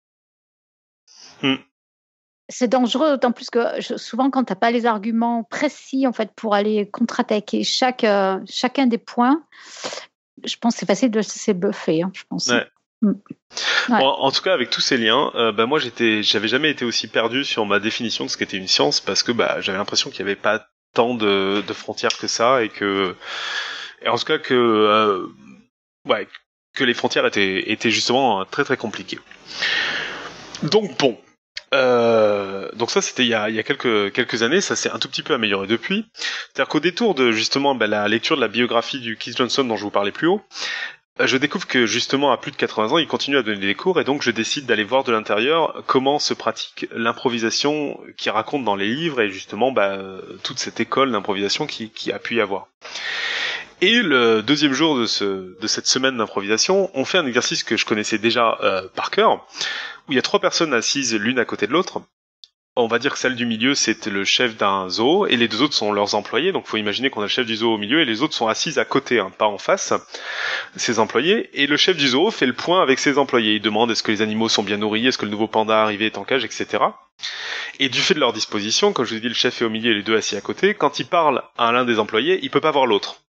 Hmm. 1.43 1.57
C'est 2.49 2.69
dangereux, 2.69 3.11
d'autant 3.11 3.33
plus 3.33 3.51
que 3.51 3.81
souvent, 3.99 4.31
quand 4.31 4.45
tu 4.45 4.53
n'as 4.53 4.57
pas 4.57 4.71
les 4.71 4.87
arguments 4.87 5.43
précis 5.43 6.07
en 6.07 6.13
fait, 6.13 6.31
pour 6.37 6.55
aller 6.55 6.89
contre-attaquer 6.89 7.65
chaque, 7.65 8.05
euh, 8.05 8.39
chacun 8.49 8.87
des 8.87 8.99
points, 8.99 9.43
je 10.45 10.57
pense 10.57 10.75
que 10.75 10.81
c'est 10.81 10.87
facile 10.87 11.11
de 11.11 11.23
se 11.23 11.53
buffer. 11.53 12.03
Hein, 12.03 12.13
je 12.15 12.23
pense. 12.29 12.53
Hmm. 13.03 13.13
en 13.91 14.31
tout 14.31 14.43
cas, 14.43 14.55
avec 14.55 14.71
tous 14.71 14.81
ces 14.81 14.97
liens, 14.97 15.31
euh, 15.35 15.53
bah, 15.53 15.67
moi, 15.67 15.79
j'étais, 15.79 16.23
j'avais 16.23 16.49
jamais 16.49 16.71
été 16.71 16.85
aussi 16.85 17.09
perdu 17.09 17.45
sur 17.45 17.67
ma 17.67 17.79
définition 17.79 18.25
de 18.25 18.31
ce 18.31 18.37
qu'était 18.37 18.57
une 18.57 18.69
science 18.69 19.01
parce 19.01 19.23
que 19.23 19.33
bah, 19.33 19.61
j'avais 19.61 19.79
l'impression 19.79 20.11
qu'il 20.11 20.25
n'y 20.25 20.31
avait 20.31 20.41
pas 20.41 20.67
tant 20.95 21.15
de, 21.15 21.63
frontières 21.73 22.17
que 22.19 22.27
ça 22.27 22.63
et 22.63 22.69
que, 22.69 23.15
et 24.03 24.09
en 24.09 24.17
tout 24.17 24.25
cas 24.25 24.39
que, 24.39 24.55
euh, 24.55 25.27
ouais, 26.07 26.27
que 26.75 26.85
les 26.85 26.95
frontières 26.95 27.27
étaient, 27.27 27.71
étaient 27.71 27.91
justement 27.91 28.45
très 28.47 28.65
très 28.65 28.77
compliquées. 28.77 29.19
Donc 30.63 30.97
bon, 30.99 31.19
euh, 31.77 32.71
donc 32.75 32.91
ça 32.91 33.03
c'était 33.03 33.25
il 33.25 33.29
y 33.29 33.35
a, 33.35 33.49
il 33.49 33.57
y 33.57 33.59
a 33.59 33.63
quelques 33.63 34.13
quelques 34.13 34.43
années, 34.43 34.61
ça 34.61 34.77
s'est 34.77 34.91
un 34.91 34.99
tout 34.99 35.09
petit 35.09 35.23
peu 35.23 35.35
amélioré 35.35 35.67
depuis. 35.67 36.07
C'est-à-dire 36.15 36.69
qu'au 36.69 36.81
détour 36.81 37.15
de 37.15 37.33
justement 37.33 37.75
bah, 37.75 37.87
la 37.87 38.09
lecture 38.09 38.37
de 38.37 38.41
la 38.41 38.49
biographie 38.49 39.01
du 39.01 39.17
Keith 39.17 39.37
Johnson 39.37 39.65
dont 39.65 39.77
je 39.77 39.83
vous 39.83 39.91
parlais 39.91 40.13
plus 40.13 40.27
haut, 40.27 40.43
euh, 41.21 41.27
je 41.27 41.37
découvre 41.37 41.67
que 41.67 41.87
justement 41.87 42.33
à 42.33 42.39
plus 42.39 42.51
de 42.51 42.57
80 42.57 42.93
ans, 42.93 42.99
il 42.99 43.07
continue 43.07 43.37
à 43.37 43.43
donner 43.43 43.61
des 43.61 43.75
cours 43.75 44.01
et 44.01 44.05
donc 44.05 44.23
je 44.23 44.31
décide 44.31 44.67
d'aller 44.67 44.85
voir 44.85 45.05
de 45.05 45.13
l'intérieur 45.13 45.83
comment 45.87 46.19
se 46.19 46.35
pratique 46.35 46.87
l'improvisation 46.93 48.01
qu'il 48.17 48.33
raconte 48.33 48.65
dans 48.65 48.77
les 48.77 48.89
livres 48.89 49.21
et 49.21 49.31
justement 49.31 49.73
bah, 49.73 49.99
toute 50.43 50.59
cette 50.59 50.81
école 50.81 51.13
d'improvisation 51.13 51.67
qui, 51.67 51.91
qui 51.91 52.13
a 52.13 52.19
pu 52.19 52.37
y 52.37 52.41
avoir. 52.41 52.69
Et 53.83 54.01
le 54.01 54.43
deuxième 54.43 54.73
jour 54.73 54.99
de, 54.99 55.05
ce, 55.05 55.25
de 55.61 55.67
cette 55.67 55.87
semaine 55.87 56.17
d'improvisation, 56.17 56.91
on 56.95 57.05
fait 57.05 57.19
un 57.19 57.27
exercice 57.27 57.63
que 57.63 57.77
je 57.77 57.85
connaissais 57.85 58.17
déjà 58.17 58.57
euh, 58.63 58.89
par 58.95 59.11
cœur, 59.11 59.47
où 60.09 60.13
il 60.13 60.17
y 60.17 60.19
a 60.19 60.23
trois 60.23 60.41
personnes 60.41 60.75
assises 60.75 61.15
l'une 61.15 61.39
à 61.39 61.45
côté 61.45 61.67
de 61.67 61.73
l'autre. 61.73 62.03
On 62.79 62.89
va 62.89 62.99
dire 62.99 63.15
que 63.15 63.19
celle 63.19 63.37
du 63.37 63.47
milieu, 63.47 63.75
c'est 63.75 64.05
le 64.05 64.23
chef 64.27 64.59
d'un 64.59 64.91
zoo, 64.91 65.27
et 65.27 65.37
les 65.37 65.49
deux 65.49 65.63
autres 65.63 65.73
sont 65.73 65.93
leurs 65.93 66.15
employés. 66.15 66.53
Donc, 66.53 66.67
faut 66.67 66.77
imaginer 66.77 67.09
qu'on 67.09 67.23
a 67.23 67.25
le 67.25 67.29
chef 67.29 67.47
du 67.47 67.57
zoo 67.57 67.73
au 67.73 67.79
milieu, 67.79 68.03
et 68.03 68.05
les 68.05 68.21
autres 68.21 68.35
sont 68.35 68.49
assises 68.49 68.79
à 68.79 68.85
côté, 68.85 69.19
hein, 69.19 69.33
pas 69.39 69.47
en 69.47 69.57
face, 69.57 69.95
ses 70.77 70.99
employés. 70.99 71.49
Et 71.55 71.67
le 71.67 71.79
chef 71.79 71.97
du 71.97 72.09
zoo 72.09 72.31
fait 72.31 72.45
le 72.45 72.53
point 72.53 72.83
avec 72.83 72.99
ses 72.99 73.17
employés. 73.17 73.55
Il 73.55 73.63
demande 73.63 73.91
est-ce 73.91 74.03
que 74.03 74.13
les 74.13 74.21
animaux 74.21 74.51
sont 74.51 74.63
bien 74.63 74.77
nourris, 74.77 75.07
est-ce 75.07 75.17
que 75.17 75.25
le 75.25 75.31
nouveau 75.31 75.47
panda 75.47 75.83
arrivé 75.83 76.05
est 76.05 76.19
en 76.19 76.25
cage, 76.25 76.45
etc. 76.45 76.85
Et 77.79 77.89
du 77.89 78.01
fait 78.01 78.13
de 78.13 78.21
leur 78.21 78.35
disposition, 78.35 78.93
comme 78.93 79.07
je 79.07 79.13
vous 79.13 79.17
ai 79.17 79.21
dit, 79.21 79.29
le 79.29 79.35
chef 79.35 79.63
est 79.63 79.65
au 79.65 79.71
milieu 79.71 79.93
et 79.93 79.95
les 79.95 80.03
deux 80.03 80.17
assis 80.17 80.37
à 80.37 80.43
côté. 80.43 80.75
Quand 80.75 80.99
il 80.99 81.07
parle 81.07 81.43
à 81.57 81.73
l'un 81.73 81.87
des 81.87 81.99
employés, 81.99 82.41
il 82.43 82.51
peut 82.51 82.61
pas 82.61 82.73
voir 82.73 82.85
l'autre. 82.85 83.23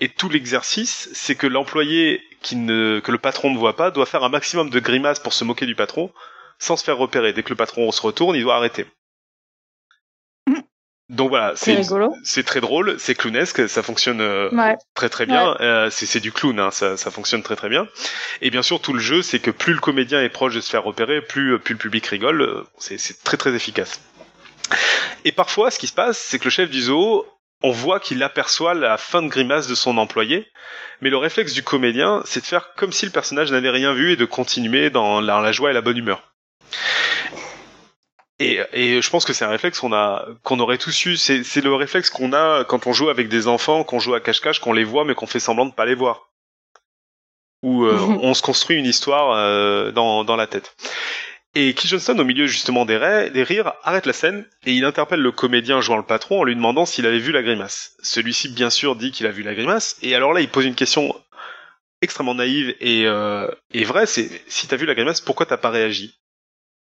Et 0.00 0.08
tout 0.10 0.28
l'exercice, 0.28 1.08
c'est 1.14 1.36
que 1.36 1.46
l'employé 1.46 2.22
qui 2.42 2.56
ne, 2.56 3.00
que 3.00 3.12
le 3.12 3.18
patron 3.18 3.50
ne 3.50 3.58
voit 3.58 3.76
pas 3.76 3.90
doit 3.90 4.06
faire 4.06 4.24
un 4.24 4.28
maximum 4.28 4.68
de 4.68 4.80
grimaces 4.80 5.20
pour 5.20 5.32
se 5.32 5.44
moquer 5.44 5.66
du 5.66 5.74
patron, 5.74 6.12
sans 6.58 6.76
se 6.76 6.84
faire 6.84 6.98
repérer. 6.98 7.32
Dès 7.32 7.42
que 7.42 7.50
le 7.50 7.56
patron 7.56 7.90
se 7.92 8.02
retourne, 8.02 8.36
il 8.36 8.42
doit 8.42 8.56
arrêter. 8.56 8.86
Donc 11.08 11.28
voilà, 11.28 11.52
c'est 11.54 11.82
c'est 12.24 12.42
très 12.42 12.60
drôle, 12.60 12.96
c'est 12.98 13.14
clownesque, 13.14 13.68
ça 13.68 13.84
fonctionne 13.84 14.20
euh, 14.20 14.50
très 14.94 15.08
très 15.08 15.24
bien. 15.24 15.56
Euh, 15.60 15.88
c'est 15.88 16.18
du 16.18 16.32
clown, 16.32 16.58
hein, 16.58 16.72
ça, 16.72 16.96
ça 16.96 17.12
fonctionne 17.12 17.44
très 17.44 17.54
très 17.54 17.68
bien. 17.68 17.86
Et 18.42 18.50
bien 18.50 18.62
sûr, 18.62 18.80
tout 18.80 18.92
le 18.92 18.98
jeu, 18.98 19.22
c'est 19.22 19.38
que 19.38 19.52
plus 19.52 19.72
le 19.72 19.78
comédien 19.78 20.20
est 20.20 20.28
proche 20.28 20.56
de 20.56 20.60
se 20.60 20.68
faire 20.68 20.82
repérer, 20.82 21.22
plus 21.22 21.60
plus 21.60 21.74
le 21.74 21.78
public 21.78 22.04
rigole. 22.06 22.64
C'est 22.78 23.22
très 23.22 23.36
très 23.36 23.54
efficace. 23.54 24.00
Et 25.24 25.30
parfois, 25.30 25.70
ce 25.70 25.78
qui 25.78 25.86
se 25.86 25.92
passe, 25.92 26.18
c'est 26.18 26.40
que 26.40 26.44
le 26.44 26.50
chef 26.50 26.70
du 26.70 26.82
zoo 26.82 27.24
on 27.62 27.70
voit 27.70 28.00
qu'il 28.00 28.22
aperçoit 28.22 28.74
la 28.74 28.96
fin 28.96 29.22
de 29.22 29.28
grimace 29.28 29.66
de 29.66 29.74
son 29.74 29.98
employé, 29.98 30.46
mais 31.00 31.10
le 31.10 31.16
réflexe 31.16 31.52
du 31.52 31.62
comédien, 31.62 32.22
c'est 32.24 32.40
de 32.40 32.46
faire 32.46 32.74
comme 32.74 32.92
si 32.92 33.06
le 33.06 33.12
personnage 33.12 33.50
n'avait 33.50 33.70
rien 33.70 33.92
vu 33.92 34.12
et 34.12 34.16
de 34.16 34.24
continuer 34.24 34.90
dans 34.90 35.20
la, 35.20 35.52
joie 35.52 35.70
et 35.70 35.74
la 35.74 35.80
bonne 35.80 35.96
humeur. 35.96 36.32
Et, 38.38 38.60
je 39.00 39.10
pense 39.10 39.24
que 39.24 39.32
c'est 39.32 39.46
un 39.46 39.50
réflexe 39.50 39.80
qu'on 39.80 39.94
a, 39.94 40.26
qu'on 40.42 40.60
aurait 40.60 40.76
tous 40.76 41.06
eu. 41.06 41.16
C'est, 41.16 41.62
le 41.62 41.74
réflexe 41.74 42.10
qu'on 42.10 42.34
a 42.34 42.64
quand 42.64 42.86
on 42.86 42.92
joue 42.92 43.08
avec 43.08 43.28
des 43.28 43.48
enfants, 43.48 43.82
qu'on 43.84 43.98
joue 43.98 44.14
à 44.14 44.20
cache-cache, 44.20 44.60
qu'on 44.60 44.74
les 44.74 44.84
voit 44.84 45.04
mais 45.04 45.14
qu'on 45.14 45.26
fait 45.26 45.40
semblant 45.40 45.66
de 45.66 45.72
pas 45.72 45.86
les 45.86 45.94
voir. 45.94 46.30
Ou 47.62 47.84
euh, 47.84 47.98
on 47.98 48.34
se 48.34 48.42
construit 48.42 48.76
une 48.76 48.84
histoire 48.84 49.32
euh, 49.32 49.90
dans, 49.90 50.24
dans 50.24 50.36
la 50.36 50.46
tête. 50.46 50.76
Et 51.58 51.72
Keith 51.72 51.88
Johnson, 51.88 52.18
au 52.18 52.24
milieu 52.24 52.46
justement 52.46 52.84
des, 52.84 52.98
rires, 52.98 53.72
arrête 53.82 54.04
la 54.04 54.12
scène 54.12 54.44
et 54.66 54.74
il 54.74 54.84
interpelle 54.84 55.20
le 55.20 55.32
comédien 55.32 55.80
jouant 55.80 55.96
le 55.96 56.02
patron 56.02 56.40
en 56.40 56.44
lui 56.44 56.54
demandant 56.54 56.84
s'il 56.84 57.06
avait 57.06 57.18
vu 57.18 57.32
la 57.32 57.42
grimace. 57.42 57.96
Celui-ci, 58.02 58.50
bien 58.50 58.68
sûr, 58.68 58.94
dit 58.94 59.10
qu'il 59.10 59.24
a 59.24 59.30
vu 59.30 59.42
la 59.42 59.54
grimace, 59.54 59.96
et 60.02 60.14
alors 60.14 60.34
là, 60.34 60.42
il 60.42 60.50
pose 60.50 60.66
une 60.66 60.74
question 60.74 61.18
extrêmement 62.02 62.34
naïve 62.34 62.76
et, 62.80 63.06
euh, 63.06 63.50
vraie, 63.72 64.04
c'est 64.04 64.28
si 64.48 64.68
t'as 64.68 64.76
vu 64.76 64.84
la 64.84 64.94
grimace, 64.94 65.22
pourquoi 65.22 65.46
t'as 65.46 65.56
pas 65.56 65.70
réagi? 65.70 66.20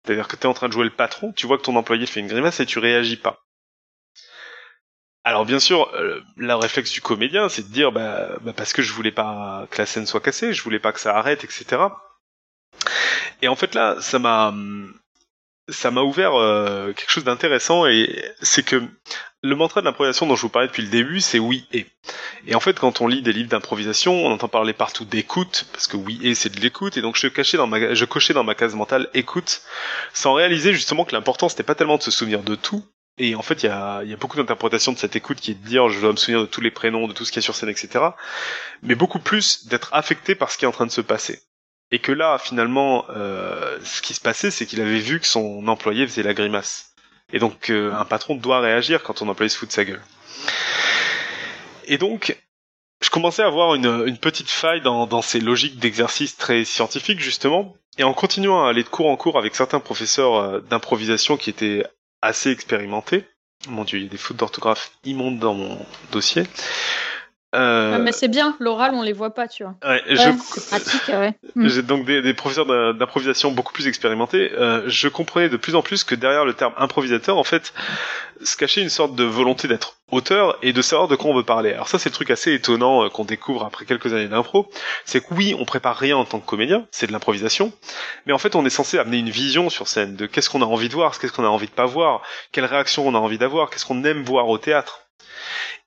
C'est-à-dire 0.05 0.27
que 0.27 0.35
t'es 0.35 0.47
en 0.47 0.55
train 0.55 0.67
de 0.67 0.73
jouer 0.73 0.83
le 0.83 0.91
patron, 0.91 1.33
tu 1.33 1.47
vois 1.47 1.57
que 1.57 1.63
ton 1.63 1.77
employé 1.77 2.05
fait 2.07 2.19
une 2.19 2.27
grimace 2.27 2.59
et 2.59 2.67
tu 2.67 2.81
réagis 2.81 3.17
pas. 3.17 3.45
Alors 5.23 5.47
bien 5.47 5.61
sûr, 5.61 5.89
euh, 5.95 6.21
le 6.37 6.55
réflexe 6.57 6.91
du 6.91 7.01
comédien, 7.01 7.49
c'est 7.49 7.69
de 7.69 7.73
dire 7.73 7.93
bah, 7.93 8.31
bah, 8.41 8.55
parce 8.57 8.73
que 8.73 8.83
je 8.83 8.93
voulais 8.93 9.13
pas 9.13 9.69
que 9.71 9.79
la 9.79 9.87
scène 9.87 10.07
soit 10.07 10.21
cassée, 10.21 10.53
je 10.53 10.65
voulais 10.65 10.81
pas 10.81 10.93
que 10.93 10.99
ça 10.99 11.17
arrête, 11.17 11.45
etc. 11.45 11.77
Et 13.43 13.49
en 13.49 13.57
fait 13.57 13.75
là, 13.75 13.97
ça 14.01 14.19
m'a 14.19 14.53
ça 15.69 15.91
m'a 15.91 16.01
ouvert 16.01 16.35
euh, 16.35 16.93
quelque 16.93 17.11
chose 17.11 17.25
d'intéressant 17.25 17.87
et 17.87 18.25
c'est 18.41 18.63
que 18.63 18.83
le 19.43 19.55
mantra 19.55 19.81
de 19.81 19.87
l'improvisation 19.87 20.27
dont 20.27 20.35
je 20.35 20.43
vous 20.43 20.49
parlais 20.49 20.69
depuis 20.69 20.83
le 20.83 20.89
début, 20.89 21.21
c'est 21.21 21.39
oui 21.39 21.67
et. 21.73 21.87
Et 22.47 22.55
en 22.55 22.61
fait, 22.61 22.79
quand 22.79 23.01
on 23.01 23.07
lit 23.07 23.23
des 23.23 23.33
livres 23.33 23.51
d'improvisation, 23.51 24.13
on 24.13 24.33
entend 24.33 24.49
parler 24.49 24.73
partout 24.73 25.05
d'écoute, 25.05 25.67
parce 25.73 25.87
que 25.87 25.97
oui 25.97 26.19
et 26.23 26.35
c'est 26.35 26.49
de 26.49 26.61
l'écoute, 26.61 26.97
et 26.97 27.03
donc 27.03 27.17
je 27.17 27.29
cachais 27.29 27.57
dans 27.57 27.67
ma, 27.67 27.95
je 27.95 28.05
cochais 28.05 28.33
dans 28.33 28.45
ma 28.45 28.55
case 28.55 28.75
mentale 28.75 29.09
écoute, 29.15 29.63
sans 30.15 30.35
réaliser 30.35 30.73
justement 30.73 31.05
que 31.05 31.15
l'important 31.15 31.49
c'était 31.49 31.63
pas 31.63 31.75
tellement 31.75 31.99
de 31.99 32.03
se 32.03 32.11
souvenir 32.11 32.43
de 32.43 32.55
tout, 32.55 32.85
et 33.19 33.35
en 33.35 33.43
fait, 33.43 33.63
il 33.65 33.67
y 33.67 33.69
a, 33.69 34.03
y 34.05 34.13
a, 34.13 34.17
beaucoup 34.17 34.37
d'interprétations 34.37 34.93
de 34.93 34.99
cette 34.99 35.17
écoute 35.17 35.41
qui 35.41 35.51
est 35.51 35.55
de 35.55 35.67
dire 35.67 35.89
je 35.89 36.01
dois 36.01 36.13
me 36.13 36.17
souvenir 36.17 36.41
de 36.41 36.47
tous 36.47 36.61
les 36.61 36.71
prénoms, 36.71 37.09
de 37.09 37.13
tout 37.13 37.25
ce 37.25 37.33
qui 37.33 37.41
est 37.41 37.43
sur 37.43 37.55
scène, 37.55 37.69
etc. 37.69 38.05
Mais 38.83 38.95
beaucoup 38.95 39.19
plus 39.19 39.67
d'être 39.67 39.93
affecté 39.93 40.35
par 40.35 40.51
ce 40.51 40.59
qui 40.59 40.65
est 40.65 40.69
en 40.69 40.73
train 40.73 40.87
de 40.87 40.93
se 40.93 41.01
passer. 41.01 41.41
Et 41.91 41.99
que 42.01 42.13
là, 42.13 42.39
finalement, 42.39 43.07
euh, 43.11 43.79
ce 43.83 44.03
qui 44.03 44.15
se 44.15 44.21
passait, 44.21 44.51
c'est 44.51 44.67
qu'il 44.67 44.81
avait 44.81 44.99
vu 44.99 45.21
que 45.21 45.27
son 45.27 45.67
employé 45.69 46.07
faisait 46.07 46.23
la 46.23 46.35
grimace. 46.35 46.93
Et 47.33 47.39
donc, 47.39 47.71
euh, 47.71 47.93
un 47.95 48.05
patron 48.05 48.35
doit 48.35 48.61
réagir 48.61 49.03
quand 49.03 49.15
ton 49.15 49.29
employé 49.29 49.49
se 49.49 49.57
fout 49.57 49.69
de 49.69 49.73
sa 49.73 49.85
gueule. 49.85 50.03
Et 51.87 51.97
donc, 51.97 52.37
je 53.03 53.11
commençais 53.11 53.43
à 53.43 53.47
avoir 53.47 53.75
une, 53.75 54.19
petite 54.19 54.51
faille 54.51 54.83
dans, 54.83 55.23
ces 55.23 55.41
logiques 55.41 55.79
d'exercice 55.79 56.37
très 56.37 56.65
scientifiques, 56.65 57.21
justement, 57.21 57.75
et 57.97 58.05
en 58.05 58.13
continuant 58.13 58.65
à 58.65 58.71
aller 58.71 58.83
de 58.83 58.89
cours 58.89 59.09
en 59.09 59.17
cours 59.17 59.39
avec 59.39 59.55
certains 59.55 59.81
professeurs 59.81 60.61
d'improvisation 60.63 61.37
qui 61.37 61.49
étaient 61.49 61.85
assez 62.21 62.51
expérimentés, 62.51 63.25
mon 63.67 63.85
dieu, 63.85 63.99
il 63.99 64.05
y 64.05 64.07
a 64.07 64.11
des 64.11 64.19
fautes 64.19 64.37
d'orthographe 64.37 64.93
immondes 65.05 65.39
dans 65.39 65.55
mon 65.55 65.79
dossier. 66.13 66.45
Euh, 67.55 67.99
mais 67.99 68.13
c'est 68.13 68.29
bien, 68.29 68.55
l'oral 68.61 68.93
on 68.95 69.03
les 69.03 69.15
voit 69.15 69.33
pas, 69.33 69.49
tu 69.49 69.65
vois. 69.65 69.75
Ouais, 69.83 70.03
c'est 70.07 70.67
pratique, 70.69 71.09
ouais. 71.09 71.35
Hmm. 71.55 71.67
J'ai 71.69 71.83
donc 71.83 72.05
des, 72.05 72.35
professeurs 72.35 72.67
d'improvisation 72.95 73.51
beaucoup 73.53 73.73
plus 73.73 73.87
expérimentés. 73.87 74.53
Euh, 74.53 74.83
je 74.87 75.09
comprenais 75.09 75.49
de 75.49 75.57
plus 75.57 75.75
en 75.75 75.81
plus 75.81 76.05
que 76.05 76.15
derrière 76.15 76.45
le 76.45 76.53
terme 76.53 76.75
improvisateur, 76.77 77.39
en 77.39 77.45
fait, 77.45 77.73
se 78.43 78.57
cachait 78.57 78.83
une 78.83 78.91
sorte 78.91 79.15
de 79.15 79.25
volonté 79.25 79.67
d'être 79.67 79.97
auteur 80.11 80.59
et 80.63 80.75
de 80.75 80.83
savoir 80.83 81.09
de 81.09 81.17
quoi 81.17 81.31
on 81.31 81.35
veut 81.35 81.45
parler. 81.45 81.73
Alors 81.73 81.89
ça, 81.89 81.99
c'est 81.99 82.11
le 82.11 82.15
truc 82.15 82.31
assez 82.31 82.53
étonnant 82.53 83.05
euh, 83.05 83.09
qu'on 83.09 83.25
découvre 83.25 83.65
après 83.65 83.87
quelques 83.87 84.13
années 84.13 84.29
d'impro. 84.29 84.71
C'est 85.07 85.27
que 85.27 85.33
oui, 85.33 85.55
on 85.59 85.65
prépare 85.65 85.97
rien 85.97 86.19
en 86.19 86.27
tant 86.27 86.41
que 86.41 86.47
comédien, 86.47 86.87
c'est 86.91 87.07
de 87.07 87.13
l'improvisation, 87.13 87.73
mais 88.27 88.35
en 88.35 88.39
fait, 88.39 88.57
on 88.57 88.67
est 88.67 88.71
censé 88.71 88.99
amener 88.99 89.19
une 89.19 89.31
vision 89.31 89.71
sur 89.71 89.89
scène 89.89 90.17
de 90.17 90.27
qu'est-ce 90.27 90.51
qu'on 90.51 90.63
a 90.63 90.67
envie 90.67 90.89
de 90.89 90.95
voir, 90.95 91.19
qu'est-ce 91.19 91.33
qu'on 91.33 91.45
a 91.45 91.49
envie 91.49 91.67
de 91.67 91.73
pas 91.73 91.87
voir, 91.87 92.23
quelle 92.53 92.67
réaction 92.67 93.07
on 93.07 93.15
a 93.15 93.19
envie 93.19 93.39
d'avoir, 93.39 93.71
qu'est-ce 93.71 93.87
qu'on 93.87 94.05
aime 94.05 94.23
voir 94.23 94.49
au 94.49 94.59
théâtre. 94.59 95.09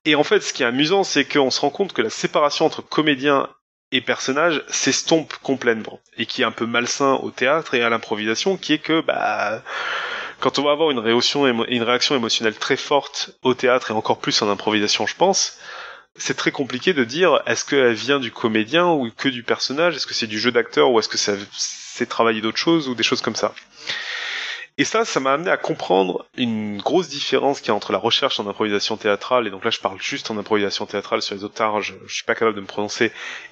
Et 0.05 0.15
en 0.15 0.23
fait, 0.23 0.41
ce 0.41 0.53
qui 0.53 0.63
est 0.63 0.65
amusant, 0.65 1.03
c'est 1.03 1.25
qu'on 1.25 1.51
se 1.51 1.59
rend 1.61 1.69
compte 1.69 1.93
que 1.93 2.01
la 2.01 2.09
séparation 2.09 2.65
entre 2.65 2.81
comédien 2.81 3.49
et 3.91 4.01
personnage 4.01 4.63
s'estompe 4.67 5.33
complètement 5.43 5.99
et 6.17 6.25
qui 6.25 6.41
est 6.41 6.45
un 6.45 6.51
peu 6.51 6.65
malsain 6.65 7.13
au 7.15 7.29
théâtre 7.29 7.73
et 7.75 7.83
à 7.83 7.89
l'improvisation, 7.89 8.57
qui 8.57 8.73
est 8.73 8.79
que 8.79 9.01
bah 9.01 9.63
quand 10.39 10.57
on 10.57 10.63
va 10.63 10.71
avoir 10.71 10.89
une 10.91 10.99
réaction, 10.99 11.45
une 11.45 11.83
réaction 11.83 12.15
émotionnelle 12.15 12.55
très 12.55 12.77
forte 12.77 13.31
au 13.43 13.53
théâtre 13.53 13.91
et 13.91 13.93
encore 13.93 14.19
plus 14.19 14.41
en 14.41 14.49
improvisation, 14.49 15.05
je 15.05 15.15
pense, 15.15 15.59
c'est 16.15 16.35
très 16.35 16.51
compliqué 16.51 16.93
de 16.93 17.03
dire 17.03 17.41
est-ce 17.45 17.63
qu'elle 17.63 17.93
vient 17.93 18.19
du 18.19 18.31
comédien 18.31 18.87
ou 18.87 19.09
que 19.15 19.29
du 19.29 19.43
personnage, 19.43 19.95
est-ce 19.95 20.07
que 20.07 20.13
c'est 20.13 20.27
du 20.27 20.39
jeu 20.39 20.51
d'acteur 20.51 20.89
ou 20.89 20.99
est-ce 20.99 21.09
que 21.09 21.17
c'est 21.17 22.05
travailler 22.07 22.41
d'autres 22.41 22.57
choses 22.57 22.87
ou 22.89 22.95
des 22.95 23.03
choses 23.03 23.21
comme 23.21 23.35
ça? 23.35 23.53
Et 24.81 24.83
ça, 24.83 25.05
ça 25.05 25.19
m'a 25.19 25.33
amené 25.33 25.51
à 25.51 25.57
comprendre 25.57 26.25
une 26.35 26.81
grosse 26.81 27.07
différence 27.07 27.59
qu'il 27.59 27.67
y 27.67 27.71
a 27.71 27.75
entre 27.75 27.91
la 27.91 27.99
recherche 27.99 28.39
en 28.39 28.47
improvisation 28.47 28.97
théâtrale, 28.97 29.45
et 29.45 29.51
donc 29.51 29.63
là 29.63 29.69
je 29.69 29.79
parle 29.79 30.01
juste 30.01 30.31
en 30.31 30.39
improvisation 30.39 30.87
théâtrale 30.87 31.21
sur 31.21 31.35
les 31.35 31.43
autres 31.43 31.81
je, 31.81 31.93
je 32.07 32.11
suis 32.11 32.23
pas 32.23 32.33
capable 32.33 32.55
de 32.55 32.61
me 32.61 32.65
prononcer, 32.65 33.11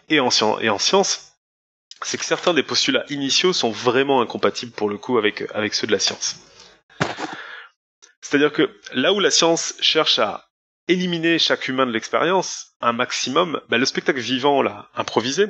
et 0.09 0.19
en, 0.19 0.29
et 0.59 0.69
en 0.69 0.79
c'est 0.79 2.17
que 2.17 2.25
certains 2.25 2.55
des 2.55 2.63
postulats 2.63 3.05
initiaux 3.11 3.53
sont 3.53 3.69
vraiment 3.69 4.21
incompatibles 4.21 4.71
pour 4.71 4.89
le 4.89 4.97
coup 4.97 5.19
avec, 5.19 5.43
avec 5.53 5.75
ceux 5.75 5.85
de 5.85 5.91
la 5.91 5.99
science. 5.99 6.37
C'est-à-dire 8.21 8.51
que 8.51 8.75
là 8.93 9.13
où 9.13 9.19
la 9.19 9.29
science 9.29 9.75
cherche 9.81 10.17
à 10.17 10.49
éliminer 10.87 11.37
chaque 11.37 11.67
humain 11.67 11.85
de 11.85 11.91
l'expérience, 11.91 12.71
un 12.81 12.93
maximum, 12.93 13.61
bah, 13.69 13.77
le 13.77 13.85
spectacle 13.85 14.19
vivant, 14.19 14.63
là, 14.63 14.89
improvisé, 14.95 15.45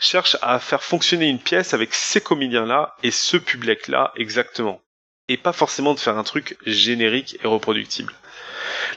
cherche 0.00 0.38
à 0.40 0.58
faire 0.58 0.82
fonctionner 0.82 1.28
une 1.28 1.38
pièce 1.38 1.74
avec 1.74 1.92
ces 1.92 2.22
comédiens-là 2.22 2.96
et 3.02 3.10
ce 3.10 3.36
public-là 3.36 4.14
exactement 4.16 4.80
et 5.28 5.36
pas 5.36 5.52
forcément 5.52 5.94
de 5.94 6.00
faire 6.00 6.18
un 6.18 6.24
truc 6.24 6.56
générique 6.66 7.38
et 7.42 7.46
reproductible. 7.46 8.14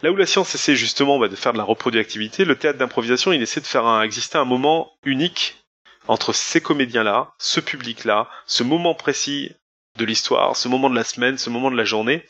Là 0.04 0.12
où 0.12 0.16
la 0.16 0.26
science 0.26 0.56
essaie 0.56 0.76
justement 0.76 1.20
bah, 1.20 1.28
de 1.28 1.36
faire 1.36 1.54
de 1.54 1.58
la 1.58 1.64
reproductivité, 1.64 2.46
le 2.46 2.56
théâtre 2.56 2.80
d'improvisation, 2.80 3.32
il 3.32 3.42
essaie 3.42 3.62
de 3.62 3.66
faire 3.66 4.02
exister 4.02 4.38
un 4.38 4.46
moment 4.46 4.92
unique 5.04 5.58
entre 6.08 6.34
ces 6.34 6.62
comédiens-là, 6.62 7.32
ce 7.38 7.60
public-là, 7.60 8.30
ce 8.46 8.64
moment 8.64 8.96
précis 8.96 9.52
de 9.98 10.06
l'histoire, 10.06 10.56
ce 10.56 10.68
moment 10.68 10.90
de 10.90 10.96
la 10.96 11.04
semaine, 11.04 11.38
ce 11.38 11.50
moment 11.50 11.70
de 11.70 11.78
la 11.78 11.84
journée, 11.84 12.26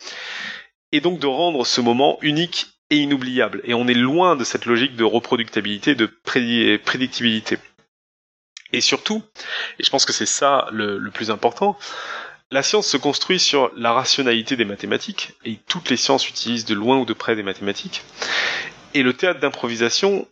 et 0.92 1.00
donc 1.00 1.20
de 1.20 1.28
rendre 1.28 1.66
ce 1.66 1.80
moment 1.80 2.18
unique 2.22 2.68
et 2.90 2.98
inoubliable. 2.98 3.62
Et 3.64 3.74
on 3.74 3.88
est 3.88 3.94
loin 3.94 4.36
de 4.36 4.44
cette 4.44 4.66
logique 4.66 4.96
de 4.96 5.04
reproductibilité, 5.04 5.96
de 5.96 6.06
prédictibilité. 6.06 7.58
Et 8.74 8.82
surtout, 8.82 9.24
et 9.80 9.84
je 9.84 9.90
pense 9.90 10.06
que 10.06 10.14
c'est 10.14 10.26
ça 10.26 10.68
le 10.72 11.10
plus 11.12 11.32
important, 11.32 11.78
la 12.52 12.64
science 12.64 12.88
se 12.88 12.98
construit 12.98 13.40
sur 13.40 13.72
la 13.76 13.94
rationalité 13.94 14.58
des 14.58 14.66
mathématiques, 14.66 15.34
et 15.46 15.58
toutes 15.68 15.90
les 15.90 15.98
sciences 15.98 16.28
utilisent 16.28 16.66
de 16.66 16.76
loin 16.76 16.98
ou 16.98 17.06
de 17.06 17.14
près 17.14 17.36
des 17.36 17.44
mathématiques. 17.44 18.04
Et 18.94 19.04
le 19.04 19.14
théâtre 19.14 19.40
d'improvisation 19.40 20.28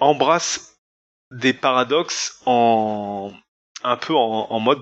embrasse 0.00 0.78
des 1.32 1.52
paradoxes 1.52 2.40
en 2.46 3.32
un 3.82 3.96
peu 3.96 4.14
en, 4.14 4.60
mode 4.60 4.80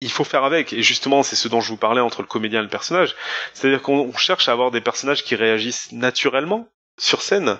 il 0.00 0.10
faut 0.10 0.24
faire 0.24 0.44
avec. 0.44 0.72
Et 0.72 0.82
justement, 0.82 1.22
c'est 1.22 1.36
ce 1.36 1.48
dont 1.48 1.60
je 1.60 1.68
vous 1.68 1.76
parlais 1.76 2.00
entre 2.00 2.22
le 2.22 2.28
comédien 2.28 2.60
et 2.60 2.62
le 2.62 2.68
personnage. 2.68 3.14
C'est-à-dire 3.52 3.82
qu'on 3.82 4.12
cherche 4.16 4.48
à 4.48 4.52
avoir 4.52 4.70
des 4.70 4.80
personnages 4.80 5.22
qui 5.22 5.34
réagissent 5.34 5.92
naturellement 5.92 6.68
sur 6.98 7.22
scène, 7.22 7.58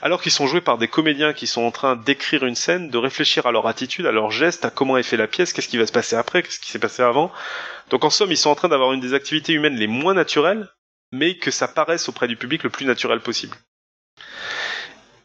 alors 0.00 0.22
qu'ils 0.22 0.32
sont 0.32 0.46
joués 0.46 0.62
par 0.62 0.78
des 0.78 0.88
comédiens 0.88 1.32
qui 1.32 1.46
sont 1.46 1.62
en 1.62 1.70
train 1.70 1.96
d'écrire 1.96 2.44
une 2.44 2.54
scène, 2.54 2.88
de 2.88 2.98
réfléchir 2.98 3.46
à 3.46 3.52
leur 3.52 3.66
attitude, 3.66 4.06
à 4.06 4.12
leur 4.12 4.30
geste, 4.30 4.64
à 4.64 4.70
comment 4.70 4.96
est 4.96 5.02
fait 5.02 5.18
la 5.18 5.26
pièce, 5.26 5.52
qu'est-ce 5.52 5.68
qui 5.68 5.76
va 5.76 5.86
se 5.86 5.92
passer 5.92 6.16
après, 6.16 6.42
qu'est-ce 6.42 6.58
qui 6.58 6.70
s'est 6.70 6.78
passé 6.78 7.02
avant. 7.02 7.30
Donc 7.90 8.04
en 8.04 8.10
somme, 8.10 8.30
ils 8.30 8.36
sont 8.36 8.50
en 8.50 8.54
train 8.54 8.68
d'avoir 8.68 8.92
une 8.92 9.00
des 9.00 9.14
activités 9.14 9.52
humaines 9.52 9.76
les 9.76 9.88
moins 9.88 10.14
naturelles, 10.14 10.68
mais 11.12 11.36
que 11.36 11.50
ça 11.50 11.68
paraisse 11.68 12.08
auprès 12.08 12.28
du 12.28 12.36
public 12.36 12.62
le 12.62 12.70
plus 12.70 12.86
naturel 12.86 13.20
possible. 13.20 13.56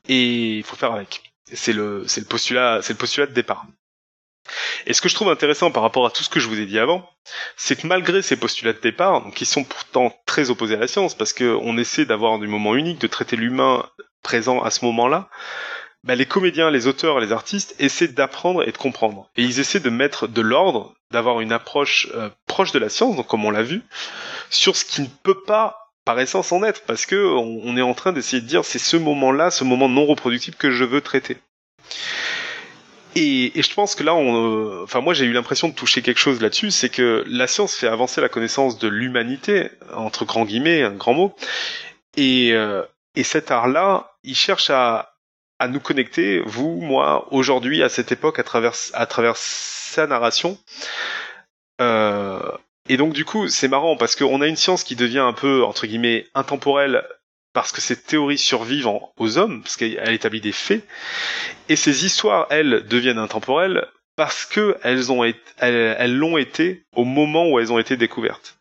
Et 0.08 0.58
il 0.58 0.64
faut 0.64 0.76
faire 0.76 0.92
avec. 0.92 1.34
C'est 1.52 1.74
le, 1.74 2.06
postulat, 2.28 2.82
c'est 2.82 2.94
le 2.94 2.98
postulat 2.98 3.28
de 3.28 3.34
départ. 3.34 3.66
Et 4.88 4.94
ce 4.94 5.02
que 5.02 5.10
je 5.10 5.16
trouve 5.16 5.30
intéressant 5.30 5.72
par 5.72 5.84
rapport 5.84 6.06
à 6.06 6.12
tout 6.12 6.24
ce 6.24 6.30
que 6.30 6.40
je 6.40 6.48
vous 6.48 6.60
ai 6.60 6.66
dit 6.66 6.80
avant, 6.80 7.08
c'est 7.56 7.80
que 7.80 7.88
malgré 7.88 8.22
ces 8.22 8.36
postulats 8.36 8.74
de 8.74 8.80
départ, 8.80 9.24
qui 9.34 9.46
sont 9.46 9.64
pourtant 9.64 10.16
très 10.26 10.50
opposés 10.50 10.76
à 10.76 10.80
la 10.80 10.88
science, 10.88 11.16
parce 11.16 11.34
qu'on 11.34 11.78
essaie 11.78 12.06
d'avoir 12.06 12.38
du 12.40 12.48
moment 12.48 12.76
unique, 12.76 13.00
de 13.00 13.08
traiter 13.08 13.36
l'humain 13.36 13.88
présent 14.22 14.62
à 14.62 14.72
ce 14.72 14.86
moment-là, 14.86 15.30
bah, 16.06 16.16
les 16.16 16.28
comédiens, 16.28 16.70
les 16.70 16.86
auteurs, 16.88 17.20
les 17.20 17.32
artistes 17.32 17.76
essaient 17.80 18.08
d'apprendre 18.08 18.68
et 18.68 18.72
de 18.72 18.78
comprendre. 18.78 19.28
Et 19.36 19.44
ils 19.44 19.60
essaient 19.60 19.80
de 19.80 19.90
mettre 19.90 20.28
de 20.28 20.42
l'ordre, 20.42 20.94
d'avoir 21.12 21.42
une 21.42 21.52
approche 21.52 22.08
euh, 22.14 22.30
proche 22.46 22.72
de 22.72 22.80
la 22.80 22.90
science, 22.90 23.16
donc 23.16 23.28
comme 23.28 23.44
on 23.44 23.52
l'a 23.52 23.64
vu, 23.64 23.82
sur 24.52 24.76
ce 24.76 24.86
qui 24.86 25.02
ne 25.02 25.08
peut 25.24 25.42
pas 25.46 25.80
par 26.06 26.20
essence 26.20 26.52
en 26.52 26.64
être, 26.64 26.84
parce 26.86 27.08
que 27.08 27.16
on 27.16 27.76
est 27.78 27.82
en 27.82 27.96
train 27.96 28.14
d'essayer 28.14 28.40
de 28.40 28.48
dire 28.48 28.64
c'est 28.64 28.78
ce 28.78 28.96
moment-là, 28.96 29.50
ce 29.50 29.64
moment 29.64 29.90
non 29.90 30.06
reproductible 30.06 30.56
que 30.56 30.70
je 30.70 30.84
veux 30.84 31.02
traiter. 31.02 31.38
Et, 33.16 33.52
je 33.56 33.74
pense 33.74 33.96
que 33.96 34.04
là, 34.04 34.14
on, 34.14 34.36
euh, 34.36 34.84
enfin 34.84 35.02
moi 35.02 35.16
j'ai 35.16 35.26
eu 35.26 35.32
l'impression 35.32 35.70
de 35.70 35.74
toucher 35.74 36.04
quelque 36.04 36.20
chose 36.20 36.42
là-dessus, 36.42 36.70
c'est 36.70 36.90
que 36.90 37.24
la 37.28 37.48
science 37.48 37.76
fait 37.76 37.88
avancer 37.88 38.22
la 38.22 38.30
connaissance 38.30 38.78
de 38.78 38.88
l'humanité 38.88 39.72
entre 39.96 40.26
grands 40.26 40.46
guillemets, 40.46 40.84
un 40.84 40.92
grand 40.92 41.14
mot, 41.16 41.36
et, 42.18 42.52
euh, 42.54 42.84
et 43.16 43.24
cet 43.24 43.50
art-là, 43.50 44.16
il 44.24 44.36
cherche 44.36 44.70
à, 44.70 45.15
à 45.60 45.68
nous 45.68 45.80
connecter, 45.80 46.42
vous, 46.46 46.80
moi, 46.82 47.28
aujourd'hui, 47.32 47.84
à 47.84 47.90
cette 47.90 48.12
époque, 48.12 48.40
à 48.40 48.44
travers, 48.44 48.74
à 48.94 49.06
travers 49.06 49.38
sa 49.38 50.08
narration. 50.08 50.58
Euh, 51.82 52.40
et 52.88 52.98
donc 52.98 53.14
du 53.14 53.26
coup, 53.26 53.48
c'est 53.48 53.68
marrant 53.68 53.98
parce 53.98 54.16
qu'on 54.16 54.42
a 54.42 54.48
une 54.48 54.56
science 54.56 54.84
qui 54.84 54.96
devient 54.96 55.20
un 55.20 55.34
peu 55.34 55.64
entre 55.64 55.88
guillemets 55.88 56.28
intemporelle 56.36 57.04
parce 57.54 57.72
que 57.72 57.82
ces 57.82 58.00
théories 58.00 58.38
survivent 58.38 58.90
aux 59.18 59.38
hommes, 59.38 59.62
parce 59.62 59.78
qu'elle 59.78 60.14
établit 60.14 60.42
des 60.42 60.52
faits, 60.52 60.86
et 61.70 61.78
ces 61.78 62.06
histoires, 62.06 62.48
elles, 62.50 62.86
deviennent 62.86 63.18
intemporelles 63.18 63.88
parce 64.18 64.46
que 64.46 64.78
elles 64.84 65.12
ont 65.12 65.24
elles 65.58 66.18
l'ont 66.18 66.38
été 66.38 66.86
au 66.96 67.06
moment 67.06 67.50
où 67.50 67.60
elles 67.60 67.72
ont 67.72 67.80
été 67.80 67.96
découvertes. 67.96 68.58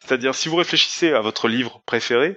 C'est-à-dire, 0.00 0.34
si 0.34 0.48
vous 0.48 0.56
réfléchissez 0.56 1.12
à 1.12 1.20
votre 1.20 1.48
livre 1.48 1.82
préféré, 1.86 2.36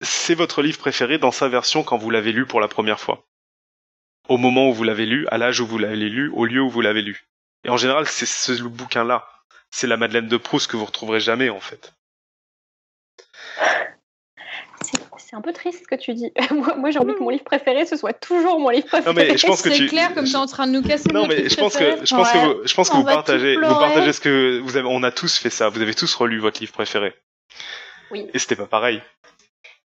c'est 0.00 0.34
votre 0.34 0.62
livre 0.62 0.78
préféré 0.78 1.18
dans 1.18 1.32
sa 1.32 1.48
version 1.48 1.82
quand 1.82 1.96
vous 1.96 2.10
l'avez 2.10 2.32
lu 2.32 2.46
pour 2.46 2.60
la 2.60 2.68
première 2.68 3.00
fois. 3.00 3.26
Au 4.28 4.36
moment 4.36 4.68
où 4.68 4.72
vous 4.72 4.84
l'avez 4.84 5.06
lu, 5.06 5.26
à 5.28 5.38
l'âge 5.38 5.60
où 5.60 5.66
vous 5.66 5.78
l'avez 5.78 6.08
lu, 6.08 6.30
au 6.30 6.44
lieu 6.44 6.60
où 6.60 6.68
vous 6.68 6.80
l'avez 6.80 7.02
lu. 7.02 7.26
Et 7.64 7.70
en 7.70 7.76
général, 7.76 8.06
c'est 8.06 8.26
ce 8.26 8.62
bouquin-là. 8.62 9.28
C'est 9.70 9.86
la 9.86 9.96
Madeleine 9.96 10.28
de 10.28 10.36
Proust 10.36 10.70
que 10.70 10.76
vous 10.76 10.84
retrouverez 10.84 11.20
jamais, 11.20 11.50
en 11.50 11.60
fait 11.60 11.92
c'est 15.26 15.34
un 15.34 15.40
peu 15.40 15.52
triste 15.52 15.82
ce 15.82 15.88
que 15.88 16.00
tu 16.00 16.14
dis. 16.14 16.32
moi, 16.78 16.90
j'ai 16.90 16.98
envie 16.98 17.14
que 17.14 17.22
mon 17.22 17.30
livre 17.30 17.44
préféré, 17.44 17.84
ce 17.84 17.96
soit 17.96 18.12
toujours 18.12 18.60
mon 18.60 18.70
livre 18.70 18.86
préféré. 18.86 19.12
Non, 19.12 19.20
mais 19.20 19.36
je 19.36 19.46
pense 19.46 19.62
que 19.62 19.70
c'est 19.70 19.86
clair 19.86 20.14
comme 20.14 20.24
tu 20.24 20.32
es 20.32 20.36
en 20.36 20.46
train 20.46 20.66
de 20.66 20.72
nous 20.72 20.82
casser. 20.82 21.10
Non, 21.12 21.26
mais 21.26 21.48
je 21.48 21.56
pense 21.56 21.76
que 21.76 22.04
je 22.04 22.14
pense 22.14 22.30
que 22.30 22.38
vous, 22.38 22.66
je 22.66 22.74
pense 22.74 22.90
que 22.90 22.96
vous 22.96 23.04
partagez, 23.04 23.56
vous 23.56 23.60
partagez 23.62 24.12
ce 24.12 24.20
que 24.20 24.60
vous 24.60 24.76
avez. 24.76 24.88
On 24.88 25.02
a 25.02 25.10
tous 25.10 25.38
fait 25.38 25.50
ça. 25.50 25.68
Vous 25.68 25.80
avez 25.80 25.94
tous 25.94 26.14
relu 26.14 26.38
votre 26.38 26.60
livre 26.60 26.72
préféré. 26.72 27.14
Oui. 28.10 28.26
Et 28.32 28.38
c'était 28.38 28.56
pas 28.56 28.66
pareil. 28.66 29.02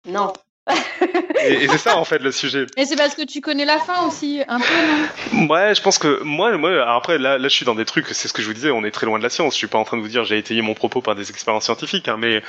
Non. 0.05 0.33
et, 1.43 1.67
c'est 1.67 1.77
ça 1.77 1.97
en 1.97 2.05
fait 2.05 2.19
le 2.19 2.31
sujet. 2.31 2.67
Et 2.77 2.85
c'est 2.85 2.95
parce 2.95 3.15
que 3.15 3.23
tu 3.23 3.41
connais 3.41 3.65
la 3.65 3.79
fin 3.79 4.05
aussi, 4.05 4.43
un 4.47 4.59
peu, 4.59 5.33
non? 5.33 5.47
Ouais, 5.47 5.73
je 5.73 5.81
pense 5.81 5.97
que 5.97 6.21
moi, 6.21 6.55
moi, 6.57 6.87
après 6.93 7.17
là, 7.17 7.39
là, 7.39 7.47
je 7.47 7.55
suis 7.55 7.65
dans 7.65 7.73
des 7.73 7.85
trucs. 7.85 8.07
C'est 8.09 8.27
ce 8.27 8.33
que 8.33 8.41
je 8.41 8.47
vous 8.47 8.53
disais. 8.53 8.69
On 8.69 8.83
est 8.83 8.91
très 8.91 9.07
loin 9.07 9.17
de 9.17 9.23
la 9.23 9.29
science. 9.29 9.53
Je 9.53 9.57
suis 9.57 9.67
pas 9.67 9.79
en 9.79 9.83
train 9.83 9.97
de 9.97 10.01
vous 10.01 10.07
dire 10.07 10.25
j'ai 10.25 10.37
étayé 10.37 10.61
mon 10.61 10.75
propos 10.75 11.01
par 11.01 11.15
des 11.15 11.31
expériences 11.31 11.65
scientifiques, 11.65 12.07
hein, 12.07 12.17
mais 12.17 12.43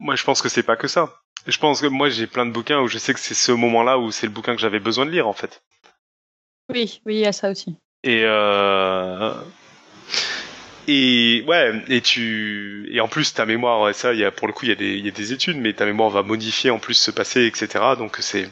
moi, 0.00 0.16
je 0.16 0.24
pense 0.24 0.42
que 0.42 0.48
c'est 0.48 0.64
pas 0.64 0.76
que 0.76 0.88
ça. 0.88 1.20
Je 1.46 1.58
pense 1.58 1.80
que 1.80 1.86
moi 1.86 2.08
j'ai 2.10 2.26
plein 2.26 2.46
de 2.46 2.50
bouquins 2.50 2.80
où 2.80 2.88
je 2.88 2.98
sais 2.98 3.14
que 3.14 3.20
c'est 3.20 3.34
ce 3.34 3.52
moment-là 3.52 3.98
où 3.98 4.10
c'est 4.10 4.26
le 4.26 4.32
bouquin 4.32 4.54
que 4.54 4.60
j'avais 4.60 4.80
besoin 4.80 5.06
de 5.06 5.10
lire 5.10 5.26
en 5.26 5.32
fait. 5.32 5.62
Oui, 6.68 7.00
oui, 7.06 7.14
il 7.16 7.20
y 7.20 7.26
a 7.26 7.32
ça 7.32 7.50
aussi. 7.50 7.76
Et 8.04 8.22
euh... 8.24 9.32
et 10.90 11.44
ouais, 11.46 11.82
et 11.88 12.00
tu 12.00 12.88
et 12.92 13.00
en 13.00 13.08
plus 13.08 13.32
ta 13.34 13.46
mémoire, 13.46 13.94
ça, 13.94 14.12
il 14.12 14.18
y 14.18 14.24
a 14.24 14.30
pour 14.30 14.46
le 14.48 14.52
coup 14.52 14.64
il 14.64 14.70
y 14.70 14.72
a 14.72 14.76
des 14.76 14.96
il 14.96 15.04
y 15.04 15.08
a 15.08 15.12
des 15.12 15.32
études, 15.32 15.56
mais 15.58 15.72
ta 15.72 15.86
mémoire 15.86 16.10
va 16.10 16.22
modifier 16.22 16.70
en 16.70 16.78
plus 16.78 16.94
ce 16.94 17.10
passé, 17.10 17.46
etc. 17.46 17.84
Donc 17.96 18.16
c'est 18.20 18.48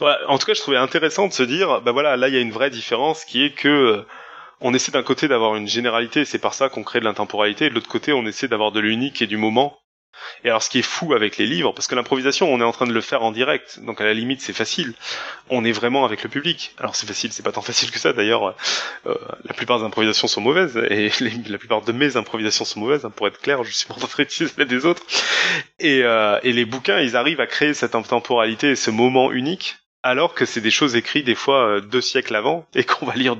ouais, 0.00 0.14
en 0.28 0.38
tout 0.38 0.46
cas, 0.46 0.54
je 0.54 0.60
trouvais 0.60 0.76
intéressant 0.76 1.28
de 1.28 1.32
se 1.32 1.42
dire, 1.42 1.80
bah 1.82 1.92
voilà, 1.92 2.16
là 2.16 2.28
il 2.28 2.34
y 2.34 2.38
a 2.38 2.40
une 2.40 2.52
vraie 2.52 2.70
différence 2.70 3.24
qui 3.24 3.44
est 3.44 3.50
que 3.50 4.04
on 4.60 4.74
essaie 4.74 4.92
d'un 4.92 5.02
côté 5.02 5.28
d'avoir 5.28 5.56
une 5.56 5.68
généralité, 5.68 6.24
c'est 6.24 6.38
par 6.38 6.54
ça 6.54 6.68
qu'on 6.68 6.82
crée 6.82 7.00
de 7.00 7.04
l'intemporalité, 7.04 7.66
et 7.66 7.70
de 7.70 7.74
l'autre 7.74 7.88
côté, 7.88 8.12
on 8.12 8.26
essaie 8.26 8.48
d'avoir 8.48 8.72
de 8.72 8.80
l'unique 8.80 9.22
et 9.22 9.26
du 9.26 9.36
moment. 9.36 9.78
Et 10.44 10.48
alors, 10.48 10.62
ce 10.62 10.70
qui 10.70 10.78
est 10.78 10.82
fou 10.82 11.14
avec 11.14 11.38
les 11.38 11.46
livres, 11.46 11.72
parce 11.72 11.86
que 11.86 11.94
l'improvisation, 11.94 12.52
on 12.52 12.60
est 12.60 12.64
en 12.64 12.72
train 12.72 12.86
de 12.86 12.92
le 12.92 13.00
faire 13.00 13.22
en 13.22 13.32
direct, 13.32 13.80
donc 13.80 14.00
à 14.00 14.04
la 14.04 14.14
limite, 14.14 14.40
c'est 14.40 14.52
facile. 14.52 14.94
On 15.48 15.64
est 15.64 15.72
vraiment 15.72 16.04
avec 16.04 16.22
le 16.22 16.28
public. 16.28 16.74
Alors, 16.78 16.96
c'est 16.96 17.06
facile, 17.06 17.32
c'est 17.32 17.42
pas 17.42 17.52
tant 17.52 17.62
facile 17.72 17.90
que 17.90 17.98
ça. 17.98 18.12
D'ailleurs, 18.12 18.54
euh, 19.06 19.14
la 19.44 19.54
plupart 19.54 19.78
des 19.78 19.84
improvisations 19.84 20.28
sont 20.28 20.40
mauvaises, 20.40 20.76
et 20.90 21.10
la 21.48 21.58
plupart 21.58 21.82
de 21.82 21.92
mes 21.92 22.16
improvisations 22.16 22.64
sont 22.64 22.80
mauvaises. 22.80 23.04
Hein, 23.04 23.10
pour 23.14 23.26
être 23.26 23.40
clair, 23.40 23.62
je 23.64 23.70
suis 23.70 23.86
pas 23.86 23.94
en 23.94 23.98
train 23.98 24.24
de 24.24 24.64
des 24.64 24.86
autres. 24.86 25.02
Et, 25.78 26.02
euh, 26.02 26.38
et 26.42 26.52
les 26.52 26.64
bouquins, 26.64 27.00
ils 27.00 27.16
arrivent 27.16 27.40
à 27.40 27.46
créer 27.46 27.74
cette 27.74 27.94
intemporalité 27.94 28.70
et 28.70 28.76
ce 28.76 28.90
moment 28.90 29.32
unique 29.32 29.76
alors 30.04 30.34
que 30.34 30.44
c'est 30.44 30.60
des 30.60 30.70
choses 30.70 30.96
écrites 30.96 31.24
des 31.24 31.34
fois 31.34 31.66
euh, 31.66 31.80
deux 31.80 32.02
siècles 32.02 32.36
avant 32.36 32.66
et 32.74 32.84
qu'on 32.84 33.06
va 33.06 33.14
lire 33.14 33.36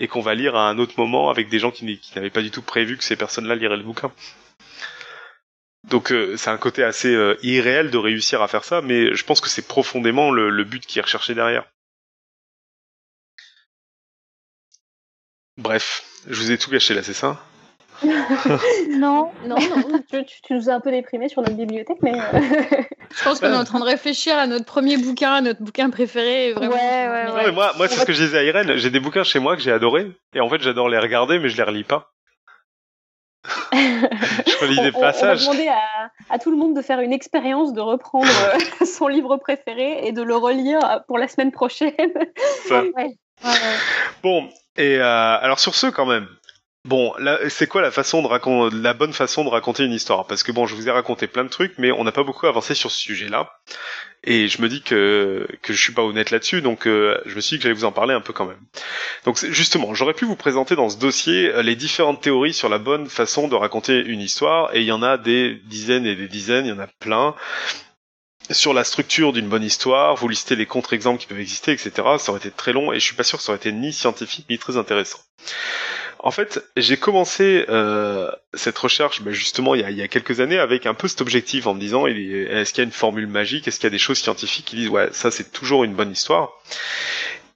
et 0.00 0.08
qu'on 0.08 0.22
va 0.22 0.34
lire 0.34 0.56
à 0.56 0.68
un 0.68 0.78
autre 0.78 0.94
moment 0.96 1.30
avec 1.30 1.48
des 1.48 1.58
gens 1.58 1.70
qui, 1.70 2.00
n'avaient 2.16 2.30
pas 2.30 2.42
du 2.42 2.50
tout 2.50 2.62
prévu 2.62 2.96
que 2.96 3.04
ces 3.04 3.16
personnes-là 3.16 3.54
liraient 3.54 3.76
le 3.76 3.82
bouquin. 3.82 4.10
Donc 5.84 6.12
euh, 6.12 6.36
c'est 6.36 6.50
un 6.50 6.58
côté 6.58 6.82
assez 6.82 7.14
euh, 7.14 7.36
irréel 7.42 7.90
de 7.90 7.98
réussir 7.98 8.42
à 8.42 8.48
faire 8.48 8.64
ça, 8.64 8.80
mais 8.82 9.14
je 9.14 9.24
pense 9.24 9.40
que 9.40 9.48
c'est 9.48 9.66
profondément 9.66 10.30
le, 10.30 10.64
but 10.64 10.84
qui 10.84 10.98
est 10.98 11.02
recherché 11.02 11.34
derrière. 11.34 11.64
Bref, 15.56 16.04
je 16.28 16.40
vous 16.40 16.52
ai 16.52 16.58
tout 16.58 16.70
gâché 16.70 16.94
là, 16.94 17.02
c'est 17.02 17.14
ça? 17.14 17.42
Non, 18.90 19.32
non, 19.44 19.56
non. 19.56 20.02
Tu, 20.10 20.54
nous 20.54 20.70
as 20.70 20.74
un 20.74 20.80
peu 20.80 20.90
déprimé 20.90 21.28
sur 21.28 21.42
notre 21.42 21.56
bibliothèque, 21.56 21.98
mais. 22.02 22.14
Euh, 22.14 22.40
je 23.16 23.24
pense 23.24 23.40
qu'on 23.40 23.52
est 23.52 23.56
en 23.56 23.64
train 23.64 23.80
de 23.80 23.84
réfléchir 23.84 24.36
à 24.36 24.46
notre 24.46 24.64
premier 24.64 24.96
bouquin, 24.96 25.32
à 25.32 25.40
notre 25.40 25.62
bouquin 25.62 25.90
préféré. 25.90 26.52
Vraiment. 26.52 26.74
Ouais, 26.74 27.08
ouais, 27.08 27.44
ouais. 27.44 27.52
moi, 27.52 27.72
moi 27.76 27.88
c'est 27.88 28.00
ce 28.00 28.04
que 28.04 28.12
je 28.12 28.24
disais 28.24 28.38
à 28.38 28.44
Irène. 28.44 28.76
J'ai 28.76 28.90
des 28.90 29.00
bouquins 29.00 29.24
chez 29.24 29.38
moi 29.40 29.56
que 29.56 29.62
j'ai 29.62 29.72
adorés. 29.72 30.10
Et 30.34 30.40
en 30.40 30.48
fait, 30.48 30.60
j'adore 30.60 30.88
les 30.88 30.98
regarder, 30.98 31.38
mais 31.38 31.48
je 31.48 31.56
les 31.56 31.62
relis 31.62 31.84
pas. 31.84 32.12
Je 33.72 34.60
relis 34.60 34.80
des 34.80 34.92
passages. 34.92 35.46
On 35.46 35.52
va 35.52 35.56
demander 35.56 35.70
à, 36.30 36.38
tout 36.38 36.50
le 36.50 36.56
monde 36.56 36.74
de 36.74 36.82
faire 36.82 37.00
une 37.00 37.12
expérience 37.12 37.72
de 37.72 37.80
reprendre 37.80 38.28
euh, 38.28 38.84
son 38.86 39.08
livre 39.08 39.36
préféré 39.36 40.06
et 40.06 40.12
de 40.12 40.22
le 40.22 40.36
relire 40.36 41.02
pour 41.06 41.18
la 41.18 41.28
semaine 41.28 41.52
prochaine. 41.52 41.92
Bon, 44.20 44.48
et 44.76 44.96
euh, 44.96 45.04
alors 45.04 45.60
sur 45.60 45.76
ce, 45.76 45.86
quand 45.86 46.06
même, 46.06 46.26
Bon, 46.88 47.12
c'est 47.50 47.66
quoi 47.66 47.82
la 47.82 47.90
façon 47.90 48.22
de 48.22 48.26
raconter, 48.28 48.74
la 48.74 48.94
bonne 48.94 49.12
façon 49.12 49.44
de 49.44 49.50
raconter 49.50 49.84
une 49.84 49.92
histoire? 49.92 50.26
Parce 50.26 50.42
que 50.42 50.52
bon, 50.52 50.66
je 50.66 50.74
vous 50.74 50.88
ai 50.88 50.90
raconté 50.90 51.26
plein 51.26 51.44
de 51.44 51.50
trucs, 51.50 51.74
mais 51.76 51.92
on 51.92 52.02
n'a 52.02 52.12
pas 52.12 52.24
beaucoup 52.24 52.46
avancé 52.46 52.74
sur 52.74 52.90
ce 52.90 52.98
sujet-là. 52.98 53.60
Et 54.24 54.48
je 54.48 54.62
me 54.62 54.70
dis 54.70 54.80
que 54.80 55.46
que 55.60 55.74
je 55.74 55.82
suis 55.82 55.92
pas 55.92 56.02
honnête 56.02 56.30
là-dessus, 56.30 56.62
donc 56.62 56.86
euh, 56.86 57.20
je 57.26 57.34
me 57.34 57.42
suis 57.42 57.56
dit 57.56 57.58
que 57.58 57.64
j'allais 57.64 57.74
vous 57.74 57.84
en 57.84 57.92
parler 57.92 58.14
un 58.14 58.22
peu 58.22 58.32
quand 58.32 58.46
même. 58.46 58.60
Donc 59.26 59.36
justement, 59.50 59.92
j'aurais 59.92 60.14
pu 60.14 60.24
vous 60.24 60.34
présenter 60.34 60.76
dans 60.76 60.88
ce 60.88 60.96
dossier 60.96 61.52
euh, 61.54 61.60
les 61.60 61.76
différentes 61.76 62.22
théories 62.22 62.54
sur 62.54 62.70
la 62.70 62.78
bonne 62.78 63.06
façon 63.06 63.48
de 63.48 63.54
raconter 63.54 63.98
une 63.98 64.22
histoire, 64.22 64.74
et 64.74 64.80
il 64.80 64.86
y 64.86 64.92
en 64.92 65.02
a 65.02 65.18
des 65.18 65.56
dizaines 65.66 66.06
et 66.06 66.16
des 66.16 66.26
dizaines, 66.26 66.64
il 66.64 66.70
y 66.70 66.72
en 66.72 66.78
a 66.78 66.88
plein 67.00 67.34
sur 68.50 68.72
la 68.72 68.84
structure 68.84 69.34
d'une 69.34 69.48
bonne 69.48 69.62
histoire, 69.62 70.16
vous 70.16 70.28
listez 70.28 70.56
les 70.56 70.64
contre-exemples 70.64 71.20
qui 71.20 71.26
peuvent 71.26 71.38
exister, 71.38 71.72
etc. 71.72 71.90
Ça 72.18 72.30
aurait 72.30 72.38
été 72.38 72.50
très 72.50 72.72
long 72.72 72.94
et 72.94 72.98
je 72.98 73.04
suis 73.04 73.14
pas 73.14 73.24
sûr 73.24 73.36
que 73.36 73.44
ça 73.44 73.52
aurait 73.52 73.58
été 73.58 73.72
ni 73.72 73.92
scientifique 73.92 74.46
ni 74.48 74.58
très 74.58 74.78
intéressant. 74.78 75.18
En 76.20 76.30
fait, 76.30 76.64
j'ai 76.76 76.96
commencé 76.96 77.64
euh, 77.68 78.30
cette 78.54 78.78
recherche 78.78 79.22
bah, 79.22 79.30
justement 79.30 79.74
il 79.74 79.88
y, 79.96 80.02
a, 80.02 80.08
quelques 80.08 80.40
années 80.40 80.58
avec 80.58 80.86
un 80.86 80.94
peu 80.94 81.06
cet 81.06 81.20
objectif 81.20 81.66
en 81.66 81.74
me 81.74 81.80
disant 81.80 82.06
est-ce 82.06 82.72
qu'il 82.72 82.82
y 82.82 82.84
a 82.84 82.88
une 82.88 82.92
formule 82.92 83.28
magique, 83.28 83.68
est-ce 83.68 83.78
qu'il 83.78 83.86
y 83.86 83.88
a 83.88 83.90
des 83.90 83.98
choses 83.98 84.18
scientifiques 84.18 84.64
qui 84.64 84.76
disent 84.76 84.88
ouais 84.88 85.08
ça 85.12 85.30
c'est 85.30 85.52
toujours 85.52 85.84
une 85.84 85.94
bonne 85.94 86.10
histoire? 86.10 86.50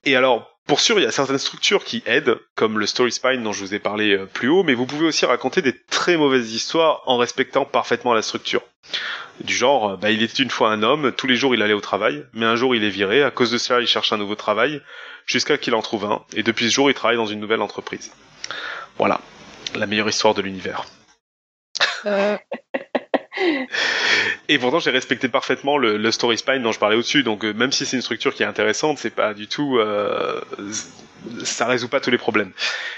Et 0.05 0.15
alors 0.15 0.53
pour 0.65 0.79
sûr, 0.79 0.97
il 0.97 1.03
y 1.03 1.05
a 1.05 1.11
certaines 1.11 1.39
structures 1.39 1.83
qui 1.83 2.03
aident, 2.05 2.39
comme 2.55 2.79
le 2.79 2.85
story 2.85 3.11
spine 3.11 3.43
dont 3.43 3.51
je 3.51 3.59
vous 3.59 3.75
ai 3.75 3.79
parlé 3.79 4.15
euh, 4.15 4.25
plus 4.25 4.47
haut, 4.47 4.63
mais 4.63 4.75
vous 4.75 4.85
pouvez 4.85 5.05
aussi 5.05 5.25
raconter 5.25 5.61
des 5.61 5.77
très 5.89 6.15
mauvaises 6.15 6.53
histoires 6.53 7.01
en 7.05 7.17
respectant 7.17 7.65
parfaitement 7.65 8.13
la 8.13 8.21
structure. 8.21 8.61
Du 9.41 9.53
genre, 9.53 9.89
euh, 9.89 9.97
bah, 9.97 10.11
il 10.11 10.23
était 10.23 10.41
une 10.41 10.49
fois 10.49 10.71
un 10.71 10.81
homme, 10.81 11.11
tous 11.11 11.27
les 11.27 11.35
jours 11.35 11.53
il 11.53 11.61
allait 11.61 11.73
au 11.73 11.81
travail, 11.81 12.25
mais 12.31 12.45
un 12.45 12.55
jour 12.55 12.75
il 12.75 12.83
est 12.85 12.89
viré, 12.89 13.23
à 13.23 13.31
cause 13.31 13.51
de 13.51 13.57
cela 13.57 13.81
il 13.81 13.87
cherche 13.87 14.13
un 14.13 14.17
nouveau 14.17 14.35
travail, 14.35 14.81
jusqu'à 15.25 15.57
qu'il 15.57 15.75
en 15.75 15.81
trouve 15.81 16.05
un, 16.05 16.23
et 16.33 16.43
depuis 16.43 16.69
ce 16.69 16.75
jour 16.75 16.89
il 16.89 16.93
travaille 16.93 17.17
dans 17.17 17.25
une 17.25 17.41
nouvelle 17.41 17.61
entreprise. 17.61 18.13
Voilà, 18.97 19.19
la 19.75 19.85
meilleure 19.85 20.09
histoire 20.09 20.33
de 20.33 20.41
l'univers. 20.41 20.85
Euh. 22.05 22.37
Et 24.49 24.59
pourtant, 24.59 24.79
j'ai 24.79 24.91
respecté 24.91 25.29
parfaitement 25.29 25.77
le, 25.77 26.11
story 26.11 26.37
spine 26.37 26.61
dont 26.61 26.71
je 26.71 26.79
parlais 26.79 26.95
au-dessus. 26.95 27.23
Donc, 27.23 27.43
euh, 27.43 27.53
même 27.53 27.71
si 27.71 27.85
c'est 27.85 27.95
une 27.95 28.01
structure 28.01 28.33
qui 28.33 28.43
est 28.43 28.45
intéressante, 28.45 28.97
c'est 28.97 29.09
pas 29.09 29.33
du 29.33 29.47
tout, 29.47 29.77
euh, 29.77 30.39
ça 31.43 31.65
résout 31.65 31.87
pas 31.87 31.99
tous 31.99 32.11
les 32.11 32.17
problèmes. 32.17 32.51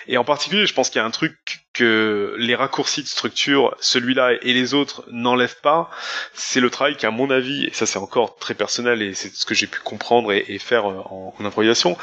Et 0.08 0.18
en 0.18 0.24
particulier, 0.24 0.66
je 0.66 0.74
pense 0.74 0.90
qu'il 0.90 1.00
y 1.00 1.04
a 1.04 1.06
un 1.06 1.12
truc 1.12 1.66
que 1.74 2.36
les 2.38 2.56
raccourcis 2.56 3.04
de 3.04 3.08
structure, 3.08 3.76
celui-là 3.80 4.34
et 4.42 4.54
les 4.54 4.74
autres, 4.74 5.04
n'enlèvent 5.12 5.62
pas. 5.62 5.90
C'est 6.34 6.60
le 6.60 6.70
travail 6.70 6.98
qui, 6.98 7.06
à 7.06 7.12
mon 7.12 7.30
avis, 7.30 7.66
et 7.66 7.74
ça 7.74 7.86
c'est 7.86 8.00
encore 8.00 8.38
très 8.38 8.54
personnel 8.54 9.02
et 9.02 9.14
c'est 9.14 9.34
ce 9.34 9.46
que 9.46 9.56
j'ai 9.56 9.68
pu 9.68 9.80
comprendre 9.80 10.32
et, 10.32 10.58
faire 10.60 10.86
en, 10.86 11.36
en 11.38 11.46
improvisation, 11.46 11.98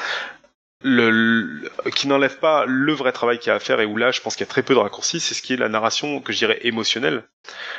le, 0.83 1.71
qui 1.95 2.09
n'enlève 2.09 2.39
pas 2.39 2.65
le 2.67 2.93
vrai 2.93 3.13
travail 3.13 3.39
qu'il 3.39 3.49
y 3.49 3.51
a 3.51 3.55
à 3.55 3.61
faire 3.61 3.81
et 3.81 3.87
où 3.87 3.97
là 3.97 4.11
je 4.11 4.21
pense 4.21 4.35
qu'il 4.35 4.47
y 4.47 4.49
a 4.49 4.51
très 4.51 4.63
peu 4.63 4.75
de 4.75 4.79
raccourcis, 4.79 5.21
c'est 5.21 5.35
ce 5.35 5.43
qui 5.43 5.55
est 5.55 5.57
la 5.57 5.69
narration 5.69 6.21
que 6.21 6.33
je 6.33 6.39
dirais 6.39 6.59
émotionnelle. 6.63 7.25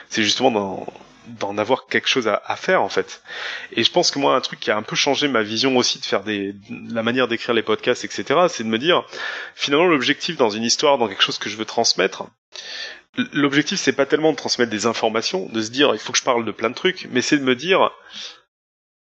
C'est 0.10 0.24
justement 0.24 0.86
d'en 1.28 1.58
avoir 1.58 1.88
quelque 1.88 2.08
chose 2.08 2.28
à, 2.28 2.56
faire 2.56 2.82
en 2.82 2.90
fait. 2.90 3.22
Et 3.72 3.84
je 3.84 3.92
pense 3.92 4.12
que 4.12 4.20
moi 4.20 4.36
un 4.36 4.42
truc 4.42 4.60
qui 4.60 4.72
a 4.72 4.78
un 4.78 4.82
peu 4.82 4.96
changé 4.96 5.28
ma 5.28 5.42
vision 5.42 5.78
aussi 5.78 6.00
de 6.00 6.06
faire 6.06 6.24
des 6.24 6.54
la 6.70 7.04
manière 7.04 7.28
d'écrire 7.28 7.54
les 7.54 7.64
podcasts 7.64 8.04
etc. 8.04 8.42
C'est 8.50 8.64
de 8.64 8.70
me 8.70 8.80
dire 8.80 9.06
finalement 9.56 9.86
l'objectif 9.86 10.36
dans 10.38 10.50
une 10.50 10.64
histoire, 10.64 10.98
dans 10.98 11.08
quelque 11.08 11.24
chose 11.24 11.38
que 11.38 11.50
je 11.50 11.58
veux 11.58 11.66
transmettre. 11.66 12.26
L'objectif 13.32 13.80
c'est 13.80 13.94
pas 13.94 14.06
tellement 14.06 14.32
de 14.32 14.38
transmettre 14.38 14.72
des 14.72 14.86
informations, 14.86 15.48
de 15.48 15.62
se 15.62 15.70
dire 15.70 15.94
il 15.94 16.00
faut 16.00 16.12
que 16.12 16.20
je 16.20 16.24
parle 16.24 16.46
de 16.46 16.52
plein 16.52 16.70
de 16.70 16.76
trucs, 16.76 17.08
mais 17.12 17.22
c'est 17.22 17.38
de 17.38 17.44
me 17.44 17.56
dire 17.56 17.92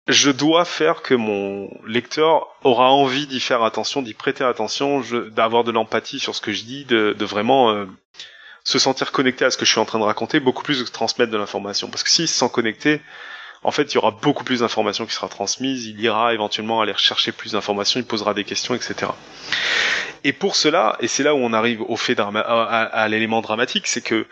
je 0.08 0.32
dois 0.32 0.66
faire 0.66 1.02
que 1.02 1.14
mon 1.14 1.70
lecteur 1.88 2.48
aura 2.64 2.92
envie 2.92 3.26
d'y 3.26 3.40
faire 3.40 3.64
attention, 3.64 4.02
d'y 4.02 4.14
prêter 4.14 4.44
attention, 4.44 5.02
d'avoir 5.32 5.64
de 5.64 5.72
l'empathie 5.72 6.20
sur 6.20 6.36
ce 6.36 6.42
que 6.42 6.52
je 6.52 6.64
dis, 6.64 6.84
de, 6.86 7.16
vraiment 7.24 7.72
euh, 7.72 7.86
se 8.64 8.80
sentir 8.80 9.12
connecté 9.12 9.46
à 9.46 9.52
ce 9.52 9.58
que 9.58 9.66
je 9.66 9.72
suis 9.72 9.80
en 9.80 9.86
train 9.86 10.00
de 10.00 10.04
raconter, 10.04 10.42
beaucoup 10.42 10.64
plus 10.64 10.82
que 10.82 10.88
de 10.88 10.92
transmettre 10.92 11.32
de 11.32 11.38
l'information. 11.38 11.90
Parce 11.90 12.04
que 12.04 12.10
s'il 12.10 12.28
se 12.28 12.38
sent 12.38 12.50
connecté, 12.52 13.02
en 13.64 13.72
fait, 13.72 13.94
il 13.94 13.96
y 13.96 13.98
aura 13.98 14.12
beaucoup 14.12 14.44
plus 14.44 14.60
d'informations 14.60 15.06
qui 15.06 15.14
sera 15.14 15.30
transmise, 15.30 15.86
il 15.86 16.00
ira 16.02 16.34
éventuellement 16.34 16.82
aller 16.82 16.92
rechercher 16.92 17.32
plus 17.32 17.54
d'informations, 17.54 17.98
il 17.98 18.06
posera 18.06 18.34
des 18.34 18.44
questions, 18.44 18.76
etc. 18.76 19.12
Et 20.26 20.34
pour 20.34 20.58
cela, 20.58 20.98
et 21.00 21.08
c'est 21.08 21.24
là 21.24 21.34
où 21.34 21.38
on 21.38 21.54
arrive 21.54 21.82
au 21.82 21.96
fait 21.96 22.20
à, 22.20 22.28
à 22.28 23.08
l'élément 23.08 23.42
dramatique, 23.42 23.88
c'est 23.88 24.02
que 24.02 24.26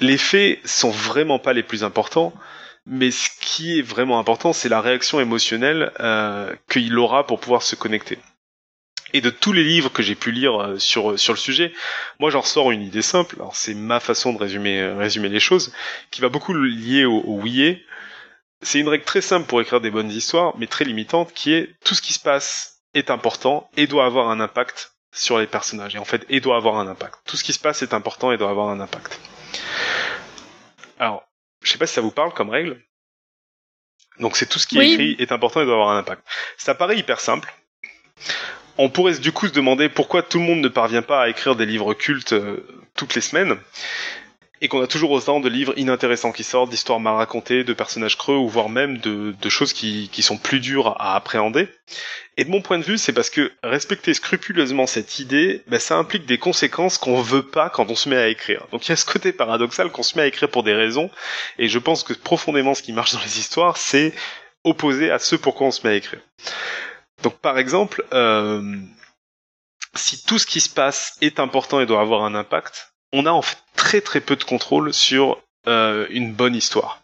les 0.00 0.16
faits 0.16 0.66
sont 0.66 0.90
vraiment 0.90 1.38
pas 1.38 1.52
les 1.52 1.62
plus 1.62 1.84
importants, 1.84 2.32
mais 2.90 3.12
ce 3.12 3.30
qui 3.40 3.78
est 3.78 3.82
vraiment 3.82 4.18
important, 4.18 4.52
c'est 4.52 4.68
la 4.68 4.80
réaction 4.80 5.20
émotionnelle 5.20 5.92
euh, 6.00 6.52
qu'il 6.68 6.98
aura 6.98 7.24
pour 7.24 7.38
pouvoir 7.38 7.62
se 7.62 7.76
connecter. 7.76 8.18
Et 9.12 9.20
de 9.20 9.30
tous 9.30 9.52
les 9.52 9.62
livres 9.62 9.92
que 9.92 10.02
j'ai 10.02 10.16
pu 10.16 10.32
lire 10.32 10.60
euh, 10.60 10.78
sur 10.78 11.18
sur 11.18 11.32
le 11.32 11.38
sujet, 11.38 11.72
moi 12.18 12.30
j'en 12.30 12.40
ressors 12.40 12.72
une 12.72 12.82
idée 12.82 13.02
simple. 13.02 13.36
Alors 13.36 13.54
c'est 13.54 13.74
ma 13.74 14.00
façon 14.00 14.32
de 14.32 14.38
résumer 14.38 14.80
euh, 14.80 14.96
résumer 14.96 15.28
les 15.28 15.38
choses, 15.38 15.72
qui 16.10 16.20
va 16.20 16.28
beaucoup 16.28 16.52
lier 16.52 17.04
au, 17.04 17.18
au 17.18 17.40
C'est 18.62 18.80
une 18.80 18.88
règle 18.88 19.04
très 19.04 19.20
simple 19.20 19.46
pour 19.46 19.60
écrire 19.60 19.80
des 19.80 19.92
bonnes 19.92 20.10
histoires, 20.10 20.54
mais 20.58 20.66
très 20.66 20.84
limitante, 20.84 21.32
qui 21.32 21.52
est 21.52 21.76
tout 21.84 21.94
ce 21.94 22.02
qui 22.02 22.12
se 22.12 22.20
passe 22.20 22.82
est 22.94 23.10
important 23.10 23.70
et 23.76 23.86
doit 23.86 24.04
avoir 24.04 24.30
un 24.30 24.40
impact 24.40 24.94
sur 25.12 25.38
les 25.38 25.46
personnages. 25.46 25.94
Et 25.94 25.98
en 25.98 26.04
fait, 26.04 26.26
et 26.28 26.40
doit 26.40 26.56
avoir 26.56 26.76
un 26.76 26.88
impact. 26.88 27.20
Tout 27.24 27.36
ce 27.36 27.44
qui 27.44 27.52
se 27.52 27.60
passe 27.60 27.82
est 27.82 27.94
important 27.94 28.32
et 28.32 28.36
doit 28.36 28.50
avoir 28.50 28.68
un 28.68 28.80
impact. 28.80 29.20
Alors, 30.98 31.29
je 31.62 31.70
sais 31.70 31.78
pas 31.78 31.86
si 31.86 31.94
ça 31.94 32.00
vous 32.00 32.10
parle 32.10 32.32
comme 32.32 32.50
règle. 32.50 32.80
Donc 34.18 34.36
c'est 34.36 34.46
tout 34.46 34.58
ce 34.58 34.66
qui 34.66 34.78
est 34.78 34.92
écrit 34.92 35.16
est 35.18 35.32
important 35.32 35.62
et 35.62 35.64
doit 35.64 35.74
avoir 35.74 35.90
un 35.90 35.98
impact. 35.98 36.22
Ça 36.58 36.74
paraît 36.74 36.98
hyper 36.98 37.20
simple. 37.20 37.52
On 38.76 38.88
pourrait 38.88 39.18
du 39.18 39.32
coup 39.32 39.46
se 39.46 39.52
demander 39.52 39.88
pourquoi 39.88 40.22
tout 40.22 40.38
le 40.38 40.44
monde 40.44 40.60
ne 40.60 40.68
parvient 40.68 41.02
pas 41.02 41.22
à 41.22 41.28
écrire 41.28 41.56
des 41.56 41.66
livres 41.66 41.94
cultes 41.94 42.32
euh, 42.32 42.66
toutes 42.94 43.14
les 43.14 43.20
semaines 43.20 43.58
et 44.60 44.68
qu'on 44.68 44.82
a 44.82 44.86
toujours 44.86 45.10
autant 45.10 45.40
de 45.40 45.48
livres 45.48 45.72
inintéressants 45.78 46.32
qui 46.32 46.44
sortent, 46.44 46.70
d'histoires 46.70 47.00
mal 47.00 47.14
racontées, 47.14 47.64
de 47.64 47.72
personnages 47.72 48.18
creux, 48.18 48.36
ou 48.36 48.48
voire 48.48 48.68
même 48.68 48.98
de, 48.98 49.34
choses 49.48 49.72
qui, 49.72 50.10
sont 50.22 50.36
plus 50.36 50.60
dures 50.60 51.00
à 51.00 51.16
appréhender. 51.16 51.68
Et 52.36 52.44
de 52.44 52.50
mon 52.50 52.60
point 52.60 52.78
de 52.78 52.84
vue, 52.84 52.98
c'est 52.98 53.12
parce 53.12 53.30
que 53.30 53.52
respecter 53.62 54.12
scrupuleusement 54.12 54.86
cette 54.86 55.18
idée, 55.18 55.62
ben, 55.66 55.80
ça 55.80 55.96
implique 55.96 56.26
des 56.26 56.38
conséquences 56.38 56.98
qu'on 56.98 57.20
veut 57.22 57.46
pas 57.46 57.70
quand 57.70 57.90
on 57.90 57.96
se 57.96 58.08
met 58.08 58.16
à 58.16 58.28
écrire. 58.28 58.66
Donc 58.70 58.86
il 58.86 58.90
y 58.90 58.92
a 58.92 58.96
ce 58.96 59.06
côté 59.06 59.32
paradoxal 59.32 59.90
qu'on 59.90 60.02
se 60.02 60.16
met 60.16 60.24
à 60.24 60.26
écrire 60.26 60.50
pour 60.50 60.62
des 60.62 60.74
raisons, 60.74 61.10
et 61.58 61.68
je 61.68 61.78
pense 61.78 62.02
que 62.02 62.12
profondément 62.12 62.74
ce 62.74 62.82
qui 62.82 62.92
marche 62.92 63.12
dans 63.12 63.20
les 63.20 63.38
histoires, 63.38 63.76
c'est 63.76 64.12
opposé 64.64 65.10
à 65.10 65.18
ce 65.18 65.36
pourquoi 65.36 65.68
on 65.68 65.70
se 65.70 65.86
met 65.86 65.94
à 65.94 65.96
écrire. 65.96 66.20
Donc 67.22 67.38
par 67.38 67.58
exemple, 67.58 68.04
euh, 68.12 68.76
si 69.94 70.22
tout 70.24 70.38
ce 70.38 70.46
qui 70.46 70.60
se 70.60 70.68
passe 70.68 71.16
est 71.20 71.40
important 71.40 71.80
et 71.80 71.86
doit 71.86 72.00
avoir 72.00 72.24
un 72.24 72.34
impact, 72.34 72.89
on 73.12 73.26
a 73.26 73.30
en 73.30 73.42
fait 73.42 73.58
très 73.76 74.00
très 74.00 74.20
peu 74.20 74.36
de 74.36 74.44
contrôle 74.44 74.92
sur 74.92 75.42
euh, 75.66 76.06
une 76.10 76.32
bonne 76.32 76.54
histoire. 76.54 77.02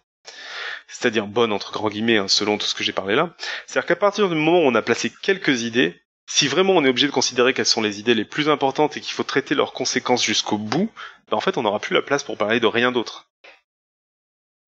C'est-à-dire 0.88 1.26
bonne 1.26 1.52
entre 1.52 1.72
grands 1.72 1.88
guillemets, 1.88 2.18
hein, 2.18 2.28
selon 2.28 2.58
tout 2.58 2.66
ce 2.66 2.74
que 2.74 2.84
j'ai 2.84 2.92
parlé 2.92 3.14
là. 3.14 3.34
C'est-à-dire 3.66 3.86
qu'à 3.86 3.96
partir 3.96 4.28
du 4.28 4.34
moment 4.34 4.60
où 4.60 4.68
on 4.68 4.74
a 4.74 4.82
placé 4.82 5.12
quelques 5.22 5.62
idées, 5.62 6.00
si 6.28 6.48
vraiment 6.48 6.74
on 6.74 6.84
est 6.84 6.88
obligé 6.88 7.06
de 7.06 7.12
considérer 7.12 7.54
quelles 7.54 7.66
sont 7.66 7.82
les 7.82 8.00
idées 8.00 8.14
les 8.14 8.24
plus 8.24 8.48
importantes 8.48 8.96
et 8.96 9.00
qu'il 9.00 9.12
faut 9.12 9.22
traiter 9.22 9.54
leurs 9.54 9.72
conséquences 9.72 10.24
jusqu'au 10.24 10.58
bout, 10.58 10.90
bah 11.30 11.36
en 11.36 11.40
fait 11.40 11.58
on 11.58 11.62
n'aura 11.62 11.80
plus 11.80 11.94
la 11.94 12.02
place 12.02 12.24
pour 12.24 12.36
parler 12.36 12.60
de 12.60 12.66
rien 12.66 12.92
d'autre. 12.92 13.28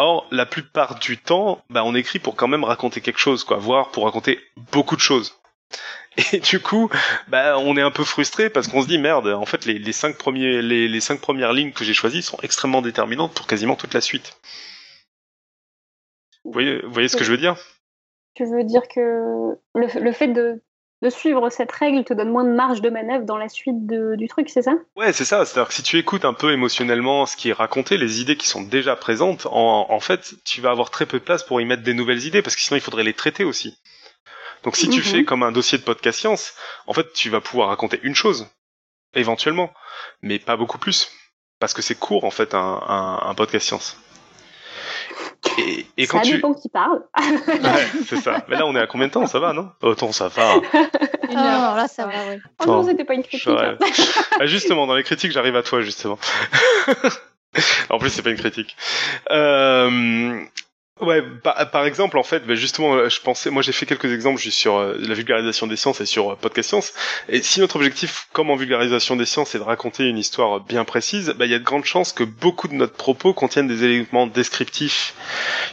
Or, 0.01 0.29
la 0.31 0.47
plupart 0.47 1.01
du 1.01 1.19
temps, 1.19 1.65
bah, 1.71 1.83
on 1.85 1.97
écrit 1.97 2.21
pour 2.21 2.37
quand 2.37 2.47
même 2.47 2.63
raconter 2.63 3.01
quelque 3.01 3.19
chose, 3.19 3.43
quoi, 3.43 3.57
voire 3.57 3.91
pour 3.91 4.05
raconter 4.05 4.39
beaucoup 4.71 4.95
de 4.95 5.01
choses. 5.01 5.41
Et 6.33 6.41
du 6.41 6.61
coup, 6.61 6.91
bah, 7.29 7.59
on 7.59 7.77
est 7.77 7.83
un 7.83 7.91
peu 7.91 8.05
frustré 8.05 8.51
parce 8.51 8.69
qu'on 8.69 8.83
se 8.83 8.89
dit 8.89 8.99
merde. 8.99 9.29
En 9.29 9.47
fait, 9.47 9.65
les, 9.67 9.93
cinq 9.93 10.17
premiers, 10.17 10.63
les, 10.63 11.01
cinq 11.01 11.21
premières 11.21 11.53
lignes 11.53 11.73
que 11.73 11.85
j'ai 11.85 11.95
choisies 11.95 12.23
sont 12.23 12.39
extrêmement 12.43 12.83
déterminantes 12.83 13.35
pour 13.35 13.47
quasiment 13.47 13.77
toute 13.77 13.95
la 13.95 14.01
suite. 14.01 14.39
Vous 16.45 16.53
voyez, 16.53 16.81
vous 16.81 16.93
voyez 16.93 17.09
ce 17.09 17.17
que 17.17 17.25
je 17.25 17.31
veux 17.31 17.39
dire? 17.39 17.57
Tu 18.35 18.45
veux 18.45 18.65
dire 18.65 18.83
que 18.89 19.59
le 19.75 20.13
fait 20.13 20.29
de 20.29 20.63
de 21.03 21.11
suivre 21.11 21.49
cette 21.51 21.71
règle 21.71 22.05
te 22.05 22.13
donne 22.13 22.31
moins 22.31 22.45
de 22.45 22.53
marge 22.53 22.81
de 22.81 22.91
manœuvre 22.91 23.25
dans 23.25 23.37
la 23.37 23.49
suite 23.49 23.87
du 23.87 24.29
truc, 24.29 24.49
c'est 24.49 24.63
ça? 24.63 24.75
Ouais, 24.97 25.13
c'est 25.13 25.25
ça. 25.25 25.45
C'est-à-dire 25.45 25.69
que 25.69 25.75
si 25.75 25.83
tu 25.83 25.97
écoutes 25.97 26.25
un 26.25 26.35
peu 26.35 26.53
émotionnellement 26.53 27.27
ce 27.27 27.37
qui 27.37 27.51
est 27.51 27.53
raconté, 27.53 27.97
les 27.97 28.21
idées 28.21 28.37
qui 28.37 28.49
sont 28.49 28.63
déjà 28.63 28.97
présentes, 28.97 29.47
en, 29.51 30.01
fait, 30.01 30.35
tu 30.45 30.61
vas 30.61 30.71
avoir 30.71 30.91
très 30.91 31.07
peu 31.07 31.19
de 31.19 31.25
place 31.25 31.45
pour 31.45 31.61
y 31.61 31.65
mettre 31.65 31.83
des 31.83 31.95
nouvelles 31.95 32.25
idées, 32.27 32.43
parce 32.43 32.57
que 32.57 32.63
sinon 32.63 32.77
il 32.77 32.81
faudrait 32.81 33.05
les 33.05 33.15
traiter 33.15 33.45
aussi. 33.45 33.79
Donc 34.63 34.77
si 34.77 34.89
tu 34.89 34.99
mhm. 34.99 35.05
fais 35.05 35.25
comme 35.25 35.43
un 35.43 35.53
dossier 35.53 35.79
de 35.79 35.83
podcast 35.83 36.19
science, 36.19 36.55
en 36.87 36.93
fait, 36.93 37.13
tu 37.13 37.31
vas 37.31 37.41
pouvoir 37.41 37.69
raconter 37.69 38.01
une 38.03 38.15
chose, 38.15 38.49
éventuellement, 39.15 39.73
mais 40.23 40.39
pas 40.39 40.57
beaucoup 40.57 40.79
plus, 40.79 41.11
parce 41.59 41.75
que 41.75 41.83
c'est 41.83 41.95
court 41.95 42.25
en 42.25 42.31
fait 42.31 42.55
un, 42.55 43.21
un 43.23 43.35
podcast 43.35 43.67
science. 43.67 43.97
Et, 45.59 45.87
et 45.97 46.07
quand 46.07 46.19
ça 46.19 46.25
tu... 46.25 46.35
dépend 46.35 46.55
qui 46.55 46.69
parle. 46.69 47.03
ouais, 47.19 47.87
c'est 48.07 48.17
ça. 48.17 48.45
Mais 48.49 48.57
là, 48.57 48.67
on 48.67 48.75
est 48.77 48.81
à 48.81 48.87
combien 48.87 49.09
de 49.09 49.13
temps? 49.13 49.27
Ça 49.27 49.39
va, 49.39 49.53
non? 49.53 49.71
Autant, 49.83 50.13
ça 50.13 50.29
va. 50.29 50.55
Une 51.29 51.37
heure, 51.37 51.75
là, 51.75 51.89
ça 51.89 52.07
va, 52.07 52.13
oui. 52.31 52.41
Oh 52.61 52.67
non, 52.67 52.85
c'était 52.85 53.05
pas 53.05 53.15
une 53.15 53.23
critique. 53.23 53.49
Hein. 53.49 53.77
Ah, 54.41 54.47
justement, 54.47 54.87
dans 54.87 54.95
les 54.95 55.03
critiques, 55.03 55.33
j'arrive 55.33 55.57
à 55.57 55.63
toi, 55.63 55.81
justement. 55.81 56.19
en 57.91 57.99
plus, 57.99 58.11
c'est 58.11 58.23
pas 58.23 58.31
une 58.31 58.37
critique. 58.37 58.77
Euh, 59.31 60.41
Ouais, 61.01 61.23
par, 61.23 61.85
exemple, 61.85 62.19
en 62.19 62.23
fait, 62.25 62.45
ben 62.45 62.57
justement, 62.57 62.95
euh, 62.95 63.09
je 63.09 63.21
pensais, 63.21 63.51
moi 63.51 63.63
j'ai 63.63 63.73
fait 63.73 63.87
quelques 63.87 64.13
exemples 64.13 64.41
sur 64.41 64.77
euh, 64.77 64.97
la 64.99 65.15
vulgarisation 65.15 65.69
des 65.69 65.77
sciences 65.77 66.01
et 66.01 66.07
sur 66.07 66.33
euh, 66.33 66.37
podcast 66.37 66.71
science. 66.71 66.93
Et 67.29 67.41
si 67.43 67.61
notre 67.61 67.77
objectif, 67.77 68.27
comme 68.33 68.51
en 68.51 68.57
vulgarisation 68.57 69.15
des 69.15 69.25
sciences, 69.25 69.55
est 69.55 69.59
de 69.59 69.65
raconter 69.65 70.09
une 70.09 70.19
histoire 70.19 70.61
bien 70.61 70.85
précise, 70.85 71.35
ben, 71.37 71.45
il 71.45 71.53
y 71.53 71.55
a 71.55 71.61
de 71.61 71.65
grandes 71.65 71.85
chances 71.85 72.13
que 72.13 72.25
beaucoup 72.25 72.67
de 72.67 72.75
notre 72.75 72.95
propos 72.95 73.33
contiennent 73.33 73.69
des 73.69 73.85
éléments 73.85 74.27
descriptifs 74.27 75.15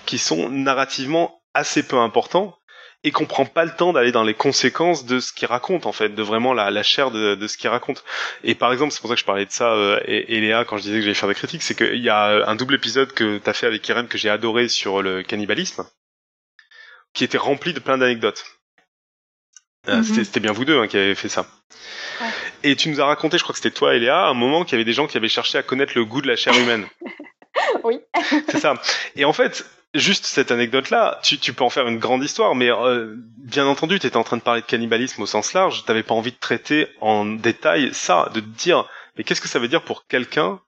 qui 0.05 0.19
sont 0.19 0.49
narrativement 0.49 1.41
assez 1.55 1.81
peu 1.81 1.97
importants 1.97 2.55
et 3.05 3.11
qu'on 3.11 3.27
prend 3.27 3.45
pas 3.45 3.65
le 3.65 3.71
temps 3.71 3.93
d'aller 3.93 4.11
dans 4.11 4.23
les 4.23 4.33
conséquences 4.33 5.05
de 5.05 5.19
ce 5.19 5.31
qu'il 5.31 5.47
raconte 5.47 5.85
en 5.85 5.91
fait, 5.91 6.09
de 6.09 6.23
vraiment 6.23 6.53
la, 6.53 6.71
la 6.71 6.81
chair 6.81 7.11
de, 7.11 7.35
de 7.35 7.47
ce 7.47 7.55
qu'il 7.55 7.69
raconte. 7.69 8.03
Et 8.43 8.55
par 8.55 8.73
exemple, 8.73 8.91
c'est 8.91 8.99
pour 8.99 9.09
ça 9.09 9.13
que 9.13 9.21
je 9.21 9.25
parlais 9.25 9.45
de 9.45 9.51
ça 9.51 9.73
euh, 9.73 9.99
et, 10.07 10.41
Léa 10.41 10.65
quand 10.65 10.77
je 10.77 10.81
disais 10.81 10.95
que 10.95 11.01
j'allais 11.01 11.13
faire 11.13 11.29
des 11.29 11.35
critiques, 11.35 11.61
c'est 11.61 11.75
qu'il 11.75 12.01
y 12.01 12.09
a 12.09 12.49
un 12.49 12.55
double 12.55 12.73
épisode 12.73 13.13
que 13.13 13.37
t'as 13.37 13.53
fait 13.53 13.67
avec 13.67 13.87
Irène 13.87 14.07
que 14.07 14.17
j'ai 14.17 14.31
adoré 14.31 14.67
sur 14.67 15.03
le 15.03 15.21
cannibalisme, 15.21 15.85
qui 17.13 17.23
était 17.23 17.37
rempli 17.37 17.73
de 17.73 17.79
plein 17.79 17.99
d'anecdotes. 17.99 18.43
Euh, 19.87 19.97
mhm. 19.97 20.23
C'était 20.23 20.39
bien 20.39 20.51
vous 20.51 20.65
deux 20.65 20.79
hein, 20.79 20.87
qui 20.87 20.97
avez 20.97 21.13
fait 21.13 21.29
ça. 21.29 21.45
Et 22.63 22.75
tu 22.75 22.89
nous 22.89 23.01
as 23.01 23.05
raconté, 23.05 23.37
je 23.37 23.43
crois 23.43 23.53
que 23.53 23.59
c'était 23.59 23.75
toi 23.75 23.93
et 23.93 23.99
Léa, 23.99 24.25
un 24.25 24.33
moment 24.33 24.63
qu'il 24.63 24.71
y 24.71 24.75
avait 24.75 24.83
des 24.83 24.93
gens 24.93 25.05
qui 25.05 25.17
avaient 25.17 25.29
cherché 25.29 25.59
à 25.59 25.63
connaître 25.63 25.93
le 25.95 26.05
goût 26.05 26.23
de 26.23 26.27
la 26.27 26.35
chair 26.35 26.57
humaine. 26.57 26.87
oui. 27.83 27.99
c'est 28.49 28.59
ça. 28.59 28.75
Et 29.15 29.25
en 29.25 29.33
fait, 29.33 29.65
juste 29.95 30.25
cette 30.25 30.51
anecdote-là, 30.51 31.19
tu, 31.23 31.37
tu, 31.37 31.53
peux 31.53 31.63
en 31.63 31.69
faire 31.69 31.87
une 31.87 31.99
grande 31.99 32.23
histoire, 32.23 32.55
mais 32.55 32.69
euh, 32.71 33.15
bien 33.37 33.65
entendu, 33.65 33.99
tu 33.99 34.07
étais 34.07 34.17
en 34.17 34.23
train 34.23 34.37
de 34.37 34.41
parler 34.41 34.61
de 34.61 34.65
cannibalisme 34.65 35.21
au 35.21 35.25
sens 35.25 35.53
large, 35.53 35.85
t'avais 35.85 36.03
pas 36.03 36.13
envie 36.13 36.31
de 36.31 36.37
traiter 36.39 36.87
en 37.01 37.25
détail 37.25 37.89
ça, 37.93 38.29
de 38.33 38.39
te 38.39 38.45
dire, 38.45 38.87
mais 39.17 39.23
qu'est-ce 39.23 39.41
que 39.41 39.47
ça 39.47 39.59
veut 39.59 39.67
dire 39.67 39.83
pour 39.83 40.07
quelqu'un 40.07 40.59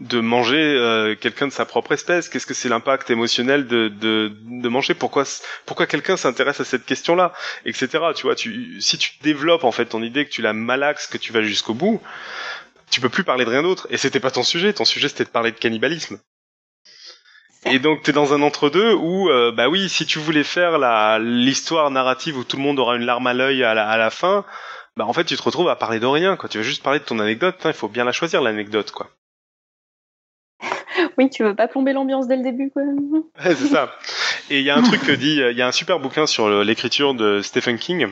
de 0.00 0.18
manger 0.20 0.56
euh, 0.58 1.14
quelqu'un 1.14 1.46
de 1.46 1.52
sa 1.52 1.64
propre 1.64 1.92
espèce? 1.92 2.28
Qu'est-ce 2.28 2.46
que 2.46 2.54
c'est 2.54 2.68
l'impact 2.68 3.10
émotionnel 3.10 3.66
de, 3.66 3.88
de, 3.88 4.32
de, 4.42 4.68
manger? 4.68 4.94
Pourquoi, 4.94 5.24
pourquoi 5.64 5.86
quelqu'un 5.86 6.16
s'intéresse 6.16 6.60
à 6.60 6.64
cette 6.64 6.84
question-là? 6.84 7.32
Etc. 7.66 7.88
Tu 8.16 8.22
vois, 8.22 8.34
tu, 8.34 8.80
si 8.80 8.98
tu 8.98 9.12
développes 9.22 9.64
en 9.64 9.72
fait 9.72 9.86
ton 9.86 10.02
idée, 10.02 10.24
que 10.24 10.30
tu 10.30 10.42
la 10.42 10.52
malaxes, 10.52 11.06
que 11.06 11.18
tu 11.18 11.32
vas 11.32 11.42
jusqu'au 11.42 11.74
bout, 11.74 12.00
tu 12.92 13.00
peux 13.00 13.08
plus 13.08 13.24
parler 13.24 13.44
de 13.44 13.50
rien 13.50 13.62
d'autre. 13.62 13.88
Et 13.90 13.96
c'était 13.96 14.20
pas 14.20 14.30
ton 14.30 14.44
sujet. 14.44 14.72
Ton 14.72 14.84
sujet 14.84 15.08
c'était 15.08 15.24
de 15.24 15.30
parler 15.30 15.50
de 15.50 15.58
cannibalisme. 15.58 16.20
Et 17.64 17.78
donc 17.78 18.02
t'es 18.02 18.12
dans 18.12 18.34
un 18.34 18.42
entre-deux 18.42 18.92
où, 18.92 19.30
euh, 19.30 19.52
bah 19.52 19.68
oui, 19.68 19.88
si 19.88 20.04
tu 20.04 20.18
voulais 20.18 20.44
faire 20.44 20.78
la 20.78 21.18
l'histoire 21.18 21.90
narrative 21.90 22.36
où 22.36 22.44
tout 22.44 22.56
le 22.56 22.62
monde 22.62 22.78
aura 22.78 22.96
une 22.96 23.04
larme 23.04 23.26
à 23.26 23.34
l'œil 23.34 23.64
à 23.64 23.72
la, 23.72 23.88
à 23.88 23.96
la 23.96 24.10
fin, 24.10 24.44
bah 24.96 25.06
en 25.06 25.12
fait 25.12 25.24
tu 25.24 25.36
te 25.36 25.42
retrouves 25.42 25.68
à 25.68 25.76
parler 25.76 26.00
de 26.00 26.06
rien, 26.06 26.36
quoi. 26.36 26.48
Tu 26.48 26.58
vas 26.58 26.64
juste 26.64 26.82
parler 26.82 26.98
de 26.98 27.04
ton 27.04 27.18
anecdote. 27.18 27.56
Il 27.64 27.72
faut 27.72 27.88
bien 27.88 28.04
la 28.04 28.12
choisir 28.12 28.42
l'anecdote, 28.42 28.90
quoi. 28.90 29.10
Oui, 31.18 31.30
tu 31.30 31.42
veux 31.42 31.56
pas 31.56 31.68
plomber 31.68 31.92
l'ambiance 31.92 32.28
dès 32.28 32.36
le 32.36 32.42
début, 32.42 32.70
quoi. 32.70 32.82
c'est 33.42 33.54
ça. 33.54 33.96
Et 34.50 34.58
il 34.58 34.64
y 34.64 34.70
a 34.70 34.76
un 34.76 34.82
truc 34.82 35.00
que 35.02 35.12
dit, 35.12 35.36
il 35.36 35.56
y 35.56 35.62
a 35.62 35.66
un 35.66 35.72
super 35.72 35.98
bouquin 35.98 36.26
sur 36.26 36.62
l'écriture 36.62 37.14
de 37.14 37.40
Stephen 37.42 37.78
King, 37.78 38.08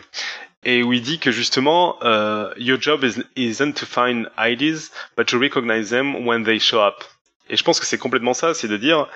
et 0.65 0.83
où 0.83 0.93
il 0.93 1.03
dit 1.03 1.19
que 1.19 1.31
justement, 1.31 1.99
uh, 2.03 2.53
your 2.57 2.81
job 2.81 3.05
is, 3.05 3.23
isn't 3.37 3.73
to 3.75 3.87
find 3.87 4.29
ideas, 4.39 4.91
but 5.17 5.27
to 5.27 5.39
recognize 5.39 5.91
them 5.91 6.27
when 6.27 6.45
they 6.45 6.61
show 6.61 6.81
up. 6.81 7.05
Et 7.49 7.57
je 7.57 7.65
pense 7.65 7.81
que 7.81 7.87
c'est 7.87 7.99
complètement 7.99 8.35
ça, 8.35 8.55
c'est 8.55 8.69
de 8.69 8.77
dire 8.77 9.09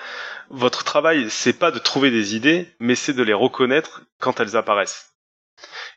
votre 0.51 0.84
travail, 0.84 1.30
c'est 1.30 1.59
pas 1.59 1.70
de 1.70 1.78
trouver 1.78 2.11
des 2.11 2.34
idées, 2.34 2.68
mais 2.80 2.95
c'est 2.95 3.12
de 3.12 3.22
les 3.22 3.32
reconnaître 3.32 4.03
quand 4.18 4.40
elles 4.40 4.57
apparaissent. 4.57 5.12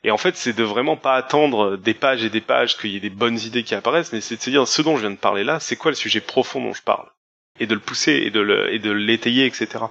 Et 0.04 0.12
en 0.12 0.18
fait, 0.18 0.38
c'est 0.38 0.54
de 0.54 0.64
vraiment 0.64 0.98
pas 0.98 1.16
attendre 1.16 1.78
des 1.78 1.96
pages 1.96 2.24
et 2.24 2.30
des 2.30 2.42
pages 2.42 2.78
qu'il 2.78 2.92
y 2.92 2.98
ait 2.98 3.02
des 3.02 3.10
bonnes 3.10 3.40
idées 3.40 3.64
qui 3.64 3.74
apparaissent, 3.74 4.14
mais 4.14 4.22
c'est 4.22 4.36
de 4.36 4.42
se 4.42 4.50
dire 4.52 4.68
ce 4.68 4.82
dont 4.82 4.96
je 4.98 5.02
viens 5.02 5.12
de 5.12 5.16
parler 5.16 5.44
là, 5.44 5.60
c'est 5.60 5.76
quoi 5.76 5.92
le 5.92 5.96
sujet 5.96 6.22
profond 6.22 6.62
dont 6.62 6.74
je 6.74 6.84
parle, 6.84 7.10
et 7.60 7.66
de 7.66 7.74
le 7.74 7.80
pousser 7.80 8.12
et 8.12 8.30
de 8.30 8.92
l'étayer, 8.92 9.46
etc. 9.46 9.86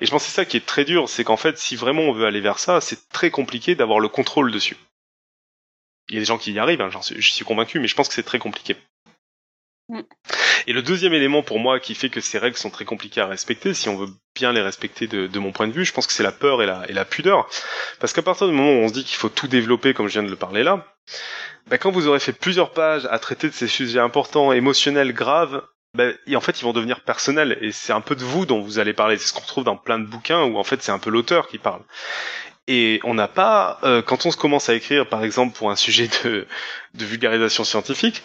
Et 0.00 0.06
je 0.06 0.10
pense 0.10 0.24
que 0.24 0.30
c'est 0.30 0.34
ça 0.34 0.44
qui 0.44 0.56
est 0.56 0.66
très 0.66 0.84
dur, 0.84 1.08
c'est 1.08 1.24
qu'en 1.24 1.36
fait, 1.36 1.58
si 1.58 1.76
vraiment 1.76 2.02
on 2.02 2.12
veut 2.12 2.26
aller 2.26 2.40
vers 2.40 2.58
ça, 2.58 2.80
c'est 2.80 3.08
très 3.08 3.30
compliqué 3.30 3.74
d'avoir 3.74 4.00
le 4.00 4.08
contrôle 4.08 4.52
dessus. 4.52 4.76
Il 6.08 6.14
y 6.14 6.18
a 6.18 6.20
des 6.20 6.26
gens 6.26 6.38
qui 6.38 6.52
y 6.52 6.58
arrivent, 6.58 6.80
hein, 6.80 6.90
je 6.90 7.32
suis 7.32 7.44
convaincu, 7.44 7.80
mais 7.80 7.88
je 7.88 7.94
pense 7.94 8.08
que 8.08 8.14
c'est 8.14 8.22
très 8.22 8.38
compliqué. 8.38 8.76
Mm. 9.88 10.00
Et 10.66 10.72
le 10.72 10.82
deuxième 10.82 11.14
élément 11.14 11.42
pour 11.42 11.60
moi 11.60 11.78
qui 11.78 11.94
fait 11.94 12.10
que 12.10 12.20
ces 12.20 12.38
règles 12.38 12.56
sont 12.56 12.70
très 12.70 12.84
compliquées 12.84 13.20
à 13.20 13.26
respecter, 13.26 13.72
si 13.72 13.88
on 13.88 13.96
veut 13.96 14.08
bien 14.34 14.52
les 14.52 14.60
respecter 14.60 15.06
de, 15.06 15.38
mon 15.38 15.52
point 15.52 15.68
de 15.68 15.72
vue, 15.72 15.84
je 15.84 15.92
pense 15.92 16.06
que 16.06 16.12
c'est 16.12 16.24
la 16.24 16.32
peur 16.32 16.62
et 16.62 16.66
la, 16.66 16.84
et 16.88 16.92
la 16.92 17.04
pudeur. 17.04 17.48
Parce 18.00 18.12
qu'à 18.12 18.22
partir 18.22 18.48
du 18.48 18.52
moment 18.52 18.72
où 18.72 18.84
on 18.84 18.88
se 18.88 18.92
dit 18.92 19.04
qu'il 19.04 19.16
faut 19.16 19.28
tout 19.28 19.46
développer 19.46 19.94
comme 19.94 20.08
je 20.08 20.14
viens 20.14 20.24
de 20.24 20.30
le 20.30 20.36
parler 20.36 20.64
là, 20.64 20.84
bah 21.68 21.78
quand 21.78 21.90
vous 21.90 22.08
aurez 22.08 22.20
fait 22.20 22.32
plusieurs 22.32 22.72
pages 22.72 23.06
à 23.06 23.18
traiter 23.18 23.48
de 23.48 23.54
ces 23.54 23.68
sujets 23.68 24.00
importants, 24.00 24.52
émotionnels, 24.52 25.12
graves, 25.12 25.62
bah, 25.96 26.10
en 26.34 26.40
fait 26.40 26.60
ils 26.60 26.64
vont 26.64 26.72
devenir 26.72 27.00
personnels 27.00 27.58
et 27.60 27.72
c'est 27.72 27.92
un 27.92 28.00
peu 28.00 28.14
de 28.14 28.24
vous 28.24 28.46
dont 28.46 28.60
vous 28.60 28.78
allez 28.78 28.92
parler. 28.92 29.18
C'est 29.18 29.28
ce 29.28 29.32
qu'on 29.32 29.40
retrouve 29.40 29.64
dans 29.64 29.76
plein 29.76 29.98
de 29.98 30.06
bouquins 30.06 30.42
où 30.44 30.58
en 30.58 30.64
fait 30.64 30.82
c'est 30.82 30.92
un 30.92 30.98
peu 30.98 31.10
l'auteur 31.10 31.48
qui 31.48 31.58
parle. 31.58 31.82
Et 32.68 33.00
on 33.04 33.14
n'a 33.14 33.28
pas, 33.28 33.78
euh, 33.84 34.02
quand 34.02 34.26
on 34.26 34.30
se 34.30 34.36
commence 34.36 34.68
à 34.68 34.74
écrire, 34.74 35.08
par 35.08 35.22
exemple, 35.22 35.56
pour 35.56 35.70
un 35.70 35.76
sujet 35.76 36.08
de, 36.24 36.46
vulgarisation 36.94 37.62
scientifique, 37.62 38.22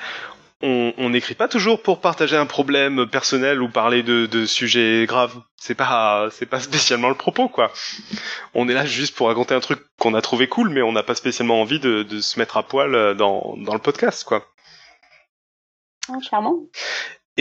on 0.64 1.10
n'écrit 1.10 1.34
pas 1.34 1.48
toujours 1.48 1.82
pour 1.82 2.02
partager 2.02 2.38
un 2.38 2.46
problème 2.46 3.08
personnel 3.08 3.64
ou 3.64 3.70
parler 3.70 4.04
de, 4.04 4.46
sujets 4.46 5.06
graves. 5.08 5.36
C'est 5.56 5.76
pas 5.76 6.28
c'est 6.32 6.46
pas 6.46 6.60
spécialement 6.60 7.10
le 7.10 7.16
propos 7.16 7.50
quoi. 7.50 7.72
On 8.54 8.70
est 8.70 8.74
là 8.74 8.86
juste 8.86 9.16
pour 9.16 9.28
raconter 9.28 9.56
un 9.56 9.60
truc 9.60 9.80
qu'on 10.00 10.14
a 10.14 10.22
trouvé 10.22 10.48
cool, 10.48 10.70
mais 10.70 10.82
on 10.84 10.92
n'a 10.92 11.04
pas 11.04 11.16
spécialement 11.16 11.62
envie 11.62 11.80
de, 11.80 12.06
se 12.22 12.38
mettre 12.38 12.58
à 12.58 12.64
poil 12.64 12.94
euh, 12.94 13.14
dans, 13.16 13.56
dans 13.58 13.74
le 13.74 13.80
podcast 13.80 14.24
quoi. 14.24 14.46
Ah, 16.10 16.18
clairement. 16.28 16.60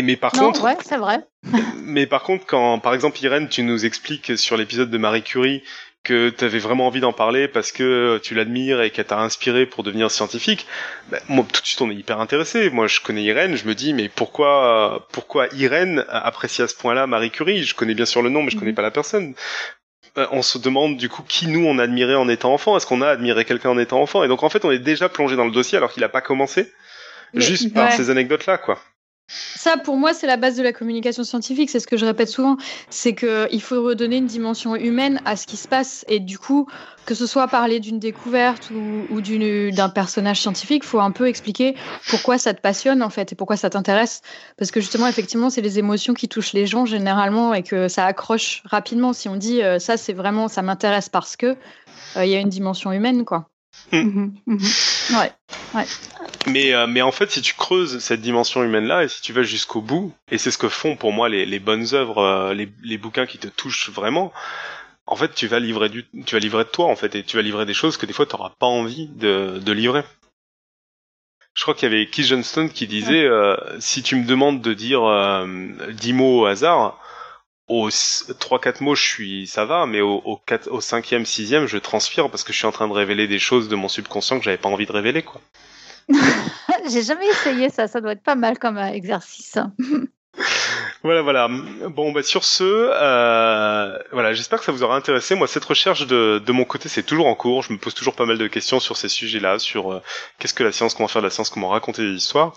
Et 0.01 0.03
mais 0.03 0.16
par 0.16 0.32
contre, 0.32 0.64
ouais, 0.64 0.78
c'est 0.82 0.96
vrai. 0.96 1.18
mais 1.82 2.07
par 2.07 2.22
contre, 2.22 2.46
quand 2.46 2.78
par 2.78 2.94
exemple 2.94 3.22
Irène, 3.22 3.51
tu 3.51 3.62
nous 3.62 3.84
expliques 3.84 4.38
sur 4.38 4.57
l'épisode 4.57 4.88
de 4.88 4.96
Marie 4.96 5.22
Curie 5.22 5.62
que 6.05 6.30
tu 6.30 6.42
avais 6.42 6.59
vraiment 6.59 6.86
envie 6.86 7.01
d'en 7.01 7.12
parler 7.12 7.48
parce 7.48 7.70
que 7.70 8.18
tu 8.22 8.34
l'admires 8.34 8.80
et 8.80 8.88
qu'elle 8.88 9.05
t'a 9.05 9.20
inspiré 9.20 9.66
pour 9.66 9.84
devenir 9.84 10.11
scientifique, 10.11 10.66
bah, 11.11 11.18
moi 11.28 11.44
tout 11.53 11.61
de 11.61 11.66
suite 11.66 11.82
on 11.82 11.90
est 11.90 11.94
hyper 11.94 12.18
intéressé. 12.18 12.70
Moi 12.70 12.86
je 12.86 13.01
connais 13.01 13.22
Irène, 13.22 13.57
je 13.57 13.66
me 13.66 13.74
dis 13.74 13.92
mais 13.92 14.09
pourquoi 14.09 15.07
pourquoi 15.12 15.48
Irène 15.53 16.07
apprécie 16.09 16.62
à 16.62 16.68
ce 16.68 16.74
point-là 16.76 17.07
Marie 17.07 17.30
Curie? 17.30 17.62
Je 17.62 17.74
connais 17.74 17.94
bien 17.94 18.07
sûr 18.07 18.22
le 18.22 18.30
nom 18.30 18.42
mais 18.42 18.48
je 18.48 18.57
connais 18.57 18.70
mhm. 18.70 18.76
pas 18.76 18.82
la 18.82 18.90
personne. 18.90 19.34
Euh, 20.16 20.26
on 20.32 20.40
se 20.40 20.57
demande 20.57 20.96
du 20.96 21.11
coup 21.11 21.24
qui 21.28 21.46
nous 21.46 21.66
on 21.66 21.78
admirait 21.78 22.14
en 22.14 22.30
étant 22.30 22.55
enfant? 22.55 22.74
Est-ce 22.78 22.86
qu'on 22.86 23.03
a 23.03 23.09
admiré 23.09 23.44
quelqu'un 23.44 23.68
en 23.68 23.78
étant 23.78 24.01
enfant? 24.01 24.24
Et 24.24 24.28
donc 24.28 24.42
en 24.44 24.48
fait 24.48 24.64
on 24.64 24.70
est 24.70 24.78
déjà 24.78 25.11
plongé 25.11 25.36
dans 25.36 25.44
le 25.44 25.53
dossier 25.53 25.76
alors 25.76 25.92
qu'il 25.92 26.05
a 26.05 26.09
pas 26.09 26.22
commencé. 26.22 26.72
juste 27.34 27.74
par 27.74 27.92
ces 27.92 28.09
anecdotes 28.09 28.46
là 28.46 28.57
quoi. 28.57 28.78
Ça, 29.57 29.76
pour 29.76 29.97
moi, 29.97 30.12
c'est 30.14 30.26
la 30.26 30.37
base 30.37 30.57
de 30.57 30.62
la 30.62 30.72
communication 30.72 31.22
scientifique. 31.22 31.70
C'est 31.70 31.81
ce 31.81 31.87
que 31.87 31.97
je 31.97 32.05
répète 32.05 32.28
souvent. 32.28 32.57
C'est 32.89 33.14
qu'il 33.14 33.62
faut 33.62 33.83
redonner 33.83 34.16
une 34.16 34.26
dimension 34.26 34.74
humaine 34.74 35.20
à 35.24 35.37
ce 35.37 35.47
qui 35.47 35.57
se 35.57 35.68
passe. 35.68 36.05
Et 36.09 36.18
du 36.18 36.39
coup, 36.39 36.66
que 37.07 37.14
ce 37.14 37.26
soit 37.26 37.47
parler 37.49 37.81
d'une 37.81 37.99
découverte 37.99 38.70
ou, 38.70 39.20
d'un 39.20 39.89
personnage 39.89 40.41
scientifique, 40.41 40.84
faut 40.84 41.00
un 41.00 41.11
peu 41.11 41.29
expliquer 41.29 41.76
pourquoi 42.09 42.38
ça 42.38 42.54
te 42.54 42.61
passionne, 42.61 43.03
en 43.03 43.11
fait, 43.11 43.33
et 43.33 43.37
pourquoi 43.37 43.57
ça 43.57 43.71
t'intéresse. 43.71 44.22
Parce 44.57 44.71
que 44.71 44.80
justement, 44.80 45.07
effectivement, 45.07 45.50
c'est 45.50 45.61
les 45.61 45.79
émotions 45.79 46.14
qui 46.14 46.29
touchent 46.29 46.53
les 46.53 46.67
gens 46.67 46.87
généralement 46.87 47.54
et 47.54 47.63
que 47.63 47.88
ça 47.88 48.07
accroche 48.07 48.63
rapidement. 48.64 49.13
Si 49.13 49.29
on 49.29 49.37
dit 49.37 49.63
euh, 49.63 49.79
ça, 49.79 49.96
c'est 49.96 50.13
vraiment, 50.13 50.49
ça 50.49 50.63
m'intéresse 50.63 51.09
parce 51.09 51.37
que, 51.37 51.57
euh, 52.17 52.25
il 52.25 52.30
y 52.30 52.34
a 52.34 52.41
une 52.41 52.49
dimension 52.49 52.92
humaine, 52.92 53.25
quoi. 53.25 53.50
Mhm, 53.92 54.34
mhm. 54.46 54.58
Ouais, 55.17 55.33
ouais. 55.75 55.84
Mais, 56.46 56.72
euh, 56.75 56.87
mais 56.87 57.03
en 57.03 57.12
fait, 57.12 57.30
si 57.30 57.42
tu 57.42 57.54
creuses 57.54 57.99
cette 57.99 58.21
dimension 58.21 58.62
humaine-là 58.62 59.04
et 59.04 59.08
si 59.08 59.21
tu 59.21 59.33
vas 59.33 59.42
jusqu'au 59.42 59.80
bout, 59.80 60.12
et 60.30 60.38
c'est 60.38 60.50
ce 60.50 60.58
que 60.58 60.68
font 60.68 60.96
pour 60.96 61.12
moi 61.12 61.29
les, 61.29 61.45
les 61.46 61.58
bonnes 61.58 61.87
œuvres, 61.95 62.18
euh, 62.18 62.54
les, 62.54 62.68
les 62.83 62.99
bouquins 62.99 63.26
qui 63.26 63.38
te 63.38 63.49
touchent 63.49 63.91
vraiment, 63.91 64.33
en 65.07 65.17
fait, 65.17 65.34
tu 65.34 65.49
vas 65.49 65.58
livrer 65.58 65.88
du, 65.88 66.07
tu 66.25 66.37
vas 66.37 66.38
livrer 66.41 66.64
de 66.64 66.68
toi 66.71 66.87
en 66.87 66.95
fait, 66.96 67.14
et 67.17 67.25
tu 67.25 67.37
vas 67.37 67.42
livrer 67.42 67.67
des 67.67 67.75
choses 67.75 67.96
que 67.96 68.07
des 68.07 68.12
fois 68.12 68.26
tu 68.26 68.37
n'auras 68.37 68.53
pas 68.58 68.67
envie 68.67 69.08
de, 69.08 69.58
de 69.62 69.72
livrer. 69.72 70.04
Je 71.54 71.62
crois 71.62 71.75
qu'il 71.75 71.91
y 71.91 71.95
avait 71.95 72.07
Keith 72.07 72.26
Johnston 72.26 72.68
qui 72.72 72.87
disait 72.87 73.25
euh, 73.25 73.57
si 73.80 74.03
tu 74.04 74.14
me 74.14 74.25
demandes 74.25 74.62
de 74.62 74.72
dire 74.72 75.03
10 75.92 76.12
mots 76.12 76.42
au 76.42 76.46
hasard, 76.46 77.00
aux 77.71 77.88
3-4 77.88 78.83
mots 78.83 78.95
je 78.95 79.03
suis 79.03 79.47
ça 79.47 79.64
va, 79.64 79.87
mais 79.87 80.01
au, 80.01 80.21
au, 80.25 80.37
4, 80.37 80.68
au 80.71 80.80
5e, 80.80 81.25
6e 81.25 81.67
je 81.67 81.79
transpire 81.79 82.29
parce 82.29 82.42
que 82.42 82.53
je 82.53 82.59
suis 82.59 82.67
en 82.67 82.72
train 82.72 82.88
de 82.88 82.92
révéler 82.92 83.29
des 83.29 83.38
choses 83.38 83.68
de 83.68 83.76
mon 83.76 83.88
subconscient 83.88 84.38
que 84.38 84.45
j'avais 84.45 84.59
pas 84.59 84.68
envie 84.68 84.87
de 84.87 84.92
révéler 84.92 85.22
quoi. 85.22 85.41
J'ai 86.91 87.03
jamais 87.03 87.29
essayé 87.29 87.71
ça, 87.71 87.87
ça 87.87 88.01
doit 88.01 88.13
être 88.13 88.22
pas 88.22 88.34
mal 88.34 88.59
comme 88.59 88.76
euh, 88.76 88.88
exercice. 88.88 89.57
Voilà, 91.03 91.22
voilà. 91.22 91.49
Bon, 91.49 92.13
bah 92.13 92.22
sur 92.22 92.45
ce, 92.45 92.63
euh, 92.63 93.99
voilà, 94.13 94.34
j'espère 94.34 94.59
que 94.59 94.67
ça 94.67 94.72
vous 94.72 94.83
aura 94.83 94.97
intéressé. 94.97 95.34
Moi, 95.34 95.47
cette 95.47 95.64
recherche 95.64 96.07
de, 96.07 96.42
de 96.45 96.53
mon 96.53 96.64
côté, 96.64 96.91
c'est 96.91 97.03
toujours 97.03 97.26
en 97.26 97.34
cours. 97.34 97.63
Je 97.63 97.72
me 97.72 97.79
pose 97.79 97.95
toujours 97.95 98.14
pas 98.14 98.26
mal 98.26 98.37
de 98.37 98.47
questions 98.47 98.80
sur 98.80 98.99
ces 98.99 99.09
sujets-là, 99.09 99.59
sur 99.59 99.92
euh, 99.92 100.03
qu'est-ce 100.38 100.53
que 100.53 100.63
la 100.63 100.72
science, 100.72 100.95
comment 100.95 101.09
faire 101.09 101.22
de 101.22 101.26
la 101.26 101.30
science, 101.30 101.49
comment 101.49 101.68
raconter 101.68 102.03
des 102.03 102.14
histoires. 102.14 102.55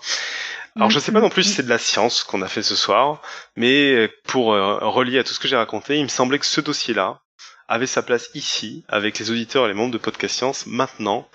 Alors, 0.76 0.90
je 0.90 0.98
sais 0.98 1.12
pas 1.12 1.20
non 1.20 1.28
plus 1.28 1.44
si 1.44 1.50
c'est 1.50 1.62
de 1.62 1.68
la 1.68 1.78
science 1.78 2.24
qu'on 2.24 2.42
a 2.42 2.48
fait 2.48 2.62
ce 2.62 2.74
soir, 2.74 3.22
mais 3.56 4.08
pour 4.24 4.52
euh, 4.52 4.78
relier 4.80 5.18
à 5.18 5.24
tout 5.24 5.32
ce 5.32 5.38
que 5.38 5.46
j'ai 5.46 5.56
raconté, 5.56 5.96
il 5.98 6.02
me 6.02 6.08
semblait 6.08 6.38
que 6.38 6.46
ce 6.46 6.60
dossier-là 6.60 7.20
avait 7.68 7.86
sa 7.86 8.02
place 8.02 8.28
ici, 8.34 8.84
avec 8.88 9.18
les 9.18 9.30
auditeurs 9.30 9.64
et 9.64 9.68
les 9.68 9.74
membres 9.74 9.92
de 9.92 9.98
Podcast 9.98 10.36
Science, 10.36 10.66
maintenant, 10.66 11.28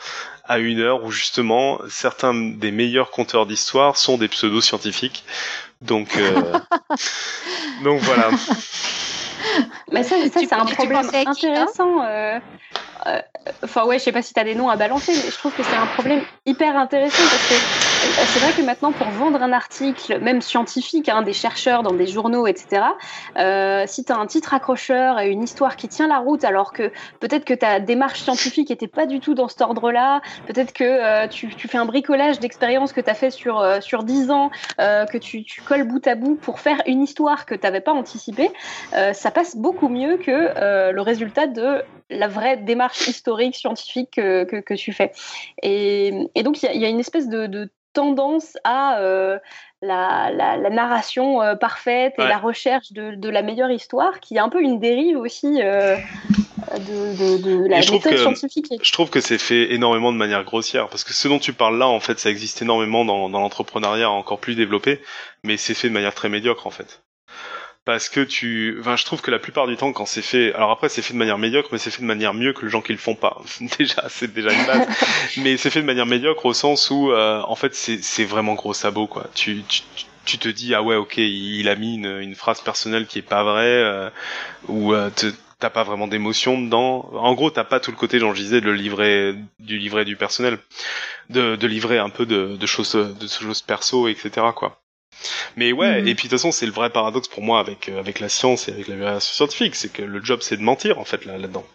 à 0.45 0.59
une 0.59 0.79
heure 0.79 1.03
où 1.03 1.11
justement 1.11 1.79
certains 1.89 2.33
des 2.33 2.71
meilleurs 2.71 3.11
conteurs 3.11 3.45
d'histoire 3.45 3.97
sont 3.97 4.17
des 4.17 4.27
pseudo-scientifiques. 4.27 5.23
Donc, 5.81 6.17
euh... 6.17 6.59
donc 7.83 7.99
voilà. 8.01 8.29
Mais 9.91 10.03
ça, 10.03 10.15
ça 10.29 10.39
c'est 10.39 10.53
un 10.53 10.65
problème 10.65 11.09
intéressant. 11.25 12.01
Euh, 12.01 12.35
euh, 12.35 12.39
enfin 13.63 13.85
ouais, 13.85 13.99
je 13.99 14.03
sais 14.03 14.11
pas 14.11 14.21
si 14.21 14.33
tu 14.33 14.39
as 14.39 14.43
des 14.43 14.55
noms 14.55 14.69
à 14.69 14.75
balancer, 14.75 15.13
mais 15.13 15.31
je 15.31 15.37
trouve 15.37 15.53
que 15.53 15.63
c'est 15.63 15.75
un 15.75 15.87
problème 15.87 16.21
hyper 16.45 16.77
intéressant 16.77 17.23
parce 17.23 17.47
que 17.47 17.53
euh, 17.53 18.25
c'est 18.27 18.39
vrai 18.39 18.51
que 18.53 18.61
maintenant 18.61 18.91
pour 18.91 19.07
vendre 19.07 19.41
un 19.41 19.51
article, 19.51 20.19
même 20.19 20.41
scientifique, 20.41 21.09
hein, 21.09 21.21
des 21.21 21.33
chercheurs 21.33 21.83
dans 21.83 21.93
des 21.93 22.07
journaux, 22.07 22.47
etc., 22.47 22.83
euh, 23.37 23.83
si 23.87 24.03
tu 24.05 24.11
as 24.11 24.17
un 24.17 24.25
titre 24.25 24.53
accrocheur 24.53 25.19
et 25.19 25.29
une 25.29 25.43
histoire 25.43 25.75
qui 25.75 25.87
tient 25.87 26.07
la 26.07 26.19
route, 26.19 26.43
alors 26.43 26.73
que 26.73 26.91
peut-être 27.19 27.45
que 27.45 27.53
ta 27.53 27.79
démarche 27.79 28.21
scientifique 28.21 28.71
était 28.71 28.87
pas 28.87 29.05
du 29.05 29.19
tout 29.19 29.33
dans 29.33 29.47
cet 29.47 29.61
ordre-là, 29.61 30.21
peut-être 30.47 30.73
que 30.73 30.83
euh, 30.83 31.27
tu, 31.27 31.49
fais 31.49 31.77
un 31.77 31.85
bricolage 31.85 32.39
d'expériences 32.39 32.93
que 32.93 33.01
tu 33.01 33.09
as 33.09 33.13
fait 33.13 33.31
sur, 33.31 33.59
euh, 33.59 33.81
sur 33.81 34.03
10 34.03 34.31
ans, 34.31 34.51
euh, 34.79 35.05
que 35.05 35.17
tu, 35.17 35.43
tu, 35.43 35.61
colles 35.61 35.87
bout 35.87 36.05
à 36.07 36.15
bout 36.15 36.35
pour 36.35 36.59
faire 36.59 36.81
une 36.85 37.01
histoire 37.01 37.45
que 37.45 37.55
tu 37.55 37.61
n'avais 37.63 37.81
pas 37.81 37.91
anticipée, 37.91 38.49
ça 39.13 39.31
passe 39.31 39.55
beaucoup 39.55 39.89
mieux 39.89 40.17
que 40.17 40.91
le 40.91 41.01
résultat 41.01 41.47
de 41.47 41.83
la 42.09 42.27
vraie 42.27 42.57
démarche 42.57 43.07
historique, 43.07 43.55
scientifique 43.55 44.11
que, 44.15 44.43
que, 44.43 44.57
que 44.57 44.73
tu 44.73 44.93
fais. 44.93 45.11
Et, 45.61 46.13
et 46.35 46.43
donc, 46.43 46.61
il 46.63 46.71
y, 46.71 46.79
y, 46.79 46.85
a 46.85 46.89
une 46.89 46.99
espèce 46.99 47.29
de, 47.29 47.47
de 47.47 47.69
tendance 47.93 48.57
à 48.63 48.99
euh, 48.99 49.39
la, 49.81 50.31
la, 50.31 50.57
la, 50.57 50.69
narration 50.69 51.41
euh, 51.41 51.55
parfaite 51.55 52.13
et 52.17 52.21
ouais. 52.21 52.29
la 52.29 52.37
recherche 52.37 52.91
de, 52.91 53.15
de, 53.15 53.29
la 53.29 53.41
meilleure 53.41 53.71
histoire, 53.71 54.19
qui 54.19 54.35
est 54.35 54.39
un 54.39 54.49
peu 54.49 54.61
une 54.61 54.79
dérive 54.79 55.17
aussi 55.17 55.61
euh, 55.61 55.95
de, 56.77 57.17
de, 57.17 57.43
de, 57.43 57.67
la 57.67 57.79
méthode 57.79 58.13
que, 58.13 58.17
scientifique. 58.17 58.67
Je 58.81 58.91
trouve 58.91 59.09
que 59.09 59.21
c'est 59.21 59.37
fait 59.37 59.73
énormément 59.73 60.11
de 60.11 60.17
manière 60.17 60.43
grossière, 60.43 60.87
parce 60.89 61.03
que 61.03 61.13
ce 61.13 61.27
dont 61.27 61.39
tu 61.39 61.53
parles 61.53 61.77
là, 61.77 61.87
en 61.87 61.99
fait, 61.99 62.19
ça 62.19 62.29
existe 62.29 62.61
énormément 62.61 63.05
dans, 63.05 63.29
dans 63.29 63.39
l'entrepreneuriat 63.39 64.09
encore 64.09 64.39
plus 64.39 64.55
développé, 64.55 65.01
mais 65.43 65.57
c'est 65.57 65.73
fait 65.73 65.89
de 65.89 65.93
manière 65.93 66.13
très 66.13 66.29
médiocre, 66.29 66.67
en 66.67 66.71
fait 66.71 67.01
parce 67.85 68.09
que 68.09 68.21
tu, 68.21 68.77
enfin, 68.79 68.95
je 68.95 69.05
trouve 69.05 69.21
que 69.21 69.31
la 69.31 69.39
plupart 69.39 69.67
du 69.67 69.75
temps, 69.75 69.93
quand 69.93 70.05
c'est 70.05 70.21
fait, 70.21 70.53
alors 70.53 70.71
après, 70.71 70.89
c'est 70.89 71.01
fait 71.01 71.13
de 71.13 71.17
manière 71.17 71.37
médiocre, 71.37 71.69
mais 71.71 71.77
c'est 71.77 71.91
fait 71.91 72.01
de 72.01 72.07
manière 72.07 72.33
mieux 72.33 72.53
que 72.53 72.65
les 72.65 72.71
gens 72.71 72.81
qui 72.81 72.91
le 72.91 72.99
font 72.99 73.15
pas. 73.15 73.41
déjà, 73.79 74.07
c'est 74.09 74.31
déjà 74.33 74.51
une 74.53 74.65
base. 74.65 74.87
mais 75.37 75.57
c'est 75.57 75.69
fait 75.69 75.81
de 75.81 75.85
manière 75.85 76.05
médiocre 76.05 76.45
au 76.45 76.53
sens 76.53 76.89
où, 76.91 77.11
euh, 77.11 77.41
en 77.41 77.55
fait, 77.55 77.73
c'est 77.73 78.25
vraiment 78.25 78.53
gros 78.53 78.73
sabot, 78.73 79.07
quoi. 79.07 79.27
Tu, 79.33 79.63
tu, 79.67 79.81
tu 80.25 80.37
te 80.37 80.49
dis, 80.49 80.75
ah 80.75 80.83
ouais, 80.83 80.95
ok, 80.95 81.17
il 81.17 81.67
a 81.69 81.75
mis 81.75 81.95
une, 81.95 82.19
une 82.19 82.35
phrase 82.35 82.61
personnelle 82.61 83.07
qui 83.07 83.19
est 83.19 83.23
pas 83.23 83.43
vraie, 83.43 83.65
euh, 83.65 84.09
ou 84.67 84.93
euh, 84.93 85.09
t'as 85.57 85.69
pas 85.69 85.83
vraiment 85.83 86.07
d'émotion 86.07 86.61
dedans. 86.61 87.09
En 87.13 87.33
gros, 87.33 87.49
t'as 87.49 87.63
pas 87.63 87.79
tout 87.79 87.91
le 87.91 87.97
côté, 87.97 88.19
j'en 88.19 88.33
disais, 88.33 88.61
de 88.61 88.69
livret, 88.69 89.35
du 89.59 89.77
livret 89.77 90.05
du 90.05 90.15
personnel, 90.15 90.59
de, 91.29 91.55
de 91.55 91.67
livrer 91.67 91.97
un 91.97 92.09
peu 92.09 92.25
de, 92.25 92.55
de 92.55 92.65
choses, 92.67 92.93
de 92.93 93.27
choses 93.27 93.61
perso, 93.61 94.07
etc. 94.07 94.47
quoi. 94.55 94.79
Mais 95.55 95.71
ouais, 95.71 96.01
mmh. 96.01 96.07
et 96.07 96.15
puis 96.15 96.27
de 96.27 96.29
toute 96.29 96.39
façon, 96.39 96.51
c'est 96.51 96.65
le 96.65 96.71
vrai 96.71 96.89
paradoxe 96.89 97.27
pour 97.27 97.43
moi 97.43 97.59
avec, 97.59 97.89
euh, 97.89 97.99
avec 97.99 98.19
la 98.19 98.29
science 98.29 98.67
et 98.67 98.71
avec 98.71 98.87
la 98.87 98.95
vérification 98.95 99.33
scientifique, 99.33 99.75
c'est 99.75 99.91
que 99.91 100.01
le 100.01 100.23
job, 100.23 100.39
c'est 100.41 100.57
de 100.57 100.61
mentir, 100.61 100.99
en 100.99 101.05
fait, 101.05 101.25
là, 101.25 101.37
là-dedans. 101.37 101.65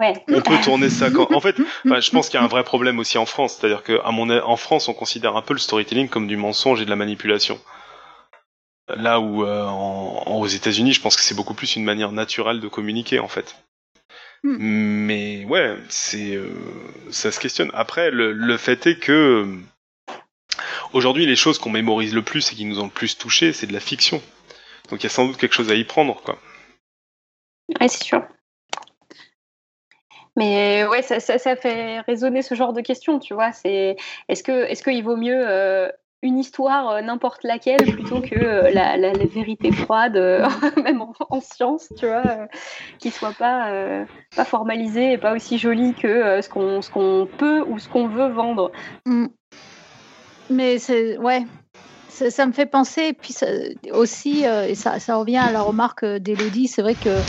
Ouais. 0.00 0.12
On 0.28 0.40
peut 0.40 0.60
tourner 0.62 0.90
ça 0.90 1.10
quand. 1.10 1.32
En 1.32 1.40
fait, 1.40 1.56
je 1.84 2.10
pense 2.10 2.28
qu'il 2.28 2.38
y 2.38 2.42
a 2.42 2.44
un 2.44 2.48
vrai 2.48 2.64
problème 2.64 2.98
aussi 2.98 3.16
en 3.18 3.26
France, 3.26 3.58
c'est-à-dire 3.58 3.82
qu'à 3.82 4.10
mon 4.10 4.28
en 4.30 4.56
France, 4.56 4.88
on 4.88 4.94
considère 4.94 5.36
un 5.36 5.42
peu 5.42 5.54
le 5.54 5.60
storytelling 5.60 6.08
comme 6.08 6.26
du 6.26 6.36
mensonge 6.36 6.80
et 6.82 6.84
de 6.84 6.90
la 6.90 6.96
manipulation. 6.96 7.60
Là 8.88 9.20
où 9.20 9.44
euh, 9.44 9.64
en, 9.64 10.36
aux 10.40 10.46
États-Unis, 10.46 10.92
je 10.92 11.00
pense 11.00 11.16
que 11.16 11.22
c'est 11.22 11.36
beaucoup 11.36 11.54
plus 11.54 11.76
une 11.76 11.84
manière 11.84 12.12
naturelle 12.12 12.60
de 12.60 12.68
communiquer, 12.68 13.20
en 13.20 13.28
fait. 13.28 13.56
Hmm. 14.42 14.56
Mais 14.58 15.44
ouais, 15.44 15.76
c'est 15.88 16.34
euh, 16.34 16.50
ça 17.10 17.30
se 17.30 17.38
questionne. 17.38 17.70
Après, 17.72 18.10
le, 18.10 18.32
le 18.32 18.56
fait 18.56 18.86
est 18.86 18.98
que 18.98 19.46
Aujourd'hui, 20.94 21.26
les 21.26 21.34
choses 21.34 21.58
qu'on 21.58 21.70
mémorise 21.70 22.14
le 22.14 22.22
plus 22.22 22.52
et 22.52 22.54
qui 22.54 22.64
nous 22.64 22.78
ont 22.78 22.84
le 22.84 22.90
plus 22.90 23.18
touché, 23.18 23.52
c'est 23.52 23.66
de 23.66 23.72
la 23.72 23.80
fiction. 23.80 24.22
Donc 24.88 25.00
il 25.00 25.02
y 25.02 25.06
a 25.06 25.10
sans 25.10 25.26
doute 25.26 25.36
quelque 25.38 25.52
chose 25.52 25.72
à 25.72 25.74
y 25.74 25.82
prendre, 25.82 26.22
quoi. 26.22 26.38
Ouais, 27.80 27.88
c'est 27.88 28.04
sûr. 28.04 28.22
Mais 30.36 30.86
ouais, 30.86 31.02
ça, 31.02 31.18
ça, 31.18 31.38
ça, 31.38 31.56
fait 31.56 31.98
résonner 32.02 32.42
ce 32.42 32.54
genre 32.54 32.72
de 32.72 32.80
questions, 32.80 33.18
tu 33.18 33.34
vois. 33.34 33.50
C'est 33.50 33.96
est-ce 34.28 34.44
que 34.44 34.52
est-ce 34.52 34.84
qu'il 34.84 35.02
vaut 35.02 35.16
mieux 35.16 35.44
euh, 35.48 35.88
une 36.22 36.38
histoire 36.38 36.90
euh, 36.90 37.00
n'importe 37.00 37.42
laquelle 37.42 37.82
plutôt 37.92 38.20
que 38.20 38.36
euh, 38.36 38.70
la, 38.70 38.96
la, 38.96 39.12
la, 39.12 39.26
vérité 39.26 39.72
froide, 39.72 40.14
même 40.84 41.02
en, 41.02 41.12
en, 41.28 41.40
science, 41.40 41.92
tu 41.98 42.06
vois, 42.06 42.46
qui 43.00 43.10
soit 43.10 43.34
pas 43.36 44.06
pas 44.36 44.44
formalisée 44.44 45.14
et 45.14 45.18
pas 45.18 45.32
aussi 45.32 45.58
jolie 45.58 45.94
que 45.94 46.40
ce 46.40 46.48
qu'on 46.48 46.82
ce 46.82 46.90
qu'on 46.90 47.28
peut 47.36 47.62
ou 47.66 47.80
ce 47.80 47.88
qu'on 47.88 48.06
veut 48.06 48.28
vendre. 48.28 48.70
Mm. 49.06 49.26
Mais 50.50 50.78
c'est 50.78 51.16
ouais, 51.18 51.46
ça, 52.08 52.46
me 52.46 52.52
fait 52.52 52.66
penser, 52.66 53.12
puis 53.14 53.34
aussi, 53.92 54.46
euh, 54.46 54.74
ça, 54.74 55.00
ça, 55.00 55.16
revient 55.16 55.38
à 55.38 55.50
la 55.50 55.62
remarque 55.62 56.04
d'Elodie, 56.04 56.68
c'est 56.68 56.82
vrai 56.82 56.96
que 56.96 57.24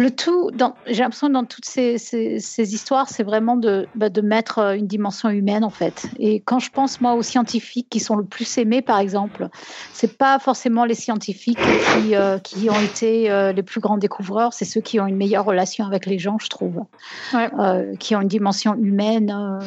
le 0.00 0.12
tout, 0.12 0.50
j'ai 0.86 1.02
l'impression 1.02 1.28
dans 1.28 1.44
toutes 1.44 1.64
ces, 1.64 1.98
ces, 1.98 2.38
ces 2.38 2.72
histoires, 2.72 3.08
c'est 3.08 3.24
vraiment 3.24 3.56
de, 3.56 3.88
bah, 3.96 4.08
de 4.08 4.20
mettre 4.20 4.60
une 4.76 4.86
dimension 4.86 5.28
humaine 5.28 5.64
en 5.64 5.70
fait. 5.70 6.06
Et 6.20 6.38
quand 6.38 6.60
je 6.60 6.70
pense 6.70 7.00
moi 7.00 7.14
aux 7.14 7.22
scientifiques 7.22 7.88
qui 7.90 7.98
sont 7.98 8.14
le 8.14 8.24
plus 8.24 8.58
aimés, 8.58 8.80
par 8.80 9.00
exemple, 9.00 9.48
c'est 9.92 10.16
pas 10.16 10.38
forcément 10.38 10.84
les 10.84 10.94
scientifiques 10.94 11.58
qui, 11.58 12.14
euh, 12.14 12.38
qui 12.38 12.70
ont 12.70 12.80
été 12.80 13.28
euh, 13.28 13.52
les 13.52 13.64
plus 13.64 13.80
grands 13.80 13.98
découvreurs, 13.98 14.52
c'est 14.52 14.64
ceux 14.64 14.80
qui 14.80 15.00
ont 15.00 15.06
une 15.08 15.16
meilleure 15.16 15.44
relation 15.44 15.84
avec 15.84 16.06
les 16.06 16.20
gens, 16.20 16.38
je 16.38 16.48
trouve, 16.48 16.84
ouais. 17.34 17.50
euh, 17.58 17.96
qui 17.96 18.14
ont 18.14 18.20
une 18.20 18.28
dimension 18.28 18.76
humaine. 18.76 19.58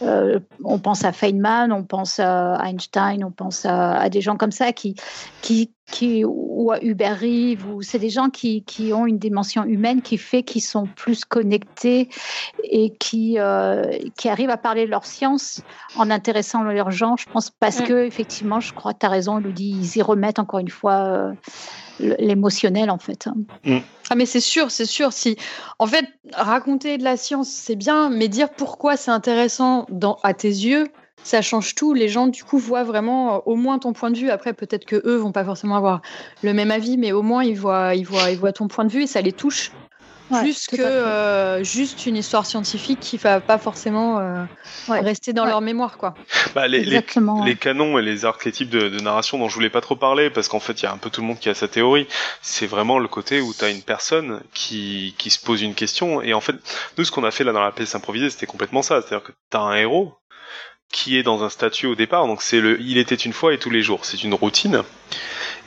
Euh, 0.00 0.40
on 0.64 0.78
pense 0.78 1.04
à 1.04 1.12
Feynman, 1.12 1.70
on 1.70 1.84
pense 1.84 2.18
à 2.18 2.58
Einstein, 2.64 3.22
on 3.24 3.30
pense 3.30 3.66
à, 3.66 3.92
à 3.92 4.08
des 4.08 4.22
gens 4.22 4.38
comme 4.38 4.52
ça 4.52 4.72
qui, 4.72 4.96
qui, 5.42 5.70
qui, 5.90 6.24
ou 6.24 6.72
à 6.72 6.82
Uber 6.82 7.56
ou 7.70 7.82
c'est 7.82 7.98
des 7.98 8.10
gens 8.10 8.28
qui, 8.28 8.62
qui 8.64 8.92
ont 8.92 9.06
une 9.06 9.18
dimension 9.18 9.64
humaine 9.64 10.02
qui 10.02 10.18
fait 10.18 10.42
qu'ils 10.42 10.62
sont 10.62 10.86
plus 10.86 11.24
connectés 11.24 12.08
et 12.64 12.90
qui, 12.90 13.38
euh, 13.38 13.98
qui 14.16 14.28
arrivent 14.28 14.50
à 14.50 14.56
parler 14.56 14.84
de 14.84 14.90
leur 14.90 15.06
science 15.06 15.62
en 15.96 16.10
intéressant 16.10 16.62
leurs 16.62 16.90
gens. 16.90 17.16
Je 17.16 17.26
pense 17.26 17.50
parce 17.50 17.80
mm. 17.80 17.84
que, 17.84 18.04
effectivement, 18.04 18.60
je 18.60 18.74
crois 18.74 18.94
que 18.94 18.98
tu 19.00 19.06
as 19.06 19.10
raison, 19.10 19.38
Elodie, 19.38 19.76
ils 19.80 19.98
y 19.98 20.02
remettent 20.02 20.40
encore 20.40 20.58
une 20.58 20.70
fois 20.70 20.94
euh, 20.94 21.32
l'émotionnel, 22.00 22.90
en 22.90 22.98
fait. 22.98 23.28
Mm. 23.64 23.78
Ah, 24.10 24.14
mais 24.16 24.26
c'est 24.26 24.40
sûr, 24.40 24.70
c'est 24.70 24.86
sûr. 24.86 25.12
Si, 25.12 25.36
en 25.78 25.86
fait, 25.86 26.06
raconter 26.32 26.98
de 26.98 27.04
la 27.04 27.16
science, 27.16 27.48
c'est 27.48 27.76
bien, 27.76 28.10
mais 28.10 28.28
dire 28.28 28.50
pourquoi 28.50 28.96
c'est 28.96 29.12
intéressant 29.12 29.86
dans, 29.88 30.18
à 30.24 30.34
tes 30.34 30.48
yeux, 30.48 30.88
ça 31.26 31.42
change 31.42 31.74
tout. 31.74 31.92
Les 31.92 32.08
gens, 32.08 32.28
du 32.28 32.44
coup, 32.44 32.58
voient 32.58 32.84
vraiment 32.84 33.34
euh, 33.34 33.38
au 33.46 33.56
moins 33.56 33.78
ton 33.78 33.92
point 33.92 34.10
de 34.10 34.16
vue. 34.16 34.30
Après, 34.30 34.52
peut-être 34.52 34.84
que 34.84 34.96
eux 35.04 35.16
vont 35.16 35.32
pas 35.32 35.44
forcément 35.44 35.76
avoir 35.76 36.00
le 36.42 36.54
même 36.54 36.70
avis, 36.70 36.96
mais 36.96 37.12
au 37.12 37.22
moins 37.22 37.42
ils 37.42 37.58
voient, 37.58 37.94
ils 37.94 38.06
voient, 38.06 38.30
ils 38.30 38.38
voient 38.38 38.52
ton 38.52 38.68
point 38.68 38.84
de 38.84 38.92
vue 38.92 39.02
et 39.02 39.06
ça 39.06 39.20
les 39.20 39.32
touche. 39.32 39.72
plus 40.30 40.66
que 40.66 40.80
euh, 40.80 41.62
juste 41.62 42.06
une 42.06 42.16
histoire 42.16 42.46
scientifique 42.46 42.98
qui 43.00 43.16
va 43.16 43.40
pas 43.40 43.58
forcément 43.58 44.18
euh, 44.18 44.44
rester 44.88 45.32
dans 45.32 45.44
leur 45.44 45.60
mémoire 45.60 45.98
quoi. 45.98 46.14
Bah, 46.52 46.66
les, 46.66 46.80
les, 46.80 47.00
les, 47.44 47.54
canons 47.54 47.96
et 47.96 48.02
les 48.02 48.24
archétypes 48.24 48.70
de, 48.70 48.88
de, 48.88 49.00
narration 49.00 49.38
dont 49.38 49.48
je 49.48 49.54
voulais 49.54 49.70
pas 49.70 49.80
trop 49.80 49.94
parler 49.94 50.28
parce 50.28 50.48
qu'en 50.48 50.58
fait 50.58 50.80
il 50.80 50.82
y 50.82 50.86
a 50.86 50.92
un 50.92 50.96
peu 50.96 51.10
tout 51.10 51.20
le 51.20 51.28
monde 51.28 51.38
qui 51.38 51.48
a 51.48 51.54
sa 51.54 51.68
théorie. 51.68 52.08
C'est 52.42 52.66
vraiment 52.66 52.98
le 52.98 53.06
côté 53.06 53.40
où 53.40 53.54
tu 53.54 53.64
as 53.64 53.70
une 53.70 53.82
personne 53.82 54.40
qui, 54.52 55.14
qui 55.16 55.30
se 55.30 55.38
pose 55.38 55.62
une 55.62 55.74
question 55.74 56.20
et 56.22 56.34
en 56.34 56.40
fait 56.40 56.56
nous 56.98 57.04
ce 57.04 57.12
qu'on 57.12 57.22
a 57.22 57.30
fait 57.30 57.44
là 57.44 57.52
dans 57.52 57.62
la 57.62 57.70
pièce 57.70 57.94
improvisée 57.94 58.30
c'était 58.30 58.46
complètement 58.46 58.82
ça, 58.82 59.02
c'est-à-dire 59.02 59.24
que 59.24 59.32
tu 59.50 59.56
as 59.56 59.60
un 59.60 59.76
héros 59.76 60.16
qui 60.90 61.16
est 61.16 61.22
dans 61.22 61.44
un 61.44 61.48
statut 61.48 61.86
au 61.86 61.94
départ. 61.94 62.26
Donc 62.26 62.42
c'est 62.42 62.60
le 62.60 62.80
il 62.80 62.98
était 62.98 63.14
une 63.14 63.32
fois 63.32 63.54
et 63.54 63.58
tous 63.58 63.70
les 63.70 63.82
jours, 63.82 64.04
c'est 64.04 64.22
une 64.22 64.34
routine. 64.34 64.82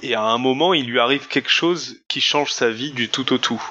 Et 0.02 0.16
à 0.16 0.24
un 0.24 0.38
moment 0.38 0.74
il 0.74 0.88
lui 0.88 1.00
arrive 1.00 1.28
quelque 1.28 1.50
chose 1.50 2.02
qui 2.08 2.22
change 2.22 2.52
sa 2.52 2.70
vie 2.70 2.92
du 2.92 3.10
tout 3.10 3.34
au 3.34 3.38
tout. 3.38 3.62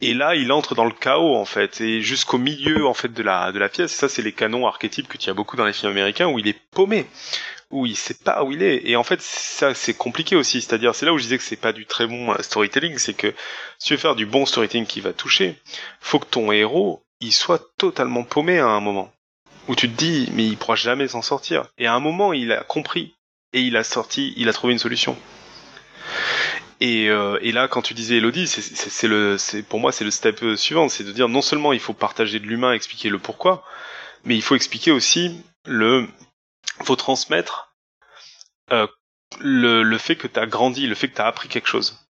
Et 0.00 0.12
là, 0.12 0.34
il 0.34 0.52
entre 0.52 0.74
dans 0.74 0.84
le 0.84 0.92
chaos 0.92 1.34
en 1.34 1.44
fait, 1.46 1.80
et 1.80 2.02
jusqu'au 2.02 2.36
milieu 2.36 2.86
en 2.86 2.92
fait 2.94 3.12
de 3.12 3.22
la 3.22 3.52
de 3.52 3.58
la 3.58 3.68
pièce. 3.68 3.92
Ça, 3.92 4.08
c'est 4.08 4.20
les 4.20 4.32
canons 4.32 4.66
archétypes 4.66 5.08
que 5.08 5.16
tu 5.16 5.30
as 5.30 5.34
beaucoup 5.34 5.56
dans 5.56 5.64
les 5.64 5.72
films 5.72 5.92
américains 5.92 6.26
où 6.26 6.38
il 6.38 6.48
est 6.48 6.58
paumé, 6.72 7.06
où 7.70 7.86
il 7.86 7.96
sait 7.96 8.18
pas 8.22 8.44
où 8.44 8.52
il 8.52 8.62
est. 8.62 8.82
Et 8.84 8.96
en 8.96 9.04
fait, 9.04 9.22
ça 9.22 9.72
c'est 9.72 9.94
compliqué 9.94 10.36
aussi. 10.36 10.60
C'est-à-dire, 10.60 10.94
c'est 10.94 11.06
là 11.06 11.12
où 11.14 11.18
je 11.18 11.22
disais 11.22 11.38
que 11.38 11.44
c'est 11.44 11.56
pas 11.56 11.72
du 11.72 11.86
très 11.86 12.06
bon 12.06 12.32
euh, 12.32 12.42
storytelling, 12.42 12.98
c'est 12.98 13.14
que 13.14 13.32
si 13.78 13.88
tu 13.88 13.94
veux 13.94 13.98
faire 13.98 14.16
du 14.16 14.26
bon 14.26 14.44
storytelling 14.44 14.86
qui 14.86 15.00
va 15.00 15.12
toucher, 15.12 15.56
faut 16.00 16.18
que 16.18 16.26
ton 16.26 16.52
héros 16.52 17.02
il 17.20 17.32
soit 17.32 17.62
totalement 17.78 18.24
paumé 18.24 18.58
à 18.58 18.66
un 18.66 18.80
moment 18.80 19.13
où 19.68 19.74
tu 19.74 19.90
te 19.90 19.96
dis 19.96 20.28
mais 20.32 20.46
il 20.46 20.56
pourra 20.56 20.76
jamais 20.76 21.08
s'en 21.08 21.22
sortir. 21.22 21.66
Et 21.78 21.86
à 21.86 21.94
un 21.94 22.00
moment, 22.00 22.32
il 22.32 22.52
a 22.52 22.62
compris 22.62 23.14
et 23.52 23.60
il 23.60 23.76
a 23.76 23.84
sorti, 23.84 24.34
il 24.36 24.48
a 24.48 24.52
trouvé 24.52 24.72
une 24.72 24.78
solution. 24.78 25.16
Et, 26.80 27.08
euh, 27.08 27.38
et, 27.40 27.52
là, 27.52 27.68
quand 27.68 27.82
tu 27.82 27.94
disais 27.94 28.16
Elodie, 28.16 28.48
c'est 28.48 29.06
le, 29.06 29.36
pour 29.68 29.78
moi 29.78 29.92
c'est 29.92 30.04
le 30.04 30.10
step 30.10 30.42
euh, 30.42 30.56
suivant, 30.56 30.88
c'est 30.88 31.04
de 31.04 31.12
dire 31.12 31.28
non 31.28 31.40
seulement 31.40 31.72
il 31.72 31.80
faut 31.80 31.94
partager 31.94 32.40
de 32.40 32.46
l'humain, 32.46 32.72
expliquer 32.72 33.08
le 33.08 33.18
pourquoi, 33.18 33.64
mais 34.24 34.34
il 34.34 34.42
faut 34.42 34.56
expliquer 34.56 34.90
aussi 34.90 35.40
le, 35.64 36.08
faut 36.82 36.96
transmettre 36.96 37.74
euh, 38.72 38.86
le, 39.40 39.82
le 39.82 39.98
fait 39.98 40.16
que 40.16 40.26
tu 40.26 40.38
as 40.38 40.46
grandi, 40.46 40.86
le 40.86 40.94
fait 40.94 41.08
que 41.08 41.14
tu 41.14 41.22
as 41.22 41.26
appris 41.26 41.48
quelque 41.48 41.68
chose, 41.68 42.04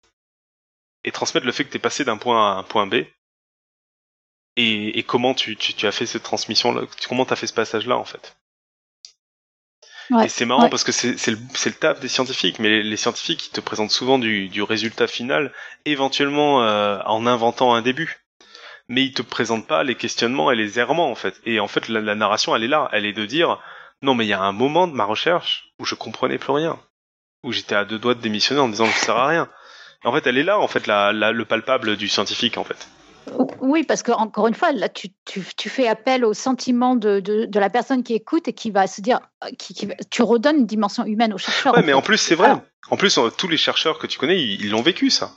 et 1.04 1.10
transmettre 1.10 1.46
le 1.46 1.52
fait 1.52 1.64
que 1.64 1.72
tu 1.72 1.78
passé 1.78 2.04
d'un 2.04 2.18
point 2.18 2.52
A 2.52 2.56
à 2.56 2.58
un 2.58 2.62
point 2.62 2.86
B. 2.86 2.96
Et, 4.60 4.98
et 4.98 5.02
comment 5.04 5.32
tu, 5.32 5.56
tu, 5.56 5.72
tu, 5.72 5.86
as 5.86 5.92
fait 5.92 6.04
cette 6.04 6.22
transmission 6.22 6.72
là, 6.72 6.82
comment 7.08 7.24
tu 7.24 7.32
as 7.32 7.36
fait 7.36 7.46
ce 7.46 7.54
passage 7.54 7.86
là 7.86 7.96
en 7.96 8.04
fait? 8.04 8.36
Et 10.24 10.28
c'est 10.28 10.44
marrant 10.44 10.68
parce 10.68 10.84
que 10.84 10.92
c'est 10.92 11.30
le, 11.30 11.38
le 11.38 11.72
taf 11.72 12.00
des 12.00 12.08
scientifiques, 12.08 12.58
mais 12.58 12.82
les, 12.82 12.96
scientifiques 12.96 13.46
ils 13.46 13.52
te 13.52 13.60
présentent 13.60 13.92
souvent 13.92 14.18
du, 14.18 14.48
du 14.48 14.62
résultat 14.62 15.06
final, 15.06 15.52
éventuellement 15.84 16.62
euh, 16.64 16.98
en 17.06 17.26
inventant 17.26 17.74
un 17.74 17.80
début. 17.80 18.18
Mais 18.88 19.04
ils 19.04 19.14
te 19.14 19.22
présentent 19.22 19.68
pas 19.68 19.84
les 19.84 19.94
questionnements 19.94 20.50
et 20.50 20.56
les 20.56 20.78
errements 20.78 21.10
en 21.10 21.14
fait. 21.14 21.40
Et 21.46 21.60
en 21.60 21.68
fait 21.68 21.88
la, 21.88 22.00
la 22.00 22.14
narration 22.16 22.54
elle 22.54 22.64
est 22.64 22.68
là, 22.68 22.90
elle 22.92 23.06
est 23.06 23.12
de 23.14 23.24
dire 23.24 23.62
non 24.02 24.14
mais 24.14 24.26
il 24.26 24.28
y 24.28 24.34
a 24.34 24.42
un 24.42 24.52
moment 24.52 24.88
de 24.88 24.94
ma 24.94 25.04
recherche 25.04 25.72
où 25.78 25.86
je 25.86 25.94
comprenais 25.94 26.38
plus 26.38 26.52
rien, 26.52 26.78
où 27.44 27.52
j'étais 27.52 27.76
à 27.76 27.84
deux 27.86 27.98
doigts 27.98 28.14
de 28.14 28.20
démissionner 28.20 28.60
en 28.60 28.68
disant 28.68 28.86
je 28.86 28.98
sers 28.98 29.16
à 29.16 29.28
rien. 29.28 29.48
Et 30.04 30.08
en 30.08 30.12
fait 30.12 30.26
elle 30.26 30.38
est 30.38 30.42
là 30.42 30.58
en 30.58 30.68
fait 30.68 30.86
la, 30.86 31.12
la, 31.12 31.32
le 31.32 31.44
palpable 31.44 31.96
du 31.96 32.08
scientifique 32.08 32.58
en 32.58 32.64
fait. 32.64 32.88
Oui, 33.60 33.84
parce 33.84 34.02
que 34.02 34.12
encore 34.12 34.46
une 34.46 34.54
fois, 34.54 34.72
là, 34.72 34.88
tu, 34.88 35.08
tu, 35.24 35.42
tu 35.56 35.68
fais 35.68 35.86
appel 35.86 36.24
au 36.24 36.34
sentiment 36.34 36.96
de, 36.96 37.20
de, 37.20 37.44
de, 37.44 37.60
la 37.60 37.70
personne 37.70 38.02
qui 38.02 38.14
écoute 38.14 38.48
et 38.48 38.52
qui 38.52 38.70
va 38.70 38.86
se 38.86 39.00
dire, 39.00 39.20
qui, 39.58 39.74
qui 39.74 39.88
tu 40.10 40.22
redonnes 40.22 40.58
une 40.58 40.66
dimension 40.66 41.04
humaine 41.04 41.32
aux 41.32 41.38
chercheurs. 41.38 41.74
Ouais, 41.74 41.82
mais 41.84 41.92
en 41.92 42.02
plus, 42.02 42.18
c'est 42.18 42.34
vrai. 42.34 42.52
En 42.90 42.96
plus, 42.96 43.18
tous 43.36 43.48
les 43.48 43.56
chercheurs 43.56 43.98
que 43.98 44.06
tu 44.06 44.18
connais, 44.18 44.40
ils 44.42 44.70
l'ont 44.70 44.82
vécu, 44.82 45.10
ça. 45.10 45.32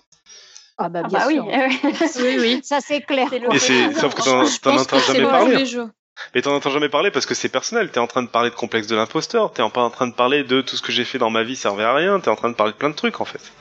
Ah 0.78 0.90
bah, 0.90 1.02
ah 1.04 1.08
bien 1.08 1.20
ah 1.22 1.30
sûr. 1.30 1.46
Oui. 1.46 1.80
oui, 2.20 2.38
oui, 2.40 2.62
ça 2.64 2.80
c'est 2.82 3.02
clair. 3.02 3.28
Et 3.34 3.60
c'est, 3.60 3.94
sauf 3.94 4.16
que 4.16 4.22
t'en 4.60 4.78
entends 4.78 5.00
jamais 5.00 5.24
parler. 5.24 5.64
Mais 6.34 6.42
t'en 6.42 6.56
entends 6.56 6.70
jamais 6.70 6.90
parler 6.90 7.12
parce 7.12 7.26
que 7.26 7.36
c'est 7.36 7.50
personnel. 7.50 7.92
T'es 7.92 8.00
en 8.00 8.08
train 8.08 8.24
de 8.24 8.28
parler 8.28 8.50
de 8.50 8.56
complexe 8.56 8.88
de 8.88 8.96
l'imposteur. 8.96 9.52
T'es 9.52 9.64
pas 9.70 9.82
en 9.82 9.90
train 9.90 10.08
de 10.08 10.14
parler 10.14 10.44
de 10.44 10.62
tout 10.62 10.76
ce 10.76 10.82
que 10.82 10.92
j'ai 10.92 11.06
fait 11.06 11.18
dans 11.18 11.30
ma 11.30 11.44
vie 11.44 11.56
servait 11.56 11.84
à 11.84 11.94
rien. 11.94 12.20
T'es 12.20 12.30
en 12.30 12.36
train 12.36 12.50
de 12.50 12.56
parler 12.56 12.74
de 12.74 12.78
plein 12.78 12.90
de 12.90 12.96
trucs 12.96 13.22
en 13.22 13.26
fait. 13.26 13.52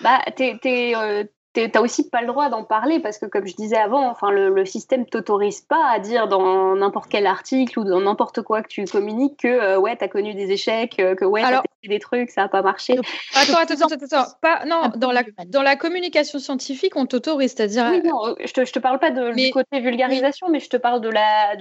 Bah, 0.00 0.20
t'es, 0.36 0.58
t'es, 0.60 0.94
euh, 0.96 1.24
t'as 1.52 1.80
aussi 1.80 2.08
pas 2.08 2.20
le 2.20 2.28
droit 2.28 2.48
d'en 2.48 2.64
parler 2.64 3.00
parce 3.00 3.18
que 3.18 3.26
comme 3.26 3.46
je 3.46 3.54
disais 3.54 3.76
avant, 3.76 4.08
enfin 4.08 4.30
le, 4.30 4.50
le 4.50 4.64
système 4.64 5.04
t'autorise 5.04 5.60
pas 5.60 5.90
à 5.90 5.98
dire 5.98 6.28
dans 6.28 6.76
n'importe 6.76 7.10
quel 7.10 7.26
article 7.26 7.80
ou 7.80 7.84
dans 7.84 8.00
n'importe 8.00 8.42
quoi 8.42 8.62
que 8.62 8.68
tu 8.68 8.84
communiques 8.84 9.38
que 9.38 9.48
euh, 9.48 9.78
ouais 9.78 9.96
t'as 9.96 10.08
connu 10.08 10.34
des 10.34 10.52
échecs, 10.52 10.98
euh, 11.00 11.14
que 11.14 11.24
ouais 11.24 11.42
des 11.88 11.98
trucs, 11.98 12.30
ça 12.30 12.44
a 12.44 12.48
pas 12.48 12.62
marché. 12.62 12.98
Attends, 13.34 13.58
attends, 13.58 13.74
attends, 13.74 14.04
attends, 14.04 14.30
pas 14.40 14.64
non 14.66 14.90
dans 14.96 15.12
la 15.12 15.22
dans 15.46 15.62
la 15.62 15.76
communication 15.76 16.38
scientifique 16.38 16.96
on 16.96 17.06
t'autorise, 17.06 17.54
c'est-à-dire. 17.54 17.88
Oui 17.90 18.02
non, 18.04 18.28
euh, 18.28 18.34
je 18.44 18.52
te 18.52 18.64
je 18.64 18.72
te 18.72 18.78
parle 18.78 18.98
pas 18.98 19.10
de, 19.10 19.32
du 19.32 19.50
côté 19.50 19.80
vulgarisation, 19.80 20.48
mais 20.50 20.60
je 20.60 20.68
te 20.68 20.76
parle 20.76 21.00
de 21.00 21.08
la 21.08 21.56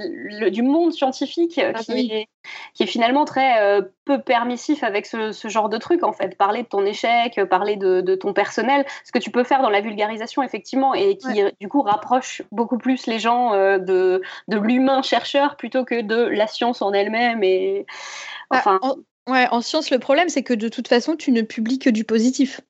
du 0.50 0.62
monde 0.62 0.94
scientifique 0.94 1.60
ah 1.64 1.74
qui 1.74 2.12
est 2.12 2.28
qui 2.74 2.84
est 2.84 2.88
finalement 2.88 3.26
très 3.26 3.82
peu 4.06 4.20
permissif 4.22 4.84
avec 4.84 5.06
ce, 5.06 5.32
ce, 5.32 5.48
genre 5.50 5.70
de 5.70 5.78
truc 5.78 6.04
en 6.04 6.14
fait. 6.14 6.36
Parler 6.36 6.64
de 6.64 6.68
ton 6.68 6.84
échec, 6.86 7.40
parler 7.50 7.76
de, 7.76 8.02
de 8.02 8.16
ton 8.16 8.34
personnel, 8.34 8.86
ce 9.06 9.12
que 9.12 9.20
tu 9.20 9.30
peux 9.30 9.44
faire 9.44 9.62
dans 9.62 9.70
la 9.70 9.82
vulgarisation, 9.82 10.42
effectivement, 10.42 10.94
et 10.94 11.18
qui, 11.18 11.44
du 11.60 11.68
coup, 11.68 11.82
rapproche 11.82 12.42
beaucoup 12.52 12.78
plus 12.78 13.06
les 13.08 13.20
gens 13.20 13.54
euh, 13.54 13.78
de, 13.78 14.22
de 14.48 14.58
l'humain 14.58 15.02
chercheur 15.02 15.56
plutôt 15.58 15.86
que 15.86 16.02
de 16.02 16.16
la 16.16 16.48
science 16.48 16.82
en 16.82 16.92
elle-même. 16.94 17.44
Et... 17.44 17.86
Bah, 18.50 18.58
enfin... 18.58 18.80
en, 18.82 18.96
ouais, 19.28 19.48
en 19.52 19.62
science, 19.62 19.90
le 19.90 20.00
problème, 20.00 20.30
c'est 20.30 20.44
que 20.44 20.54
de 20.54 20.70
toute 20.70 20.88
façon, 20.88 21.16
tu 21.16 21.32
ne 21.32 21.42
publies 21.42 21.80
que 21.80 21.90
du 21.90 22.04
positif. 22.04 22.62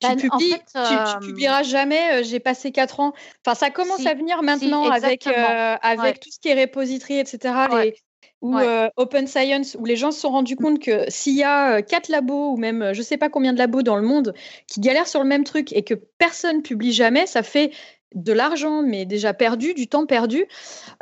Tu, 0.00 0.08
bah, 0.08 0.16
publies, 0.16 0.54
tu, 0.72 0.78
euh, 0.78 1.18
publieras 1.20 1.62
jamais. 1.62 2.20
Euh, 2.20 2.22
j'ai 2.22 2.40
passé 2.40 2.72
quatre 2.72 3.00
ans. 3.00 3.14
Enfin, 3.44 3.54
ça 3.54 3.70
commence 3.70 4.04
à 4.06 4.14
venir 4.14 4.42
maintenant 4.42 4.90
avec 4.90 5.26
avec 5.26 6.20
tout 6.20 6.30
ce 6.30 6.38
qui 6.40 6.48
est 6.48 6.60
repository, 6.60 7.18
etc. 7.18 7.54
Les, 7.70 7.94
ou 8.40 8.56
euh, 8.56 8.88
Open 8.96 9.26
Science, 9.26 9.76
où 9.78 9.84
les 9.84 9.96
gens 9.96 10.12
se 10.12 10.20
sont 10.20 10.30
rendus 10.30 10.56
compte 10.56 10.80
que 10.80 11.04
s'il 11.08 11.34
y 11.34 11.42
a 11.42 11.76
euh, 11.76 11.82
quatre 11.82 12.08
labos 12.08 12.52
ou 12.52 12.56
même 12.56 12.82
euh, 12.82 12.92
je 12.94 13.02
sais 13.02 13.16
pas 13.16 13.28
combien 13.28 13.52
de 13.52 13.58
labos 13.58 13.82
dans 13.82 13.96
le 13.96 14.02
monde 14.02 14.32
qui 14.68 14.80
galèrent 14.80 15.08
sur 15.08 15.20
le 15.20 15.26
même 15.26 15.44
truc 15.44 15.72
et 15.72 15.82
que 15.82 15.94
personne 15.94 16.62
publie 16.62 16.92
jamais, 16.92 17.26
ça 17.26 17.42
fait 17.42 17.72
de 18.14 18.32
l'argent, 18.32 18.82
mais 18.82 19.04
déjà 19.04 19.34
perdu, 19.34 19.74
du 19.74 19.88
temps 19.88 20.06
perdu, 20.06 20.46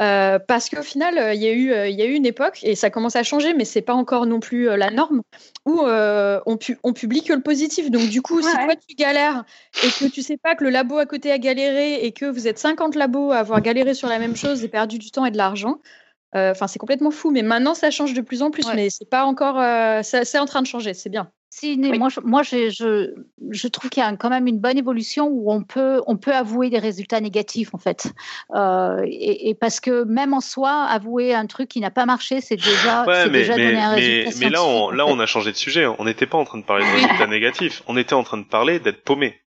euh, 0.01 0.39
parce 0.39 0.69
qu'au 0.69 0.83
final, 0.83 1.35
il 1.35 1.43
y, 1.43 1.47
a 1.47 1.53
eu, 1.53 1.91
il 1.91 1.99
y 1.99 2.03
a 2.03 2.07
eu 2.07 2.15
une 2.15 2.27
époque, 2.27 2.61
et 2.63 2.75
ça 2.75 2.91
commence 2.91 3.17
à 3.17 3.23
changer, 3.23 3.55
mais 3.55 3.65
c'est 3.65 3.83
pas 3.83 3.95
encore 3.95 4.27
non 4.27 4.41
plus 4.41 4.65
la 4.77 4.91
norme, 4.91 5.23
où 5.67 5.83
euh, 5.83 6.41
on, 6.47 6.57
pu, 6.57 6.79
on, 6.85 6.93
publie 6.93 7.23
que 7.23 7.33
le 7.33 7.43
positif. 7.43 7.91
Donc 7.91 8.09
du 8.09 8.23
coup, 8.23 8.41
si 8.41 8.53
toi 8.53 8.75
tu 8.77 8.95
galères 8.95 9.45
et 9.83 9.89
que 9.89 10.11
tu 10.11 10.23
sais 10.23 10.37
pas 10.37 10.55
que 10.55 10.65
le 10.65 10.71
labo 10.71 10.97
à 10.97 11.07
côté 11.07 11.33
a 11.33 11.39
galéré 11.39 12.05
et 12.05 12.13
que 12.13 12.25
vous 12.25 12.47
êtes 12.47 12.59
50 12.59 12.95
labos 12.95 13.33
à 13.33 13.39
avoir 13.39 13.61
galéré 13.61 13.95
sur 13.95 14.09
la 14.09 14.19
même 14.19 14.37
chose 14.37 14.65
et 14.65 14.69
perdu 14.69 14.99
du 14.99 15.11
temps 15.11 15.27
et 15.27 15.31
de 15.31 15.37
l'argent, 15.37 15.81
euh, 16.35 16.53
enfin, 16.53 16.67
c'est 16.67 16.79
complètement 16.79 17.11
fou, 17.11 17.31
mais 17.31 17.43
maintenant 17.43 17.75
ça 17.75 17.91
change 17.91 18.15
de 18.15 18.21
plus 18.21 18.43
en 18.43 18.51
plus. 18.51 18.67
Mais 18.75 18.91
c'est 18.91 19.09
pas 19.09 19.25
encore, 19.25 19.59
euh, 19.59 20.01
c'est 20.03 20.39
en 20.39 20.47
train 20.47 20.63
de 20.63 20.67
changer, 20.67 20.95
c'est 20.95 21.11
bien. 21.11 21.31
Si, 21.59 21.79
moi, 21.79 22.11
je, 22.11 22.21
moi 22.21 22.43
je, 22.43 22.69
je, 22.69 23.15
je, 23.51 23.69
trouve 23.69 23.89
qu'il 23.89 24.03
y 24.03 24.07
a 24.07 24.15
quand 24.15 24.29
même 24.29 24.47
une 24.47 24.59
bonne 24.59 24.77
évolution 24.77 25.29
où 25.29 25.51
on 25.51 25.63
peut, 25.63 26.03
on 26.07 26.19
peut 26.19 26.35
avouer 26.35 26.69
des 26.69 26.79
résultats 26.79 27.19
négatifs 27.19 27.71
en 27.73 27.79
fait, 27.79 28.13
euh, 28.55 29.01
et, 29.07 29.49
et, 29.49 29.55
parce 29.55 29.81
que 29.81 30.05
même 30.05 30.35
en 30.35 30.43
soi, 30.43 30.83
avouer 30.83 31.35
un 31.35 31.47
truc 31.47 31.71
qui 31.71 31.81
n'a 31.81 31.91
pas 31.91 32.05
marché, 32.05 32.43
c'est 32.43 32.57
déjà, 32.57 33.07
ouais, 33.07 33.25
mais, 33.31 33.39
déjà 33.39 33.57
mais, 33.57 33.69
donner 33.69 33.81
un 33.81 33.95
mais, 33.95 34.25
résultat. 34.25 34.39
Mais 34.41 34.51
là, 34.51 34.65
on, 34.65 34.91
là, 34.91 35.07
on 35.07 35.19
a 35.19 35.25
changé 35.25 35.51
de 35.51 35.57
sujet. 35.57 35.87
On 35.87 36.05
n'était 36.05 36.27
pas 36.27 36.37
en 36.37 36.45
train 36.45 36.59
de 36.59 36.65
parler 36.65 36.85
de 36.85 36.91
résultats 36.91 37.27
négatifs. 37.27 37.83
On 37.87 37.97
était 37.97 38.13
en 38.13 38.23
train 38.23 38.37
de 38.37 38.45
parler 38.45 38.79
d'être 38.79 39.03
paumé, 39.03 39.41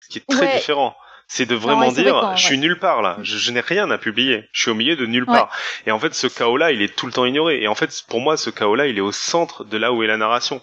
ce 0.00 0.08
qui 0.08 0.18
est 0.18 0.26
très 0.28 0.46
Ouais. 0.46 0.56
différent. 0.56 0.96
C'est 1.28 1.46
de 1.46 1.54
vraiment 1.54 1.92
dire, 1.92 2.20
vrai 2.20 2.36
je 2.36 2.44
suis 2.44 2.58
nulle 2.58 2.80
part 2.80 3.00
là, 3.00 3.16
je, 3.22 3.38
je 3.38 3.52
n'ai 3.52 3.60
rien 3.60 3.88
à 3.92 3.96
publier, 3.96 4.48
je 4.52 4.62
suis 4.62 4.70
au 4.72 4.74
milieu 4.74 4.96
de 4.96 5.06
nulle 5.06 5.24
part. 5.24 5.50
Et 5.86 5.92
en 5.92 6.00
fait, 6.00 6.14
ce 6.14 6.26
chaos-là, 6.26 6.72
il 6.72 6.82
est 6.82 6.96
tout 6.96 7.06
le 7.06 7.12
temps 7.12 7.24
ignoré. 7.24 7.62
Et 7.62 7.68
en 7.68 7.76
fait, 7.76 8.02
pour 8.08 8.20
moi, 8.20 8.36
ce 8.36 8.50
chaos-là, 8.50 8.88
il 8.88 8.98
est 8.98 9.02
au 9.02 9.12
centre 9.12 9.62
de 9.62 9.76
là 9.76 9.92
où 9.92 10.02
est 10.02 10.08
la 10.08 10.16
narration. 10.16 10.60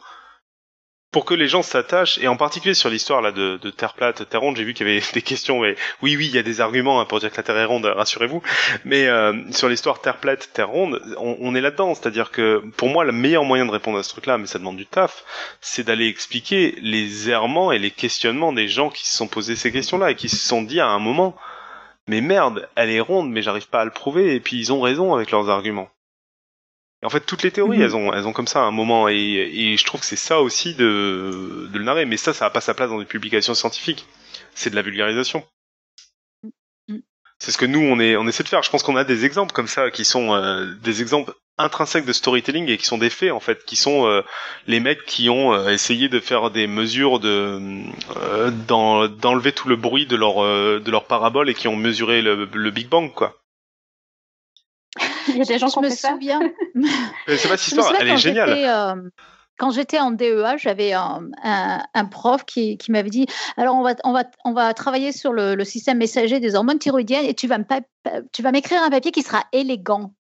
Pour 1.11 1.25
que 1.25 1.33
les 1.33 1.49
gens 1.49 1.61
s'attachent, 1.61 2.19
et 2.19 2.29
en 2.29 2.37
particulier 2.37 2.73
sur 2.73 2.89
l'histoire 2.89 3.21
là 3.21 3.33
de, 3.33 3.57
Terre 3.71 3.95
plate, 3.95 4.29
Terre 4.29 4.39
ronde, 4.39 4.55
j'ai 4.55 4.63
vu 4.63 4.73
qu'il 4.73 4.87
y 4.87 4.91
avait 4.91 5.01
des 5.13 5.21
questions, 5.21 5.59
oui, 5.59 5.75
oui, 6.01 6.25
il 6.25 6.31
y 6.31 6.37
a 6.37 6.43
des 6.43 6.61
arguments 6.61 7.01
hein, 7.01 7.05
pour 7.05 7.19
dire 7.19 7.31
que 7.31 7.35
la 7.35 7.43
Terre 7.43 7.57
est 7.57 7.65
ronde, 7.65 7.85
rassurez-vous. 7.85 8.41
Mais 8.85 9.07
euh, 9.07 9.33
sur 9.51 9.67
l'histoire 9.67 9.99
Terre 9.99 10.19
plate, 10.19 10.51
Terre 10.53 10.69
ronde, 10.69 11.01
on, 11.17 11.35
on 11.41 11.53
est 11.53 11.59
là-dedans. 11.59 11.95
C'est-à-dire 11.95 12.31
que 12.31 12.63
pour 12.77 12.87
moi, 12.87 13.03
le 13.03 13.11
meilleur 13.11 13.43
moyen 13.43 13.65
de 13.65 13.71
répondre 13.71 13.97
à 13.97 14.03
ce 14.03 14.09
truc-là, 14.09 14.37
mais 14.37 14.47
ça 14.47 14.57
demande 14.57 14.77
du 14.77 14.85
taf, 14.85 15.25
c'est 15.59 15.83
d'aller 15.83 16.07
expliquer 16.07 16.75
les 16.81 17.29
errements 17.29 17.73
et 17.73 17.79
les 17.79 17.91
questionnements 17.91 18.53
des 18.53 18.69
gens 18.69 18.89
qui 18.89 19.05
se 19.05 19.17
sont 19.17 19.27
posés 19.27 19.57
ces 19.57 19.73
questions-là 19.73 20.11
et 20.11 20.15
qui 20.15 20.29
se 20.29 20.37
sont 20.37 20.61
dit 20.61 20.79
à 20.79 20.87
un 20.87 20.99
moment, 20.99 21.35
mais 22.07 22.21
merde, 22.21 22.69
elle 22.75 22.89
est 22.89 23.01
ronde, 23.01 23.29
mais 23.29 23.41
j'arrive 23.41 23.67
pas 23.67 23.81
à 23.81 23.85
le 23.85 23.91
prouver. 23.91 24.33
Et 24.35 24.39
puis 24.39 24.57
ils 24.57 24.71
ont 24.71 24.79
raison 24.79 25.13
avec 25.13 25.31
leurs 25.31 25.49
arguments. 25.49 25.89
Et 27.03 27.05
en 27.05 27.09
fait, 27.09 27.21
toutes 27.21 27.43
les 27.43 27.51
théories, 27.51 27.77
Mhm. 27.79 27.83
elles 27.83 27.95
ont, 27.95 28.13
elles 28.13 28.27
ont 28.27 28.33
comme 28.33 28.47
ça 28.47 28.61
un 28.61 28.71
moment, 28.71 29.09
et, 29.09 29.15
et 29.15 29.77
je 29.77 29.85
trouve 29.85 30.01
que 30.01 30.05
c'est 30.05 30.15
ça 30.15 30.41
aussi 30.41 30.75
de, 30.75 31.67
de 31.71 31.77
le 31.77 31.83
narrer. 31.83 32.05
Mais 32.05 32.17
ça, 32.17 32.33
ça 32.33 32.45
n'a 32.45 32.49
pas 32.51 32.61
sa 32.61 32.73
place 32.73 32.89
dans 32.89 32.99
des 32.99 33.05
publications 33.05 33.53
scientifiques. 33.55 34.05
C'est 34.53 34.69
de 34.69 34.75
la 34.75 34.81
vulgarisation. 34.83 35.43
Mhm. 36.87 37.01
C'est 37.39 37.51
ce 37.51 37.57
que 37.57 37.65
nous, 37.65 37.79
on, 37.81 37.99
est, 37.99 38.15
on 38.15 38.27
essaie 38.27 38.43
de 38.43 38.49
faire. 38.49 38.63
Je 38.63 38.69
pense 38.69 38.83
qu'on 38.83 38.95
a 38.95 39.03
des 39.03 39.25
exemples 39.25 39.53
comme 39.53 39.67
ça 39.67 39.89
qui 39.91 40.05
sont 40.05 40.33
euh, 40.35 40.73
des 40.81 41.01
exemples 41.01 41.33
intrinsèques 41.57 42.05
de 42.05 42.13
storytelling 42.13 42.69
et 42.69 42.77
qui 42.77 42.85
sont 42.85 42.97
des 42.97 43.09
faits 43.09 43.31
en 43.31 43.39
fait, 43.39 43.65
qui 43.65 43.75
sont 43.75 44.07
euh, 44.07 44.21
les 44.67 44.79
mecs 44.79 45.05
qui 45.05 45.29
ont 45.29 45.53
euh, 45.53 45.69
essayé 45.69 46.09
de 46.09 46.19
faire 46.19 46.49
des 46.49 46.65
mesures 46.67 47.19
de 47.19 47.59
euh, 48.17 48.51
d'enlever 48.51 49.51
tout 49.51 49.67
le 49.69 49.75
bruit 49.75 50.05
de 50.07 50.15
leur 50.15 50.35
de 50.43 50.91
leur 50.91 51.05
parabole 51.05 51.49
et 51.49 51.53
qui 51.53 51.67
ont 51.67 51.75
mesuré 51.75 52.21
le, 52.21 52.47
le 52.51 52.71
Big 52.71 52.87
Bang 52.87 53.11
quoi. 53.13 53.40
Il 55.27 55.37
y 55.37 55.41
a 55.41 55.45
des 55.45 55.59
gens 55.59 55.67
qui 55.67 55.79
me 55.79 55.89
ça. 55.89 56.09
souviens. 56.09 56.39
c'est 57.27 57.47
pas 57.47 57.57
cette 57.57 57.67
histoire, 57.67 57.93
elle 57.99 58.09
est 58.09 58.17
géniale 58.17 59.11
quand 59.61 59.69
j'étais 59.69 59.99
en 59.99 60.09
DEA, 60.09 60.57
j'avais 60.57 60.93
un, 60.93 61.29
un, 61.43 62.05
prof 62.05 62.45
qui, 62.45 62.79
qui 62.79 62.91
m'avait 62.91 63.11
dit 63.11 63.27
alors 63.57 63.75
on 63.75 63.83
va, 63.83 63.93
on 64.03 64.11
va, 64.11 64.23
on 64.43 64.53
va 64.53 64.73
travailler 64.73 65.11
sur 65.11 65.33
le, 65.33 65.53
le, 65.53 65.63
système 65.65 65.99
messager 65.99 66.39
des 66.39 66.55
hormones 66.55 66.79
thyroïdiennes 66.79 67.25
et 67.25 67.35
tu 67.35 67.47
vas 67.47 67.59
m'écrire 68.51 68.81
un 68.81 68.89
papier 68.89 69.11
qui 69.11 69.21
sera 69.21 69.43
élégant. 69.51 70.15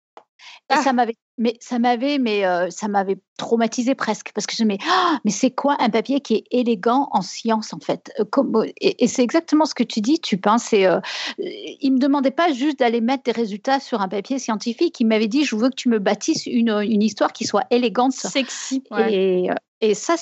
Et 0.70 0.74
ah. 0.74 0.82
ça 0.82 0.92
m'avait, 0.92 1.16
mais 1.38 1.56
ça 1.60 1.78
m'avait, 1.78 2.18
mais 2.18 2.44
euh, 2.44 2.70
ça 2.70 2.86
m'avait 2.86 3.18
traumatisé 3.38 3.94
presque 3.94 4.30
parce 4.34 4.46
que 4.46 4.54
je 4.54 4.62
me 4.62 4.68
mais, 4.68 4.78
oh, 4.86 5.16
mais 5.24 5.32
c'est 5.32 5.50
quoi 5.50 5.76
un 5.80 5.90
papier 5.90 6.20
qui 6.20 6.34
est 6.34 6.44
élégant 6.52 7.08
en 7.12 7.22
science 7.22 7.72
en 7.72 7.80
fait? 7.80 8.12
Euh, 8.20 8.24
Comme, 8.24 8.64
Et, 8.80 9.08
c'est 9.08 9.22
exactement 9.22 9.64
ce 9.64 9.74
que 9.74 9.82
tu 9.82 10.00
dis. 10.00 10.20
Tu 10.20 10.38
penses, 10.38 10.72
et, 10.72 10.86
euh, 10.86 11.00
il 11.38 11.92
me 11.92 11.98
demandait 11.98 12.30
pas 12.30 12.52
juste 12.52 12.78
d'aller 12.78 13.00
mettre 13.00 13.24
des 13.24 13.32
résultats 13.32 13.80
sur 13.80 14.00
un 14.00 14.08
papier 14.08 14.38
scientifique. 14.38 15.00
Il 15.00 15.06
m'avait 15.06 15.28
dit, 15.28 15.44
je 15.44 15.56
veux 15.56 15.70
que 15.70 15.74
tu 15.74 15.88
me 15.88 15.98
bâtisses 15.98 16.46
une, 16.46 16.70
une 16.70 17.02
histoire 17.02 17.32
qui 17.32 17.46
soit 17.46 17.64
élégante, 17.70 18.12
sexy. 18.12 18.84
Et, 19.08 19.48
et 19.80 19.94
ça, 19.94 20.14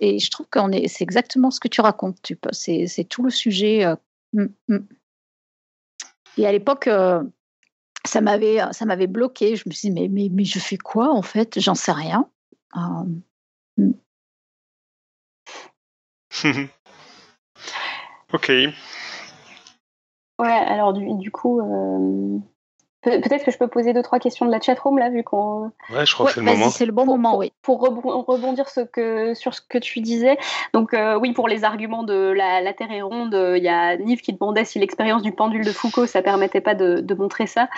et 0.00 0.18
je 0.18 0.30
trouve 0.30 0.46
qu'on 0.50 0.72
est, 0.72 0.88
c'est 0.88 1.04
exactement 1.04 1.50
ce 1.50 1.60
que 1.60 1.68
tu 1.68 1.80
racontes. 1.80 2.16
Tu 2.22 2.38
c'est, 2.52 2.86
c'est 2.86 3.04
tout 3.04 3.22
le 3.22 3.30
sujet. 3.30 3.86
Hum, 4.36 4.50
hum. 4.68 4.86
Et 6.36 6.46
à 6.46 6.52
l'époque 6.52 6.88
ça 8.06 8.20
m'avait 8.20 8.60
ça 8.72 8.84
m'avait 8.84 9.06
bloqué. 9.06 9.56
Je 9.56 9.64
me 9.66 9.72
suis 9.72 9.88
dit 9.90 9.94
mais, 9.94 10.08
mais, 10.08 10.28
mais 10.32 10.44
je 10.44 10.58
fais 10.58 10.78
quoi 10.78 11.12
en 11.12 11.22
fait? 11.22 11.60
J'en 11.60 11.74
sais 11.74 11.92
rien. 11.92 12.28
Hmm. 12.74 13.92
ok. 18.32 18.52
Ouais, 20.38 20.48
alors 20.48 20.92
du, 20.92 21.06
du 21.18 21.30
coup, 21.30 21.60
euh, 21.60 22.38
peut-être 23.02 23.44
que 23.44 23.50
je 23.50 23.58
peux 23.58 23.68
poser 23.68 23.92
deux 23.92 24.02
trois 24.02 24.18
questions 24.18 24.46
de 24.46 24.50
la 24.50 24.60
chatroom 24.60 24.98
là, 24.98 25.10
vu 25.10 25.22
qu'on. 25.22 25.72
Ouais, 25.90 26.04
je 26.04 26.14
crois 26.14 26.26
que 26.26 26.32
c'est 26.32 26.40
le 26.40 26.46
moment. 26.46 26.70
C'est 26.70 26.86
le 26.86 26.92
bon 26.92 27.06
moment, 27.06 27.36
oui. 27.36 27.52
Pour 27.62 27.80
rebondir 27.80 28.68
ce 28.68 28.80
que, 28.80 29.34
sur 29.34 29.54
ce 29.54 29.60
que 29.60 29.78
tu 29.78 30.00
disais, 30.00 30.38
donc 30.72 30.94
euh, 30.94 31.18
oui, 31.18 31.32
pour 31.32 31.48
les 31.48 31.64
arguments 31.64 32.02
de 32.02 32.14
la, 32.14 32.60
la 32.60 32.72
Terre 32.72 32.90
est 32.90 33.02
ronde, 33.02 33.34
il 33.56 33.62
y 33.62 33.68
a 33.68 33.96
Nive 33.96 34.20
qui 34.20 34.32
demandait 34.32 34.64
si 34.64 34.78
l'expérience 34.78 35.22
du 35.22 35.32
pendule 35.32 35.64
de 35.64 35.72
Foucault, 35.72 36.06
ça 36.06 36.22
permettait 36.22 36.60
pas 36.60 36.74
de, 36.74 37.00
de 37.00 37.14
montrer 37.14 37.46
ça. 37.46 37.68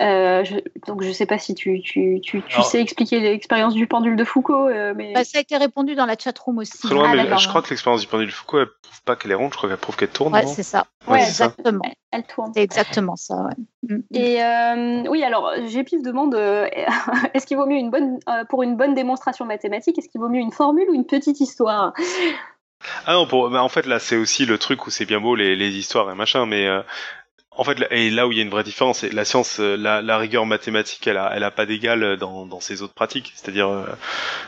Euh, 0.00 0.44
je, 0.44 0.54
donc 0.86 1.02
je 1.02 1.10
sais 1.10 1.26
pas 1.26 1.38
si 1.38 1.56
tu, 1.56 1.80
tu, 1.80 2.20
tu, 2.22 2.40
tu 2.42 2.62
sais 2.62 2.80
expliquer 2.80 3.18
l'expérience 3.18 3.74
du 3.74 3.88
pendule 3.88 4.14
de 4.14 4.22
Foucault, 4.22 4.68
euh, 4.68 4.94
mais 4.96 5.12
bah, 5.12 5.24
ça 5.24 5.38
a 5.38 5.40
été 5.40 5.56
répondu 5.56 5.96
dans 5.96 6.06
la 6.06 6.16
chatroom 6.16 6.58
aussi. 6.58 6.86
Loin, 6.88 7.12
ah, 7.18 7.36
je 7.36 7.48
crois 7.48 7.62
que 7.62 7.70
l'expérience 7.70 8.02
du 8.02 8.06
pendule 8.06 8.28
de 8.28 8.32
Foucault, 8.32 8.60
elle 8.60 8.68
prouve 8.80 9.02
pas 9.02 9.16
qu'elle 9.16 9.32
est 9.32 9.34
ronde, 9.34 9.50
je 9.52 9.56
crois 9.56 9.68
qu'elle 9.68 9.78
prouve 9.78 9.96
qu'elle 9.96 10.08
tourne. 10.10 10.32
Ouais, 10.32 10.46
c'est 10.46 10.62
ça. 10.62 10.86
Ouais, 11.08 11.20
exactement. 11.20 11.82
Elle, 12.12 12.22
tourne. 12.22 12.52
C'est 12.54 12.62
exactement 12.62 13.16
ça. 13.16 13.48
Mm. 13.82 13.98
Et 14.14 14.42
euh, 14.42 15.02
oui, 15.08 15.24
alors 15.24 15.50
GPIF 15.66 16.02
demande 16.02 16.36
euh, 16.36 16.68
est-ce 17.34 17.44
qu'il 17.44 17.56
vaut 17.56 17.66
mieux 17.66 17.78
une 17.78 17.90
bonne 17.90 18.20
pour 18.48 18.62
une 18.62 18.76
bonne 18.76 18.94
démonstration 18.94 19.46
mathématique, 19.46 19.98
est-ce 19.98 20.08
qu'il 20.08 20.20
vaut 20.20 20.28
mieux 20.28 20.40
une 20.40 20.52
formule 20.52 20.88
ou 20.90 20.94
une 20.94 21.06
petite 21.06 21.40
histoire? 21.40 21.92
Ah 23.04 23.14
non, 23.14 23.26
pour, 23.26 23.50
bah 23.50 23.64
en 23.64 23.68
fait 23.68 23.86
là 23.86 23.98
c'est 23.98 24.16
aussi 24.16 24.46
le 24.46 24.58
truc 24.58 24.86
où 24.86 24.90
c'est 24.90 25.06
bien 25.06 25.20
beau 25.20 25.34
les, 25.34 25.56
les 25.56 25.76
histoires 25.76 26.08
et 26.12 26.14
machin, 26.14 26.46
mais 26.46 26.68
en 27.58 27.64
fait, 27.64 27.84
et 27.90 28.08
là 28.08 28.28
où 28.28 28.32
il 28.32 28.38
y 28.38 28.40
a 28.40 28.44
une 28.44 28.50
vraie 28.50 28.62
différence, 28.62 29.00
c'est 29.00 29.12
la 29.12 29.24
science, 29.24 29.58
euh, 29.58 29.74
la, 29.76 30.00
la, 30.00 30.16
rigueur 30.16 30.46
mathématique, 30.46 31.04
elle 31.08 31.16
a, 31.16 31.32
elle 31.34 31.42
a 31.42 31.50
pas 31.50 31.66
d'égal 31.66 32.16
dans, 32.16 32.46
dans 32.46 32.60
ses 32.60 32.82
autres 32.82 32.94
pratiques. 32.94 33.32
C'est-à-dire, 33.34 33.68
euh, 33.68 33.84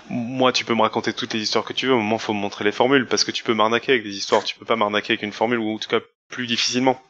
moi, 0.09 0.53
tu 0.53 0.65
peux 0.65 0.75
me 0.75 0.83
raconter 0.83 1.13
toutes 1.13 1.35
les 1.35 1.41
histoires 1.41 1.65
que 1.65 1.73
tu 1.73 1.89
veux, 1.89 1.93
au 1.93 1.99
moment 1.99 2.19
faut 2.19 2.33
me 2.33 2.39
montrer 2.39 2.65
les 2.65 2.71
formules, 2.71 3.07
parce 3.07 3.25
que 3.25 3.33
tu 3.33 3.43
peux 3.43 3.53
m'arnaquer 3.53 3.93
avec 3.93 4.05
des 4.05 4.17
histoires, 4.17 4.45
tu 4.45 4.57
peux 4.57 4.65
pas 4.65 4.77
m'arnaquer 4.77 5.15
avec 5.15 5.23
une 5.23 5.33
formule, 5.33 5.59
ou 5.59 5.75
en 5.75 5.79
tout 5.79 5.89
cas 5.89 5.99
plus 6.29 6.47
difficilement. 6.47 7.03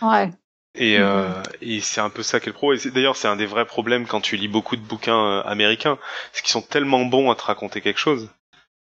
Ouais. 0.00 0.30
Et, 0.74 0.98
euh, 0.98 1.28
mm-hmm. 1.28 1.42
et 1.60 1.80
c'est 1.80 2.00
un 2.00 2.08
peu 2.08 2.22
ça 2.22 2.40
qu'est 2.40 2.46
le 2.46 2.54
pro. 2.54 2.72
Et 2.72 2.78
d'ailleurs, 2.86 3.16
c'est 3.16 3.28
un 3.28 3.36
des 3.36 3.44
vrais 3.44 3.66
problèmes 3.66 4.06
quand 4.06 4.22
tu 4.22 4.38
lis 4.38 4.48
beaucoup 4.48 4.76
de 4.76 4.80
bouquins 4.80 5.40
américains, 5.40 5.98
c'est 6.32 6.40
qu'ils 6.40 6.52
sont 6.52 6.62
tellement 6.62 7.04
bons 7.04 7.30
à 7.30 7.34
te 7.34 7.42
raconter 7.42 7.82
quelque 7.82 8.00
chose 8.00 8.30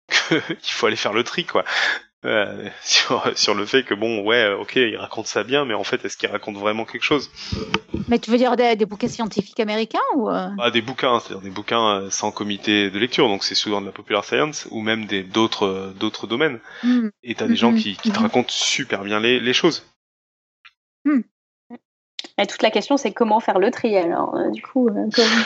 qu'il 0.29 0.73
faut 0.73 0.87
aller 0.87 0.97
faire 0.97 1.13
le 1.13 1.23
tri, 1.23 1.45
quoi. 1.45 1.63
Euh, 2.25 2.69
sur, 2.83 3.31
sur 3.37 3.53
le 3.53 3.65
fait 3.65 3.83
que 3.83 3.93
bon 3.93 4.23
ouais 4.23 4.51
ok 4.53 4.77
il 4.77 4.97
raconte 4.97 5.27
ça 5.27 5.43
bien 5.43 5.63
mais 5.63 5.75
en 5.75 5.83
fait 5.83 6.03
est-ce 6.05 6.17
qu'il 6.17 6.29
raconte 6.29 6.57
vraiment 6.57 6.85
quelque 6.85 7.03
chose? 7.03 7.29
Mais 8.07 8.17
tu 8.17 8.31
veux 8.31 8.37
dire 8.37 8.55
des, 8.55 8.75
bouquins 8.85 9.07
scientifiques 9.07 9.59
américains 9.59 9.99
ou 10.15 10.29
euh? 10.29 10.47
ah, 10.59 10.71
des 10.71 10.81
bouquins 10.81 11.19
c'est-à-dire 11.19 11.43
des 11.43 11.51
bouquins 11.51 11.99
euh, 11.99 12.09
sans 12.09 12.31
comité 12.31 12.89
de 12.89 12.97
lecture 12.97 13.27
donc 13.27 13.43
c'est 13.43 13.53
souvent 13.53 13.79
de 13.79 13.85
la 13.85 13.91
popular 13.91 14.25
science 14.25 14.67
ou 14.71 14.81
même 14.81 15.05
des 15.05 15.21
d'autres 15.23 15.93
d'autres 15.99 16.25
domaines 16.25 16.59
hmm. 16.83 17.09
et 17.23 17.35
t'as 17.35 17.47
des 17.47 17.55
gens 17.55 17.71
hmm. 17.71 17.77
qui, 17.77 17.95
qui 17.95 18.11
te 18.11 18.19
hmm. 18.19 18.23
racontent 18.23 18.49
super 18.49 19.03
bien 19.03 19.19
les, 19.19 19.39
les 19.39 19.53
choses 19.53 19.85
Et 22.37 22.47
toute 22.47 22.63
la 22.63 22.71
question, 22.71 22.97
c'est 22.97 23.13
comment 23.13 23.39
faire 23.39 23.59
le 23.59 23.71
tri. 23.71 23.95
Alors, 23.95 24.35
du 24.51 24.61
coup, 24.61 24.89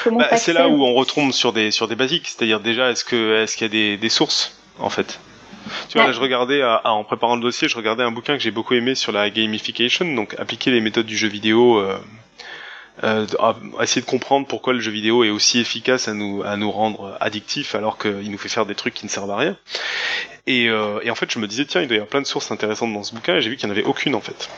comment, 0.04 0.18
bah, 0.18 0.38
C'est 0.38 0.54
là 0.54 0.70
où 0.70 0.82
on 0.84 0.96
retombe 0.96 1.32
sur 1.34 1.54
des 1.54 1.70
sur 1.70 1.88
des 1.88 1.96
basiques, 1.96 2.28
c'est-à-dire 2.28 2.62
déjà, 2.62 2.90
est-ce 2.90 3.06
que 3.06 3.44
est-ce 3.44 3.58
qu'il 3.58 3.66
y 3.66 3.70
a 3.70 3.72
des, 3.72 3.98
des 3.98 4.10
sources 4.10 4.58
en 4.80 4.90
fait? 4.90 5.20
Tu 5.90 5.98
vois, 5.98 6.08
là, 6.08 6.12
je 6.12 6.20
regardais, 6.20 6.64
en 6.64 7.04
préparant 7.04 7.36
le 7.36 7.42
dossier, 7.42 7.68
je 7.68 7.76
regardais 7.76 8.04
un 8.04 8.12
bouquin 8.12 8.38
que 8.38 8.44
j'ai 8.44 8.52
beaucoup 8.52 8.74
aimé 8.74 8.96
sur 8.96 9.12
la 9.12 9.30
gamification, 9.30 10.06
donc 10.14 10.36
appliquer 10.40 10.72
les 10.72 10.82
méthodes 10.82 11.06
du 11.06 11.18
jeu 11.18 11.28
vidéo, 11.28 11.80
euh, 11.80 11.98
euh, 13.04 13.26
essayer 13.82 14.02
de 14.02 14.10
comprendre 14.10 14.48
pourquoi 14.48 14.74
le 14.74 14.80
jeu 14.80 14.92
vidéo 14.92 15.24
est 15.24 15.30
aussi 15.30 15.60
efficace 15.60 16.08
à 16.08 16.14
nous, 16.14 16.44
à 16.44 16.58
nous 16.58 16.72
rendre 16.72 17.18
addictifs 17.22 17.76
alors 17.76 17.98
qu'il 17.98 18.30
nous 18.30 18.38
fait 18.38 18.50
faire 18.50 18.66
des 18.66 18.76
trucs 18.76 18.94
qui 18.94 19.06
ne 19.06 19.10
servent 19.10 19.32
à 19.32 19.38
rien. 19.38 19.58
Et, 20.48 20.70
euh, 20.70 21.00
et 21.04 21.12
en 21.12 21.16
fait, 21.16 21.32
je 21.32 21.40
me 21.40 21.48
disais, 21.48 21.66
tiens, 21.66 21.82
il 21.82 21.88
doit 21.88 21.96
y 21.96 22.00
avoir 22.00 22.10
plein 22.10 22.22
de 22.22 22.28
sources 22.28 22.52
intéressantes 22.52 22.94
dans 22.94 23.04
ce 23.04 23.14
bouquin, 23.14 23.36
et 23.36 23.42
j'ai 23.42 23.50
vu 23.50 23.58
qu'il 23.58 23.68
n'y 23.68 23.74
en 23.74 23.78
avait 23.78 23.86
aucune 23.86 24.16
en 24.16 24.22
fait. 24.22 24.50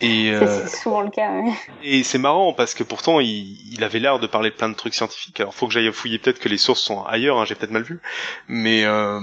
Et 0.00 0.30
euh, 0.30 0.46
c'est 0.46 0.76
souvent 0.76 1.00
le 1.00 1.10
cas. 1.10 1.42
Et 1.82 2.02
c'est 2.02 2.18
marrant 2.18 2.52
parce 2.52 2.74
que 2.74 2.82
pourtant 2.82 3.18
il, 3.18 3.56
il 3.72 3.82
avait 3.82 3.98
l'air 3.98 4.18
de 4.18 4.26
parler 4.26 4.50
plein 4.50 4.68
de 4.68 4.74
trucs 4.74 4.94
scientifiques. 4.94 5.40
Alors 5.40 5.54
faut 5.54 5.66
que 5.66 5.72
j'aille 5.72 5.90
fouiller 5.92 6.18
peut-être 6.18 6.38
que 6.38 6.50
les 6.50 6.58
sources 6.58 6.82
sont 6.82 7.02
ailleurs. 7.04 7.38
Hein, 7.38 7.46
J'ai 7.46 7.54
peut-être 7.54 7.70
mal 7.70 7.82
vu, 7.82 8.00
mais 8.46 8.84
euh, 8.84 9.20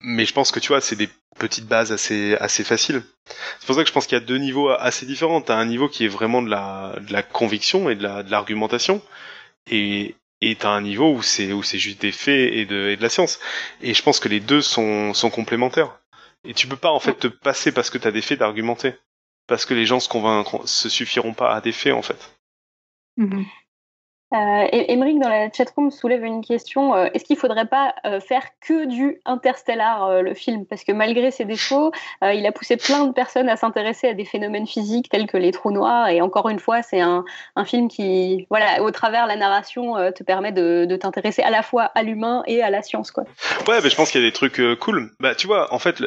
mais 0.00 0.26
je 0.26 0.34
pense 0.34 0.50
que 0.52 0.60
tu 0.60 0.68
vois 0.68 0.82
c'est 0.82 0.96
des 0.96 1.08
petites 1.38 1.66
bases 1.66 1.92
assez 1.92 2.36
assez 2.36 2.62
faciles. 2.62 3.02
C'est 3.58 3.66
pour 3.66 3.74
ça 3.74 3.82
que 3.82 3.88
je 3.88 3.92
pense 3.94 4.06
qu'il 4.06 4.18
y 4.18 4.20
a 4.20 4.24
deux 4.24 4.36
niveaux 4.36 4.68
assez 4.68 5.06
différents. 5.06 5.40
T'as 5.40 5.56
un 5.56 5.64
niveau 5.64 5.88
qui 5.88 6.04
est 6.04 6.08
vraiment 6.08 6.42
de 6.42 6.50
la 6.50 6.94
de 7.00 7.12
la 7.12 7.22
conviction 7.22 7.88
et 7.88 7.94
de 7.94 8.02
la 8.02 8.22
de 8.22 8.30
l'argumentation, 8.30 9.00
et 9.70 10.14
et 10.42 10.56
t'as 10.56 10.70
un 10.70 10.82
niveau 10.82 11.12
où 11.14 11.22
c'est 11.22 11.52
où 11.52 11.62
c'est 11.62 11.78
juste 11.78 12.00
des 12.02 12.12
faits 12.12 12.52
et 12.52 12.66
de 12.66 12.90
et 12.90 12.96
de 12.96 13.02
la 13.02 13.08
science. 13.08 13.40
Et 13.80 13.94
je 13.94 14.02
pense 14.02 14.20
que 14.20 14.28
les 14.28 14.40
deux 14.40 14.60
sont 14.60 15.14
sont 15.14 15.30
complémentaires. 15.30 16.00
Et 16.44 16.54
tu 16.54 16.66
peux 16.66 16.76
pas 16.76 16.90
en 16.90 17.00
fait 17.00 17.14
te 17.14 17.28
passer 17.28 17.72
parce 17.72 17.88
que 17.90 17.98
t'as 17.98 18.10
des 18.10 18.22
faits 18.22 18.40
d'argumenter 18.40 18.94
parce 19.46 19.66
que 19.66 19.74
les 19.74 19.86
gens 19.86 20.00
se 20.00 20.08
convaincront, 20.08 20.66
se 20.66 20.88
suffiront 20.88 21.34
pas 21.34 21.54
à 21.54 21.60
des 21.60 21.72
faits 21.72 21.94
en 21.94 22.02
fait. 22.02 22.36
Mhm. 23.16 23.44
Euh, 24.32 24.66
Emmerich 24.72 25.18
dans 25.18 25.28
la 25.28 25.52
chatroom 25.52 25.90
soulève 25.90 26.24
une 26.24 26.42
question. 26.42 26.94
Euh, 26.94 27.08
est-ce 27.12 27.24
qu'il 27.24 27.36
ne 27.36 27.40
faudrait 27.40 27.66
pas 27.66 27.94
euh, 28.06 28.18
faire 28.18 28.42
que 28.66 28.86
du 28.86 29.20
Interstellar, 29.26 30.04
euh, 30.04 30.22
le 30.22 30.34
film? 30.34 30.64
Parce 30.64 30.84
que 30.84 30.92
malgré 30.92 31.30
ses 31.30 31.44
défauts, 31.44 31.92
il 32.22 32.46
a 32.46 32.52
poussé 32.52 32.76
plein 32.76 33.06
de 33.06 33.12
personnes 33.12 33.48
à 33.48 33.56
s'intéresser 33.56 34.08
à 34.08 34.14
des 34.14 34.24
phénomènes 34.24 34.66
physiques 34.66 35.08
tels 35.10 35.26
que 35.26 35.36
les 35.36 35.50
trous 35.50 35.70
noirs. 35.70 36.08
Et 36.08 36.20
encore 36.20 36.48
une 36.48 36.58
fois, 36.58 36.82
c'est 36.82 37.00
un, 37.00 37.24
film 37.66 37.88
qui, 37.88 38.46
voilà, 38.50 38.82
au 38.82 38.90
travers 38.90 39.26
la 39.26 39.36
narration, 39.36 39.94
te 40.12 40.22
permet 40.22 40.52
de, 40.52 40.96
t'intéresser 40.96 41.42
à 41.42 41.50
la 41.50 41.62
fois 41.62 41.84
à 41.94 42.02
l'humain 42.02 42.42
et 42.46 42.62
à 42.62 42.70
la 42.70 42.82
science. 42.82 43.12
Ouais, 43.68 43.78
mais 43.82 43.90
je 43.90 43.96
pense 43.96 44.10
qu'il 44.10 44.20
y 44.20 44.24
a 44.24 44.26
des 44.26 44.32
trucs 44.32 44.60
cool. 44.80 45.10
Bah, 45.20 45.34
tu 45.34 45.46
vois, 45.46 45.72
en 45.72 45.78
fait, 45.78 46.02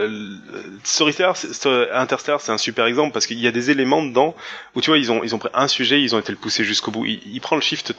Interstellar, 1.94 2.42
c'est 2.42 2.52
un 2.52 2.58
super 2.58 2.86
exemple 2.86 3.14
parce 3.14 3.28
qu'il 3.28 3.40
y 3.40 3.48
a 3.48 3.52
des 3.52 3.72
éléments 3.72 4.04
dedans 4.04 4.36
où 4.76 4.82
tu 4.82 4.90
vois, 4.90 4.98
ils 4.98 5.12
ont, 5.12 5.24
ils 5.24 5.36
ont 5.36 5.40
pris 5.40 5.50
un 5.54 5.68
sujet, 5.68 6.02
ils 6.02 6.16
ont 6.16 6.20
été 6.20 6.32
le 6.32 6.38
pousser 6.38 6.64
jusqu'au 6.64 6.92
bout. 6.92 7.06
Il, 7.06 7.40
prend 7.42 7.56
le 7.56 7.62
shift 7.62 7.94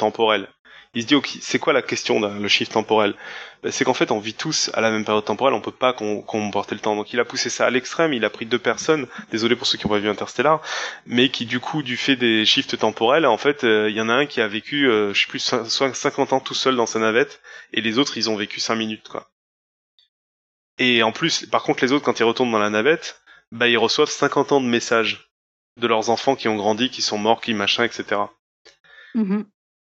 il 0.97 1.03
se 1.03 1.07
dit, 1.07 1.15
ok, 1.15 1.29
c'est 1.43 1.59
quoi 1.59 1.75
la 1.75 1.83
question 1.83 2.21
le 2.21 2.49
shift 2.49 2.73
temporel? 2.73 3.15
Ben, 3.63 3.71
C'est 3.71 3.85
qu'en 3.85 3.93
fait, 3.93 4.11
on 4.11 4.19
vit 4.19 4.33
tous 4.33 4.71
à 4.73 4.81
la 4.81 4.91
même 4.91 5.05
période 5.05 5.27
temporelle, 5.27 5.55
on 5.55 5.61
peut 5.61 5.71
pas 5.71 5.93
comporter 5.93 6.75
le 6.75 6.81
temps. 6.81 6.97
Donc 6.97 7.13
il 7.13 7.21
a 7.21 7.25
poussé 7.27 7.51
ça 7.51 7.67
à 7.67 7.71
l'extrême, 7.71 8.15
il 8.15 8.25
a 8.25 8.31
pris 8.31 8.47
deux 8.47 8.59
personnes, 8.59 9.07
désolé 9.31 9.57
pour 9.57 9.67
ceux 9.67 9.77
qui 9.77 9.85
ont 9.85 9.91
pas 9.91 9.99
vu 9.99 10.09
Interstellar, 10.09 10.63
mais 11.05 11.29
qui 11.29 11.45
du 11.45 11.61
coup, 11.61 11.83
du 11.83 11.99
fait 11.99 12.17
des 12.17 12.47
shifts 12.47 12.79
temporels, 12.79 13.27
en 13.27 13.37
fait, 13.37 13.65
euh, 13.65 13.91
il 13.91 13.97
y 13.97 14.01
en 14.01 14.09
a 14.09 14.15
un 14.15 14.25
qui 14.27 14.41
a 14.41 14.49
vécu, 14.49 14.89
euh, 14.89 15.13
je 15.13 15.21
sais 15.21 15.29
plus, 15.29 15.41
50 15.41 16.33
ans 16.33 16.41
tout 16.41 16.55
seul 16.55 16.77
dans 16.77 16.87
sa 16.87 16.99
navette, 16.99 17.43
et 17.75 17.83
les 17.83 17.99
autres, 17.99 18.17
ils 18.17 18.31
ont 18.31 18.37
vécu 18.37 18.61
5 18.61 18.75
minutes, 18.77 19.09
quoi. 19.09 19.29
Et 20.79 21.03
en 21.03 21.13
plus, 21.13 21.45
par 21.47 21.63
contre, 21.63 21.85
les 21.85 21.93
autres, 21.93 22.05
quand 22.05 22.19
ils 22.21 22.25
retournent 22.25 22.53
dans 22.53 22.59
la 22.59 22.71
navette, 22.71 23.21
bah, 23.53 23.69
ils 23.69 23.79
reçoivent 23.79 24.11
50 24.11 24.53
ans 24.53 24.61
de 24.63 24.67
messages 24.67 25.31
de 25.79 25.87
leurs 25.87 26.09
enfants 26.09 26.37
qui 26.37 26.49
ont 26.49 26.57
grandi, 26.57 26.89
qui 26.89 27.03
sont 27.03 27.19
morts, 27.19 27.41
qui 27.43 27.53
machin, 27.53 27.85
etc. 27.85 28.23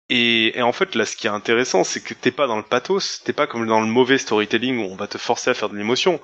Et, 0.10 0.54
en 0.62 0.72
fait, 0.72 0.94
là, 0.94 1.06
ce 1.06 1.16
qui 1.16 1.26
est 1.28 1.32
intéressant, 1.32 1.84
c'est 1.84 2.02
que 2.02 2.14
t'es 2.14 2.32
pas 2.32 2.46
dans 2.48 2.58
le 2.58 2.64
pathos, 2.64 3.22
t'es 3.24 3.34
pas 3.34 3.48
comme 3.48 3.66
dans 3.66 3.82
le 3.82 3.88
mauvais 3.88 4.20
storytelling 4.20 4.78
où 4.78 4.92
on 4.92 4.96
va 4.96 5.08
te 5.08 5.18
forcer 5.18 5.50
à 5.50 5.54
faire 5.56 5.70
de 5.70 5.78
l'émotion. 5.78 6.20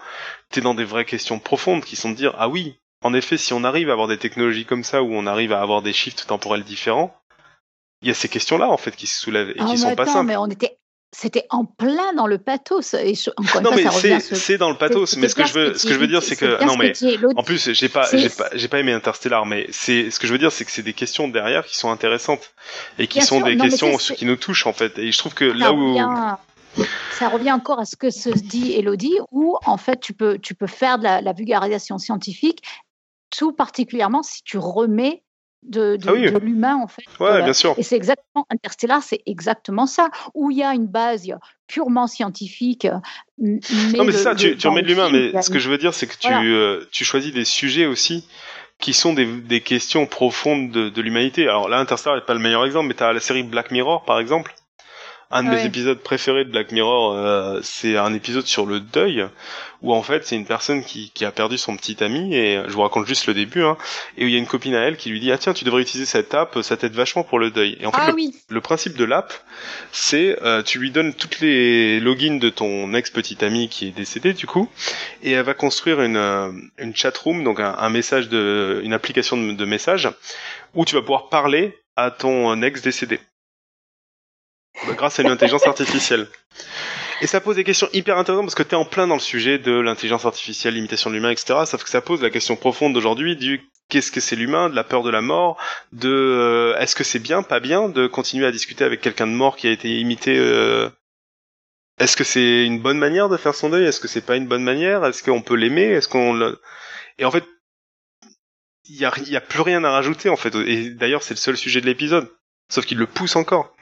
T'es 0.49 0.61
dans 0.61 0.75
des 0.75 0.83
vraies 0.83 1.05
questions 1.05 1.39
profondes 1.39 1.83
qui 1.83 1.95
sont 1.95 2.11
de 2.11 2.15
dire, 2.15 2.35
ah 2.37 2.47
oui, 2.47 2.79
en 3.03 3.13
effet, 3.15 3.37
si 3.37 3.53
on 3.53 3.63
arrive 3.63 3.89
à 3.89 3.93
avoir 3.93 4.07
des 4.07 4.19
technologies 4.19 4.65
comme 4.65 4.83
ça, 4.83 5.01
où 5.01 5.11
on 5.11 5.25
arrive 5.25 5.51
à 5.53 5.61
avoir 5.61 5.81
des 5.81 5.93
shifts 5.93 6.27
temporels 6.27 6.63
différents, 6.63 7.15
il 8.03 8.07
y 8.07 8.11
a 8.11 8.15
ces 8.15 8.29
questions-là 8.29 8.69
en 8.69 8.77
fait 8.77 8.95
qui 8.95 9.07
se 9.07 9.19
soulèvent 9.19 9.49
et 9.49 9.55
Ah, 9.59 9.65
qui 9.65 9.77
sont 9.77 9.95
pas 9.95 10.05
simples. 10.05 10.27
mais 10.27 10.37
on 10.37 10.47
était, 10.47 10.77
c'était 11.13 11.45
en 11.49 11.65
plein 11.65 12.13
dans 12.13 12.25
le 12.27 12.37
pathos. 12.37 12.93
Et 12.93 13.15
je- 13.15 13.29
encore 13.37 13.57
une 13.57 13.63
Non 13.65 13.71
fois, 13.73 13.81
mais 13.83 13.89
c'est 13.99 14.19
ce- 14.21 14.35
c'est 14.35 14.57
dans 14.57 14.69
le 14.69 14.77
pathos, 14.77 15.17
mais 15.17 15.27
ce 15.27 15.35
que 15.35 15.45
je 15.45 15.53
veux 15.53 15.73
ce 15.77 15.85
que 15.85 15.93
je 15.93 15.99
veux 15.99 16.07
dire 16.07 16.23
c'est 16.23 16.35
que 16.37 16.63
non 16.65 16.77
mais 16.77 16.93
en 17.35 17.43
plus 17.43 17.71
j'ai 17.73 17.89
pas 17.89 18.07
j'ai 18.13 18.29
pas 18.29 18.49
j'ai 18.53 18.67
pas 18.67 18.79
aimé 18.79 18.93
Interstellar, 18.93 19.45
mais 19.45 19.67
c'est 19.71 20.09
ce 20.09 20.19
que 20.19 20.27
je 20.27 20.31
veux 20.31 20.39
dire 20.39 20.51
c'est 20.51 20.63
que 20.65 20.71
c'est 20.71 20.83
des 20.83 20.93
questions 20.93 21.27
derrière 21.27 21.65
qui 21.65 21.77
sont 21.77 21.91
intéressantes 21.91 22.53
et 22.97 23.07
qui 23.07 23.19
Bien 23.19 23.25
sont 23.27 23.37
sûr, 23.37 23.45
des 23.45 23.55
non, 23.55 23.65
questions 23.65 23.97
qui 23.97 24.25
nous 24.25 24.37
touchent 24.37 24.65
en 24.67 24.73
fait. 24.73 24.97
Et 24.99 25.11
je 25.11 25.17
trouve 25.17 25.33
que 25.33 25.51
ça 25.51 25.57
là 25.57 25.73
où 25.73 25.89
revient, 25.89 26.87
ça 27.11 27.27
revient 27.27 27.51
encore 27.51 27.79
à 27.79 27.85
ce 27.85 27.95
que 27.97 28.09
se 28.09 28.29
dit 28.29 28.73
Elodie, 28.73 29.17
où 29.31 29.57
en 29.65 29.77
fait 29.77 29.99
tu 29.99 30.13
peux, 30.13 30.39
tu 30.39 30.55
peux 30.55 30.67
faire 30.67 30.97
de 30.97 31.03
la, 31.03 31.21
la 31.21 31.33
vulgarisation 31.33 31.97
scientifique, 31.97 32.63
tout 33.29 33.51
particulièrement 33.51 34.23
si 34.23 34.43
tu 34.43 34.57
remets 34.57 35.23
de, 35.63 35.95
de, 35.95 36.09
Ah 36.09 36.13
oui. 36.13 36.31
de 36.31 36.37
l'humain 36.39 36.75
en 36.75 36.87
fait. 36.87 37.03
ouais 37.03 37.13
Voilà. 37.19 37.43
bien 37.43 37.53
sûr. 37.53 37.75
Et 37.77 37.83
c'est 37.83 37.95
exactement 37.95 38.45
Interstellar, 38.49 39.03
c'est 39.03 39.21
exactement 39.25 39.85
ça, 39.85 40.09
où 40.33 40.51
il 40.51 40.57
y 40.57 40.63
a 40.63 40.73
une 40.73 40.87
base 40.87 41.27
purement 41.67 42.07
scientifique. 42.07 42.87
Mais 43.37 43.59
Non 43.95 44.03
mais 44.03 44.11
c'est 44.11 44.23
ça, 44.23 44.35
tu, 44.35 44.57
tu 44.57 44.67
remets 44.67 44.81
de 44.81 44.87
l'humain, 44.87 45.09
mais 45.11 45.35
a 45.35 45.41
ce 45.41 45.49
que 45.49 45.59
je 45.59 45.69
veux 45.69 45.77
dire 45.77 45.93
c'est 45.93 46.07
que 46.07 46.17
tu 46.17 46.27
euh, 46.31 46.85
tu 46.91 47.03
choisis 47.05 47.33
des 47.33 47.45
sujets 47.45 47.85
aussi 47.85 48.27
qui 48.79 48.93
sont 48.93 49.13
des, 49.13 49.25
des 49.25 49.61
questions 49.61 50.07
profondes 50.07 50.71
de, 50.71 50.89
de 50.89 51.01
l'humanité. 51.03 51.43
Alors 51.47 51.69
là, 51.69 51.77
Interstellar 51.79 52.15
n'est 52.17 52.25
pas 52.25 52.33
le 52.33 52.39
meilleur 52.39 52.65
exemple, 52.65 52.87
mais 52.87 52.95
t'as 52.95 53.13
la 53.13 53.19
série 53.19 53.43
Black 53.43 53.69
Mirror 53.71 54.03
par 54.05 54.19
exemple. 54.19 54.55
Un 55.33 55.43
de 55.43 55.49
mes 55.49 55.65
épisodes 55.65 55.99
préférés 55.99 56.43
de 56.43 56.51
Black 56.51 56.71
Mirror, 56.71 57.13
euh, 57.13 57.59
c'est 57.63 57.95
un 57.97 58.13
épisode 58.13 58.45
sur 58.45 58.65
le 58.65 58.81
deuil, 58.81 59.25
où 59.81 59.93
en 59.93 60.03
fait 60.03 60.25
c'est 60.25 60.35
une 60.35 60.45
personne 60.45 60.83
qui, 60.83 61.09
qui 61.13 61.23
a 61.23 61.31
perdu 61.31 61.57
son 61.57 61.77
petit 61.77 62.03
ami, 62.03 62.35
et 62.35 62.61
je 62.67 62.71
vous 62.73 62.81
raconte 62.81 63.07
juste 63.07 63.27
le 63.27 63.33
début, 63.33 63.63
hein, 63.63 63.77
et 64.17 64.25
où 64.25 64.27
il 64.27 64.33
y 64.33 64.35
a 64.35 64.39
une 64.39 64.45
copine 64.45 64.75
à 64.75 64.81
elle 64.81 64.97
qui 64.97 65.09
lui 65.09 65.21
dit 65.21 65.31
ah 65.31 65.37
tiens 65.37 65.53
tu 65.53 65.63
devrais 65.63 65.81
utiliser 65.81 66.05
cette 66.05 66.33
app, 66.33 66.59
ça 66.61 66.75
t'aide 66.75 66.93
vachement 66.93 67.23
pour 67.23 67.39
le 67.39 67.49
deuil. 67.49 67.77
Et 67.79 67.85
en 67.85 67.91
fait 67.91 68.01
Ah 68.01 68.07
le, 68.09 68.13
oui. 68.13 68.35
le 68.49 68.61
principe 68.61 68.97
de 68.97 69.05
l'app, 69.05 69.33
c'est 69.93 70.37
euh, 70.43 70.63
tu 70.63 70.79
lui 70.79 70.91
donnes 70.91 71.13
toutes 71.13 71.39
les 71.39 71.99
logins 72.01 72.37
de 72.37 72.49
ton 72.49 72.93
ex 72.93 73.09
petit 73.09 73.43
ami 73.43 73.69
qui 73.69 73.87
est 73.87 73.91
décédé 73.91 74.33
du 74.33 74.47
coup, 74.47 74.69
et 75.23 75.31
elle 75.31 75.45
va 75.45 75.53
construire 75.53 76.01
une 76.01 76.17
euh, 76.17 76.51
une 76.77 76.95
chat 76.95 77.17
room, 77.17 77.43
donc 77.45 77.59
un, 77.61 77.73
un 77.77 77.89
message 77.89 78.27
de 78.27 78.81
une 78.83 78.93
application 78.93 79.37
de, 79.37 79.53
de 79.53 79.65
message 79.65 80.09
où 80.73 80.83
tu 80.83 80.95
vas 80.95 81.01
pouvoir 81.01 81.29
parler 81.29 81.77
à 81.95 82.11
ton 82.11 82.61
ex 82.61 82.81
décédé 82.81 83.19
grâce 84.95 85.19
à 85.19 85.23
une 85.23 85.29
intelligence 85.29 85.67
artificielle. 85.67 86.27
Et 87.21 87.27
ça 87.27 87.39
pose 87.39 87.55
des 87.55 87.63
questions 87.63 87.87
hyper 87.93 88.17
intéressantes 88.17 88.45
parce 88.45 88.55
que 88.55 88.63
tu 88.63 88.71
es 88.71 88.75
en 88.75 88.85
plein 88.85 89.05
dans 89.07 89.15
le 89.15 89.19
sujet 89.21 89.59
de 89.59 89.71
l'intelligence 89.79 90.25
artificielle, 90.25 90.73
l'imitation 90.73 91.09
de 91.09 91.15
l'humain, 91.15 91.29
etc. 91.29 91.59
Sauf 91.65 91.83
que 91.83 91.89
ça 91.89 92.01
pose 92.01 92.21
la 92.21 92.29
question 92.31 92.55
profonde 92.55 92.93
d'aujourd'hui 92.93 93.35
du 93.35 93.61
qu'est-ce 93.89 94.11
que 94.11 94.19
c'est 94.21 94.35
l'humain, 94.35 94.69
de 94.69 94.75
la 94.75 94.83
peur 94.83 95.03
de 95.03 95.09
la 95.11 95.21
mort, 95.21 95.57
de 95.91 96.09
euh, 96.09 96.77
est-ce 96.79 96.95
que 96.95 97.03
c'est 97.03 97.19
bien, 97.19 97.43
pas 97.43 97.59
bien 97.59 97.89
de 97.89 98.07
continuer 98.07 98.45
à 98.47 98.51
discuter 98.51 98.83
avec 98.83 99.01
quelqu'un 99.01 99.27
de 99.27 99.33
mort 99.33 99.55
qui 99.55 99.67
a 99.67 99.71
été 99.71 99.99
imité. 99.99 100.35
euh, 100.37 100.89
Est-ce 101.99 102.17
que 102.17 102.23
c'est 102.23 102.65
une 102.65 102.79
bonne 102.79 102.97
manière 102.97 103.29
de 103.29 103.37
faire 103.37 103.53
son 103.53 103.69
deuil? 103.69 103.85
Est-ce 103.85 103.99
que 103.99 104.07
c'est 104.07 104.25
pas 104.25 104.37
une 104.37 104.47
bonne 104.47 104.63
manière? 104.63 105.05
Est-ce 105.05 105.21
qu'on 105.23 105.41
peut 105.41 105.55
l'aimer? 105.55 105.83
Est-ce 105.91 106.07
qu'on. 106.07 106.55
Et 107.19 107.25
en 107.25 107.31
fait, 107.31 107.43
il 108.85 108.95
y 108.95 109.05
a, 109.05 109.11
y 109.27 109.35
a 109.35 109.41
plus 109.41 109.61
rien 109.61 109.83
à 109.83 109.91
rajouter 109.91 110.29
en 110.29 110.37
fait. 110.37 110.55
Et 110.55 110.89
d'ailleurs, 110.89 111.21
c'est 111.21 111.35
le 111.35 111.39
seul 111.39 111.57
sujet 111.57 111.81
de 111.81 111.85
l'épisode. 111.85 112.27
Sauf 112.69 112.85
qu'il 112.85 112.97
le 112.97 113.05
pousse 113.07 113.35
encore. 113.35 113.75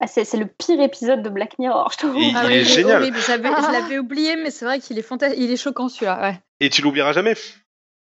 Ah, 0.00 0.06
c'est 0.06 0.24
c'est 0.24 0.36
le 0.36 0.46
pire 0.46 0.80
épisode 0.80 1.22
de 1.22 1.28
Black 1.28 1.58
Mirror, 1.58 1.90
je 1.92 1.98
trouve. 1.98 2.16
Et- 2.16 2.32
Ah 2.34 2.44
il 2.46 2.52
est 2.58 2.64
génial. 2.64 3.02
horrible. 3.02 3.18
Je 3.18 3.72
l'avais 3.72 3.98
oublié, 3.98 4.36
mais 4.36 4.50
c'est 4.50 4.64
vrai 4.64 4.78
qu'il 4.80 4.98
est 4.98 5.02
fantastique. 5.02 5.40
Il 5.42 5.50
est 5.50 5.56
choquant 5.56 5.88
celui-là. 5.88 6.20
Ouais. 6.22 6.40
Et 6.60 6.70
tu 6.70 6.82
l'oublieras 6.82 7.12
jamais. 7.12 7.34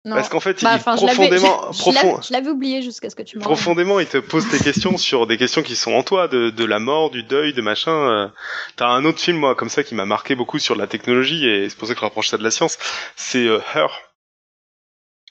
Non. 0.05 0.14
Parce 0.14 0.28
qu'en 0.28 0.40
fait, 0.40 0.62
Bah, 0.62 0.76
il 0.76 0.80
profondément, 0.82 1.72
je- 1.72 1.78
je 1.82 1.86
l'avais- 1.92 1.98
profond, 2.09 2.22
je 2.22 2.32
l'avais 2.32 2.48
oublié 2.48 2.82
jusqu'à 2.82 3.10
ce 3.10 3.16
que 3.16 3.22
tu 3.22 3.36
me 3.36 3.42
profondément, 3.42 3.98
il 4.00 4.06
te 4.06 4.16
pose 4.18 4.48
des 4.48 4.59
questions 4.59 4.96
sur 4.96 5.26
des 5.26 5.36
questions 5.36 5.62
qui 5.62 5.76
sont 5.76 5.92
en 5.92 6.02
toi, 6.02 6.28
de, 6.28 6.50
de 6.50 6.64
la 6.64 6.78
mort, 6.78 7.10
du 7.10 7.24
deuil, 7.24 7.52
de 7.52 7.60
machin. 7.62 7.90
euh. 7.92 8.28
T'as 8.76 8.88
un 8.88 9.05
autre 9.05 9.18
film, 9.20 9.36
moi, 9.38 9.55
comme 9.55 9.68
ça, 9.68 9.82
qui 9.82 9.94
m'a 9.94 10.06
marqué 10.06 10.34
beaucoup 10.34 10.59
sur 10.60 10.76
la 10.76 10.86
technologie, 10.86 11.46
et 11.48 11.68
c'est 11.68 11.76
pour 11.76 11.88
ça 11.88 11.94
que 11.94 12.00
je 12.00 12.05
rapproche 12.05 12.28
ça 12.28 12.38
de 12.38 12.44
la 12.44 12.50
science, 12.52 12.78
c'est 13.16 13.46
euh, 13.46 13.60
Her. 13.74 13.88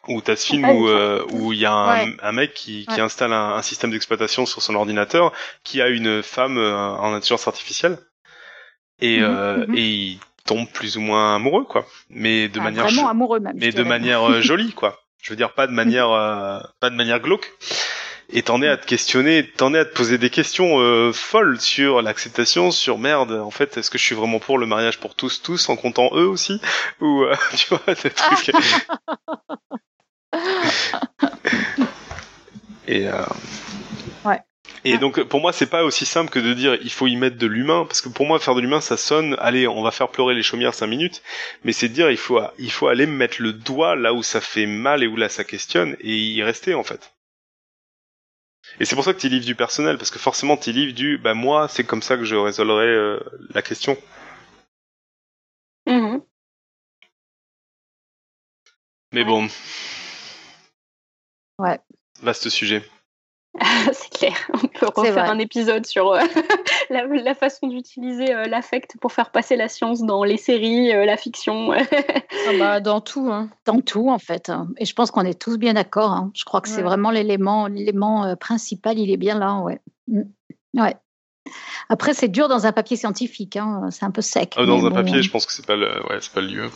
Où 0.07 0.21
t'as 0.21 0.35
ce 0.35 0.47
film 0.47 0.65
Ah, 0.65 0.73
où 0.73 0.88
euh, 0.88 1.23
où 1.31 1.51
il 1.53 1.59
y 1.59 1.65
a 1.65 1.73
un, 1.73 2.05
Ouais. 2.05 2.15
un 2.21 2.31
mec 2.31 2.53
qui, 2.53 2.85
qui 2.85 2.95
Ouais. 2.95 3.01
installe 3.01 3.34
un, 3.34 3.53
un 3.55 3.61
système 3.61 3.91
d'exploitation 3.91 4.45
sur 4.45 4.61
son 4.61 4.75
ordinateur, 4.75 5.34
qui 5.63 5.81
a 5.81 5.89
une 5.89 6.23
femme 6.23 6.57
euh, 6.57 6.75
en 6.75 7.13
intelligence 7.13 7.47
artificielle, 7.47 7.97
et, 9.01 9.19
Mhm, 9.19 9.25
euh, 9.25 9.65
mhm. 9.67 9.75
et 9.75 9.81
il 9.85 10.19
tombe 10.45 10.67
plus 10.71 10.97
ou 10.97 11.01
moins 11.01 11.35
amoureux, 11.35 11.65
quoi. 11.65 11.85
Mais 12.09 12.47
de 12.47 12.59
Ah, 12.59 12.63
manière 12.63 12.84
vraiment 12.84 13.09
amoureux 13.09 13.39
même. 13.39 13.55
mais 13.57 13.71
de 13.71 13.84
manière 13.84 14.23
euh, 14.29 14.41
jolie 14.41 14.71
quoi. 14.73 14.99
Je 15.21 15.31
veux 15.31 15.35
dire 15.38 15.53
pas 15.53 15.67
de 15.67 15.71
manière 15.81 16.09
euh, 16.11 16.59
pas 16.79 16.89
de 16.89 16.95
manière 16.95 17.19
glauque. 17.19 17.51
Et 18.29 18.41
t'en 18.43 18.61
es 18.61 18.67
à 18.67 18.75
te 18.75 18.85
questionner, 18.85 19.49
t'en 19.55 19.73
es 19.73 19.79
à 19.79 19.85
te 19.85 19.93
poser 19.95 20.17
des 20.17 20.29
questions 20.29 20.79
euh, 20.81 21.13
folles 21.13 21.61
sur 21.61 22.01
l'acceptation, 22.01 22.71
sur 22.71 22.97
merde. 22.97 23.31
En 23.31 23.51
fait, 23.51 23.77
est-ce 23.77 23.89
que 23.89 23.97
je 23.97 24.03
suis 24.03 24.15
vraiment 24.15 24.39
pour 24.39 24.57
le 24.57 24.65
mariage 24.65 24.99
pour 24.99 25.15
tous, 25.15 25.41
tous, 25.41 25.69
en 25.69 25.77
comptant 25.77 26.09
eux 26.13 26.27
aussi, 26.27 26.59
ou 26.99 27.23
euh, 27.23 27.34
tu 27.55 27.67
vois 27.73 27.95
des 27.95 28.09
trucs. 28.09 28.51
Et 32.87 33.07
euh, 33.07 33.25
Ouais. 34.25 34.39
Et 34.83 34.97
donc 34.97 35.21
pour 35.23 35.41
moi 35.41 35.53
c'est 35.53 35.69
pas 35.69 35.83
aussi 35.83 36.05
simple 36.05 36.29
que 36.29 36.39
de 36.39 36.53
dire 36.53 36.77
il 36.81 36.91
faut 36.91 37.07
y 37.07 37.15
mettre 37.15 37.37
de 37.37 37.47
l'humain 37.47 37.85
parce 37.85 38.01
que 38.01 38.09
pour 38.09 38.25
moi 38.25 38.39
faire 38.39 38.55
de 38.55 38.61
l'humain 38.61 38.81
ça 38.81 38.97
sonne 38.97 39.35
allez 39.39 39.67
on 39.67 39.81
va 39.81 39.91
faire 39.91 40.09
pleurer 40.09 40.35
les 40.35 40.43
chaumières 40.43 40.73
cinq 40.73 40.87
minutes 40.87 41.21
mais 41.63 41.71
c'est 41.71 41.89
de 41.89 41.93
dire 41.93 42.11
il 42.11 42.17
faut 42.17 42.39
il 42.57 42.71
faut 42.71 42.87
aller 42.87 43.05
mettre 43.05 43.41
le 43.41 43.53
doigt 43.53 43.95
là 43.95 44.13
où 44.13 44.23
ça 44.23 44.41
fait 44.41 44.65
mal 44.65 45.03
et 45.03 45.07
où 45.07 45.15
là 45.15 45.29
ça 45.29 45.43
questionne 45.43 45.95
et 46.01 46.15
y 46.15 46.43
rester 46.43 46.73
en 46.73 46.83
fait. 46.83 47.13
Et 48.79 48.85
c'est 48.85 48.95
pour 48.95 49.03
ça 49.03 49.13
que 49.13 49.19
tu 49.19 49.29
livres 49.29 49.45
du 49.45 49.55
personnel 49.55 49.97
parce 49.97 50.11
que 50.11 50.19
forcément 50.19 50.57
tu 50.57 50.71
livres 50.71 50.93
du 50.93 51.17
bah 51.17 51.33
moi 51.33 51.67
c'est 51.67 51.83
comme 51.83 52.01
ça 52.01 52.17
que 52.17 52.23
je 52.25 52.35
résolverai 52.35 52.87
euh, 52.87 53.19
la 53.53 53.61
question. 53.61 53.97
Mhm. 55.85 56.21
Mais 59.11 59.23
bon. 59.23 59.47
Ouais. 61.59 61.79
Vaste 62.21 62.49
sujet. 62.49 62.84
c'est 63.91 64.11
clair. 64.11 64.35
On 64.53 64.67
peut 64.67 64.88
refaire 64.95 65.31
un 65.31 65.39
épisode 65.39 65.85
sur 65.88 66.11
euh, 66.11 66.19
la, 66.91 67.05
la 67.07 67.34
façon 67.34 67.67
d'utiliser 67.67 68.31
euh, 68.34 68.45
l'affect 68.45 68.97
pour 69.01 69.11
faire 69.11 69.31
passer 69.31 69.55
la 69.55 69.67
science 69.67 70.03
dans 70.03 70.23
les 70.23 70.38
séries, 70.38 70.93
euh, 70.93 71.05
la 71.05 71.17
fiction. 71.17 71.71
Ah 71.71 71.81
bah, 72.59 72.79
dans 72.79 73.01
tout. 73.01 73.29
Hein. 73.31 73.49
dans 73.65 73.81
tout 73.81 74.09
en 74.09 74.19
fait. 74.19 74.49
hein. 74.49 74.67
Et 74.77 74.85
je 74.85 74.93
pense 74.93 75.09
qu'on 75.09 75.21
est 75.25 75.39
tous 75.41 75.57
bien 75.57 75.73
d'accord. 75.73 76.11
hein. 76.11 76.31
Je 76.35 76.43
crois 76.45 76.61
que 76.61 76.69
c'est 76.69 76.84
vraiment 76.84 77.09
l'élément, 77.09 77.65
l'élément 77.67 78.25
euh, 78.25 78.35
principal. 78.35 78.99
Il 78.99 79.09
est 79.09 79.17
bien 79.17 79.39
là, 79.39 79.55
ouais. 79.61 79.79
Mm. 80.07 80.21
Ouais. 80.75 80.95
Après, 81.89 82.13
c'est 82.13 82.27
dur 82.27 82.49
dans 82.49 82.67
un 82.67 82.71
papier 82.73 82.95
scientifique. 82.97 83.55
hein. 83.55 83.89
C'est 83.89 84.05
un 84.05 84.11
peu 84.11 84.21
sec. 84.21 84.53
Ah, 84.57 84.65
dans 84.65 84.85
un 84.85 84.89
bon, 84.89 84.95
papier 84.97 85.23
je 85.23 85.31
pense 85.31 85.47
que 85.47 85.51
c'est 85.53 85.65
pas 85.65 85.75
le 85.77 85.88
ouais 86.09 86.17
c'est 86.21 86.34
pas 86.34 86.41
le 86.41 86.47
lieu. 86.47 86.69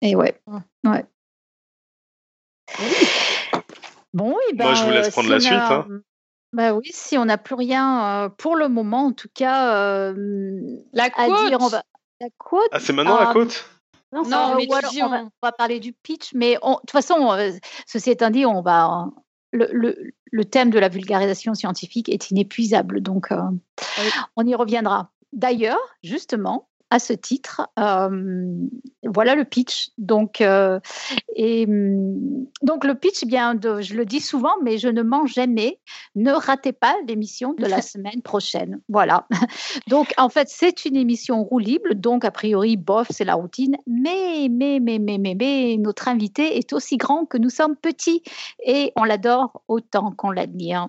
Et 0.00 0.16
ouais. 0.16 0.40
Ouais. 0.84 1.04
Bon, 4.14 4.34
et 4.50 4.54
ben, 4.54 4.64
Moi, 4.66 4.74
je 4.74 4.84
vous 4.84 4.90
laisse 4.90 5.08
euh, 5.08 5.10
prendre 5.10 5.26
si 5.28 5.32
la 5.32 5.40
suite, 5.40 5.52
a- 5.52 5.72
hein. 5.74 5.86
Bah 6.54 6.74
oui, 6.74 6.90
si 6.92 7.16
on 7.16 7.24
n'a 7.24 7.38
plus 7.38 7.54
rien 7.54 8.24
euh, 8.24 8.28
pour 8.28 8.56
le 8.56 8.68
moment, 8.68 9.06
en 9.06 9.12
tout 9.12 9.28
cas, 9.32 9.74
euh, 9.74 10.60
La 10.92 11.04
à 11.04 11.10
quote 11.10 11.46
dire, 11.48 11.58
on 11.60 11.68
va. 11.68 11.82
La 12.20 12.28
quote 12.36 12.68
Ah 12.72 12.78
c'est 12.78 12.92
maintenant 12.92 13.18
la 13.18 13.32
côte. 13.32 13.64
Non, 14.12 14.22
Non, 14.24 14.52
Euh, 14.52 14.56
mais 14.58 14.66
on, 14.68 14.74
va, 15.08 15.16
on- 15.22 15.24
on 15.24 15.30
va 15.42 15.52
parler 15.52 15.80
du 15.80 15.94
pitch, 15.94 16.32
mais 16.34 16.58
on- 16.60 16.72
de 16.74 16.76
toute 16.80 16.90
façon, 16.90 17.32
euh, 17.32 17.52
ceci 17.86 18.10
étant 18.10 18.28
dit, 18.28 18.44
on 18.44 18.60
va, 18.60 19.06
le, 19.52 19.66
le- 19.72 19.96
le 20.30 20.44
thème 20.44 20.68
de 20.68 20.78
la 20.78 20.90
vulgarisation 20.90 21.54
scientifique 21.54 22.10
est 22.10 22.30
inépuisable, 22.30 23.00
donc 23.00 23.32
euh, 23.32 23.40
Oui. 23.98 24.10
on 24.36 24.46
y 24.46 24.54
reviendra. 24.54 25.10
D'ailleurs, 25.32 25.80
justement, 26.02 26.68
à 26.92 26.98
ce 26.98 27.14
titre, 27.14 27.62
euh, 27.78 28.54
voilà 29.02 29.34
le 29.34 29.46
pitch. 29.46 29.88
Donc, 29.96 30.42
euh, 30.42 30.78
et, 31.34 31.64
donc 31.66 32.84
le 32.84 32.94
pitch, 32.94 33.20
eh 33.22 33.26
bien, 33.26 33.54
de, 33.54 33.80
je 33.80 33.94
le 33.94 34.04
dis 34.04 34.20
souvent, 34.20 34.52
mais 34.62 34.76
je 34.76 34.88
ne 34.88 35.00
mens 35.00 35.24
jamais. 35.24 35.80
Ne 36.16 36.32
ratez 36.32 36.72
pas 36.72 36.94
l'émission 37.08 37.54
de 37.54 37.64
la 37.64 37.80
semaine 37.92 38.20
prochaine. 38.20 38.78
Voilà. 38.90 39.26
Donc, 39.88 40.12
en 40.18 40.28
fait, 40.28 40.48
c'est 40.50 40.84
une 40.84 40.96
émission 40.96 41.42
roulible. 41.42 41.94
Donc, 41.94 42.26
a 42.26 42.30
priori, 42.30 42.76
bof, 42.76 43.06
c'est 43.08 43.24
la 43.24 43.34
routine. 43.36 43.76
Mais, 43.86 44.48
mais, 44.50 44.78
mais, 44.78 44.98
mais, 44.98 45.16
mais, 45.16 45.34
mais, 45.34 45.76
notre 45.78 46.08
invité 46.08 46.58
est 46.58 46.74
aussi 46.74 46.98
grand 46.98 47.24
que 47.24 47.38
nous 47.38 47.50
sommes 47.50 47.74
petits 47.74 48.22
et 48.66 48.92
on 48.96 49.04
l'adore 49.04 49.62
autant 49.66 50.12
qu'on 50.12 50.30
l'admire. 50.30 50.88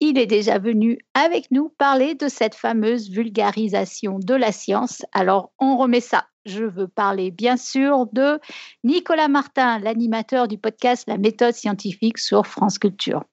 Il 0.00 0.18
est 0.18 0.26
déjà 0.26 0.58
venu 0.58 0.98
avec 1.14 1.50
nous 1.50 1.68
parler 1.68 2.14
de 2.14 2.28
cette 2.28 2.54
fameuse 2.54 3.10
vulgarisation 3.10 4.18
de 4.18 4.34
la 4.34 4.52
science. 4.52 5.02
Alors, 5.12 5.52
on 5.58 5.76
remet 5.76 6.00
ça. 6.00 6.26
Je 6.46 6.64
veux 6.64 6.88
parler 6.88 7.30
bien 7.30 7.56
sûr 7.56 8.06
de 8.12 8.40
Nicolas 8.82 9.28
Martin, 9.28 9.78
l'animateur 9.78 10.48
du 10.48 10.58
podcast 10.58 11.04
La 11.06 11.18
méthode 11.18 11.54
scientifique 11.54 12.18
sur 12.18 12.46
France 12.46 12.78
Culture. 12.78 13.24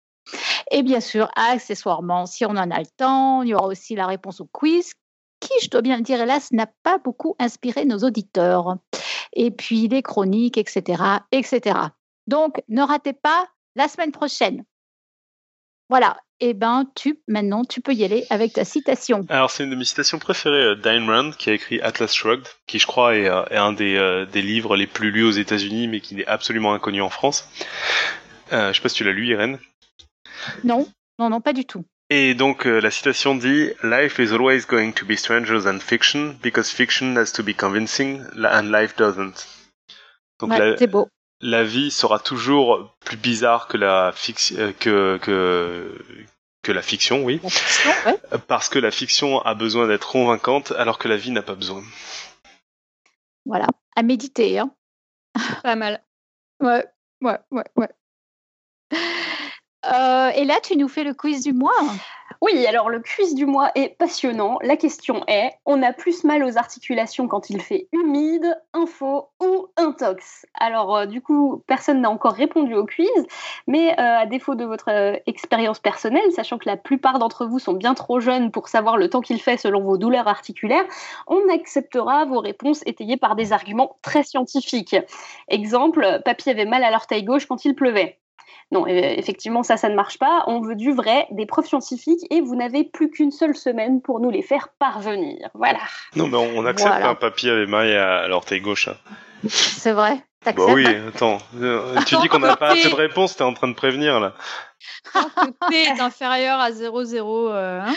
Et 0.72 0.84
bien 0.84 1.00
sûr, 1.00 1.30
accessoirement, 1.36 2.26
si 2.26 2.46
on 2.46 2.50
en 2.50 2.70
a 2.70 2.80
le 2.80 2.98
temps, 2.98 3.44
il 3.44 3.50
y 3.50 3.54
aura 3.54 3.68
aussi 3.68 3.96
la 3.96 4.08
réponse 4.08 4.42
au 4.42 4.46
quiz 4.46 4.94
qui, 5.40 5.54
je 5.62 5.70
dois 5.70 5.82
bien 5.82 5.98
le 5.98 6.04
dire, 6.04 6.22
hélas, 6.22 6.52
n'a 6.52 6.68
pas 6.84 6.98
beaucoup 6.98 7.36
inspiré 7.40 7.86
nos 7.86 8.00
auditeurs. 8.00 8.76
Et 9.34 9.52
puis 9.52 9.88
les 9.88 10.02
chroniques, 10.02 10.58
etc., 10.58 11.04
etc. 11.32 11.80
Donc, 12.26 12.62
ne 12.68 12.82
ratez 12.82 13.14
pas 13.14 13.48
la 13.76 13.88
semaine 13.88 14.12
prochaine. 14.12 14.64
Voilà. 15.90 16.18
Eh 16.40 16.54
ben, 16.54 16.86
tu, 16.96 17.20
maintenant, 17.28 17.66
tu 17.66 17.82
peux 17.82 17.94
y 17.94 18.04
aller 18.04 18.26
avec 18.30 18.54
ta 18.54 18.64
citation. 18.64 19.26
Alors, 19.30 19.50
c'est 19.50 19.64
une 19.64 19.72
de 19.72 19.76
mes 19.76 19.86
citations 19.86 20.20
préférées, 20.20 20.64
euh, 20.64 20.76
d'Ayn 20.76 21.08
Rand, 21.08 21.32
qui 21.32 21.50
a 21.50 21.54
écrit 21.54 21.82
Atlas 21.82 22.14
Shrugged, 22.14 22.46
qui, 22.68 22.78
je 22.78 22.86
crois, 22.86 23.16
est, 23.16 23.28
euh, 23.28 23.44
un 23.52 23.74
des, 23.74 24.26
des, 24.32 24.42
livres 24.44 24.76
les 24.76 24.86
plus 24.86 25.10
lus 25.10 25.24
aux 25.24 25.32
États-Unis, 25.32 25.88
mais 25.88 26.00
qui 26.00 26.20
est 26.22 26.28
absolument 26.28 26.76
inconnu 26.76 27.02
en 27.02 27.10
France. 27.10 27.50
Euh, 28.54 28.72
je 28.72 28.78
sais 28.78 28.84
pas 28.84 28.90
si 28.90 28.96
tu 28.96 29.04
l'as 29.04 29.14
lu, 29.14 29.28
Irène. 29.28 29.58
Non, 30.64 30.88
non, 31.18 31.30
non, 31.30 31.42
pas 31.42 31.54
du 31.54 31.66
tout. 31.66 31.84
Et 32.10 32.36
donc 32.36 32.64
la 32.64 32.90
citation 32.90 33.36
dit 33.36 33.72
Life 33.84 34.18
is 34.18 34.32
always 34.32 34.62
going 34.66 34.94
to 34.94 35.06
be 35.06 35.18
stranger 35.18 35.62
than 35.62 35.80
fiction 35.80 36.38
because 36.42 36.72
fiction 36.72 37.18
has 37.18 37.34
to 37.34 37.44
be 37.44 37.54
convincing 37.54 38.22
and 38.38 38.72
life 38.72 38.96
doesn't. 38.96 39.46
Donc 40.40 40.54
c'est 40.78 40.88
beau 40.88 41.10
la 41.42 41.64
vie 41.64 41.92
sera 41.92 42.20
toujours 42.20 42.96
plus 43.02 43.18
bizarre 43.18 43.68
que 43.68 43.78
la 43.78 44.12
fiction, 44.14 44.56
euh, 44.58 44.72
que, 44.74 45.18
que, 45.22 46.04
que 46.64 46.72
la 46.72 46.82
fiction, 46.82 47.24
oui. 47.24 47.40
Parce 48.48 48.70
que 48.70 48.80
la 48.80 48.92
fiction 48.92 49.40
a 49.42 49.54
besoin 49.54 49.88
d'être 49.88 50.08
convaincante 50.08 50.72
alors 50.72 50.98
que 50.98 51.08
la 51.08 51.18
vie 51.18 51.32
n'a 51.32 51.42
pas 51.42 51.56
besoin. 51.56 51.84
Voilà, 53.46 53.68
à 53.96 54.04
méditer. 54.04 54.60
Hein. 54.60 54.72
Pas 55.64 55.76
mal. 55.76 56.04
Ouais, 56.60 56.86
ouais, 57.22 57.38
ouais, 57.52 57.66
ouais. 57.76 57.90
Euh, 59.86 60.30
et 60.30 60.44
là, 60.44 60.60
tu 60.62 60.76
nous 60.76 60.90
fais 60.90 61.04
le 61.04 61.14
quiz 61.14 61.44
du 61.44 61.54
mois. 61.54 61.72
Oui, 62.42 62.68
alors 62.68 62.90
le 62.90 63.00
quiz 63.00 63.34
du 63.34 63.46
mois 63.46 63.72
est 63.74 63.98
passionnant. 63.98 64.60
La 64.62 64.78
question 64.78 65.24
est 65.28 65.52
on 65.66 65.82
a 65.82 65.92
plus 65.92 66.24
mal 66.24 66.44
aux 66.44 66.58
articulations 66.58 67.28
quand 67.28 67.50
il 67.50 67.62
fait 67.62 67.88
humide, 67.92 68.46
info 68.74 69.30
ou 69.42 69.68
intox? 69.76 70.46
Alors, 70.54 70.96
euh, 70.96 71.06
du 71.08 71.22
coup, 71.22 71.64
personne 71.68 72.02
n'a 72.02 72.10
encore 72.12 72.34
répondu 72.34 72.76
au 72.76 72.86
quiz, 72.86 73.10
mais 73.66 73.92
euh, 73.94 74.20
à 74.20 74.26
défaut 74.28 74.56
de 74.56 74.66
votre 74.66 74.90
euh, 74.92 75.18
expérience 75.26 75.80
personnelle, 75.80 76.32
sachant 76.32 76.60
que 76.60 76.70
la 76.70 76.78
plupart 76.78 77.18
d'entre 77.18 77.46
vous 77.46 77.60
sont 77.60 77.74
bien 77.74 77.96
trop 77.96 78.20
jeunes 78.20 78.52
pour 78.52 78.68
savoir 78.68 78.98
le 78.98 79.10
temps 79.10 79.22
qu'il 79.22 79.42
fait 79.42 79.58
selon 79.58 79.82
vos 79.82 79.98
douleurs 79.98 80.28
articulaires, 80.28 80.86
on 81.28 81.42
acceptera 81.50 82.26
vos 82.26 82.40
réponses 82.40 82.84
étayées 82.86 83.18
par 83.18 83.36
des 83.36 83.52
arguments 83.52 83.98
très 84.04 84.24
scientifiques. 84.24 84.96
Exemple 85.48 86.22
papy 86.24 86.50
avait 86.52 86.66
mal 86.66 86.84
à 86.84 86.92
l'orteil 86.92 87.24
gauche 87.24 87.48
quand 87.48 87.66
il 87.66 87.76
pleuvait. 87.76 88.20
Non, 88.72 88.86
effectivement, 88.86 89.64
ça, 89.64 89.78
ça 89.78 89.88
ne 89.88 89.96
marche 89.96 90.20
pas. 90.20 90.44
On 90.48 90.62
veut 90.62 90.76
du 90.76 90.92
vrai, 90.92 91.28
des 91.32 91.46
preuves 91.46 91.68
scientifiques, 91.68 92.26
et 92.30 92.42
vous 92.42 92.56
n'avez 92.56 92.84
plus 92.84 93.10
qu'une 93.10 93.32
seule 93.32 93.56
semaine 93.56 94.02
pour 94.02 94.20
nous 94.20 94.30
les 94.30 94.42
faire 94.42 94.68
parvenir. 94.80 95.50
Voilà. 95.54 95.80
Non, 96.16 96.28
mais 96.28 96.38
on 96.38 96.66
accepte 96.66 96.92
un 96.92 97.16
papier 97.16 97.52
avec 97.52 97.70
maille 97.70 97.96
à 97.96 98.28
l'orteil 98.28 98.60
gauche. 98.60 98.90
Hein. 98.90 98.98
C'est 99.48 99.94
vrai. 99.94 100.22
Bah 100.46 100.54
oui, 100.70 100.88
attends. 100.88 101.40
Euh, 101.60 102.00
tu 102.06 102.16
dis 102.18 102.30
qu'on 102.30 102.40
n'a 102.40 102.56
pas 102.56 102.70
assez 102.70 102.90
de 102.90 102.96
réponses, 102.96 103.36
t'es 103.36 103.44
en 103.44 103.54
train 103.54 103.68
de 103.68 103.74
prévenir 103.74 104.20
là. 104.20 104.34
P 105.70 105.76
est 105.76 106.00
inférieur 106.00 106.60
à 106.60 106.72
0,0. 106.72 107.52
Euh, 107.52 107.82
hein, 107.82 107.94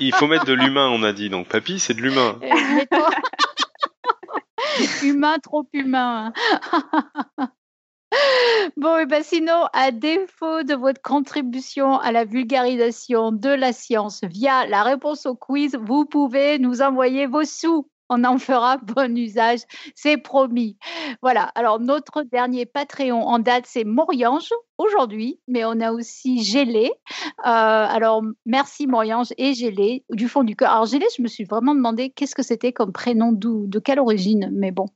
il, 0.00 0.14
faut 0.14 0.26
mettre 0.26 0.44
de 0.44 0.54
l'humain, 0.54 0.88
on 0.88 1.02
a 1.02 1.12
dit. 1.12 1.30
Donc, 1.30 1.48
papy, 1.48 1.78
c'est 1.78 1.94
de 1.94 2.00
l'humain. 2.00 2.38
humain, 5.02 5.38
trop 5.38 5.66
humain. 5.72 6.32
Bon, 8.76 8.98
et 8.98 9.06
ben 9.06 9.22
sinon, 9.22 9.66
à 9.72 9.90
défaut 9.90 10.62
de 10.62 10.74
votre 10.74 11.00
contribution 11.02 11.98
à 11.98 12.12
la 12.12 12.24
vulgarisation 12.24 13.32
de 13.32 13.48
la 13.48 13.72
science 13.72 14.20
via 14.24 14.66
la 14.66 14.82
réponse 14.82 15.26
au 15.26 15.34
quiz, 15.34 15.76
vous 15.80 16.04
pouvez 16.04 16.58
nous 16.58 16.82
envoyer 16.82 17.26
vos 17.26 17.44
sous. 17.44 17.88
On 18.10 18.22
en 18.24 18.38
fera 18.38 18.76
bon 18.76 19.16
usage, 19.16 19.60
c'est 19.94 20.18
promis. 20.18 20.76
Voilà, 21.22 21.44
alors 21.54 21.80
notre 21.80 22.22
dernier 22.22 22.66
Patreon 22.66 23.22
en 23.22 23.38
date, 23.38 23.64
c'est 23.66 23.84
Moriange 23.84 24.50
aujourd'hui, 24.76 25.40
mais 25.48 25.64
on 25.64 25.80
a 25.80 25.90
aussi 25.90 26.42
Gélé. 26.42 26.92
Euh, 27.40 27.42
alors, 27.44 28.22
merci 28.44 28.86
Moriange 28.86 29.28
et 29.38 29.54
Gélé, 29.54 30.04
du 30.10 30.28
fond 30.28 30.44
du 30.44 30.54
cœur. 30.54 30.70
Alors, 30.70 30.86
Gélé, 30.86 31.06
je 31.16 31.22
me 31.22 31.28
suis 31.28 31.44
vraiment 31.44 31.74
demandé 31.74 32.10
qu'est-ce 32.10 32.34
que 32.34 32.42
c'était 32.42 32.72
comme 32.72 32.92
prénom, 32.92 33.32
de 33.32 33.78
quelle 33.78 34.00
origine, 34.00 34.50
mais 34.52 34.70
bon, 34.70 34.86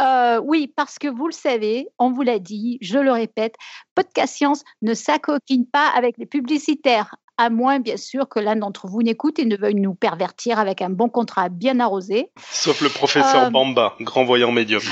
euh, 0.00 0.40
oui, 0.42 0.72
parce 0.74 0.98
que 0.98 1.08
vous 1.08 1.26
le 1.26 1.32
savez, 1.32 1.88
on 1.98 2.10
vous 2.10 2.22
l'a 2.22 2.38
dit, 2.38 2.78
je 2.80 2.98
le 2.98 3.12
répète, 3.12 3.54
Podcast 3.94 4.34
Science 4.34 4.64
ne 4.82 4.94
s'acoquine 4.94 5.66
pas 5.66 5.88
avec 5.94 6.18
les 6.18 6.26
publicitaires, 6.26 7.14
à 7.38 7.50
moins 7.50 7.80
bien 7.80 7.96
sûr 7.96 8.28
que 8.28 8.40
l'un 8.40 8.56
d'entre 8.56 8.86
vous 8.88 9.02
n'écoute 9.02 9.38
et 9.38 9.44
ne 9.44 9.56
veuille 9.56 9.74
nous 9.74 9.94
pervertir 9.94 10.58
avec 10.58 10.82
un 10.82 10.90
bon 10.90 11.08
contrat 11.08 11.48
bien 11.48 11.80
arrosé. 11.80 12.30
Sauf 12.38 12.80
le 12.80 12.88
professeur 12.88 13.44
euh, 13.44 13.50
Bamba, 13.50 13.94
grand 14.00 14.24
voyant 14.24 14.52
médium. 14.52 14.82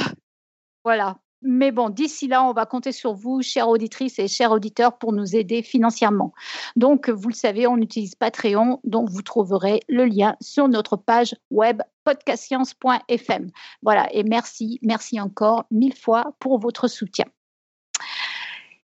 Voilà, 0.85 1.16
mais 1.43 1.73
bon, 1.73 1.89
d'ici 1.89 2.28
là, 2.28 2.44
on 2.44 2.52
va 2.52 2.66
compter 2.66 2.93
sur 2.93 3.14
vous, 3.14 3.43
chères 3.43 3.69
auditrices 3.69 4.19
et 4.19 4.28
chers 4.28 4.51
auditeurs, 4.51 4.98
pour 4.98 5.12
nous 5.12 5.36
aider 5.36 5.62
financièrement. 5.62 6.32
Donc, 6.77 7.09
vous 7.09 7.28
le 7.28 7.35
savez, 7.35 7.66
on 7.66 7.77
utilise 7.77 8.14
Patreon, 8.14 8.81
donc 8.85 9.10
vous 9.10 9.23
trouverez 9.23 9.81
le 9.89 10.05
lien 10.05 10.36
sur 10.40 10.69
notre 10.69 10.97
page 10.97 11.35
web 11.51 11.82
podcastscience.fm. 12.05 13.51
Voilà, 13.82 14.12
et 14.12 14.23
merci, 14.23 14.78
merci 14.82 15.20
encore 15.20 15.64
mille 15.70 15.97
fois 15.97 16.35
pour 16.39 16.59
votre 16.59 16.89
soutien. 16.89 17.27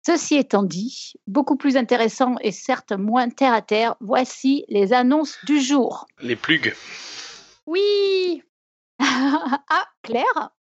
Ceci 0.06 0.36
étant 0.36 0.62
dit, 0.62 1.14
beaucoup 1.26 1.56
plus 1.56 1.78
intéressant 1.78 2.36
et 2.42 2.52
certes 2.52 2.92
moins 2.92 3.30
terre 3.30 3.54
à 3.54 3.64
terre, 3.64 3.96
voici 4.02 4.64
les 4.68 4.94
annonces 4.94 5.38
du 5.46 5.60
jour. 5.60 6.06
Les 6.22 6.36
plugs. 6.36 6.76
Oui. 7.66 8.44
ah, 9.00 9.88
Claire? 10.04 10.52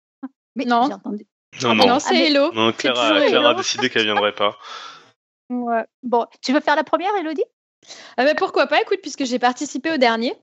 Mais 0.57 0.65
non. 0.65 0.87
J'ai 0.87 0.95
entendu. 0.95 1.27
Non, 1.63 1.75
non. 1.75 1.99
c'est 1.99 2.17
Hello. 2.17 2.53
Non, 2.53 2.73
Claire, 2.73 2.99
a, 2.99 3.55
décidé 3.55 3.91
qu'elle 3.91 4.05
viendrait 4.05 4.35
pas. 4.35 4.59
Ouais. 5.51 5.85
Bon, 6.03 6.27
tu 6.43 6.53
veux 6.53 6.61
faire 6.61 6.77
la 6.77 6.85
première, 6.85 7.15
Elodie? 7.17 7.45
Ah 8.17 8.25
ben 8.25 8.35
Pourquoi 8.37 8.67
pas, 8.67 8.81
écoute, 8.81 9.01
puisque 9.03 9.25
j'ai 9.25 9.39
participé 9.39 9.93
au 9.93 9.97
dernier. 9.97 10.35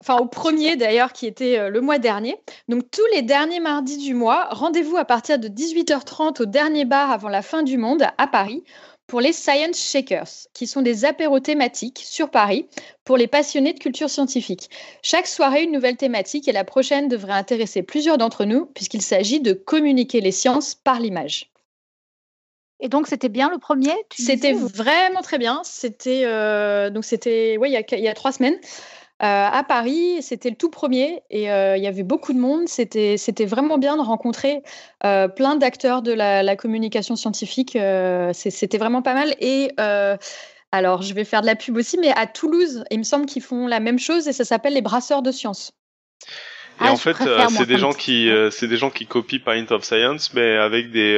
Enfin, 0.00 0.16
au 0.16 0.26
premier 0.26 0.76
d'ailleurs, 0.76 1.12
qui 1.12 1.26
était 1.26 1.58
euh, 1.58 1.70
le 1.70 1.80
mois 1.80 1.98
dernier. 1.98 2.36
Donc, 2.68 2.90
tous 2.90 3.06
les 3.14 3.22
derniers 3.22 3.60
mardis 3.60 3.96
du 3.96 4.14
mois, 4.14 4.48
rendez-vous 4.50 4.96
à 4.96 5.04
partir 5.04 5.38
de 5.38 5.48
18h30 5.48 6.42
au 6.42 6.46
dernier 6.46 6.84
bar 6.84 7.10
avant 7.10 7.28
la 7.28 7.42
fin 7.42 7.62
du 7.62 7.78
monde 7.78 8.04
à 8.18 8.26
Paris 8.26 8.64
pour 9.06 9.20
les 9.20 9.32
Science 9.32 9.78
Shakers, 9.78 10.48
qui 10.54 10.66
sont 10.66 10.82
des 10.82 11.04
apéros 11.04 11.40
thématiques 11.40 12.02
sur 12.04 12.30
Paris 12.30 12.66
pour 13.04 13.16
les 13.16 13.26
passionnés 13.26 13.72
de 13.72 13.78
culture 13.78 14.08
scientifique. 14.08 14.70
Chaque 15.02 15.26
soirée, 15.26 15.64
une 15.64 15.72
nouvelle 15.72 15.96
thématique 15.96 16.48
et 16.48 16.52
la 16.52 16.64
prochaine 16.64 17.08
devrait 17.08 17.32
intéresser 17.32 17.82
plusieurs 17.82 18.18
d'entre 18.18 18.44
nous 18.44 18.66
puisqu'il 18.66 19.02
s'agit 19.02 19.40
de 19.40 19.52
communiquer 19.52 20.20
les 20.20 20.32
sciences 20.32 20.74
par 20.74 21.00
l'image. 21.00 21.50
Et 22.80 22.88
donc 22.88 23.06
c'était 23.06 23.28
bien 23.28 23.50
le 23.50 23.58
premier 23.58 23.94
C'était 24.14 24.52
vraiment 24.52 25.22
très 25.22 25.38
bien. 25.38 25.60
C'était 25.64 26.22
euh, 26.24 26.90
donc 26.90 27.04
c'était 27.04 27.56
ouais, 27.56 27.70
il 27.70 28.00
y, 28.00 28.08
a 28.08 28.14
trois 28.14 28.32
semaines. 28.32 28.58
Euh, 29.22 29.26
à 29.26 29.62
Paris, 29.62 30.22
c'était 30.22 30.50
le 30.50 30.56
tout 30.56 30.70
premier 30.70 31.22
et 31.30 31.50
euh, 31.50 31.76
il 31.76 31.82
y 31.84 31.86
avait 31.86 32.02
beaucoup 32.02 32.32
de 32.32 32.38
monde. 32.38 32.68
C'était, 32.68 33.16
c'était 33.16 33.44
vraiment 33.44 33.78
bien 33.78 33.96
de 33.96 34.02
rencontrer 34.02 34.62
euh, 35.04 35.28
plein 35.28 35.54
d'acteurs 35.54 36.02
de 36.02 36.12
la, 36.12 36.56
communication 36.56 37.14
scientifique. 37.14 37.78
c'était 38.32 38.78
vraiment 38.78 39.02
pas 39.02 39.14
mal. 39.14 39.34
Et 39.40 39.70
alors, 40.72 41.02
je 41.02 41.14
vais 41.14 41.24
faire 41.24 41.42
de 41.42 41.46
la 41.46 41.54
pub 41.54 41.76
aussi, 41.76 41.96
mais 41.98 42.12
à 42.16 42.26
Toulouse, 42.26 42.84
il 42.90 42.98
me 42.98 43.04
semble 43.04 43.26
qu'ils 43.26 43.42
font 43.42 43.68
la 43.68 43.78
même 43.78 44.00
chose 44.00 44.26
et 44.26 44.32
ça 44.32 44.44
s'appelle 44.44 44.74
les 44.74 44.82
brasseurs 44.82 45.22
de 45.22 45.30
science. 45.30 45.70
Et 46.80 46.86
ah, 46.86 46.92
en 46.92 46.96
fait, 46.96 47.16
c'est 47.50 47.66
des 47.66 47.78
gens 47.78 47.92
qui, 47.92 48.28
c'est 48.50 48.66
des 48.66 48.76
gens 48.76 48.90
qui 48.90 49.06
copient 49.06 49.38
Pint 49.44 49.70
of 49.70 49.84
Science, 49.84 50.34
mais 50.34 50.56
avec 50.56 50.90
des, 50.90 51.16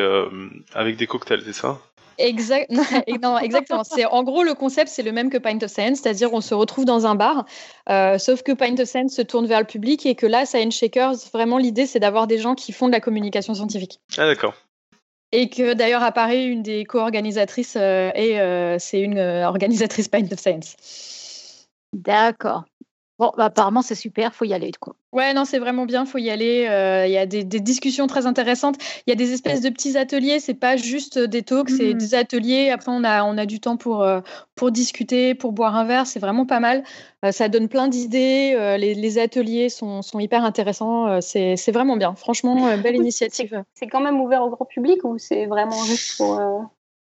avec 0.75 0.97
des 0.97 1.07
cocktails, 1.07 1.43
c'est 1.47 1.55
ça? 1.55 1.79
Exact, 2.19 2.71
non, 3.23 3.39
exactement. 3.39 3.85
C'est 3.85 4.05
en 4.07 4.23
gros 4.23 4.43
le 4.43 4.55
concept, 4.55 4.89
c'est 4.89 5.03
le 5.03 5.13
même 5.13 5.31
que 5.31 5.39
Pint 5.39 5.59
of 5.63 5.71
Science, 5.71 6.01
c'est-à-dire 6.01 6.33
on 6.33 6.41
se 6.41 6.55
retrouve 6.55 6.85
dans 6.85 7.07
un 7.07 7.15
bar, 7.15 7.47
euh, 7.89 8.19
sauf 8.19 8.43
que 8.43 8.53
Pint 8.53 8.79
of 8.79 8.89
Science 8.89 9.13
se 9.13 9.23
tourne 9.23 9.47
vers 9.47 9.61
le 9.61 9.67
public 9.67 10.07
et 10.07 10.15
que 10.15 10.27
là, 10.27 10.47
Science 10.47 10.75
Shakers, 10.75 11.17
vraiment 11.33 11.59
l'idée, 11.59 11.87
c'est 11.87 12.01
d'avoir 12.01 12.27
des 12.27 12.39
gens 12.39 12.55
qui 12.55 12.73
font 12.73 12.87
de 12.87 12.93
la 12.93 13.01
communication 13.01 13.55
scientifique. 13.55 14.01
Ah 14.17 14.27
d'accord. 14.27 14.55
Et 15.33 15.51
que 15.51 15.75
d'ailleurs 15.75 16.03
à 16.03 16.13
Paris, 16.13 16.47
une 16.47 16.63
des 16.63 16.85
co-organisatrices 16.85 17.77
euh, 17.77 18.11
et 18.15 18.41
euh, 18.41 18.77
c'est 18.79 19.01
une 19.01 19.19
organisatrice 19.19 20.09
Pint 20.09 20.33
of 20.33 20.39
Science. 20.39 20.77
D'accord. 21.93 22.65
Bon, 23.19 23.33
bah, 23.37 23.47
apparemment, 23.47 23.81
c'est 23.81 23.95
super, 23.95 24.35
faut 24.35 24.45
y 24.45 24.53
aller. 24.53 24.73
Quoi. 24.79 24.95
Ouais, 25.13 25.33
non, 25.33 25.47
c'est 25.47 25.59
vraiment 25.59 25.87
bien, 25.87 26.05
faut 26.05 26.19
y 26.19 26.29
aller. 26.29 26.67
Euh, 26.69 27.07
il 27.07 27.13
y 27.13 27.17
a 27.17 27.25
des, 27.25 27.45
discussions 27.45 28.07
très 28.07 28.27
intéressantes. 28.27 28.77
Il 29.07 29.11
y 29.11 29.13
a 29.13 29.17
des 29.17 29.33
espèces 29.33 29.63
de 29.63 29.71
petits 29.71 29.97
ateliers, 29.97 30.39
c'est 30.39 30.55
pas 30.55 30.77
juste 30.77 31.19
des 31.19 31.43
talks, 31.43 31.71
c'est 31.71 31.95
mmh. 31.95 31.99
des 31.99 32.15
ateliers. 32.15 32.71
Après, 32.71 32.93
on 32.93 33.05
a, 33.05 33.25
on 33.25 33.39
a 33.39 33.47
du 33.47 33.59
temps 33.59 33.79
pour, 33.79 34.03
euh, 34.03 34.21
pour 34.55 34.71
discuter, 34.71 35.35
pour 35.35 35.53
boire 35.53 35.77
un 35.77 35.85
verre, 35.85 36.07
c'est 36.07 36.21
vraiment 36.21 36.45
pas 36.45 36.61
mal. 36.61 36.85
Euh, 37.25 37.33
ça 37.33 37.49
donne 37.49 37.69
plein 37.69 37.89
d'idées. 37.89 38.55
Les, 38.79 38.95
les, 38.95 39.19
ateliers 39.19 39.71
sont, 39.71 40.03
sont 40.03 40.21
hyper 40.21 40.45
intéressants. 40.45 41.21
c'est 41.23 41.73
vraiment 41.73 41.97
bien. 41.97 42.15
Franchement, 42.17 42.77
belle 42.77 42.97
initiative. 42.97 43.65
C'est 43.73 43.87
quand 43.87 44.01
même 44.01 44.21
ouvert 44.21 44.43
au 44.43 44.51
grand 44.51 44.67
public 44.67 45.03
ou 45.05 45.17
c'est 45.17 45.47
vraiment 45.47 45.83
juste 45.85 46.19
pour. 46.19 46.39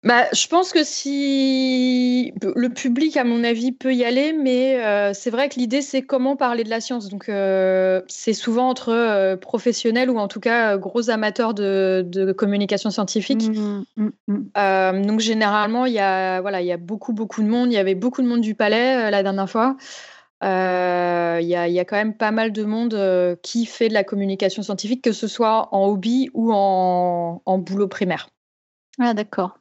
Bah, 0.02 0.28
je 0.32 0.48
pense 0.48 0.72
que 0.72 0.86
si 0.86 2.34
le 2.56 2.70
public, 2.70 3.18
à 3.18 3.26
mon 3.26 3.44
avis, 3.44 3.74
peut 3.74 3.94
y 3.94 4.06
aller, 4.06 4.32
mais 4.32 4.82
euh, 4.82 5.12
c'est 5.14 5.30
vrai 5.30 5.50
que 5.50 5.60
l'idée, 5.60 5.82
c'est 5.82 6.04
comment 6.04 6.38
parler 6.38 6.64
de 6.64 6.70
la 6.70 6.80
science. 6.80 7.10
Donc, 7.10 7.28
euh, 7.28 8.02
c'est 8.08 8.34
souvent 8.34 8.70
entre 8.70 8.94
euh, 8.94 9.36
professionnels 9.36 10.10
ou 10.10 10.18
en 10.18 10.30
tout 10.30 10.40
cas 10.40 10.78
gros 10.78 11.10
amateurs 11.10 11.54
de, 11.54 12.32
communication 12.38 12.92
scientifique. 12.92 13.50
Mmh, 13.50 13.84
mmh, 13.98 14.10
mmh. 14.28 15.06
donc, 15.06 15.20
généralement, 15.20 15.86
il 15.86 15.94
y 15.94 16.00
a 16.00 16.40
voilà, 16.40 16.62
il 16.62 16.68
y 16.68 16.72
a 16.72 16.78
beaucoup, 16.78 17.12
beaucoup 17.12 17.44
de 17.44 17.50
monde. 17.50 17.70
Il 17.70 17.76
y 17.76 17.78
avait 17.78 17.96
beaucoup 17.96 18.22
de 18.22 18.28
monde 18.28 18.42
du 18.42 18.56
Palais 18.56 19.12
la 19.12 19.22
dernière 19.22 19.50
fois. 19.50 19.76
Il 20.42 20.48
y, 20.48 21.56
a, 21.56 21.68
y, 21.68 21.80
a, 21.80 21.84
quand 21.84 21.98
même 21.98 22.16
pas 22.16 22.32
mal 22.32 22.54
de 22.54 22.64
monde 22.64 23.38
qui 23.44 23.66
fait 23.66 23.90
de 23.90 23.94
la 23.94 24.06
communication 24.06 24.64
scientifique, 24.64 25.04
que 25.04 25.12
ce 25.12 25.28
soit 25.28 25.68
en 25.76 25.88
hobby 25.88 26.30
ou 26.34 26.54
en, 26.54 27.42
en 27.46 27.58
boulot 27.58 27.90
primaire. 27.90 28.30
Ah, 28.98 29.14
d'accord. 29.14 29.60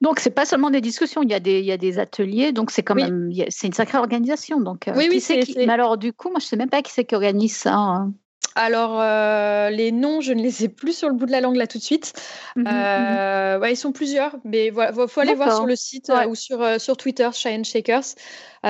Donc, 0.00 0.20
c'est 0.20 0.30
pas 0.30 0.44
seulement 0.44 0.70
des 0.70 0.80
discussions, 0.80 1.22
il 1.22 1.30
y 1.30 1.34
a 1.34 1.40
des, 1.40 1.60
il 1.60 1.64
y 1.64 1.72
a 1.72 1.76
des 1.76 1.98
ateliers, 1.98 2.52
donc 2.52 2.70
c'est 2.70 2.82
quand 2.82 2.94
même, 2.94 3.30
c'est 3.48 3.66
une 3.66 3.72
sacrée 3.72 3.98
organisation. 3.98 4.60
Donc, 4.60 4.88
euh, 4.88 4.92
oui, 4.96 5.08
oui, 5.10 5.20
c'est. 5.20 5.40
Mais 5.56 5.68
alors, 5.68 5.98
du 5.98 6.12
coup, 6.12 6.30
moi, 6.30 6.38
je 6.40 6.46
sais 6.46 6.56
même 6.56 6.70
pas 6.70 6.82
qui 6.82 6.92
c'est 6.92 7.04
qui 7.04 7.14
organise 7.14 7.56
ça. 7.56 7.74
Hein. 7.74 8.12
Alors, 8.56 9.00
euh, 9.00 9.70
les 9.70 9.92
noms, 9.92 10.20
je 10.20 10.32
ne 10.32 10.42
les 10.42 10.64
ai 10.64 10.68
plus 10.68 10.92
sur 10.96 11.08
le 11.08 11.14
bout 11.14 11.26
de 11.26 11.30
la 11.30 11.40
langue 11.40 11.56
là 11.56 11.66
tout 11.66 11.78
de 11.78 11.82
suite. 11.82 12.12
Mmh 12.56 12.64
euh, 12.66 13.58
mmh 13.58 13.68
ils 13.70 13.76
sont 13.76 13.92
plusieurs, 13.92 14.36
mais 14.44 14.66
il 14.66 15.08
faut 15.08 15.20
aller 15.20 15.34
voir 15.34 15.54
sur 15.54 15.66
le 15.66 15.76
site 15.76 16.10
ou 16.28 16.34
sur, 16.34 16.80
sur 16.80 16.96
Twitter, 16.96 17.28
Shy 17.32 17.62
Shakers. 17.64 18.16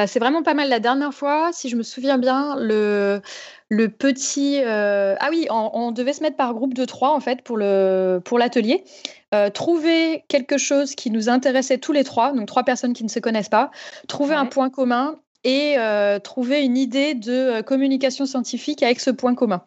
c'est 0.06 0.18
vraiment 0.18 0.42
pas 0.42 0.54
mal. 0.54 0.68
La 0.68 0.80
dernière 0.80 1.14
fois, 1.14 1.50
si 1.52 1.68
je 1.68 1.76
me 1.76 1.82
souviens 1.82 2.18
bien, 2.18 2.56
le, 2.58 3.22
le 3.68 3.88
petit. 3.88 4.60
Ah 4.64 5.28
oui, 5.30 5.46
on, 5.50 5.70
on, 5.72 5.90
devait 5.92 6.12
se 6.12 6.22
mettre 6.22 6.36
par 6.36 6.52
groupe 6.54 6.74
de 6.74 6.84
trois 6.84 7.14
en 7.14 7.20
fait 7.20 7.42
pour 7.42 7.58
l'atelier. 7.58 8.78
Pour 8.78 8.90
euh, 9.32 9.48
trouver 9.48 10.24
quelque 10.26 10.58
chose 10.58 10.96
qui 10.96 11.08
nous 11.08 11.28
intéressait 11.28 11.78
tous 11.78 11.92
les 11.92 12.02
trois, 12.02 12.32
donc 12.32 12.48
trois 12.48 12.64
personnes 12.64 12.94
qui 12.94 13.04
ne 13.04 13.08
se 13.08 13.20
connaissent 13.20 13.48
pas, 13.48 13.70
trouver 14.08 14.34
un 14.34 14.46
point 14.46 14.70
commun 14.70 15.20
et 15.44 15.78
euh, 15.78 16.18
trouver 16.18 16.62
une 16.62 16.76
idée 16.76 17.14
de 17.14 17.32
euh, 17.32 17.62
communication 17.62 18.26
scientifique 18.26 18.82
avec 18.82 19.00
ce 19.00 19.10
point 19.10 19.34
commun. 19.34 19.62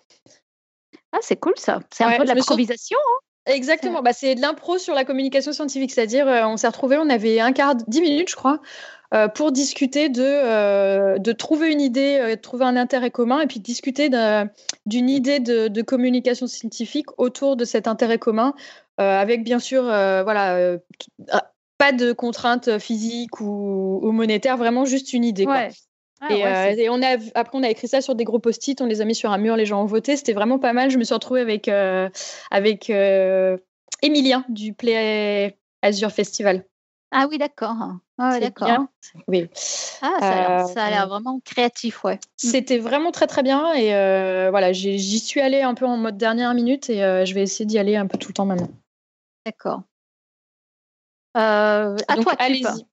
Ah, 1.11 1.19
c'est 1.21 1.35
cool 1.35 1.53
ça. 1.57 1.79
C'est 1.93 2.03
un 2.03 2.17
peu 2.17 2.23
de 2.23 2.29
l'improvisation. 2.29 2.97
Hein 2.97 3.19
Exactement, 3.45 4.01
bah, 4.01 4.13
c'est 4.13 4.35
de 4.35 4.41
l'impro 4.41 4.77
sur 4.77 4.93
la 4.93 5.03
communication 5.03 5.51
scientifique, 5.51 5.91
c'est-à-dire 5.91 6.27
on 6.27 6.55
s'est 6.55 6.67
retrouvés, 6.67 6.97
on 6.97 7.09
avait 7.09 7.41
un 7.41 7.51
quart, 7.51 7.75
dix 7.75 7.99
minutes 7.99 8.29
je 8.29 8.37
crois, 8.37 8.61
pour 9.35 9.51
discuter 9.51 10.07
de, 10.07 11.17
de 11.17 11.31
trouver 11.33 11.69
une 11.69 11.81
idée, 11.81 12.19
de 12.37 12.41
trouver 12.41 12.63
un 12.63 12.77
intérêt 12.77 13.11
commun 13.11 13.41
et 13.41 13.47
puis 13.47 13.59
discuter 13.59 14.09
d'une 14.85 15.09
idée 15.09 15.41
de, 15.41 15.67
de, 15.67 15.81
communication 15.81 16.47
scientifique 16.47 17.07
autour 17.17 17.57
de 17.57 17.65
cet 17.65 17.89
intérêt 17.89 18.17
commun 18.17 18.53
euh, 18.99 19.19
avec 19.19 19.43
bien 19.43 19.59
sûr, 19.59 19.83
euh, 19.85 20.23
voilà, 20.23 20.55
euh, 20.55 20.77
pas 21.83 21.91
de 21.91 22.13
contraintes 22.13 22.79
physiques 22.79 23.41
ou, 23.41 24.11
monétaires, 24.11 24.55
vraiment 24.57 24.85
juste 24.85 25.11
une 25.11 25.25
idée. 25.25 25.45
Quoi. 25.45 25.67
Ah 26.21 26.71
et, 26.71 26.89
on 26.89 27.01
a, 27.01 27.17
après, 27.35 27.57
on 27.57 27.63
a 27.63 27.69
écrit 27.69 27.89
ça 27.89 27.99
sur 27.99 28.15
des 28.15 28.23
gros 28.23 28.39
post-it, 28.39 28.79
on 28.79 28.85
les 28.85 29.01
a 29.01 29.05
mis 29.05 29.15
sur 29.15 29.31
un 29.31 29.37
mur, 29.37 29.57
les 29.57 29.65
gens 29.65 29.81
ont 29.81 29.85
voté. 29.85 30.15
C'était 30.15 30.31
vraiment 30.31 30.59
pas 30.59 30.71
mal. 30.71 30.89
Je 30.89 30.97
me 30.97 31.03
suis 31.03 31.13
retrouvée 31.13 31.41
avec, 31.41 31.69
avec 32.51 32.89
Emilien 34.01 34.45
du 34.47 34.73
Play 34.73 35.57
Azure 35.81 36.11
Festival. 36.11 36.63
Ah 37.11 37.27
oui, 37.29 37.37
d'accord. 37.37 37.75
Ah, 38.17 38.39
d'accord. 38.39 38.69
Oui. 39.27 39.49
Ah, 40.01 40.65
ça 40.73 40.85
a 40.85 40.89
l'air 40.89 41.07
vraiment 41.09 41.41
créatif, 41.43 42.05
ouais. 42.05 42.15
Mm. 42.15 42.19
C'était 42.37 42.77
vraiment 42.77 43.11
très 43.11 43.27
très 43.27 43.43
bien 43.43 43.73
et 43.73 43.89
voilà, 44.49 44.71
j'y 44.71 45.19
suis 45.19 45.41
allée 45.41 45.61
un 45.61 45.73
peu 45.73 45.85
en 45.85 45.97
mode 45.97 46.15
dernière 46.15 46.53
minute 46.53 46.89
et 46.89 47.25
je 47.25 47.33
vais 47.33 47.41
essayer 47.41 47.65
d'y 47.65 47.77
aller 47.77 47.97
un 47.97 48.07
peu 48.07 48.17
tout 48.17 48.29
le 48.29 48.33
temps 48.35 48.45
maintenant. 48.45 48.71
D'accord. 49.45 49.81
Euh, 51.37 51.95
à 52.07 52.17
toi, 52.17 52.33
allez-y. 52.39 52.85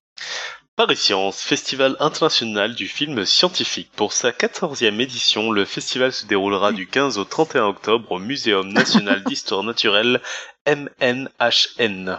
Paris 0.75 0.95
Science, 0.95 1.41
Festival 1.41 1.95
international 1.99 2.73
du 2.73 2.87
film 2.87 3.25
scientifique. 3.25 3.91
Pour 3.95 4.13
sa 4.13 4.31
14e 4.31 4.99
édition, 4.99 5.51
le 5.51 5.65
festival 5.65 6.11
se 6.11 6.25
déroulera 6.25 6.71
du 6.71 6.87
15 6.87 7.17
au 7.17 7.25
31 7.25 7.65
octobre 7.65 8.11
au 8.11 8.19
Muséum 8.19 8.71
national 8.71 9.23
d'histoire 9.25 9.63
naturelle 9.63 10.21
MNHN 10.65 12.17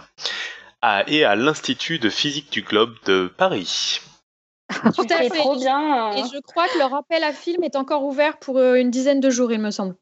et 1.07 1.23
à 1.23 1.35
l'Institut 1.35 1.99
de 1.99 2.09
physique 2.09 2.51
du 2.51 2.61
globe 2.61 2.95
de 3.05 3.31
Paris. 3.37 4.01
Tout 4.95 5.07
à 5.09 5.17
fait. 5.17 5.29
Trop 5.29 5.55
bien. 5.55 6.11
Et 6.13 6.23
je 6.23 6.39
crois 6.41 6.67
que 6.67 6.77
le 6.77 6.85
rappel 6.85 7.23
à 7.23 7.33
film 7.33 7.63
est 7.63 7.75
encore 7.75 8.03
ouvert 8.03 8.37
pour 8.37 8.57
euh, 8.57 8.75
une 8.75 8.91
dizaine 8.91 9.19
de 9.19 9.29
jours, 9.29 9.51
il 9.51 9.59
me 9.59 9.71
semble. 9.71 9.95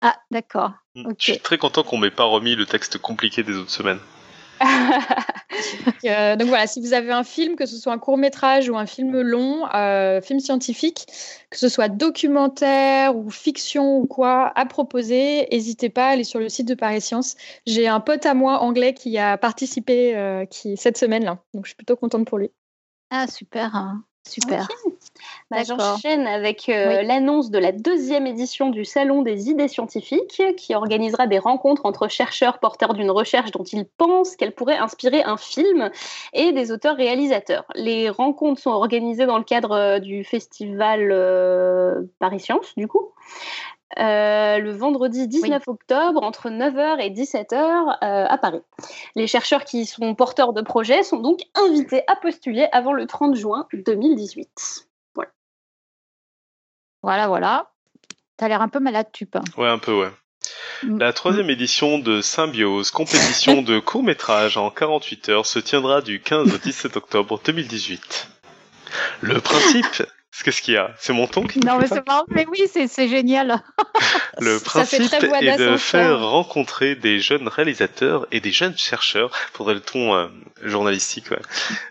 Ah, 0.00 0.16
d'accord. 0.30 0.72
Mm. 0.94 1.12
Je 1.18 1.32
suis 1.32 1.40
très 1.40 1.58
content 1.58 1.82
qu'on 1.82 1.98
m'ait 1.98 2.10
pas 2.10 2.24
remis 2.24 2.54
le 2.54 2.66
texte 2.66 2.98
compliqué 2.98 3.42
des 3.42 3.56
autres 3.56 3.70
semaines. 3.70 4.00
Euh, 6.04 6.36
donc, 6.36 6.48
voilà, 6.48 6.66
si 6.66 6.80
vous 6.80 6.92
avez 6.92 7.10
un 7.10 7.24
film, 7.24 7.56
que 7.56 7.66
ce 7.66 7.76
soit 7.76 7.92
un 7.92 7.98
court 7.98 8.16
métrage 8.16 8.68
ou 8.70 8.76
un 8.76 8.86
film 8.86 9.20
long, 9.20 9.66
euh, 9.74 10.20
film 10.20 10.40
scientifique, 10.40 11.06
que 11.50 11.58
ce 11.58 11.68
soit 11.68 11.88
documentaire 11.88 13.16
ou 13.16 13.30
fiction 13.30 13.98
ou 13.98 14.06
quoi, 14.06 14.52
à 14.54 14.64
proposer, 14.66 15.48
n'hésitez 15.50 15.88
pas 15.88 16.06
à 16.06 16.10
aller 16.10 16.24
sur 16.24 16.38
le 16.38 16.48
site 16.48 16.68
de 16.68 16.74
Paris 16.74 17.00
Science. 17.00 17.36
J'ai 17.66 17.88
un 17.88 18.00
pote 18.00 18.24
à 18.26 18.34
moi 18.34 18.60
anglais 18.60 18.94
qui 18.94 19.18
a 19.18 19.36
participé 19.36 20.16
euh, 20.16 20.44
cette 20.76 20.96
semaine-là, 20.96 21.42
donc 21.52 21.64
je 21.64 21.70
suis 21.70 21.76
plutôt 21.76 21.96
contente 21.96 22.26
pour 22.26 22.38
lui. 22.38 22.50
Ah, 23.10 23.26
super. 23.26 23.98
Super. 24.28 24.68
Bah, 25.50 25.64
j'enchaîne 25.64 26.26
avec 26.26 26.68
euh, 26.68 27.02
l'annonce 27.02 27.50
de 27.50 27.58
la 27.58 27.72
deuxième 27.72 28.26
édition 28.26 28.68
du 28.68 28.84
Salon 28.84 29.22
des 29.22 29.48
idées 29.48 29.68
scientifiques, 29.68 30.42
qui 30.56 30.74
organisera 30.74 31.26
des 31.26 31.38
rencontres 31.38 31.86
entre 31.86 32.08
chercheurs 32.08 32.58
porteurs 32.58 32.92
d'une 32.92 33.10
recherche 33.10 33.50
dont 33.50 33.64
ils 33.64 33.86
pensent 33.86 34.36
qu'elle 34.36 34.52
pourrait 34.52 34.76
inspirer 34.76 35.22
un 35.22 35.38
film 35.38 35.90
et 36.34 36.52
des 36.52 36.70
auteurs-réalisateurs. 36.70 37.64
Les 37.74 38.10
rencontres 38.10 38.60
sont 38.60 38.70
organisées 38.70 39.26
dans 39.26 39.38
le 39.38 39.44
cadre 39.44 39.72
euh, 39.72 39.98
du 39.98 40.22
festival 40.22 41.08
euh, 41.10 42.02
Paris 42.18 42.40
Science, 42.40 42.74
du 42.76 42.86
coup. 42.86 43.12
Euh, 43.96 44.58
le 44.58 44.70
vendredi 44.70 45.26
19 45.26 45.66
octobre 45.66 46.22
entre 46.22 46.50
9h 46.50 47.00
et 47.00 47.10
17h 47.10 47.54
euh, 47.54 48.26
à 48.28 48.38
Paris. 48.38 48.60
Les 49.16 49.26
chercheurs 49.26 49.64
qui 49.64 49.86
sont 49.86 50.14
porteurs 50.14 50.52
de 50.52 50.60
projets 50.60 51.02
sont 51.02 51.20
donc 51.20 51.40
invités 51.54 52.02
à 52.06 52.16
postuler 52.16 52.68
avant 52.72 52.92
le 52.92 53.06
30 53.06 53.34
juin 53.34 53.66
2018. 53.72 54.88
Voilà. 55.14 55.30
Voilà, 57.02 57.28
voilà. 57.28 57.70
T'as 58.36 58.48
l'air 58.48 58.60
un 58.60 58.68
peu 58.68 58.78
malade, 58.78 59.06
tu. 59.12 59.26
Ouais, 59.56 59.68
un 59.68 59.78
peu, 59.78 59.98
ouais. 59.98 60.10
Mm. 60.82 60.98
La 60.98 61.12
troisième 61.14 61.48
édition 61.48 61.98
de 61.98 62.20
Symbiose, 62.20 62.90
compétition 62.90 63.62
de 63.62 63.78
court-métrage 63.80 64.58
en 64.58 64.70
48 64.70 65.28
heures, 65.30 65.46
se 65.46 65.58
tiendra 65.58 66.02
du 66.02 66.20
15 66.20 66.54
au 66.54 66.58
17 66.58 66.96
octobre 66.98 67.40
2018. 67.42 68.28
Le 69.22 69.40
principe 69.40 70.02
Qu'est-ce 70.44 70.62
qu'il 70.62 70.74
y 70.74 70.76
a 70.76 70.94
C'est 70.98 71.12
mon 71.12 71.26
ton 71.26 71.46
qui 71.46 71.58
Non, 71.60 71.78
mais 71.78 71.86
c'est 71.86 72.02
mais 72.30 72.46
oui, 72.46 72.68
c'est 72.72 73.08
génial. 73.08 73.62
Le 74.38 74.58
principe 74.58 75.12
est 75.12 75.58
de 75.58 75.76
faire 75.76 76.20
rencontrer 76.20 76.94
des 76.94 77.18
jeunes 77.18 77.48
réalisateurs 77.48 78.26
et 78.30 78.40
des 78.40 78.52
jeunes 78.52 78.76
chercheurs, 78.76 79.34
faudrait 79.52 79.74
le 79.74 79.80
ton 79.80 80.14
euh, 80.14 80.28
journalistique, 80.62 81.26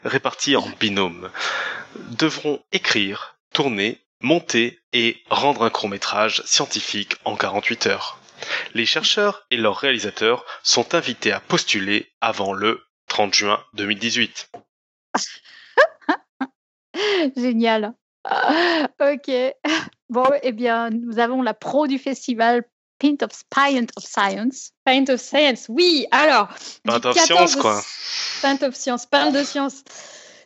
répartis 0.06 0.56
en 0.56 0.68
binôme, 0.80 1.30
devront 2.12 2.62
écrire, 2.72 3.36
tourner, 3.54 4.02
monter 4.22 4.80
et 4.94 5.22
rendre 5.30 5.64
un 5.64 5.70
court-métrage 5.70 6.42
scientifique 6.46 7.16
en 7.26 7.36
48 7.36 7.88
heures. 7.88 8.20
Les 8.74 8.86
chercheurs 8.86 9.46
et 9.52 9.58
leurs 9.58 9.78
réalisateurs 9.78 10.46
sont 10.64 10.96
invités 10.96 11.32
à 11.32 11.40
postuler 11.40 12.12
avant 12.22 12.54
le 12.54 12.86
30 13.08 13.34
juin 13.34 13.64
2018. 13.74 14.52
Génial. 17.36 17.94
Ok. 19.00 19.56
Bon, 20.10 20.24
eh 20.42 20.54
bien, 20.54 20.90
nous 20.90 21.20
avons 21.20 21.42
la 21.42 21.54
pro 21.54 21.86
du 21.86 22.00
festival 22.00 22.64
Paint 23.00 23.22
of, 23.22 23.32
of 23.98 24.04
Science. 24.04 24.72
Paint 24.86 25.10
of 25.10 25.20
Science, 25.20 25.66
oui. 25.70 26.08
Alors. 26.12 26.48
Paint 26.86 27.06
of 27.06 27.18
Science, 27.18 27.56
quoi. 27.58 27.82
Paint 28.42 28.64
of 28.64 28.74
Science, 28.74 29.06
Paint 29.06 29.32
de 29.32 29.44
Science. 29.44 29.84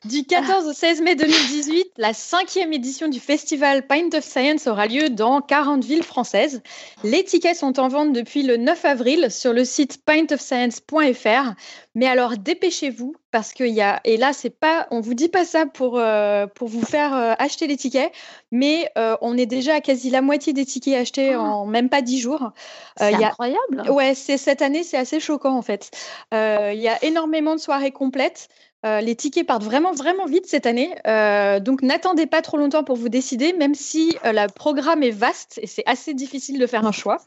Du 0.03 0.23
14 0.23 0.65
au 0.65 0.73
16 0.73 1.01
mai 1.01 1.13
2018, 1.13 1.91
la 1.97 2.11
cinquième 2.13 2.73
édition 2.73 3.07
du 3.07 3.19
festival 3.19 3.85
Pint 3.85 4.09
of 4.15 4.23
Science 4.23 4.65
aura 4.65 4.87
lieu 4.87 5.11
dans 5.11 5.41
40 5.41 5.85
villes 5.85 6.01
françaises. 6.01 6.63
Les 7.03 7.23
tickets 7.23 7.55
sont 7.55 7.79
en 7.79 7.87
vente 7.87 8.11
depuis 8.11 8.41
le 8.41 8.57
9 8.57 8.83
avril 8.85 9.29
sur 9.29 9.53
le 9.53 9.63
site 9.63 10.03
pintofscience.fr. 10.03 11.53
Mais 11.93 12.07
alors 12.07 12.35
dépêchez-vous 12.35 13.13
parce 13.29 13.53
qu'il 13.53 13.67
y 13.67 13.81
a 13.81 13.99
et 14.03 14.17
là 14.17 14.33
c'est 14.33 14.49
pas 14.49 14.87
on 14.89 15.01
vous 15.01 15.13
dit 15.13 15.29
pas 15.29 15.45
ça 15.45 15.67
pour 15.67 15.99
euh, 15.99 16.47
pour 16.47 16.67
vous 16.67 16.81
faire 16.81 17.13
euh, 17.13 17.33
acheter 17.37 17.67
les 17.67 17.77
tickets, 17.77 18.11
mais 18.51 18.89
euh, 18.97 19.15
on 19.21 19.37
est 19.37 19.45
déjà 19.45 19.75
à 19.75 19.81
quasi 19.81 20.09
la 20.09 20.21
moitié 20.21 20.51
des 20.53 20.65
tickets 20.65 20.95
achetés 20.95 21.33
ah. 21.33 21.41
en 21.41 21.65
même 21.67 21.89
pas 21.89 22.01
10 22.01 22.19
jours. 22.19 22.53
c'est 22.97 23.13
incroyable. 23.13 23.87
Ouais, 23.91 24.15
c'est 24.15 24.37
cette 24.37 24.63
année 24.63 24.83
c'est 24.83 24.97
assez 24.97 25.19
choquant 25.19 25.55
en 25.55 25.61
fait. 25.61 25.91
Il 26.31 26.79
y 26.79 26.87
a 26.87 27.03
énormément 27.03 27.53
de 27.53 27.59
soirées 27.59 27.91
complètes. 27.91 28.47
Euh, 28.85 28.99
les 28.99 29.15
tickets 29.15 29.45
partent 29.45 29.63
vraiment, 29.63 29.91
vraiment 29.91 30.25
vite 30.25 30.47
cette 30.47 30.65
année. 30.65 30.95
Euh, 31.05 31.59
donc, 31.59 31.83
n'attendez 31.83 32.25
pas 32.25 32.41
trop 32.41 32.57
longtemps 32.57 32.83
pour 32.83 32.95
vous 32.95 33.09
décider, 33.09 33.53
même 33.53 33.75
si 33.75 34.17
euh, 34.25 34.31
le 34.31 34.51
programme 34.51 35.03
est 35.03 35.11
vaste 35.11 35.59
et 35.61 35.67
c'est 35.67 35.83
assez 35.85 36.13
difficile 36.13 36.59
de 36.59 36.65
faire 36.65 36.85
un 36.85 36.91
choix. 36.91 37.19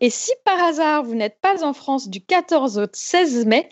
Et 0.00 0.10
si 0.10 0.32
par 0.44 0.62
hasard 0.62 1.02
vous 1.04 1.14
n'êtes 1.14 1.38
pas 1.40 1.64
en 1.64 1.72
France 1.72 2.08
du 2.08 2.20
14 2.20 2.78
au 2.78 2.86
16 2.92 3.46
mai, 3.46 3.68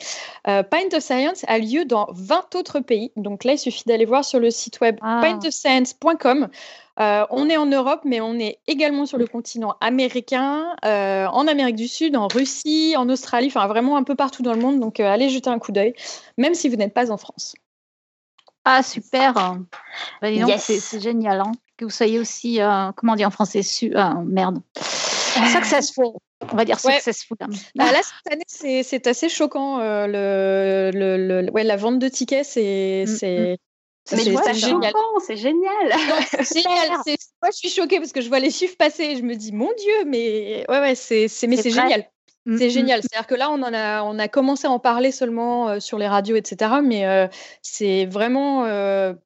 euh, 0.48 0.62
Pint 0.62 0.88
of 0.94 1.02
Science 1.02 1.44
a 1.48 1.59
lieu 1.59 1.84
dans 1.84 2.06
20 2.12 2.55
autres 2.55 2.80
pays. 2.80 3.12
Donc 3.16 3.44
là, 3.44 3.52
il 3.52 3.59
suffit 3.59 3.84
d'aller 3.86 4.05
voir 4.05 4.24
sur 4.24 4.40
le 4.40 4.51
site 4.51 4.80
web 4.80 4.96
ah. 5.02 5.20
pintofscience.com. 5.22 6.48
Euh, 7.01 7.26
on 7.30 7.48
est 7.48 7.56
en 7.56 7.66
Europe, 7.66 8.02
mais 8.05 8.20
on 8.20 8.38
est 8.38 8.59
également 8.66 9.05
sur 9.05 9.18
le 9.18 9.26
continent 9.26 9.76
américain, 9.80 10.76
euh, 10.84 11.26
en 11.26 11.48
Amérique 11.48 11.76
du 11.76 11.88
Sud, 11.88 12.16
en 12.16 12.28
Russie, 12.28 12.94
en 12.96 13.09
Australie, 13.09 13.48
enfin 13.48 13.66
vraiment 13.66 13.96
un 13.96 14.05
peu 14.05 14.14
partout 14.14 14.42
dans 14.42 14.52
le 14.52 14.60
monde. 14.60 14.78
Donc 14.78 15.01
allez 15.01 15.28
jeter 15.28 15.51
un 15.51 15.59
coup 15.59 15.72
d'œil, 15.72 15.94
même 16.38 16.55
si 16.55 16.68
vous 16.68 16.76
n'êtes 16.76 16.94
pas 16.94 17.10
en 17.10 17.16
France. 17.16 17.55
Ah 18.64 18.82
super 18.82 19.34
bah, 20.22 20.28
C'est 20.59 21.01
génial 21.01 21.40
hein, 21.40 21.52
que 21.76 21.84
vous 21.84 21.90
soyez 21.90 22.18
aussi, 22.18 22.60
comment 22.96 23.12
on 23.12 23.16
dit 23.16 23.26
en 23.26 23.30
français, 23.30 23.62
su 23.62 23.92
merde. 24.24 24.60
Successful. 25.52 26.12
On 26.52 26.56
va 26.56 26.65
dire 26.65 26.78
successful. 26.78 27.36
Ouais. 27.40 27.47
Bah, 27.74 27.93
là, 27.93 28.01
cette 28.02 28.32
année, 28.32 28.82
c'est 28.82 29.06
assez 29.06 29.28
choquant. 29.28 29.81
Euh, 29.81 30.06
le, 30.06 30.90
le, 30.97 31.43
le, 31.43 31.51
ouais, 31.52 31.65
la 31.65 31.77
vente 31.77 31.98
de 31.98 32.09
tickets, 32.09 32.44
c'est. 32.44 33.05
Mm, 33.06 33.12
mm. 33.12 33.56
C'est 34.06 34.23
génial. 34.23 34.93
C'est 35.27 35.36
génial. 35.36 35.93
génial. 36.52 36.90
Moi, 37.43 37.51
je 37.51 37.56
suis 37.56 37.70
choquée 37.70 37.98
parce 37.98 38.12
que 38.12 38.20
je 38.20 38.28
vois 38.28 38.39
les 38.39 38.51
chiffres 38.51 38.77
passer 38.77 39.05
et 39.05 39.16
je 39.16 39.23
me 39.23 39.35
dis, 39.35 39.51
mon 39.51 39.73
Dieu, 39.78 40.05
mais 40.06 40.66
ouais, 40.69 40.81
ouais, 40.81 40.94
c'est 40.94 41.27
mais 41.48 41.56
c'est 41.56 41.70
génial. 41.70 42.06
Mm, 42.44 42.59
c'est 42.59 42.69
génial. 42.69 43.01
C'est-à-dire 43.01 43.27
que 43.27 43.35
là, 43.35 43.51
on, 43.51 43.62
en 43.62 43.73
a, 43.73 44.02
on 44.02 44.19
a 44.19 44.28
commencé 44.28 44.66
à 44.66 44.70
en 44.70 44.78
parler 44.78 45.11
seulement 45.11 45.70
euh, 45.70 45.81
sur 45.81 45.98
les 45.98 46.06
radios, 46.06 46.36
etc. 46.36 46.73
Mais 46.82 47.06
euh, 47.06 47.27
c'est 47.62 48.05
vraiment, 48.05 48.65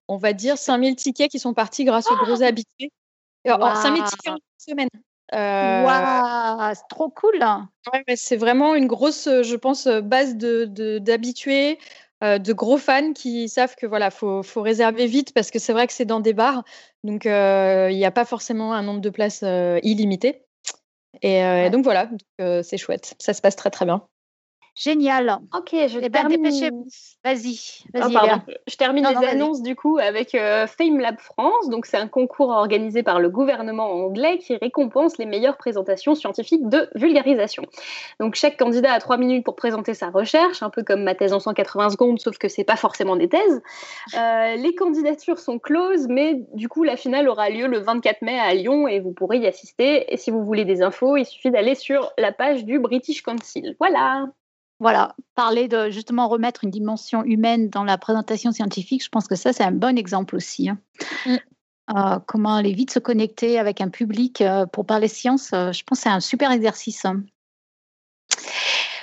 on 0.06 0.16
va 0.16 0.32
dire, 0.32 0.56
5000 0.56 0.94
tickets 0.94 1.30
qui 1.30 1.40
sont 1.40 1.55
partis 1.55 1.85
grâce 1.85 2.09
aux 2.10 2.16
gros 2.16 2.43
habitués. 2.43 2.93
Wow. 3.44 3.74
5000 3.74 4.05
tickets 4.05 4.32
en 4.32 4.36
une 4.36 4.40
semaine. 4.59 4.89
Euh... 5.34 6.74
c'est 6.74 6.88
trop 6.88 7.10
cool. 7.10 7.44
c'est 8.16 8.36
vraiment 8.36 8.74
une 8.74 8.86
grosse, 8.86 9.28
je 9.28 9.56
pense, 9.56 9.86
base 9.86 10.36
de 10.36 10.98
d'habitués, 10.98 11.78
euh, 12.24 12.38
de, 12.38 12.52
gros 12.52 12.78
fans 12.78 13.12
qui 13.12 13.48
savent 13.48 13.76
que 13.76 13.86
voilà, 13.86 14.10
faut, 14.10 14.42
faut 14.42 14.62
réserver 14.62 15.06
vite 15.06 15.32
parce 15.34 15.50
que 15.50 15.59
c'est 15.59 15.72
vrai 15.72 15.86
que 15.86 15.92
c'est 15.92 16.05
dans 16.05 16.20
des 16.20 16.32
bars, 16.32 16.64
donc 17.05 17.24
il 17.24 17.96
n'y 17.96 18.05
a 18.05 18.10
pas 18.10 18.24
forcément 18.24 18.72
un 18.72 18.82
nombre 18.82 19.00
de 19.00 19.10
places 19.10 19.44
illimité. 19.82 20.44
Et, 21.22 21.70
donc 21.70 21.84
voilà, 21.84 22.09
c'est 22.62 22.78
chouette, 22.78 23.14
ça 23.18 23.34
se 23.34 23.40
passe 23.40 23.56
très 23.56 23.70
très 23.70 23.84
bien. 23.84 24.02
Génial. 24.78 25.40
Ok, 25.56 25.70
je 25.72 25.98
eh 26.00 26.09
ben, 26.09 26.28
dépêchez-vous. 26.28 26.86
Vas-y. 27.24 27.82
Vas 27.92 28.06
oh, 28.06 28.52
je 28.68 28.76
termine 28.76 29.09
les 29.09 29.26
annonces 29.26 29.60
du 29.60 29.74
coup 29.74 29.98
avec 29.98 30.36
euh, 30.36 30.68
Fame 30.68 31.00
Lab 31.00 31.18
France. 31.18 31.68
Donc 31.68 31.84
c'est 31.84 31.96
un 31.96 32.06
concours 32.06 32.50
organisé 32.50 33.02
par 33.02 33.18
le 33.18 33.28
gouvernement 33.28 33.90
anglais 33.90 34.38
qui 34.38 34.56
récompense 34.56 35.18
les 35.18 35.26
meilleures 35.26 35.56
présentations 35.56 36.14
scientifiques 36.14 36.68
de 36.68 36.88
vulgarisation. 36.94 37.64
Donc 38.20 38.36
chaque 38.36 38.56
candidat 38.56 38.92
a 38.92 39.00
trois 39.00 39.16
minutes 39.16 39.44
pour 39.44 39.56
présenter 39.56 39.94
sa 39.94 40.10
recherche, 40.10 40.62
un 40.62 40.70
peu 40.70 40.84
comme 40.84 41.02
ma 41.02 41.16
thèse 41.16 41.32
en 41.32 41.40
180 41.40 41.90
secondes, 41.90 42.20
sauf 42.20 42.38
que 42.38 42.46
c'est 42.46 42.62
pas 42.62 42.76
forcément 42.76 43.16
des 43.16 43.28
thèses. 43.28 43.60
Euh, 44.16 44.55
les 44.55 44.76
candidatures 44.76 45.40
sont 45.40 45.59
closes, 45.59 46.06
mais 46.09 46.36
du 46.55 46.68
coup 46.68 46.84
la 46.84 46.96
finale 46.96 47.28
aura 47.28 47.50
lieu 47.50 47.66
le 47.66 47.80
24 47.80 48.22
mai 48.22 48.38
à 48.38 48.55
Lyon 48.55 48.86
et 48.86 49.00
vous 49.00 49.12
pourrez 49.12 49.38
y 49.38 49.46
assister. 49.48 50.12
Et 50.12 50.16
si 50.16 50.30
vous 50.30 50.44
voulez 50.44 50.64
des 50.64 50.82
infos, 50.82 51.16
il 51.16 51.26
suffit 51.26 51.50
d'aller 51.50 51.74
sur 51.74 52.12
la 52.16 52.30
page 52.30 52.64
du 52.64 52.78
British 52.78 53.22
Council. 53.22 53.74
Voilà. 53.80 54.28
Voilà, 54.80 55.16
parler 55.34 55.66
de 55.66 55.90
justement 55.90 56.28
remettre 56.28 56.62
une 56.62 56.70
dimension 56.70 57.24
humaine 57.24 57.68
dans 57.68 57.82
la 57.82 57.98
présentation 57.98 58.52
scientifique, 58.52 59.02
je 59.02 59.09
pense 59.09 59.26
que 59.26 59.34
ça, 59.34 59.52
c'est 59.52 59.64
un 59.64 59.72
bon 59.72 59.98
exemple 59.98 60.36
aussi. 60.36 60.68
Hein. 60.68 60.78
Mm. 61.26 61.36
Euh, 61.96 62.18
comment 62.26 62.55
aller 62.55 62.72
vite 62.72 62.92
se 62.92 62.98
connecter 62.98 63.59
avec 63.59 63.80
un 63.80 63.88
public 63.88 64.42
euh, 64.42 64.66
pour 64.66 64.84
parler 64.84 65.09
science, 65.09 65.52
euh, 65.55 65.72
je 65.72 65.82
pense 65.84 65.98
que 65.98 66.02
c'est 66.02 66.10
un 66.10 66.20
super 66.20 66.52
exercice. 66.52 67.05
Hein. 67.05 67.22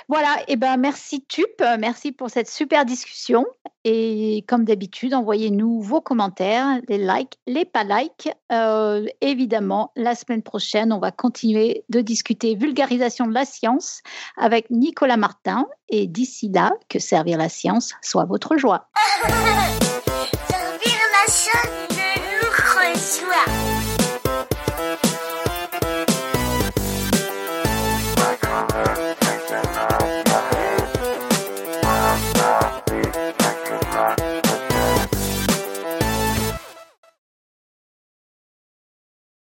Voilà, 0.08 0.36
et 0.46 0.54
ben 0.54 0.76
merci 0.76 1.24
Tup, 1.26 1.62
merci 1.80 2.12
pour 2.12 2.30
cette 2.30 2.48
super 2.48 2.84
discussion. 2.84 3.44
Et 3.82 4.44
comme 4.48 4.64
d'habitude, 4.64 5.14
envoyez-nous 5.14 5.80
vos 5.80 6.00
commentaires, 6.00 6.80
les 6.88 6.98
likes, 6.98 7.38
les 7.46 7.64
pas 7.64 7.84
likes. 7.84 8.28
Euh, 8.52 9.06
évidemment, 9.20 9.92
la 9.96 10.14
semaine 10.14 10.42
prochaine, 10.42 10.92
on 10.92 10.98
va 10.98 11.10
continuer 11.10 11.84
de 11.88 12.00
discuter 12.00 12.54
vulgarisation 12.56 13.26
de 13.26 13.34
la 13.34 13.44
science 13.44 14.02
avec 14.36 14.70
Nicolas 14.70 15.16
Martin. 15.16 15.66
Et 15.88 16.06
d'ici 16.06 16.48
là, 16.48 16.72
que 16.88 16.98
servir 16.98 17.38
la 17.38 17.48
science 17.48 17.94
soit 18.02 18.24
votre 18.24 18.56
joie. 18.56 18.88